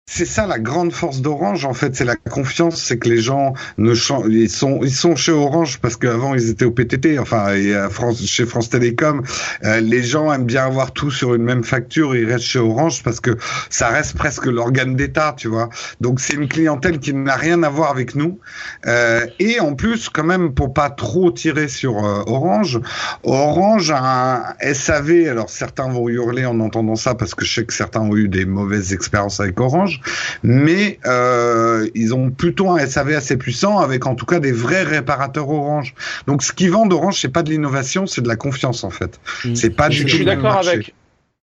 C'est 0.07 0.25
ça 0.25 0.45
la 0.45 0.59
grande 0.59 0.93
force 0.93 1.19
d'Orange 1.19 1.65
en 1.65 1.73
fait, 1.73 1.95
c'est 1.95 2.05
la 2.05 2.15
confiance, 2.15 2.81
c'est 2.81 2.99
que 2.99 3.09
les 3.09 3.17
gens 3.17 3.53
ne 3.79 3.93
ils 4.29 4.49
sont 4.49 4.79
ils 4.83 4.93
sont 4.93 5.15
chez 5.15 5.31
Orange 5.31 5.79
parce 5.81 5.97
qu'avant 5.97 6.35
ils 6.35 6.49
étaient 6.51 6.63
au 6.63 6.71
PTT, 6.71 7.17
enfin 7.17 7.53
et 7.55 7.73
à 7.73 7.89
France 7.89 8.23
chez 8.23 8.45
France 8.45 8.69
Télécom, 8.69 9.23
euh, 9.63 9.81
les 9.81 10.03
gens 10.03 10.31
aiment 10.31 10.45
bien 10.45 10.63
avoir 10.67 10.93
tout 10.93 11.09
sur 11.09 11.33
une 11.33 11.41
même 11.41 11.63
facture, 11.63 12.15
ils 12.15 12.25
restent 12.25 12.45
chez 12.45 12.59
Orange 12.59 13.01
parce 13.03 13.19
que 13.19 13.31
ça 13.71 13.89
reste 13.89 14.15
presque 14.15 14.45
l'organe 14.45 14.95
d'État, 14.95 15.33
tu 15.35 15.47
vois. 15.47 15.69
Donc 15.99 16.21
c'est 16.21 16.35
une 16.35 16.47
clientèle 16.47 16.99
qui 16.99 17.13
n'a 17.13 17.35
rien 17.35 17.63
à 17.63 17.69
voir 17.69 17.89
avec 17.89 18.13
nous. 18.15 18.39
Euh, 18.85 19.25
et 19.39 19.59
en 19.59 19.73
plus 19.73 20.07
quand 20.09 20.23
même 20.23 20.53
pour 20.53 20.71
pas 20.73 20.91
trop 20.91 21.31
tirer 21.31 21.67
sur 21.67 22.05
euh, 22.05 22.23
Orange, 22.27 22.79
Orange 23.23 23.91
a 23.91 24.55
un 24.61 24.73
SAV, 24.73 25.27
alors 25.27 25.49
certains 25.49 25.89
vont 25.89 26.07
hurler 26.07 26.45
en 26.45 26.59
entendant 26.59 26.95
ça 26.95 27.15
parce 27.15 27.33
que 27.33 27.43
je 27.43 27.55
sais 27.55 27.65
que 27.65 27.73
certains 27.73 28.01
ont 28.01 28.15
eu 28.15 28.29
des 28.29 28.45
mauvaises 28.45 28.93
expériences 28.93 29.39
avec 29.39 29.59
Orange 29.59 29.94
mais 30.43 30.99
euh, 31.05 31.89
ils 31.95 32.13
ont 32.13 32.29
plutôt 32.31 32.69
un 32.71 32.85
SAV 32.85 33.13
assez 33.13 33.37
puissant 33.37 33.79
avec 33.79 34.05
en 34.05 34.15
tout 34.15 34.25
cas 34.25 34.39
des 34.39 34.51
vrais 34.51 34.83
réparateurs 34.83 35.49
Orange. 35.49 35.93
Donc 36.27 36.43
ce 36.43 36.51
qu'ils 36.51 36.71
vendent 36.71 36.93
Orange, 36.93 37.19
c'est 37.19 37.29
pas 37.29 37.43
de 37.43 37.49
l'innovation, 37.49 38.07
c'est 38.07 38.21
de 38.21 38.27
la 38.27 38.35
confiance 38.35 38.83
en 38.83 38.89
fait. 38.89 39.19
Mmh. 39.43 39.55
C'est 39.55 39.69
pas 39.69 39.89
du 39.89 40.03
tout. 40.03 40.07
Je 40.09 40.15
suis 40.15 40.25
d'accord 40.25 40.57
avec. 40.57 40.93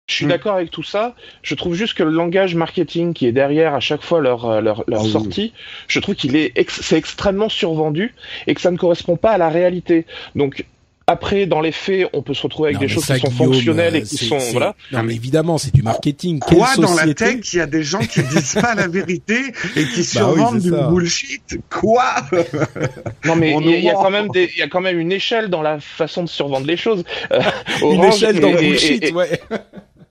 Je 0.07 0.15
suis 0.15 0.25
mmh. 0.25 0.29
d'accord 0.29 0.55
avec 0.55 0.71
tout 0.71 0.83
ça. 0.83 1.15
Je 1.41 1.55
trouve 1.55 1.75
juste 1.75 1.93
que 1.93 2.03
le 2.03 2.09
langage 2.09 2.55
marketing 2.55 3.13
qui 3.13 3.27
est 3.27 3.31
derrière 3.31 3.73
à 3.73 3.79
chaque 3.79 4.01
fois 4.01 4.19
leur 4.19 4.45
euh, 4.45 4.61
leur, 4.61 4.83
leur 4.87 5.05
ah 5.05 5.09
sortie, 5.09 5.53
je 5.87 5.99
trouve 5.99 6.15
qu'il 6.15 6.35
est 6.35 6.53
c'est 6.69 6.97
extrêmement 6.97 7.49
survendu 7.49 8.13
et 8.47 8.55
que 8.55 8.61
ça 8.61 8.71
ne 8.71 8.77
correspond 8.77 9.15
pas 9.15 9.31
à 9.31 9.37
la 9.37 9.49
réalité. 9.49 10.05
Donc 10.35 10.65
après, 11.11 11.45
dans 11.45 11.59
les 11.59 11.73
faits, 11.73 12.09
on 12.13 12.21
peut 12.21 12.33
se 12.33 12.41
retrouver 12.43 12.69
avec 12.69 12.79
des 12.79 12.87
choses 12.87 13.05
qui 13.05 13.19
sont 13.19 13.31
fonctionnelles 13.31 13.97
et 13.97 14.01
qui 14.01 14.17
sont 14.17 14.37
voilà. 14.51 14.75
Non, 14.91 15.03
mais 15.03 15.13
évidemment, 15.13 15.57
c'est 15.57 15.73
du 15.73 15.83
marketing. 15.83 16.39
Quoi 16.39 16.75
dans 16.77 16.95
la 16.95 17.13
tech 17.13 17.53
Il 17.53 17.57
y 17.57 17.59
a 17.59 17.65
des 17.65 17.83
gens 17.83 17.99
qui 17.99 18.23
disent 18.23 18.55
pas 18.61 18.75
la 18.75 18.87
vérité 18.87 19.39
et 19.75 19.83
qui 19.85 19.97
bah 19.97 20.03
survendent 20.03 20.59
du 20.59 20.71
bullshit. 20.71 21.59
Quoi 21.69 22.15
Non, 23.25 23.35
mais 23.35 23.53
il 23.59 23.83
y, 23.83 23.89
a 23.89 23.93
quand 23.93 24.09
même 24.09 24.29
des, 24.29 24.49
il 24.53 24.59
y 24.59 24.61
a 24.61 24.67
quand 24.67 24.81
même 24.81 24.99
une 24.99 25.11
échelle 25.11 25.49
dans 25.49 25.61
la 25.61 25.79
façon 25.79 26.23
de 26.23 26.29
survendre 26.29 26.65
les 26.65 26.77
choses. 26.77 27.03
Euh, 27.31 27.41
une 27.81 28.03
échelle 28.05 28.39
dans 28.39 28.51
le 28.51 28.57
bullshit, 28.57 29.11
ouais. 29.11 29.41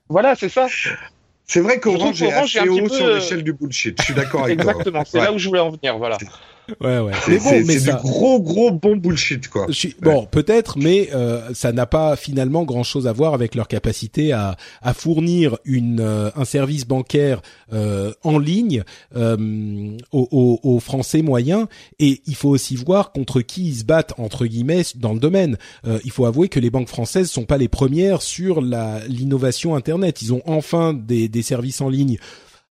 Voilà, 0.08 0.34
c'est 0.34 0.48
ça. 0.48 0.66
C'est 1.46 1.60
vrai 1.60 1.80
qu'Orange 1.80 2.22
est 2.22 2.32
assez 2.32 2.68
haut 2.68 2.88
sur 2.88 3.06
l'échelle 3.08 3.42
du 3.42 3.52
bullshit. 3.54 3.98
Je 3.98 4.04
suis 4.04 4.14
d'accord 4.14 4.44
avec 4.44 4.60
toi. 4.60 4.72
Exactement. 4.72 5.02
C'est 5.06 5.18
là 5.18 5.32
où 5.32 5.38
je 5.38 5.48
voulais 5.48 5.60
en 5.60 5.70
venir. 5.70 5.96
Voilà. 5.98 6.18
Ouais, 6.80 6.98
ouais. 6.98 7.12
C'est 7.24 7.38
bon, 7.38 7.62
mais 7.66 7.80
du 7.80 7.92
gros, 7.92 8.40
gros 8.40 8.70
bon 8.70 8.96
bullshit, 8.96 9.48
quoi. 9.48 9.66
Bon, 10.02 10.26
peut-être, 10.26 10.78
mais 10.78 11.10
euh, 11.14 11.52
ça 11.54 11.72
n'a 11.72 11.86
pas 11.86 12.16
finalement 12.16 12.64
grand-chose 12.64 13.06
à 13.06 13.12
voir 13.12 13.34
avec 13.34 13.54
leur 13.54 13.68
capacité 13.68 14.32
à, 14.32 14.56
à 14.82 14.94
fournir 14.94 15.58
une 15.64 16.00
euh, 16.00 16.30
un 16.36 16.44
service 16.44 16.86
bancaire 16.86 17.42
euh, 17.72 18.12
en 18.22 18.38
ligne 18.38 18.82
euh, 19.16 19.96
aux, 20.12 20.60
aux, 20.62 20.80
Français 20.80 21.22
moyens. 21.22 21.66
Et 21.98 22.20
il 22.26 22.34
faut 22.34 22.48
aussi 22.48 22.76
voir 22.76 23.12
contre 23.12 23.40
qui 23.40 23.68
ils 23.68 23.76
se 23.76 23.84
battent 23.84 24.14
entre 24.18 24.46
guillemets 24.46 24.82
dans 24.96 25.12
le 25.12 25.20
domaine. 25.20 25.56
il 26.04 26.10
faut 26.10 26.24
avouer 26.24 26.48
que 26.48 26.60
les 26.60 26.70
banques 26.70 26.88
françaises 26.88 27.30
sont 27.30 27.44
pas 27.44 27.58
les 27.58 27.68
premières 27.68 28.22
sur 28.22 28.60
la 28.60 29.00
l'innovation 29.06 29.74
Internet. 29.74 30.22
Ils 30.22 30.32
ont 30.32 30.42
enfin 30.46 30.94
des, 30.94 31.28
des 31.28 31.42
services 31.42 31.80
en 31.80 31.88
ligne 31.88 32.18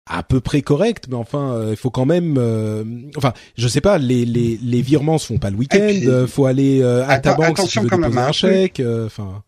à 0.09 0.23
peu 0.23 0.41
près 0.41 0.63
correct, 0.63 1.05
mais 1.09 1.17
enfin, 1.17 1.53
euh, 1.53 1.69
il 1.71 1.77
faut 1.77 1.91
quand 1.91 2.07
même. 2.07 2.37
Euh, 2.39 2.85
enfin, 3.17 3.33
je 3.57 3.69
sais 3.69 3.81
pas, 3.81 3.99
les 3.99 4.25
les 4.25 4.59
les 4.63 4.83
virements 4.83 5.19
se 5.19 5.27
font 5.27 5.39
pas 5.39 5.51
le 5.51 5.57
week-end. 5.57 5.89
Il 5.89 6.27
faut 6.27 6.47
aller 6.47 6.81
euh, 6.83 7.07
à 7.07 7.19
ta 7.19 7.35
banque 7.35 7.59
si 7.59 7.69
tu 7.69 7.81
veux 7.81 7.89
déposer 7.89 8.19
un 8.19 8.33
chèque. 8.33 8.83
Enfin. 9.07 9.43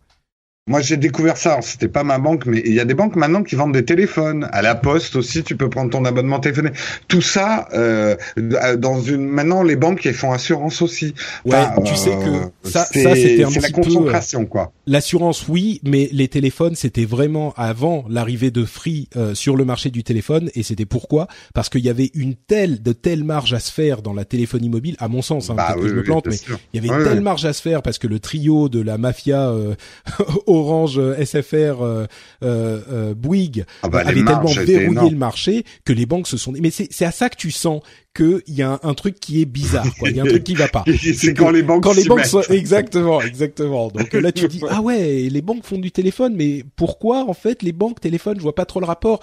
Moi, 0.70 0.80
j'ai 0.82 0.96
découvert 0.96 1.36
ça. 1.36 1.58
C'était 1.62 1.88
pas 1.88 2.04
ma 2.04 2.18
banque, 2.18 2.46
mais 2.46 2.62
il 2.64 2.72
y 2.72 2.78
a 2.78 2.84
des 2.84 2.94
banques 2.94 3.16
maintenant 3.16 3.42
qui 3.42 3.56
vendent 3.56 3.72
des 3.72 3.84
téléphones. 3.84 4.48
À 4.52 4.62
la 4.62 4.76
poste 4.76 5.16
aussi, 5.16 5.42
tu 5.42 5.56
peux 5.56 5.68
prendre 5.68 5.90
ton 5.90 6.04
abonnement 6.04 6.38
téléphonique. 6.38 6.74
Tout 7.08 7.22
ça, 7.22 7.66
euh, 7.72 8.14
dans 8.78 9.00
une. 9.00 9.26
Maintenant, 9.26 9.64
les 9.64 9.74
banques, 9.74 10.06
elles 10.06 10.14
font 10.14 10.30
assurance 10.32 10.80
aussi. 10.80 11.14
Ouais, 11.44 11.64
tu 11.84 11.96
sais 11.96 12.10
que 12.10 12.28
euh, 12.28 12.46
ça, 12.62 12.84
ça 12.84 13.16
c'était 13.16 13.42
un 13.42 13.48
petit 13.48 13.58
la 13.58 13.68
euh, 13.68 13.72
concentration, 13.72 14.46
quoi. 14.46 14.70
L'assurance, 14.90 15.46
oui, 15.46 15.80
mais 15.84 16.08
les 16.10 16.26
téléphones, 16.26 16.74
c'était 16.74 17.04
vraiment 17.04 17.54
avant 17.56 18.04
l'arrivée 18.08 18.50
de 18.50 18.64
Free 18.64 19.08
euh, 19.14 19.36
sur 19.36 19.54
le 19.54 19.64
marché 19.64 19.90
du 19.90 20.02
téléphone, 20.02 20.50
et 20.56 20.64
c'était 20.64 20.84
pourquoi? 20.84 21.28
Parce 21.54 21.68
qu'il 21.68 21.84
y 21.84 21.88
avait 21.88 22.10
une 22.14 22.34
telle, 22.34 22.82
de 22.82 22.92
telle 22.92 23.22
marge 23.22 23.52
à 23.52 23.60
se 23.60 23.70
faire 23.70 24.02
dans 24.02 24.12
la 24.14 24.24
téléphonie 24.24 24.68
mobile, 24.68 24.96
à 24.98 25.06
mon 25.06 25.22
sens. 25.22 25.48
Hein, 25.48 25.54
bah, 25.54 25.74
oui, 25.76 25.82
que 25.82 25.88
je 25.88 25.94
me 25.94 26.02
plante, 26.02 26.26
mais 26.26 26.36
il 26.74 26.84
y 26.84 26.90
avait 26.90 26.98
une 26.98 27.04
telle 27.04 27.20
marge 27.20 27.44
à 27.44 27.52
se 27.52 27.62
faire 27.62 27.82
parce 27.82 27.98
que 27.98 28.08
le 28.08 28.18
trio 28.18 28.68
de 28.68 28.80
la 28.80 28.98
mafia 28.98 29.54
Orange, 30.46 30.98
euh, 30.98 31.24
SFR, 31.24 31.82
euh, 31.82 32.06
euh, 32.42 32.80
euh, 32.90 33.14
Bouygues 33.14 33.64
ah 33.82 33.88
bah, 33.88 34.00
avaient 34.00 34.24
tellement 34.24 34.44
verrouillé 34.44 35.10
le 35.10 35.16
marché 35.16 35.64
que 35.84 35.92
les 35.92 36.06
banques 36.06 36.26
se 36.26 36.36
sont. 36.36 36.52
Mais 36.60 36.70
c'est 36.70 37.04
à 37.04 37.12
ça 37.12 37.28
que 37.28 37.36
tu 37.36 37.50
sens 37.50 37.82
qu'il 38.14 38.42
y 38.48 38.62
a 38.62 38.78
un, 38.82 38.94
truc 38.94 39.20
qui 39.20 39.42
est 39.42 39.46
bizarre. 39.46 39.86
Il 40.04 40.16
y 40.16 40.20
a 40.20 40.24
un 40.24 40.26
truc 40.26 40.44
qui 40.44 40.54
va 40.54 40.68
pas. 40.68 40.84
c'est 41.14 41.34
quand 41.34 41.50
les 41.50 41.62
banques. 41.62 41.82
Quand 41.82 41.92
les 41.92 42.04
banques 42.04 42.24
sont... 42.24 42.42
exactement, 42.42 43.20
exactement. 43.20 43.88
Donc 43.88 44.12
là 44.12 44.32
tu 44.32 44.48
dis 44.48 44.62
ah 44.70 44.80
ouais, 44.80 45.28
les 45.30 45.42
banques 45.42 45.64
font 45.64 45.78
du 45.78 45.92
téléphone, 45.92 46.34
mais 46.36 46.64
pourquoi 46.76 47.28
en 47.28 47.34
fait 47.34 47.62
les 47.62 47.72
banques 47.72 48.00
téléphone 48.00 48.36
Je 48.36 48.42
vois 48.42 48.54
pas 48.54 48.64
trop 48.64 48.80
le 48.80 48.86
rapport. 48.86 49.20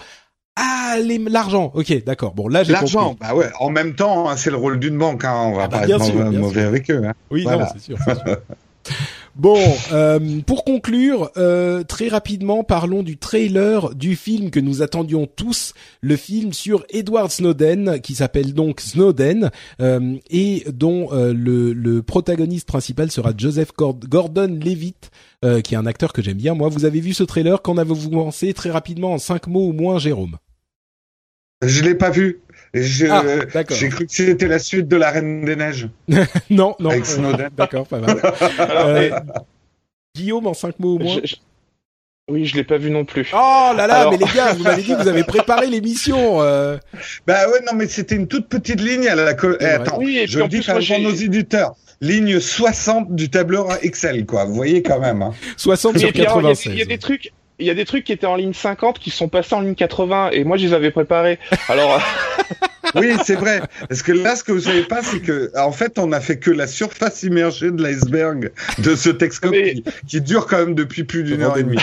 Ah, 0.60 0.96
l'argent. 1.28 1.70
Ok, 1.74 2.04
d'accord. 2.04 2.34
Bon, 2.34 2.48
là 2.48 2.64
j'ai 2.64 2.72
L'argent, 2.72 3.16
bah 3.20 3.34
ouais. 3.34 3.48
En 3.60 3.70
même 3.70 3.94
temps, 3.94 4.28
hein, 4.28 4.36
c'est 4.36 4.50
le 4.50 4.56
rôle 4.56 4.80
d'une 4.80 4.98
banque. 4.98 5.24
Hein. 5.24 5.34
On 5.46 5.54
va 5.54 5.64
ah 5.64 5.68
bah, 5.68 5.78
pas 5.80 5.88
être 5.88 6.32
mauvais, 6.32 6.62
avec 6.62 6.90
eux. 6.90 7.02
Hein. 7.04 7.14
Oui, 7.30 7.44
non, 7.44 7.64
c'est 7.72 7.80
sûr. 7.80 7.98
sûr. 7.98 8.16
Bon, 9.36 9.58
euh, 9.92 10.40
pour 10.46 10.64
conclure, 10.64 11.30
euh, 11.36 11.84
très 11.84 12.08
rapidement, 12.08 12.64
parlons 12.64 13.02
du 13.02 13.16
trailer 13.16 13.94
du 13.94 14.16
film 14.16 14.50
que 14.50 14.60
nous 14.60 14.82
attendions 14.82 15.26
tous, 15.26 15.74
le 16.00 16.16
film 16.16 16.52
sur 16.52 16.84
Edward 16.90 17.30
Snowden, 17.30 18.00
qui 18.00 18.14
s'appelle 18.14 18.54
donc 18.54 18.80
Snowden, 18.80 19.50
euh, 19.80 20.16
et 20.30 20.64
dont 20.72 21.10
le, 21.12 21.72
le, 21.72 22.02
protagoniste 22.02 22.66
principal 22.66 23.10
sera 23.10 23.32
Joseph 23.36 23.72
Gordon-Levitt, 23.76 25.10
qui 25.62 25.74
est 25.74 25.78
un 25.78 25.86
acteur 25.86 26.12
que 26.12 26.22
j'aime 26.22 26.38
bien. 26.38 26.54
Moi, 26.54 26.68
vous 26.68 26.84
avez 26.84 27.00
vu 27.00 27.12
ce 27.12 27.24
trailer, 27.24 27.62
qu'en 27.62 27.76
avez-vous 27.76 28.10
pensé? 28.10 28.54
Très 28.54 28.70
rapidement 28.70 29.12
en 29.12 29.18
cinq 29.18 29.46
mots 29.46 29.68
ou 29.68 29.72
moins, 29.72 29.98
Jérôme? 29.98 30.36
Je 31.62 31.82
l'ai 31.82 31.94
pas 31.94 32.10
vu. 32.10 32.40
Ah, 32.74 33.22
j'ai 33.70 33.88
cru 33.88 34.06
que 34.06 34.12
c'était 34.12 34.48
la 34.48 34.58
suite 34.58 34.88
de 34.88 34.96
La 34.96 35.10
Reine 35.10 35.44
des 35.44 35.56
Neiges. 35.56 35.88
non, 36.50 36.76
non. 36.78 36.90
Avec 36.90 37.06
Snowden. 37.06 37.50
D'accord, 37.56 37.86
pas 37.86 37.98
mal. 37.98 38.16
euh, 38.60 39.10
Guillaume, 40.14 40.46
en 40.46 40.54
cinq 40.54 40.78
mots 40.78 40.96
au 40.96 40.98
moins. 40.98 41.20
Oui, 42.30 42.44
je 42.44 42.56
l'ai 42.56 42.64
pas 42.64 42.76
vu 42.76 42.90
non 42.90 43.06
plus. 43.06 43.30
Oh 43.32 43.72
là 43.74 43.86
là, 43.86 44.10
mais 44.10 44.18
les 44.18 44.26
gars, 44.34 44.52
vous 44.52 44.62
m'avez 44.62 44.82
dit 44.82 44.88
que 44.88 45.00
vous 45.02 45.08
avez 45.08 45.24
préparé 45.24 45.66
l'émission. 45.66 46.42
Euh... 46.42 46.76
Bah 47.26 47.48
ouais, 47.48 47.60
non, 47.66 47.72
mais 47.74 47.88
c'était 47.88 48.16
une 48.16 48.28
toute 48.28 48.48
petite 48.48 48.82
ligne 48.82 49.08
à 49.08 49.14
la. 49.14 49.34
Eh, 49.60 49.64
attends, 49.64 49.98
oui, 49.98 50.24
je 50.26 50.40
le 50.40 50.48
dis 50.48 50.60
pour 50.60 51.00
nos 51.00 51.14
éditeurs. 51.14 51.74
Ligne 52.00 52.38
60 52.38 53.14
du 53.14 53.28
tableur 53.28 53.82
Excel, 53.82 54.24
quoi. 54.24 54.44
Vous 54.44 54.54
voyez 54.54 54.82
quand 54.82 55.00
même. 55.00 55.22
Hein. 55.22 55.32
60 55.56 55.98
sur 55.98 56.12
96. 56.12 56.72
Il 56.72 56.78
y, 56.78 56.82
a 56.82 56.84
des 56.84 56.98
trucs, 56.98 57.32
il 57.58 57.66
y 57.66 57.70
a 57.70 57.74
des 57.74 57.84
trucs 57.84 58.04
qui 58.04 58.12
étaient 58.12 58.26
en 58.26 58.36
ligne 58.36 58.52
50 58.52 58.98
qui 58.98 59.10
sont 59.10 59.28
passés 59.28 59.54
en 59.54 59.60
ligne 59.60 59.74
80 59.74 60.30
et 60.32 60.44
moi 60.44 60.56
je 60.56 60.66
les 60.66 60.72
avais 60.72 60.90
préparés. 60.90 61.38
Alors 61.68 62.00
oui, 62.94 63.12
c'est 63.24 63.34
vrai. 63.34 63.60
Parce 63.88 64.02
que 64.02 64.12
là, 64.12 64.36
ce 64.36 64.44
que 64.44 64.52
vous 64.52 64.60
savez 64.60 64.82
pas, 64.82 65.02
c'est 65.02 65.20
que 65.20 65.50
en 65.56 65.72
fait, 65.72 65.98
on 65.98 66.12
a 66.12 66.20
fait 66.20 66.38
que 66.38 66.50
la 66.50 66.66
surface 66.66 67.22
immergée 67.22 67.70
de 67.70 67.82
l'iceberg 67.82 68.52
de 68.78 68.94
ce 68.94 69.10
Texcope 69.10 69.54
qui, 70.06 70.20
dure 70.20 70.46
quand 70.46 70.58
même 70.58 70.74
depuis 70.74 71.04
plus 71.04 71.22
d'une 71.22 71.42
heure 71.42 71.56
et 71.56 71.62
demie. 71.62 71.78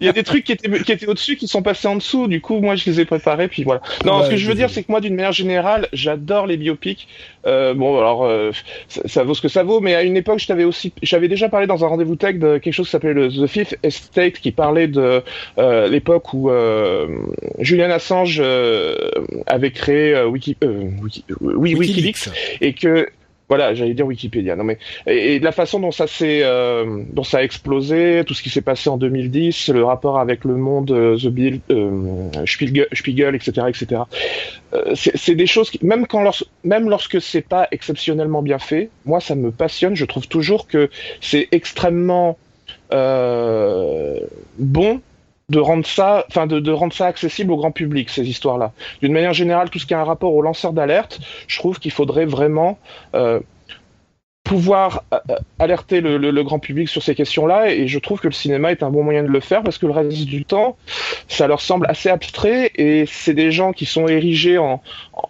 il 0.00 0.06
y 0.06 0.08
a 0.08 0.12
des 0.12 0.22
trucs 0.22 0.44
qui 0.44 0.52
étaient 0.52 0.70
qui 0.82 0.92
étaient 0.92 1.08
au-dessus 1.08 1.36
qui 1.36 1.48
sont 1.48 1.62
passés 1.62 1.88
en 1.88 1.96
dessous. 1.96 2.28
Du 2.28 2.40
coup, 2.40 2.60
moi, 2.60 2.76
je 2.76 2.88
les 2.90 3.00
ai 3.00 3.04
préparés. 3.04 3.48
Puis 3.48 3.64
voilà. 3.64 3.80
Non, 4.04 4.22
ce 4.24 4.30
que 4.30 4.36
je 4.36 4.48
veux 4.48 4.54
dire, 4.54 4.70
c'est 4.70 4.82
que 4.82 4.90
moi, 4.90 5.00
d'une 5.00 5.14
manière 5.14 5.32
générale, 5.32 5.88
j'adore 5.92 6.46
les 6.46 6.56
biopics. 6.56 7.08
Euh, 7.46 7.72
bon, 7.74 7.98
alors 7.98 8.24
euh, 8.24 8.50
ça, 8.88 9.24
vaut 9.24 9.34
ce 9.34 9.40
que 9.40 9.48
ça 9.48 9.62
vaut, 9.62 9.80
mais 9.80 9.94
à 9.94 10.02
une 10.02 10.16
époque, 10.16 10.38
je 10.38 10.46
t'avais 10.46 10.64
aussi, 10.64 10.92
j'avais 11.02 11.28
déjà 11.28 11.48
parlé 11.48 11.66
dans 11.66 11.84
un 11.84 11.88
rendez-vous 11.88 12.16
tech 12.16 12.36
de 12.36 12.58
quelque 12.58 12.74
chose 12.74 12.86
qui 12.86 12.92
s'appelait 12.92 13.14
le 13.14 13.28
The 13.28 13.46
Fifth 13.46 13.78
Estate, 13.82 14.34
qui 14.34 14.52
parlait 14.52 14.88
de 14.88 15.22
euh, 15.58 15.88
l'époque 15.88 16.34
où 16.34 16.50
euh, 16.50 17.06
Julian 17.58 17.90
Assange 17.90 18.40
euh, 18.42 18.96
avait 19.46 19.70
créé 19.70 20.22
Wiki, 20.24 20.56
Wiki, 20.62 21.24
oui, 21.40 21.74
WikiLeaks, 21.74 22.30
et 22.60 22.72
que 22.72 23.08
voilà, 23.48 23.74
j'allais 23.74 23.94
dire 23.94 24.06
Wikipédia. 24.06 24.56
Non 24.56 24.64
mais 24.64 24.78
et, 25.06 25.40
de 25.40 25.44
la 25.44 25.52
façon 25.52 25.80
dont 25.80 25.90
ça 25.90 26.06
s'est, 26.06 26.40
euh, 26.42 27.02
dont 27.12 27.24
ça 27.24 27.38
a 27.38 27.42
explosé, 27.42 28.22
tout 28.26 28.34
ce 28.34 28.42
qui 28.42 28.50
s'est 28.50 28.62
passé 28.62 28.90
en 28.90 28.98
2010, 28.98 29.70
le 29.70 29.84
rapport 29.84 30.18
avec 30.18 30.44
le 30.44 30.56
monde, 30.56 30.88
The 30.88 31.28
Bill, 31.28 31.60
euh, 31.70 32.28
Spiegel, 32.44 32.86
Spiegel, 32.92 33.34
etc., 33.34 33.66
etc. 33.68 34.02
Euh, 34.74 34.94
c'est 34.94 35.34
des 35.34 35.46
choses 35.46 35.70
qui, 35.70 35.84
même 35.84 36.06
quand, 36.06 36.22
même 36.62 36.90
lorsque 36.90 37.20
c'est 37.22 37.46
pas 37.46 37.68
exceptionnellement 37.70 38.42
bien 38.42 38.58
fait, 38.58 38.90
moi 39.06 39.20
ça 39.20 39.34
me 39.34 39.50
passionne. 39.50 39.96
Je 39.96 40.04
trouve 40.04 40.28
toujours 40.28 40.66
que 40.66 40.90
c'est 41.22 41.48
extrêmement 41.52 42.36
euh, 42.92 44.20
bon 44.58 45.00
de 45.48 45.58
rendre 45.58 45.86
ça, 45.86 46.24
enfin 46.28 46.46
de, 46.46 46.60
de, 46.60 46.70
rendre 46.70 46.92
ça 46.92 47.06
accessible 47.06 47.52
au 47.52 47.56
grand 47.56 47.70
public 47.70 48.10
ces 48.10 48.28
histoires-là. 48.28 48.72
D'une 49.00 49.12
manière 49.12 49.32
générale, 49.32 49.70
tout 49.70 49.78
ce 49.78 49.86
qui 49.86 49.94
a 49.94 50.00
un 50.00 50.04
rapport 50.04 50.34
aux 50.34 50.42
lanceurs 50.42 50.72
d'alerte, 50.72 51.20
je 51.46 51.58
trouve 51.58 51.78
qu'il 51.78 51.90
faudrait 51.90 52.26
vraiment 52.26 52.78
euh, 53.14 53.40
pouvoir 54.48 55.04
euh, 55.12 55.18
alerter 55.58 56.00
le, 56.00 56.16
le, 56.16 56.42
grand 56.42 56.58
public 56.58 56.88
sur 56.88 57.02
ces 57.02 57.14
questions-là, 57.14 57.70
et 57.70 57.86
je 57.86 57.98
trouve 57.98 58.18
que 58.18 58.28
le 58.28 58.32
cinéma 58.32 58.72
est 58.72 58.82
un 58.82 58.90
bon 58.90 59.02
moyen 59.02 59.22
de 59.22 59.28
le 59.28 59.40
faire 59.40 59.62
parce 59.62 59.76
que 59.76 59.84
le 59.84 59.92
reste 59.92 60.24
du 60.24 60.44
temps, 60.46 60.76
ça 61.28 61.46
leur 61.46 61.60
semble 61.60 61.86
assez 61.86 62.08
abstrait, 62.08 62.70
et 62.74 63.04
c'est 63.06 63.34
des 63.34 63.52
gens 63.52 63.72
qui 63.72 63.84
sont 63.84 64.08
érigés 64.08 64.56
en, 64.56 64.82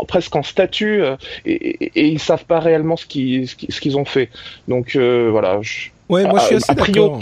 presque 0.07 0.35
en 0.37 0.45
statut, 0.45 1.03
euh, 1.03 1.17
et, 1.45 1.53
et, 1.53 1.93
et, 1.97 2.07
ils 2.07 2.21
savent 2.21 2.45
pas 2.45 2.61
réellement 2.61 2.97
ce 2.97 3.07
qu'ils 3.07 3.49
ce 3.49 3.81
qu'ils 3.81 3.97
ont 3.99 4.05
fait. 4.05 4.31
Donc 4.69 4.95
euh, 4.95 5.29
voilà. 5.31 5.59
Je, 5.63 5.89
ouais, 6.09 6.25
moi 6.25 6.39
je 6.39 6.47
suis 6.47 6.55
assez 6.55 6.75
d'accord. 6.75 7.21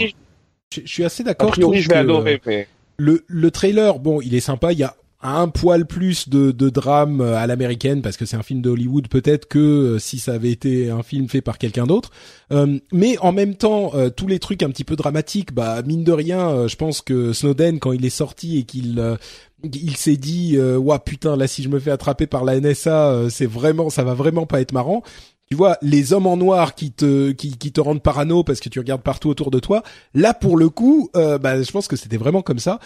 Je, 0.71 0.81
suis 0.85 1.03
assez 1.03 1.23
d'accord. 1.23 1.49
A 1.49 1.51
priori, 1.51 1.81
je 1.81 1.89
vais 1.89 1.95
adorer, 1.95 2.39
mais 2.45 2.67
le, 2.97 3.23
le 3.27 3.51
trailer, 3.51 3.99
bon, 3.99 4.21
il 4.21 4.35
est 4.35 4.39
sympa. 4.39 4.71
Il 4.73 4.79
y 4.79 4.83
a 4.83 4.95
un 5.21 5.47
poil 5.47 5.85
plus 5.85 6.29
de, 6.29 6.51
de 6.51 6.69
drame 6.69 7.21
à 7.21 7.47
l'américaine 7.47 8.01
parce 8.01 8.17
que 8.17 8.25
c'est 8.25 8.37
un 8.37 8.43
film 8.43 8.61
de 8.61 8.69
Hollywood 8.69 9.07
peut-être 9.07 9.47
que 9.47 9.57
euh, 9.57 9.99
si 9.99 10.19
ça 10.19 10.33
avait 10.33 10.51
été 10.51 10.91
un 10.91 11.01
film 11.01 11.27
fait 11.27 11.41
par 11.41 11.57
quelqu'un 11.57 11.87
d'autre 11.87 12.11
euh, 12.51 12.77
mais 12.91 13.17
en 13.17 13.31
même 13.31 13.55
temps 13.55 13.93
euh, 13.95 14.11
tous 14.11 14.27
les 14.27 14.37
trucs 14.37 14.61
un 14.61 14.69
petit 14.69 14.83
peu 14.83 14.95
dramatiques 14.95 15.53
bah 15.53 15.81
mine 15.81 16.03
de 16.03 16.11
rien 16.11 16.67
je 16.67 16.75
pense 16.75 17.01
que 17.01 17.33
Snowden 17.33 17.79
quand 17.79 17.93
il 17.93 18.05
est 18.05 18.11
sorti 18.11 18.59
et 18.59 18.63
qu'il 18.63 19.17
il 19.63 19.97
s'est 19.97 20.17
dit 20.17 20.59
ouah 20.59 20.99
putain 20.99 21.35
là 21.35 21.47
si 21.47 21.63
je 21.63 21.69
me 21.69 21.79
fais 21.79 21.91
attraper 21.91 22.27
par 22.27 22.45
la 22.45 22.59
NSA 22.59 23.29
c'est 23.31 23.47
vraiment 23.47 23.89
ça 23.89 24.03
va 24.03 24.13
vraiment 24.13 24.45
pas 24.45 24.61
être 24.61 24.71
marrant 24.71 25.01
tu 25.49 25.55
vois 25.55 25.77
les 25.81 26.13
hommes 26.13 26.27
en 26.27 26.37
noir 26.37 26.75
qui 26.75 26.91
te 26.91 27.79
rendent 27.79 28.03
parano 28.03 28.43
parce 28.43 28.59
que 28.59 28.69
tu 28.69 28.79
regardes 28.79 29.01
partout 29.01 29.29
autour 29.29 29.51
de 29.51 29.59
toi 29.59 29.83
là 30.13 30.33
pour 30.33 30.57
le 30.57 30.69
coup 30.69 31.09
euh, 31.15 31.37
bah, 31.37 31.61
je 31.61 31.71
pense 31.71 31.87
que 31.87 31.95
c'était 31.95 32.17
vraiment 32.17 32.41
comme 32.41 32.59
ça. 32.59 32.79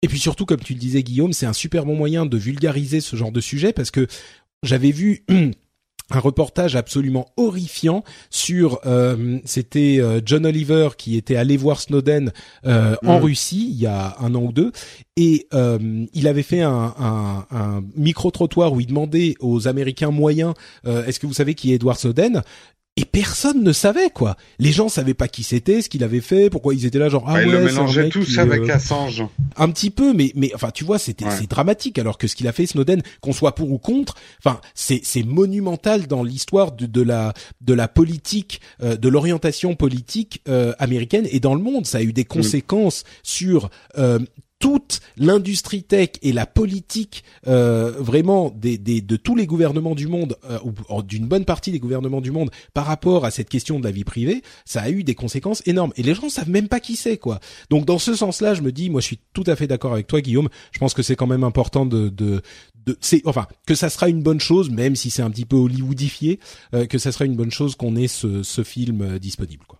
Et 0.00 0.08
puis 0.08 0.18
surtout 0.18 0.46
comme 0.46 0.60
tu 0.60 0.74
le 0.74 0.78
disais 0.78 1.02
Guillaume 1.02 1.32
c'est 1.32 1.46
un 1.46 1.52
super 1.52 1.84
bon 1.84 1.96
moyen 1.96 2.26
de 2.26 2.36
vulgariser 2.36 3.00
ce 3.00 3.16
genre 3.16 3.32
de 3.32 3.40
sujet 3.40 3.72
parce 3.72 3.90
que 3.90 4.06
j'avais 4.62 4.90
vu 4.90 5.24
un 6.10 6.20
reportage 6.20 6.74
absolument 6.76 7.26
horrifiant 7.36 8.02
sur 8.30 8.80
euh, 8.86 9.38
c'était 9.44 9.98
euh, 10.00 10.20
John 10.24 10.46
Oliver 10.46 10.90
qui 10.96 11.16
était 11.16 11.36
allé 11.36 11.56
voir 11.56 11.80
Snowden 11.80 12.32
euh, 12.66 12.96
en 13.04 13.18
mm. 13.18 13.22
Russie 13.22 13.68
il 13.70 13.78
y 13.78 13.86
a 13.86 14.16
un 14.20 14.34
an 14.34 14.42
ou 14.42 14.52
deux 14.52 14.72
et 15.16 15.48
il 15.52 16.28
avait 16.28 16.44
fait 16.44 16.62
un, 16.62 16.94
un, 16.96 17.46
un 17.50 17.82
micro 17.96 18.30
trottoir 18.30 18.72
où 18.72 18.80
il 18.80 18.86
demandait 18.86 19.34
aux 19.40 19.66
Américains 19.66 20.12
moyens 20.12 20.54
est-ce 20.84 21.18
que 21.18 21.26
vous 21.26 21.34
savez 21.34 21.54
qui 21.54 21.72
est 21.72 21.74
Edward 21.74 21.98
Snowden? 21.98 22.42
Et 22.98 23.04
personne 23.04 23.62
ne 23.62 23.72
savait 23.72 24.10
quoi. 24.10 24.36
Les 24.58 24.72
gens 24.72 24.88
savaient 24.88 25.14
pas 25.14 25.28
qui 25.28 25.44
c'était, 25.44 25.82
ce 25.82 25.88
qu'il 25.88 26.02
avait 26.02 26.20
fait, 26.20 26.50
pourquoi 26.50 26.74
ils 26.74 26.84
étaient 26.84 26.98
là 26.98 27.08
genre 27.08 27.22
ah 27.28 27.34
ouais, 27.34 27.44
il 27.46 27.52
le 27.52 27.60
mec 27.60 28.10
tous 28.12 28.24
qui, 28.24 28.40
avec 28.40 28.62
euh, 28.62 28.74
Assange. 28.74 29.22
un 29.56 29.70
petit 29.70 29.90
peu, 29.90 30.12
mais 30.12 30.32
mais 30.34 30.50
enfin 30.52 30.70
tu 30.72 30.84
vois, 30.84 30.98
c'était 30.98 31.24
Ouais. 31.24 31.30
c'est 31.38 31.48
dramatique. 31.48 31.98
Alors 32.00 32.18
que 32.18 32.26
ce 32.26 32.34
qu'il 32.34 32.48
a 32.48 32.52
fait 32.52 32.66
Snowden, 32.66 33.02
qu'on 33.20 33.32
soit 33.32 33.54
pour 33.54 33.70
ou 33.70 33.78
contre, 33.78 34.16
enfin 34.44 34.60
c'est 34.74 35.00
c'est 35.04 35.22
monumental 35.22 36.08
dans 36.08 36.24
l'histoire 36.24 36.72
de, 36.72 36.86
de 36.86 37.02
la 37.02 37.34
de 37.60 37.72
la 37.72 37.86
politique, 37.86 38.60
euh, 38.82 38.96
de 38.96 39.08
l'orientation 39.08 39.76
politique 39.76 40.42
euh, 40.48 40.72
américaine 40.80 41.28
et 41.30 41.38
dans 41.38 41.54
le 41.54 41.62
monde. 41.62 41.86
Ça 41.86 41.98
a 41.98 42.02
eu 42.02 42.12
des 42.12 42.24
conséquences 42.24 43.04
sur 43.22 43.70
euh, 43.96 44.18
toute 44.58 45.00
l'industrie 45.16 45.84
tech 45.84 46.08
et 46.22 46.32
la 46.32 46.44
politique 46.46 47.22
euh, 47.46 47.92
vraiment 47.98 48.50
des, 48.50 48.76
des, 48.76 49.00
de 49.00 49.16
tous 49.16 49.36
les 49.36 49.46
gouvernements 49.46 49.94
du 49.94 50.08
monde 50.08 50.36
euh, 50.50 50.58
ou 50.64 51.02
d'une 51.02 51.26
bonne 51.28 51.44
partie 51.44 51.70
des 51.70 51.78
gouvernements 51.78 52.20
du 52.20 52.30
monde 52.32 52.50
par 52.74 52.86
rapport 52.86 53.24
à 53.24 53.30
cette 53.30 53.48
question 53.48 53.78
de 53.78 53.84
la 53.84 53.92
vie 53.92 54.02
privée, 54.04 54.42
ça 54.64 54.82
a 54.82 54.90
eu 54.90 55.04
des 55.04 55.14
conséquences 55.14 55.62
énormes 55.66 55.92
et 55.96 56.02
les 56.02 56.14
gens 56.14 56.28
savent 56.28 56.50
même 56.50 56.66
pas 56.68 56.80
qui 56.80 56.96
c'est 56.96 57.18
quoi. 57.18 57.38
Donc 57.70 57.84
dans 57.84 57.98
ce 58.00 58.14
sens-là, 58.14 58.54
je 58.54 58.62
me 58.62 58.72
dis, 58.72 58.90
moi 58.90 59.00
je 59.00 59.06
suis 59.06 59.20
tout 59.32 59.44
à 59.46 59.54
fait 59.54 59.68
d'accord 59.68 59.92
avec 59.92 60.06
toi 60.08 60.20
Guillaume. 60.20 60.48
Je 60.72 60.78
pense 60.80 60.92
que 60.94 61.02
c'est 61.02 61.14
quand 61.16 61.28
même 61.28 61.44
important 61.44 61.86
de, 61.86 62.08
de, 62.08 62.42
de 62.84 62.96
c'est 63.00 63.22
enfin 63.26 63.46
que 63.66 63.76
ça 63.76 63.90
sera 63.90 64.08
une 64.08 64.22
bonne 64.24 64.40
chose, 64.40 64.70
même 64.70 64.96
si 64.96 65.10
c'est 65.10 65.22
un 65.22 65.30
petit 65.30 65.44
peu 65.46 65.56
hollywoodifié, 65.56 66.40
euh, 66.74 66.86
que 66.86 66.98
ça 66.98 67.12
sera 67.12 67.24
une 67.26 67.36
bonne 67.36 67.52
chose 67.52 67.76
qu'on 67.76 67.94
ait 67.94 68.08
ce, 68.08 68.42
ce 68.42 68.64
film 68.64 69.02
euh, 69.02 69.18
disponible 69.20 69.64
quoi. 69.68 69.78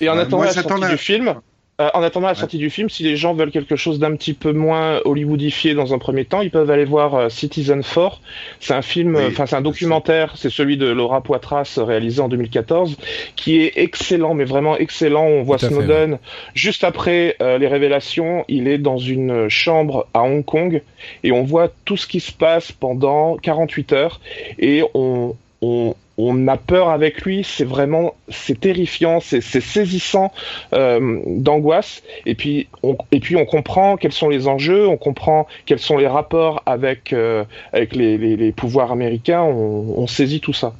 Et 0.00 0.08
en 0.08 0.14
Ouais, 0.14 0.20
attendant 0.20 0.38
moi, 0.38 0.46
la 0.46 0.52
j'attends 0.52 0.68
sortie 0.70 0.82
la- 0.82 0.90
du 0.90 0.98
film, 0.98 1.34
euh, 1.80 1.88
en 1.92 2.02
attendant 2.04 2.28
la 2.28 2.36
sortie 2.36 2.58
du 2.58 2.70
film, 2.70 2.88
si 2.88 3.02
les 3.02 3.16
gens 3.16 3.34
veulent 3.34 3.50
quelque 3.50 3.74
chose 3.74 3.98
d'un 3.98 4.14
petit 4.14 4.32
peu 4.32 4.52
moins 4.52 5.00
hollywoodifié 5.04 5.74
dans 5.74 5.92
un 5.92 5.98
premier 5.98 6.24
temps, 6.24 6.40
ils 6.40 6.50
peuvent 6.50 6.70
aller 6.70 6.84
voir 6.84 7.14
euh, 7.14 7.28
Citizen 7.28 7.82
4. 7.82 8.20
C'est 8.60 8.74
un 8.74 8.82
film, 8.82 9.16
Oui, 9.16 9.24
enfin 9.26 9.46
c'est 9.46 9.56
un 9.56 9.60
documentaire, 9.60 10.34
c'est 10.36 10.50
celui 10.50 10.76
de 10.76 10.86
Laura 10.86 11.20
Poitras 11.20 11.74
euh, 11.78 11.82
réalisé 11.82 12.20
en 12.20 12.28
2014, 12.28 12.96
qui 13.34 13.60
est 13.60 13.72
excellent, 13.74 14.34
mais 14.34 14.44
vraiment 14.44 14.76
excellent. 14.76 15.26
On 15.26 15.42
voit 15.42 15.58
fait, 15.58 15.66
Snowden 15.66 16.18
juste 16.54 16.84
après 16.84 17.36
euh, 17.42 17.58
les 17.58 17.66
révélations, 17.66 18.44
il 18.46 18.68
est 18.68 18.78
dans 18.78 18.98
une 18.98 19.48
chambre 19.48 20.06
à 20.14 20.22
Hong 20.22 20.44
Kong 20.44 20.80
et 21.24 21.32
on 21.32 21.42
voit 21.42 21.72
tout 21.84 21.96
ce 21.96 22.06
qui 22.06 22.20
se 22.20 22.30
passe 22.30 22.70
pendant 22.70 23.36
48 23.36 23.92
heures 23.92 24.20
et 24.60 24.84
on 24.94 25.34
on, 25.64 25.94
on 26.16 26.46
a 26.48 26.56
peur 26.56 26.88
avec 26.90 27.22
lui, 27.22 27.44
c'est 27.44 27.64
vraiment, 27.64 28.14
c'est 28.28 28.60
terrifiant, 28.60 29.20
c'est 29.20 29.40
c'est 29.40 29.60
saisissant 29.60 30.32
euh, 30.72 31.20
d'angoisse. 31.26 32.02
Et 32.26 32.34
puis, 32.34 32.68
on, 32.82 32.96
et 33.10 33.20
puis 33.20 33.36
on 33.36 33.44
comprend 33.44 33.96
quels 33.96 34.12
sont 34.12 34.28
les 34.28 34.46
enjeux, 34.46 34.86
on 34.86 34.96
comprend 34.96 35.46
quels 35.66 35.78
sont 35.78 35.96
les 35.96 36.06
rapports 36.06 36.62
avec 36.66 37.12
euh, 37.12 37.44
avec 37.72 37.96
les, 37.96 38.18
les, 38.18 38.36
les 38.36 38.52
pouvoirs 38.52 38.92
américains. 38.92 39.42
On, 39.42 39.94
on 39.96 40.06
saisit 40.06 40.40
tout 40.40 40.52
ça. 40.52 40.74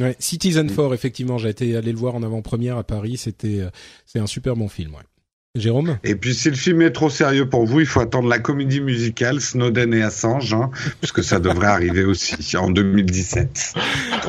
Ouais, 0.00 0.16
Citizen 0.18 0.68
4 0.74 0.94
effectivement, 0.94 1.38
j'ai 1.38 1.50
été 1.50 1.76
allé 1.76 1.92
le 1.92 1.98
voir 1.98 2.14
en 2.14 2.22
avant-première 2.22 2.78
à 2.78 2.84
Paris, 2.84 3.16
c'était 3.16 3.60
euh, 3.60 3.70
c'est 4.06 4.18
un 4.18 4.26
super 4.26 4.56
bon 4.56 4.68
film 4.68 4.94
ouais. 4.94 5.02
Jérôme? 5.58 5.98
Et 6.02 6.16
puis 6.16 6.34
si 6.34 6.50
le 6.50 6.56
film 6.56 6.82
est 6.82 6.90
trop 6.90 7.08
sérieux 7.10 7.48
pour 7.48 7.64
vous, 7.64 7.78
il 7.78 7.86
faut 7.86 8.00
attendre 8.00 8.28
la 8.28 8.40
comédie 8.40 8.80
musicale 8.80 9.40
Snowden 9.40 9.94
et 9.94 10.02
Assange, 10.02 10.52
hein, 10.52 10.68
puisque 11.00 11.22
ça 11.22 11.38
devrait 11.38 11.68
arriver 11.68 12.02
aussi 12.02 12.56
en 12.56 12.70
2017. 12.70 13.74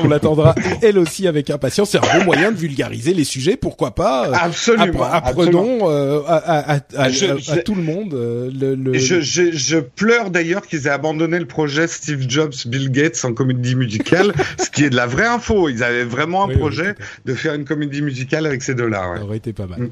On 0.04 0.06
l'attendra 0.06 0.54
elle 0.82 0.98
aussi 1.00 1.26
avec 1.26 1.50
impatience. 1.50 1.90
C'est 1.90 1.98
un 1.98 2.18
bon 2.20 2.26
moyen 2.26 2.52
de 2.52 2.56
vulgariser 2.56 3.12
les 3.12 3.24
sujets, 3.24 3.56
pourquoi 3.56 3.96
pas. 3.96 4.30
Absolument. 4.36 4.84
appre- 4.84 5.10
absolument. 5.10 5.62
apprenons 5.62 5.90
euh, 5.90 6.20
à, 6.28 6.36
à- 6.36 6.76
à- 6.76 6.80
à- 6.96 7.08
Je- 7.10 7.26
à- 7.26 7.32
à 7.32 7.38
je- 7.38 7.60
tout 7.62 7.74
le 7.74 7.82
monde 7.82 8.14
euh, 8.14 8.48
le, 8.56 8.76
le- 8.76 8.94
Et 8.94 9.00
je, 9.00 9.20
je, 9.20 9.50
je 9.50 9.78
pleure 9.78 10.30
d'ailleurs 10.30 10.64
qu'ils 10.64 10.86
aient 10.86 10.90
abandonné 10.90 11.40
le 11.40 11.46
projet 11.46 11.88
Steve 11.88 12.24
Jobs, 12.28 12.54
Bill 12.66 12.88
Gates 12.92 13.24
en 13.24 13.32
comédie 13.32 13.74
musicale, 13.74 14.32
ce 14.64 14.70
qui 14.70 14.84
est 14.84 14.90
de 14.90 14.96
la 14.96 15.06
vraie 15.06 15.26
info. 15.26 15.68
Ils 15.70 15.82
avaient 15.82 16.04
vraiment 16.04 16.44
un 16.44 16.48
Oui, 16.50 16.56
projet 16.56 16.94
de 17.24 17.34
faire 17.34 17.54
une 17.54 17.64
comédie 17.64 18.00
musicale 18.02 18.46
avec 18.46 18.62
ces 18.62 18.76
deux-là. 18.76 19.10
ouais. 19.10 19.18
Ça 19.18 19.24
aurait 19.24 19.36
été 19.38 19.52
pas 19.52 19.66
mal. 19.66 19.80
Mm. 19.80 19.90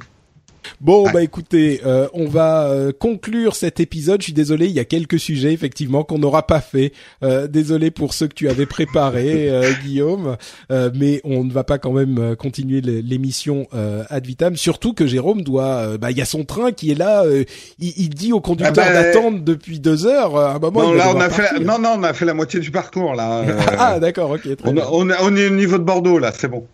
Bon, 0.81 1.05
Ouais. 1.07 1.13
bah 1.13 1.23
écoutez, 1.23 1.81
euh, 1.87 2.09
on 2.13 2.27
va 2.29 2.65
euh, 2.69 2.93
conclure 2.99 3.55
cet 3.57 3.81
épisode. 3.81 4.21
Je 4.21 4.25
suis 4.25 4.33
désolé, 4.33 4.67
il 4.67 4.73
y 4.73 4.81
a 4.81 4.85
quelques 4.85 5.19
sujets 5.19 5.53
effectivement 5.53 6.05
qu'on 6.05 6.19
n'aura 6.19 6.47
pas 6.47 6.61
fait. 6.61 6.93
Euh, 7.23 7.47
désolé 7.47 7.91
pour 7.91 8.13
ceux 8.15 8.27
que 8.27 8.35
tu 8.35 8.49
avais 8.49 8.67
préparés, 8.67 9.49
euh, 9.51 9.71
Guillaume, 9.85 10.37
Euh, 10.71 10.91
mais 10.95 11.21
on 11.25 11.45
ne 11.45 11.53
va 11.53 11.65
pas 11.65 11.79
quand 11.79 11.93
même 11.93 12.19
euh, 12.19 12.35
continuer 12.37 12.81
l'émission 12.81 13.67
euh, 13.75 14.05
ad 14.11 14.27
vitam. 14.27 14.57
Surtout 14.57 14.93
que 14.95 15.07
Jérôme 15.07 15.43
doit, 15.43 15.97
bah 15.99 16.11
il 16.11 16.19
y 16.19 16.23
a 16.23 16.25
son 16.25 16.45
train 16.45 16.73
qui 16.73 16.91
est 16.91 16.95
là. 16.99 17.25
euh, 17.25 17.45
il, 17.79 17.93
il 17.97 18.09
dit 18.11 18.33
au 18.33 18.41
conducteur 18.41 18.85
Ah 18.87 18.93
bah, 18.93 19.03
d'attendre 19.03 19.41
depuis 19.43 19.81
deux 19.81 20.07
heures. 20.07 20.37
À 20.37 20.55
un 20.55 20.59
moment, 20.59 20.83
Non, 20.83 20.93
là, 20.95 21.13
on 21.15 21.21
a 21.21 21.31
fait 21.31 21.53
la... 21.53 21.61
non, 21.61 21.79
non, 21.79 21.95
on 21.99 22.03
a 22.03 22.13
fait 22.13 22.25
la 22.25 22.35
moitié 22.35 22.61
du 22.61 22.71
parcours, 22.71 23.15
là. 23.15 23.45
Ah 23.79 23.99
d'accord, 24.01 24.31
ok, 24.31 24.43
très 24.57 24.69
on, 24.69 24.73
bien. 24.73 24.85
on, 24.91 25.09
on 25.11 25.37
est 25.37 25.47
au 25.47 25.51
niveau 25.51 25.79
de 25.79 25.85
Bordeaux, 25.85 26.19
là, 26.19 26.33
c'est 26.37 26.49
bon. 26.49 26.67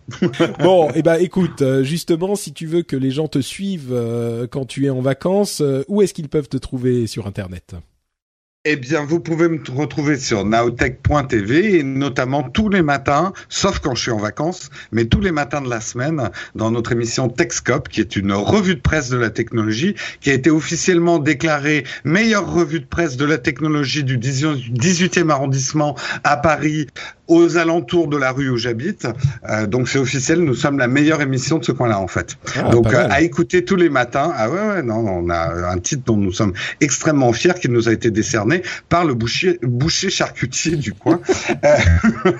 Bon, 0.59 0.89
et 0.95 1.01
ben 1.01 1.15
écoute, 1.19 1.61
euh, 1.61 1.83
justement, 1.83 2.35
si 2.35 2.53
tu 2.53 2.65
veux 2.65 2.81
que 2.81 2.95
les 2.95 3.11
gens 3.11 3.27
te 3.27 3.39
suivent 3.39 3.90
euh, 3.91 4.47
quand 4.47 4.65
tu 4.65 4.85
es 4.85 4.89
en 4.89 5.01
vacances, 5.01 5.61
euh, 5.61 5.83
où 5.87 6.01
est-ce 6.01 6.13
qu'ils 6.13 6.29
peuvent 6.29 6.49
te 6.49 6.57
trouver 6.57 7.07
sur 7.07 7.27
Internet? 7.27 7.75
Eh 8.63 8.75
bien, 8.75 9.03
vous 9.03 9.19
pouvez 9.19 9.49
me 9.49 9.59
retrouver 9.75 10.19
sur 10.19 10.45
nowtech.tv 10.45 11.79
et 11.79 11.83
notamment 11.83 12.43
tous 12.43 12.69
les 12.69 12.83
matins, 12.83 13.33
sauf 13.49 13.79
quand 13.79 13.95
je 13.95 14.03
suis 14.03 14.11
en 14.11 14.19
vacances, 14.19 14.69
mais 14.91 15.05
tous 15.05 15.19
les 15.19 15.31
matins 15.31 15.61
de 15.61 15.69
la 15.69 15.81
semaine, 15.81 16.29
dans 16.53 16.69
notre 16.69 16.91
émission 16.91 17.27
Techscope, 17.27 17.89
qui 17.89 18.01
est 18.01 18.15
une 18.15 18.31
revue 18.33 18.75
de 18.75 18.79
presse 18.79 19.09
de 19.09 19.17
la 19.17 19.31
technologie, 19.31 19.95
qui 20.19 20.29
a 20.29 20.33
été 20.33 20.51
officiellement 20.51 21.17
déclarée 21.17 21.85
meilleure 22.03 22.53
revue 22.53 22.81
de 22.81 22.85
presse 22.85 23.17
de 23.17 23.25
la 23.25 23.39
technologie 23.39 24.03
du 24.03 24.19
18e 24.19 25.31
arrondissement 25.31 25.97
à 26.23 26.37
Paris, 26.37 26.85
aux 27.31 27.57
alentours 27.57 28.07
de 28.07 28.17
la 28.17 28.31
rue 28.31 28.49
où 28.49 28.57
j'habite. 28.57 29.07
Euh, 29.49 29.65
donc 29.65 29.87
c'est 29.87 29.99
officiel, 29.99 30.39
nous 30.39 30.53
sommes 30.53 30.77
la 30.77 30.87
meilleure 30.87 31.21
émission 31.21 31.57
de 31.59 31.65
ce 31.65 31.71
coin-là, 31.71 31.99
en 31.99 32.07
fait. 32.07 32.35
Ah, 32.55 32.69
Donc 32.69 32.93
euh, 32.93 33.07
à 33.09 33.21
écouter 33.21 33.63
tous 33.63 33.77
les 33.77 33.89
matins. 33.89 34.33
Ah 34.35 34.49
ouais, 34.49 34.67
ouais, 34.67 34.83
non, 34.83 34.97
on 34.97 35.29
a 35.29 35.71
un 35.71 35.77
titre 35.77 36.03
dont 36.05 36.17
nous 36.17 36.33
sommes 36.33 36.53
extrêmement 36.81 37.31
fiers 37.31 37.53
qui 37.59 37.69
nous 37.69 37.87
a 37.87 37.93
été 37.93 38.11
décerné 38.11 38.63
par 38.89 39.05
le 39.05 39.13
boucher, 39.13 39.59
boucher 39.63 40.09
charcutier 40.09 40.75
du 40.75 40.93
coin. 40.93 41.19
Euh, 41.63 41.77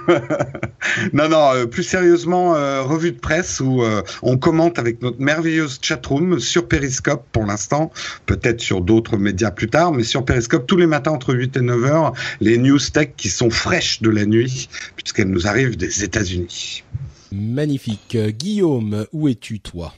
non, 1.13 1.29
non, 1.29 1.53
euh, 1.53 1.65
plus 1.65 1.83
sérieusement, 1.83 2.55
euh, 2.55 2.81
revue 2.81 3.11
de 3.11 3.19
presse 3.19 3.59
où 3.59 3.83
euh, 3.83 4.01
on 4.21 4.37
commente 4.37 4.79
avec 4.79 5.01
notre 5.01 5.19
merveilleuse 5.19 5.79
chatroom 5.81 6.39
sur 6.39 6.67
Periscope 6.67 7.25
pour 7.31 7.45
l'instant, 7.45 7.91
peut-être 8.25 8.61
sur 8.61 8.81
d'autres 8.81 9.17
médias 9.17 9.51
plus 9.51 9.69
tard, 9.69 9.91
mais 9.91 10.03
sur 10.03 10.25
Periscope 10.25 10.67
tous 10.67 10.77
les 10.77 10.87
matins 10.87 11.11
entre 11.11 11.33
8 11.33 11.57
et 11.57 11.61
9 11.61 11.83
heures, 11.85 12.13
les 12.39 12.57
news 12.57 12.79
tech 12.79 13.09
qui 13.17 13.29
sont 13.29 13.49
fraîches 13.49 14.01
de 14.01 14.09
la 14.09 14.25
nuit 14.25 14.69
puisqu'elles 14.95 15.29
nous 15.29 15.47
arrivent 15.47 15.77
des 15.77 16.03
États-Unis. 16.03 16.83
Magnifique. 17.31 18.15
Euh, 18.15 18.29
Guillaume, 18.31 19.05
où 19.13 19.27
es-tu 19.27 19.59
toi? 19.59 19.93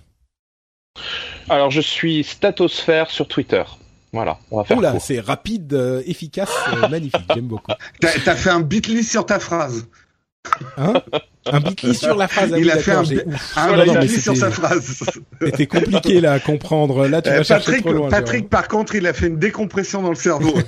Alors 1.50 1.72
je 1.72 1.82
suis 1.82 2.24
Statosphère 2.24 3.10
sur 3.10 3.28
Twitter. 3.28 3.64
Voilà, 4.12 4.38
on 4.52 4.58
va 4.58 4.64
faire 4.64 4.78
Oula, 4.78 5.00
c'est 5.00 5.20
rapide, 5.20 5.74
euh, 5.74 6.04
efficace, 6.06 6.52
euh, 6.74 6.88
magnifique. 6.90 7.26
J'aime 7.34 7.48
beaucoup. 7.48 7.72
T'as 8.00 8.12
t'as 8.24 8.36
fait 8.36 8.52
un 8.52 8.60
bitly 8.62 9.04
sur 9.04 9.26
ta 9.26 9.40
phrase. 9.40 9.88
Hein? 10.78 11.02
Un 11.48 11.60
bitly 11.62 11.96
sur 12.00 12.16
la 12.16 12.28
phrase. 12.28 12.52
ah 12.54 12.58
Il 12.60 12.66
oui, 12.66 12.72
a 12.72 12.78
fait 12.78 12.92
un, 12.92 13.04
un 13.56 13.86
non, 13.86 14.00
bitly 14.00 14.22
sur 14.22 14.38
sa 14.38 14.52
phrase. 14.52 15.04
C'était 15.42 15.66
compliqué 15.66 16.22
là 16.22 16.34
à 16.34 16.40
comprendre. 16.40 17.08
Là, 17.08 17.24
tu 17.24 17.30
Euh, 17.32 17.38
vas 17.38 17.44
chercher 17.44 17.66
Patrick, 17.72 17.86
trop 17.86 17.94
loin. 17.94 18.10
Patrick, 18.10 18.50
par 18.50 18.68
contre, 18.68 18.94
il 18.94 19.08
a 19.08 19.14
fait 19.14 19.28
une 19.28 19.40
décompression 19.40 20.04
dans 20.04 20.10
le 20.10 20.16
cerveau. 20.16 20.54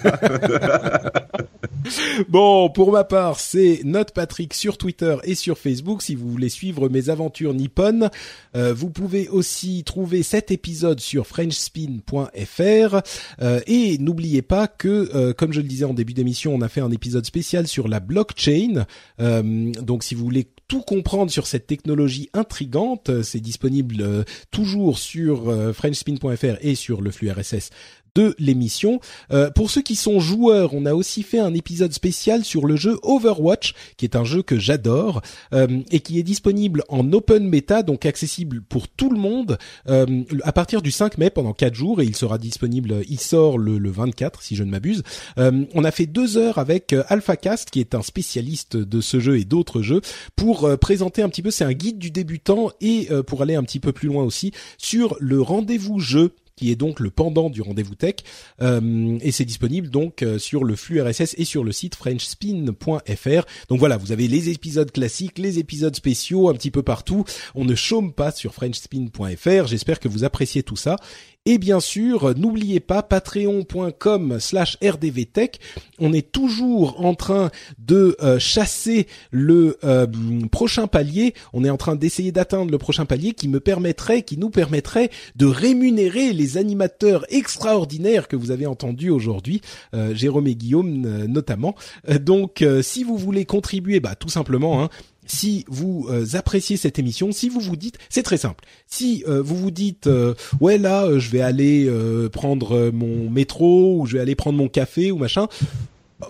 Bon, 2.29 2.69
pour 2.69 2.91
ma 2.91 3.03
part, 3.03 3.39
c'est 3.39 3.81
Note 3.83 4.11
Patrick 4.11 4.53
sur 4.53 4.77
Twitter 4.77 5.15
et 5.23 5.35
sur 5.35 5.57
Facebook. 5.57 6.01
Si 6.01 6.15
vous 6.15 6.29
voulez 6.29 6.49
suivre 6.49 6.89
mes 6.89 7.09
aventures 7.09 7.53
nippones, 7.53 8.09
Euh, 8.55 8.73
vous 8.73 8.89
pouvez 8.89 9.27
aussi 9.27 9.83
trouver 9.83 10.23
cet 10.23 10.49
épisode 10.49 10.99
sur 10.99 11.27
FrenchSpin.fr. 11.27 13.01
Euh, 13.41 13.59
et 13.67 13.97
n'oubliez 13.97 14.41
pas 14.41 14.67
que, 14.67 15.09
euh, 15.13 15.33
comme 15.33 15.51
je 15.51 15.59
le 15.59 15.67
disais 15.67 15.85
en 15.85 15.93
début 15.93 16.13
d'émission, 16.13 16.55
on 16.55 16.61
a 16.61 16.69
fait 16.69 16.81
un 16.81 16.91
épisode 16.91 17.25
spécial 17.25 17.67
sur 17.67 17.87
la 17.87 17.99
blockchain. 17.99 18.85
Donc, 19.19 20.03
si 20.03 20.15
vous 20.15 20.23
voulez 20.23 20.47
tout 20.67 20.81
comprendre 20.81 21.31
sur 21.31 21.47
cette 21.47 21.67
technologie 21.67 22.29
intrigante, 22.33 23.21
c'est 23.23 23.39
disponible 23.39 24.25
toujours 24.51 24.97
sur 24.97 25.53
FrenchSpin.fr 25.73 26.57
et 26.61 26.75
sur 26.75 27.01
le 27.01 27.11
flux 27.11 27.29
RSS 27.29 27.71
de 28.15 28.35
l'émission. 28.39 28.99
Euh, 29.31 29.51
pour 29.51 29.69
ceux 29.69 29.81
qui 29.81 29.95
sont 29.95 30.19
joueurs, 30.19 30.73
on 30.73 30.85
a 30.85 30.93
aussi 30.93 31.21
fait 31.23 31.39
un 31.39 31.53
épisode 31.53 31.93
spécial 31.93 32.43
sur 32.43 32.65
le 32.65 32.75
jeu 32.75 32.97
Overwatch, 33.03 33.73
qui 33.97 34.05
est 34.05 34.15
un 34.15 34.23
jeu 34.23 34.41
que 34.41 34.57
j'adore 34.57 35.21
euh, 35.53 35.81
et 35.91 35.99
qui 35.99 36.19
est 36.19 36.23
disponible 36.23 36.83
en 36.89 37.11
open 37.13 37.49
beta, 37.49 37.83
donc 37.83 38.05
accessible 38.05 38.61
pour 38.61 38.87
tout 38.87 39.09
le 39.09 39.19
monde 39.19 39.57
euh, 39.89 40.23
à 40.43 40.51
partir 40.51 40.81
du 40.81 40.91
5 40.91 41.17
mai 41.17 41.29
pendant 41.29 41.53
4 41.53 41.73
jours 41.73 42.01
et 42.01 42.05
il 42.05 42.15
sera 42.15 42.37
disponible, 42.37 43.03
il 43.09 43.19
sort 43.19 43.57
le, 43.57 43.77
le 43.77 43.91
24 43.91 44.41
si 44.41 44.55
je 44.55 44.63
ne 44.63 44.71
m'abuse. 44.71 45.03
Euh, 45.37 45.65
on 45.73 45.83
a 45.83 45.91
fait 45.91 46.05
deux 46.05 46.37
heures 46.37 46.57
avec 46.57 46.95
AlphaCast, 47.09 47.69
qui 47.69 47.79
est 47.79 47.95
un 47.95 48.01
spécialiste 48.01 48.77
de 48.77 49.01
ce 49.01 49.19
jeu 49.19 49.37
et 49.37 49.45
d'autres 49.45 49.81
jeux, 49.81 50.01
pour 50.35 50.69
présenter 50.79 51.21
un 51.21 51.29
petit 51.29 51.41
peu, 51.41 51.51
c'est 51.51 51.65
un 51.65 51.73
guide 51.73 51.99
du 51.99 52.11
débutant 52.11 52.71
et 52.81 53.09
pour 53.27 53.41
aller 53.41 53.55
un 53.55 53.63
petit 53.63 53.79
peu 53.79 53.91
plus 53.91 54.07
loin 54.07 54.23
aussi 54.23 54.51
sur 54.77 55.17
le 55.19 55.41
rendez-vous 55.41 55.99
jeu 55.99 56.31
qui 56.55 56.71
est 56.71 56.75
donc 56.75 56.99
le 56.99 57.09
pendant 57.09 57.49
du 57.49 57.61
rendez-vous 57.61 57.95
tech, 57.95 58.15
et 58.61 59.31
c'est 59.31 59.45
disponible 59.45 59.89
donc 59.89 60.23
sur 60.37 60.63
le 60.63 60.75
flux 60.75 61.01
RSS 61.01 61.35
et 61.37 61.45
sur 61.45 61.63
le 61.63 61.71
site 61.71 61.95
frenchspin.fr. 61.95 63.45
Donc 63.69 63.79
voilà, 63.79 63.97
vous 63.97 64.11
avez 64.11 64.27
les 64.27 64.49
épisodes 64.49 64.91
classiques, 64.91 65.37
les 65.37 65.59
épisodes 65.59 65.95
spéciaux 65.95 66.49
un 66.49 66.53
petit 66.53 66.71
peu 66.71 66.83
partout. 66.83 67.25
On 67.55 67.65
ne 67.65 67.75
chôme 67.75 68.13
pas 68.13 68.31
sur 68.31 68.53
frenchspin.fr. 68.53 69.67
J'espère 69.67 69.99
que 69.99 70.07
vous 70.07 70.23
appréciez 70.23 70.63
tout 70.63 70.75
ça. 70.75 70.97
Et 71.47 71.59
bien 71.59 71.79
sûr, 71.79 72.33
n'oubliez 72.35 72.79
pas 72.79 73.03
patreon.com 73.03 74.39
slash 74.39 74.79
rdvtech. 74.83 75.59
On 75.99 76.11
est 76.11 76.31
toujours 76.31 77.05
en 77.05 77.13
train 77.13 77.51
de 77.77 78.17
euh, 78.23 78.39
chasser 78.39 79.05
le 79.29 79.77
euh, 79.83 80.07
prochain 80.51 80.87
palier. 80.87 81.35
On 81.53 81.63
est 81.63 81.69
en 81.69 81.77
train 81.77 81.95
d'essayer 81.95 82.31
d'atteindre 82.31 82.71
le 82.71 82.79
prochain 82.79 83.05
palier 83.05 83.33
qui 83.33 83.47
me 83.47 83.59
permettrait, 83.59 84.23
qui 84.23 84.39
nous 84.39 84.49
permettrait 84.49 85.11
de 85.35 85.45
rémunérer 85.45 86.33
les 86.33 86.57
animateurs 86.57 87.27
extraordinaires 87.29 88.27
que 88.27 88.35
vous 88.35 88.49
avez 88.49 88.65
entendus 88.65 89.11
aujourd'hui, 89.11 89.61
euh, 89.93 90.15
Jérôme 90.15 90.47
et 90.47 90.55
Guillaume 90.55 91.25
notamment. 91.27 91.75
donc, 92.21 92.65
si 92.81 93.03
vous 93.03 93.17
voulez 93.17 93.45
contribuer, 93.45 93.99
bah 93.99 94.15
tout 94.15 94.29
simplement, 94.29 94.81
hein, 94.81 94.89
si 95.25 95.65
vous 95.67 96.07
euh, 96.09 96.25
appréciez 96.33 96.77
cette 96.77 96.99
émission, 96.99 97.31
si 97.31 97.49
vous 97.49 97.59
vous 97.59 97.75
dites, 97.75 97.97
c'est 98.09 98.23
très 98.23 98.37
simple. 98.37 98.63
Si 98.87 99.23
euh, 99.27 99.41
vous 99.41 99.55
vous 99.55 99.71
dites, 99.71 100.07
euh, 100.07 100.33
ouais 100.61 100.77
là, 100.77 101.17
je 101.17 101.29
vais 101.29 101.41
aller 101.41 101.89
prendre 102.31 102.91
mon 102.91 103.29
métro 103.29 103.99
ou 103.99 104.05
je 104.05 104.13
vais 104.13 104.19
aller 104.19 104.35
prendre 104.35 104.57
mon 104.57 104.67
café 104.67 105.11
ou 105.11 105.17
machin. 105.17 105.47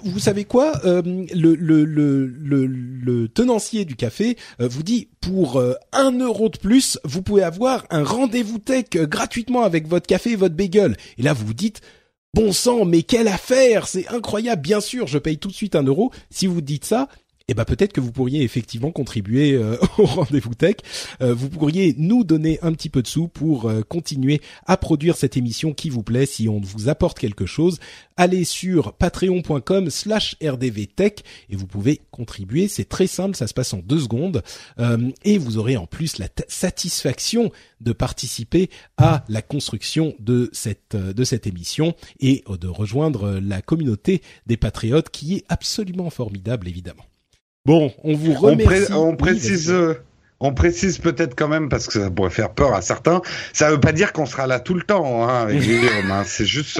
Vous 0.04 0.20
savez 0.20 0.46
quoi 0.46 0.82
le, 0.84 1.26
le, 1.34 1.86
le, 1.86 2.26
le, 2.26 3.28
tenancier 3.28 3.86
du 3.86 3.96
café 3.96 4.36
vous 4.60 4.84
dit 4.84 5.10
pour 5.22 5.62
un 5.92 6.12
euro 6.12 6.50
de 6.50 6.58
plus, 6.58 7.00
vous 7.04 7.22
pouvez 7.22 7.44
avoir 7.44 7.86
un 7.92 8.04
rendez-vous 8.04 8.58
tech 8.58 8.86
gratuitement 8.94 9.64
avec 9.64 9.88
votre 9.88 10.08
café 10.08 10.32
et 10.32 10.36
votre 10.36 10.56
bagel. 10.56 10.98
Et 11.18 11.24
là, 11.24 11.34
vous 11.34 11.46
vous 11.46 11.54
dites, 11.54 11.82
bon 12.36 12.52
sang, 12.52 12.84
mais 12.84 13.04
quelle 13.04 13.30
affaire, 13.30 13.88
c'est 13.88 14.08
incroyable. 14.10 14.62
Bien 14.62 14.82
sûr, 14.82 15.08
je 15.08 15.18
paye 15.18 15.38
tout 15.38 15.48
de 15.48 15.54
suite 15.54 15.76
un 15.76 15.84
euro. 15.84 16.12
Si 16.30 16.48
vous 16.48 16.62
dites 16.62 16.86
ça, 16.86 17.08
eh 17.48 17.54
ben 17.54 17.66
peut-être 17.66 17.94
que 17.94 18.02
vous 18.02 18.12
pourriez 18.12 18.42
effectivement 18.42 18.92
contribuer 18.92 19.54
euh, 19.54 19.78
au 19.98 20.06
rendez-vous 20.06 20.56
tech. 20.56 20.78
Euh, 21.22 21.34
vous 21.34 21.50
pourriez 21.50 21.94
nous 21.98 22.24
donner 22.24 22.60
un 22.64 22.74
petit 22.74 22.90
peu 22.90 23.04
de 23.04 23.08
sous 23.08 23.28
pour 23.28 23.70
euh, 23.70 23.82
continuer 23.84 24.42
à 24.66 24.78
produire 24.78 25.16
cette 25.16 25.38
émission 25.38 25.74
qui 25.74 25.90
vous 25.92 26.02
plaît. 26.02 26.26
Si 26.26 26.50
on 26.50 26.60
vous 26.60 26.90
apporte 26.90 27.20
quelque 27.20 27.46
chose, 27.46 27.80
allez 28.18 28.46
sur 28.46 28.94
patreon.com/slash 28.94 30.38
rdvtech 30.44 31.24
et 31.50 31.56
vous 31.56 31.68
pouvez 31.68 32.02
contribuer. 32.10 32.68
C'est 32.68 32.90
très 32.90 33.08
simple, 33.08 33.36
ça 33.36 33.46
se 33.46 33.54
passe 33.54 33.74
en 33.74 33.80
deux 33.80 34.00
secondes 34.00 34.42
et 35.24 35.38
vous 35.38 35.58
aurez 35.58 35.78
en 35.78 35.86
plus 35.86 36.18
la 36.18 36.28
satisfaction 36.48 37.52
de 37.82 37.94
participer 37.94 38.70
à 38.98 39.24
la 39.30 39.42
construction 39.42 40.16
de 40.20 40.50
cette 40.54 40.96
de 40.96 41.24
cette 41.24 41.48
émission 41.48 41.96
et 42.20 42.44
de 42.48 42.68
rejoindre 42.68 43.40
la 43.40 43.62
communauté 43.62 44.22
des 44.48 44.58
patriotes 44.58 45.10
qui 45.10 45.36
est 45.36 45.46
absolument 45.50 46.10
formidable 46.10 46.68
évidemment. 46.68 47.06
Bon, 47.66 47.92
on 48.04 48.14
vous 48.14 48.34
remercie. 48.34 48.94
On, 48.94 49.16
précise. 49.16 49.72
Euh, 49.72 49.96
on 50.40 50.54
précise 50.54 51.00
peut-être 51.00 51.34
quand 51.36 51.48
même 51.48 51.68
parce 51.68 51.88
que 51.88 51.94
ça 51.94 52.12
pourrait 52.12 52.30
faire 52.30 52.52
peur 52.52 52.76
à 52.76 52.84
certains. 52.84 53.24
Ça 53.54 53.72
veut 53.72 53.80
pas 53.80 53.92
dire 53.92 54.14
qu'on 54.14 54.28
sera 54.28 54.46
là 54.46 54.60
tout 54.60 54.76
le 54.76 54.84
temps. 54.84 55.28
Hein, 55.28 55.48
hein. 56.12 56.24
C'est 56.28 56.46
juste 56.46 56.80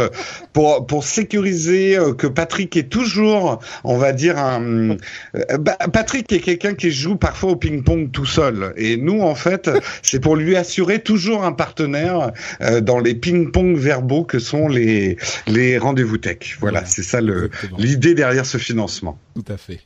pour 0.54 0.86
pour 0.86 1.04
sécuriser 1.04 1.98
euh, 1.98 2.14
que 2.14 2.28
Patrick 2.28 2.78
est 2.78 2.88
toujours, 2.90 3.60
on 3.84 3.98
va 3.98 4.14
dire 4.14 4.38
un. 4.38 4.92
Euh, 4.92 5.58
bah, 5.58 5.76
Patrick 5.92 6.32
est 6.32 6.40
quelqu'un 6.40 6.76
qui 6.76 6.92
joue 6.92 7.16
parfois 7.16 7.54
au 7.54 7.56
ping-pong 7.56 8.12
tout 8.12 8.28
seul. 8.28 8.72
Et 8.78 8.96
nous, 8.96 9.22
en 9.22 9.34
fait, 9.34 9.72
c'est 10.04 10.20
pour 10.20 10.36
lui 10.36 10.56
assurer 10.56 11.00
toujours 11.00 11.46
un 11.46 11.52
partenaire 11.52 12.32
dans 12.84 13.00
les 13.00 13.16
ping-pong 13.16 13.76
verbaux 13.76 14.24
que 14.24 14.38
sont 14.38 14.68
les 14.68 15.18
les 15.48 15.80
rendez-vous 15.80 16.20
tech. 16.20 16.58
Voilà, 16.60 16.86
c'est 16.86 17.04
ça 17.04 17.22
l'idée 17.80 18.14
derrière 18.14 18.46
ce 18.46 18.60
financement. 18.60 19.18
Tout 19.34 19.52
à 19.52 19.58
fait. 19.58 19.80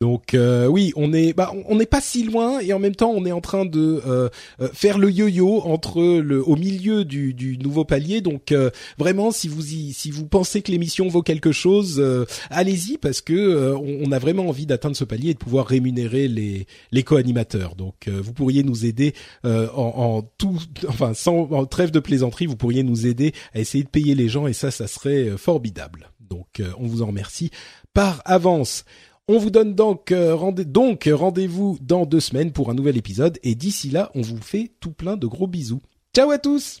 Donc 0.00 0.32
euh, 0.32 0.66
oui, 0.66 0.94
on 0.96 1.12
est 1.12 1.34
bah 1.34 1.52
on 1.68 1.76
n'est 1.76 1.84
pas 1.84 2.00
si 2.00 2.22
loin 2.24 2.58
et 2.60 2.72
en 2.72 2.78
même 2.78 2.94
temps 2.96 3.10
on 3.10 3.26
est 3.26 3.32
en 3.32 3.42
train 3.42 3.66
de 3.66 4.00
euh, 4.06 4.30
euh, 4.62 4.68
faire 4.72 4.96
le 4.96 5.10
yo-yo 5.10 5.60
entre 5.60 6.00
le 6.00 6.42
au 6.42 6.56
milieu 6.56 7.04
du, 7.04 7.58
nouveau 7.62 7.84
palier. 7.84 8.22
Donc 8.22 8.54
vraiment 8.96 9.30
si 9.30 9.46
vous 9.46 9.74
y, 9.74 9.92
si 9.92 10.10
vous 10.10 10.26
pensez 10.26 10.62
que 10.62 10.72
l'émission 10.72 11.08
vaut 11.08 11.20
quelque 11.20 11.52
chose, 11.52 12.02
allez-y 12.48 12.96
parce 12.96 13.20
que 13.20 13.74
on, 13.74 14.10
a 14.10 14.18
vraiment 14.18 14.48
envie 14.48 14.64
d'atteindre 14.64 14.96
ce 14.96 15.04
palier 15.04 15.30
et 15.30 15.34
de 15.34 15.38
pouvoir 15.38 15.66
rémunérer 15.66 16.28
les 16.28 16.66
les 16.92 17.02
co-animateurs. 17.02 17.74
Donc 17.74 18.08
vous 18.08 18.32
pourriez 18.32 18.62
nous 18.62 18.86
aider 18.86 19.12
en, 19.44 19.68
en, 19.74 20.22
tout 20.22 20.58
enfin 20.88 21.12
sans 21.12 21.52
en 21.52 21.66
trêve 21.66 21.90
de 21.90 22.00
plaisanterie, 22.00 22.46
vous 22.46 22.56
pourriez 22.56 22.82
nous 22.84 23.06
aider 23.06 23.34
à 23.52 23.60
essayer 23.60 23.84
de 23.84 23.90
payer 23.90 24.14
les 24.14 24.30
gens 24.30 24.46
et 24.46 24.54
ça 24.54 24.70
ça 24.70 24.86
serait 24.86 25.36
formidable. 25.36 26.10
Donc 26.20 26.62
on 26.78 26.86
vous 26.86 27.02
en 27.02 27.06
remercie 27.06 27.50
par 27.92 28.22
avance. 28.24 28.84
On 29.32 29.38
vous 29.38 29.50
donne 29.50 29.76
donc, 29.76 30.10
euh, 30.10 30.34
rendez, 30.34 30.64
donc 30.64 31.08
rendez-vous 31.08 31.78
dans 31.80 32.04
deux 32.04 32.18
semaines 32.18 32.50
pour 32.50 32.68
un 32.68 32.74
nouvel 32.74 32.96
épisode 32.96 33.38
et 33.44 33.54
d'ici 33.54 33.88
là, 33.88 34.10
on 34.16 34.22
vous 34.22 34.42
fait 34.42 34.72
tout 34.80 34.90
plein 34.90 35.16
de 35.16 35.28
gros 35.28 35.46
bisous. 35.46 35.80
Ciao 36.12 36.32
à 36.32 36.38
tous 36.38 36.80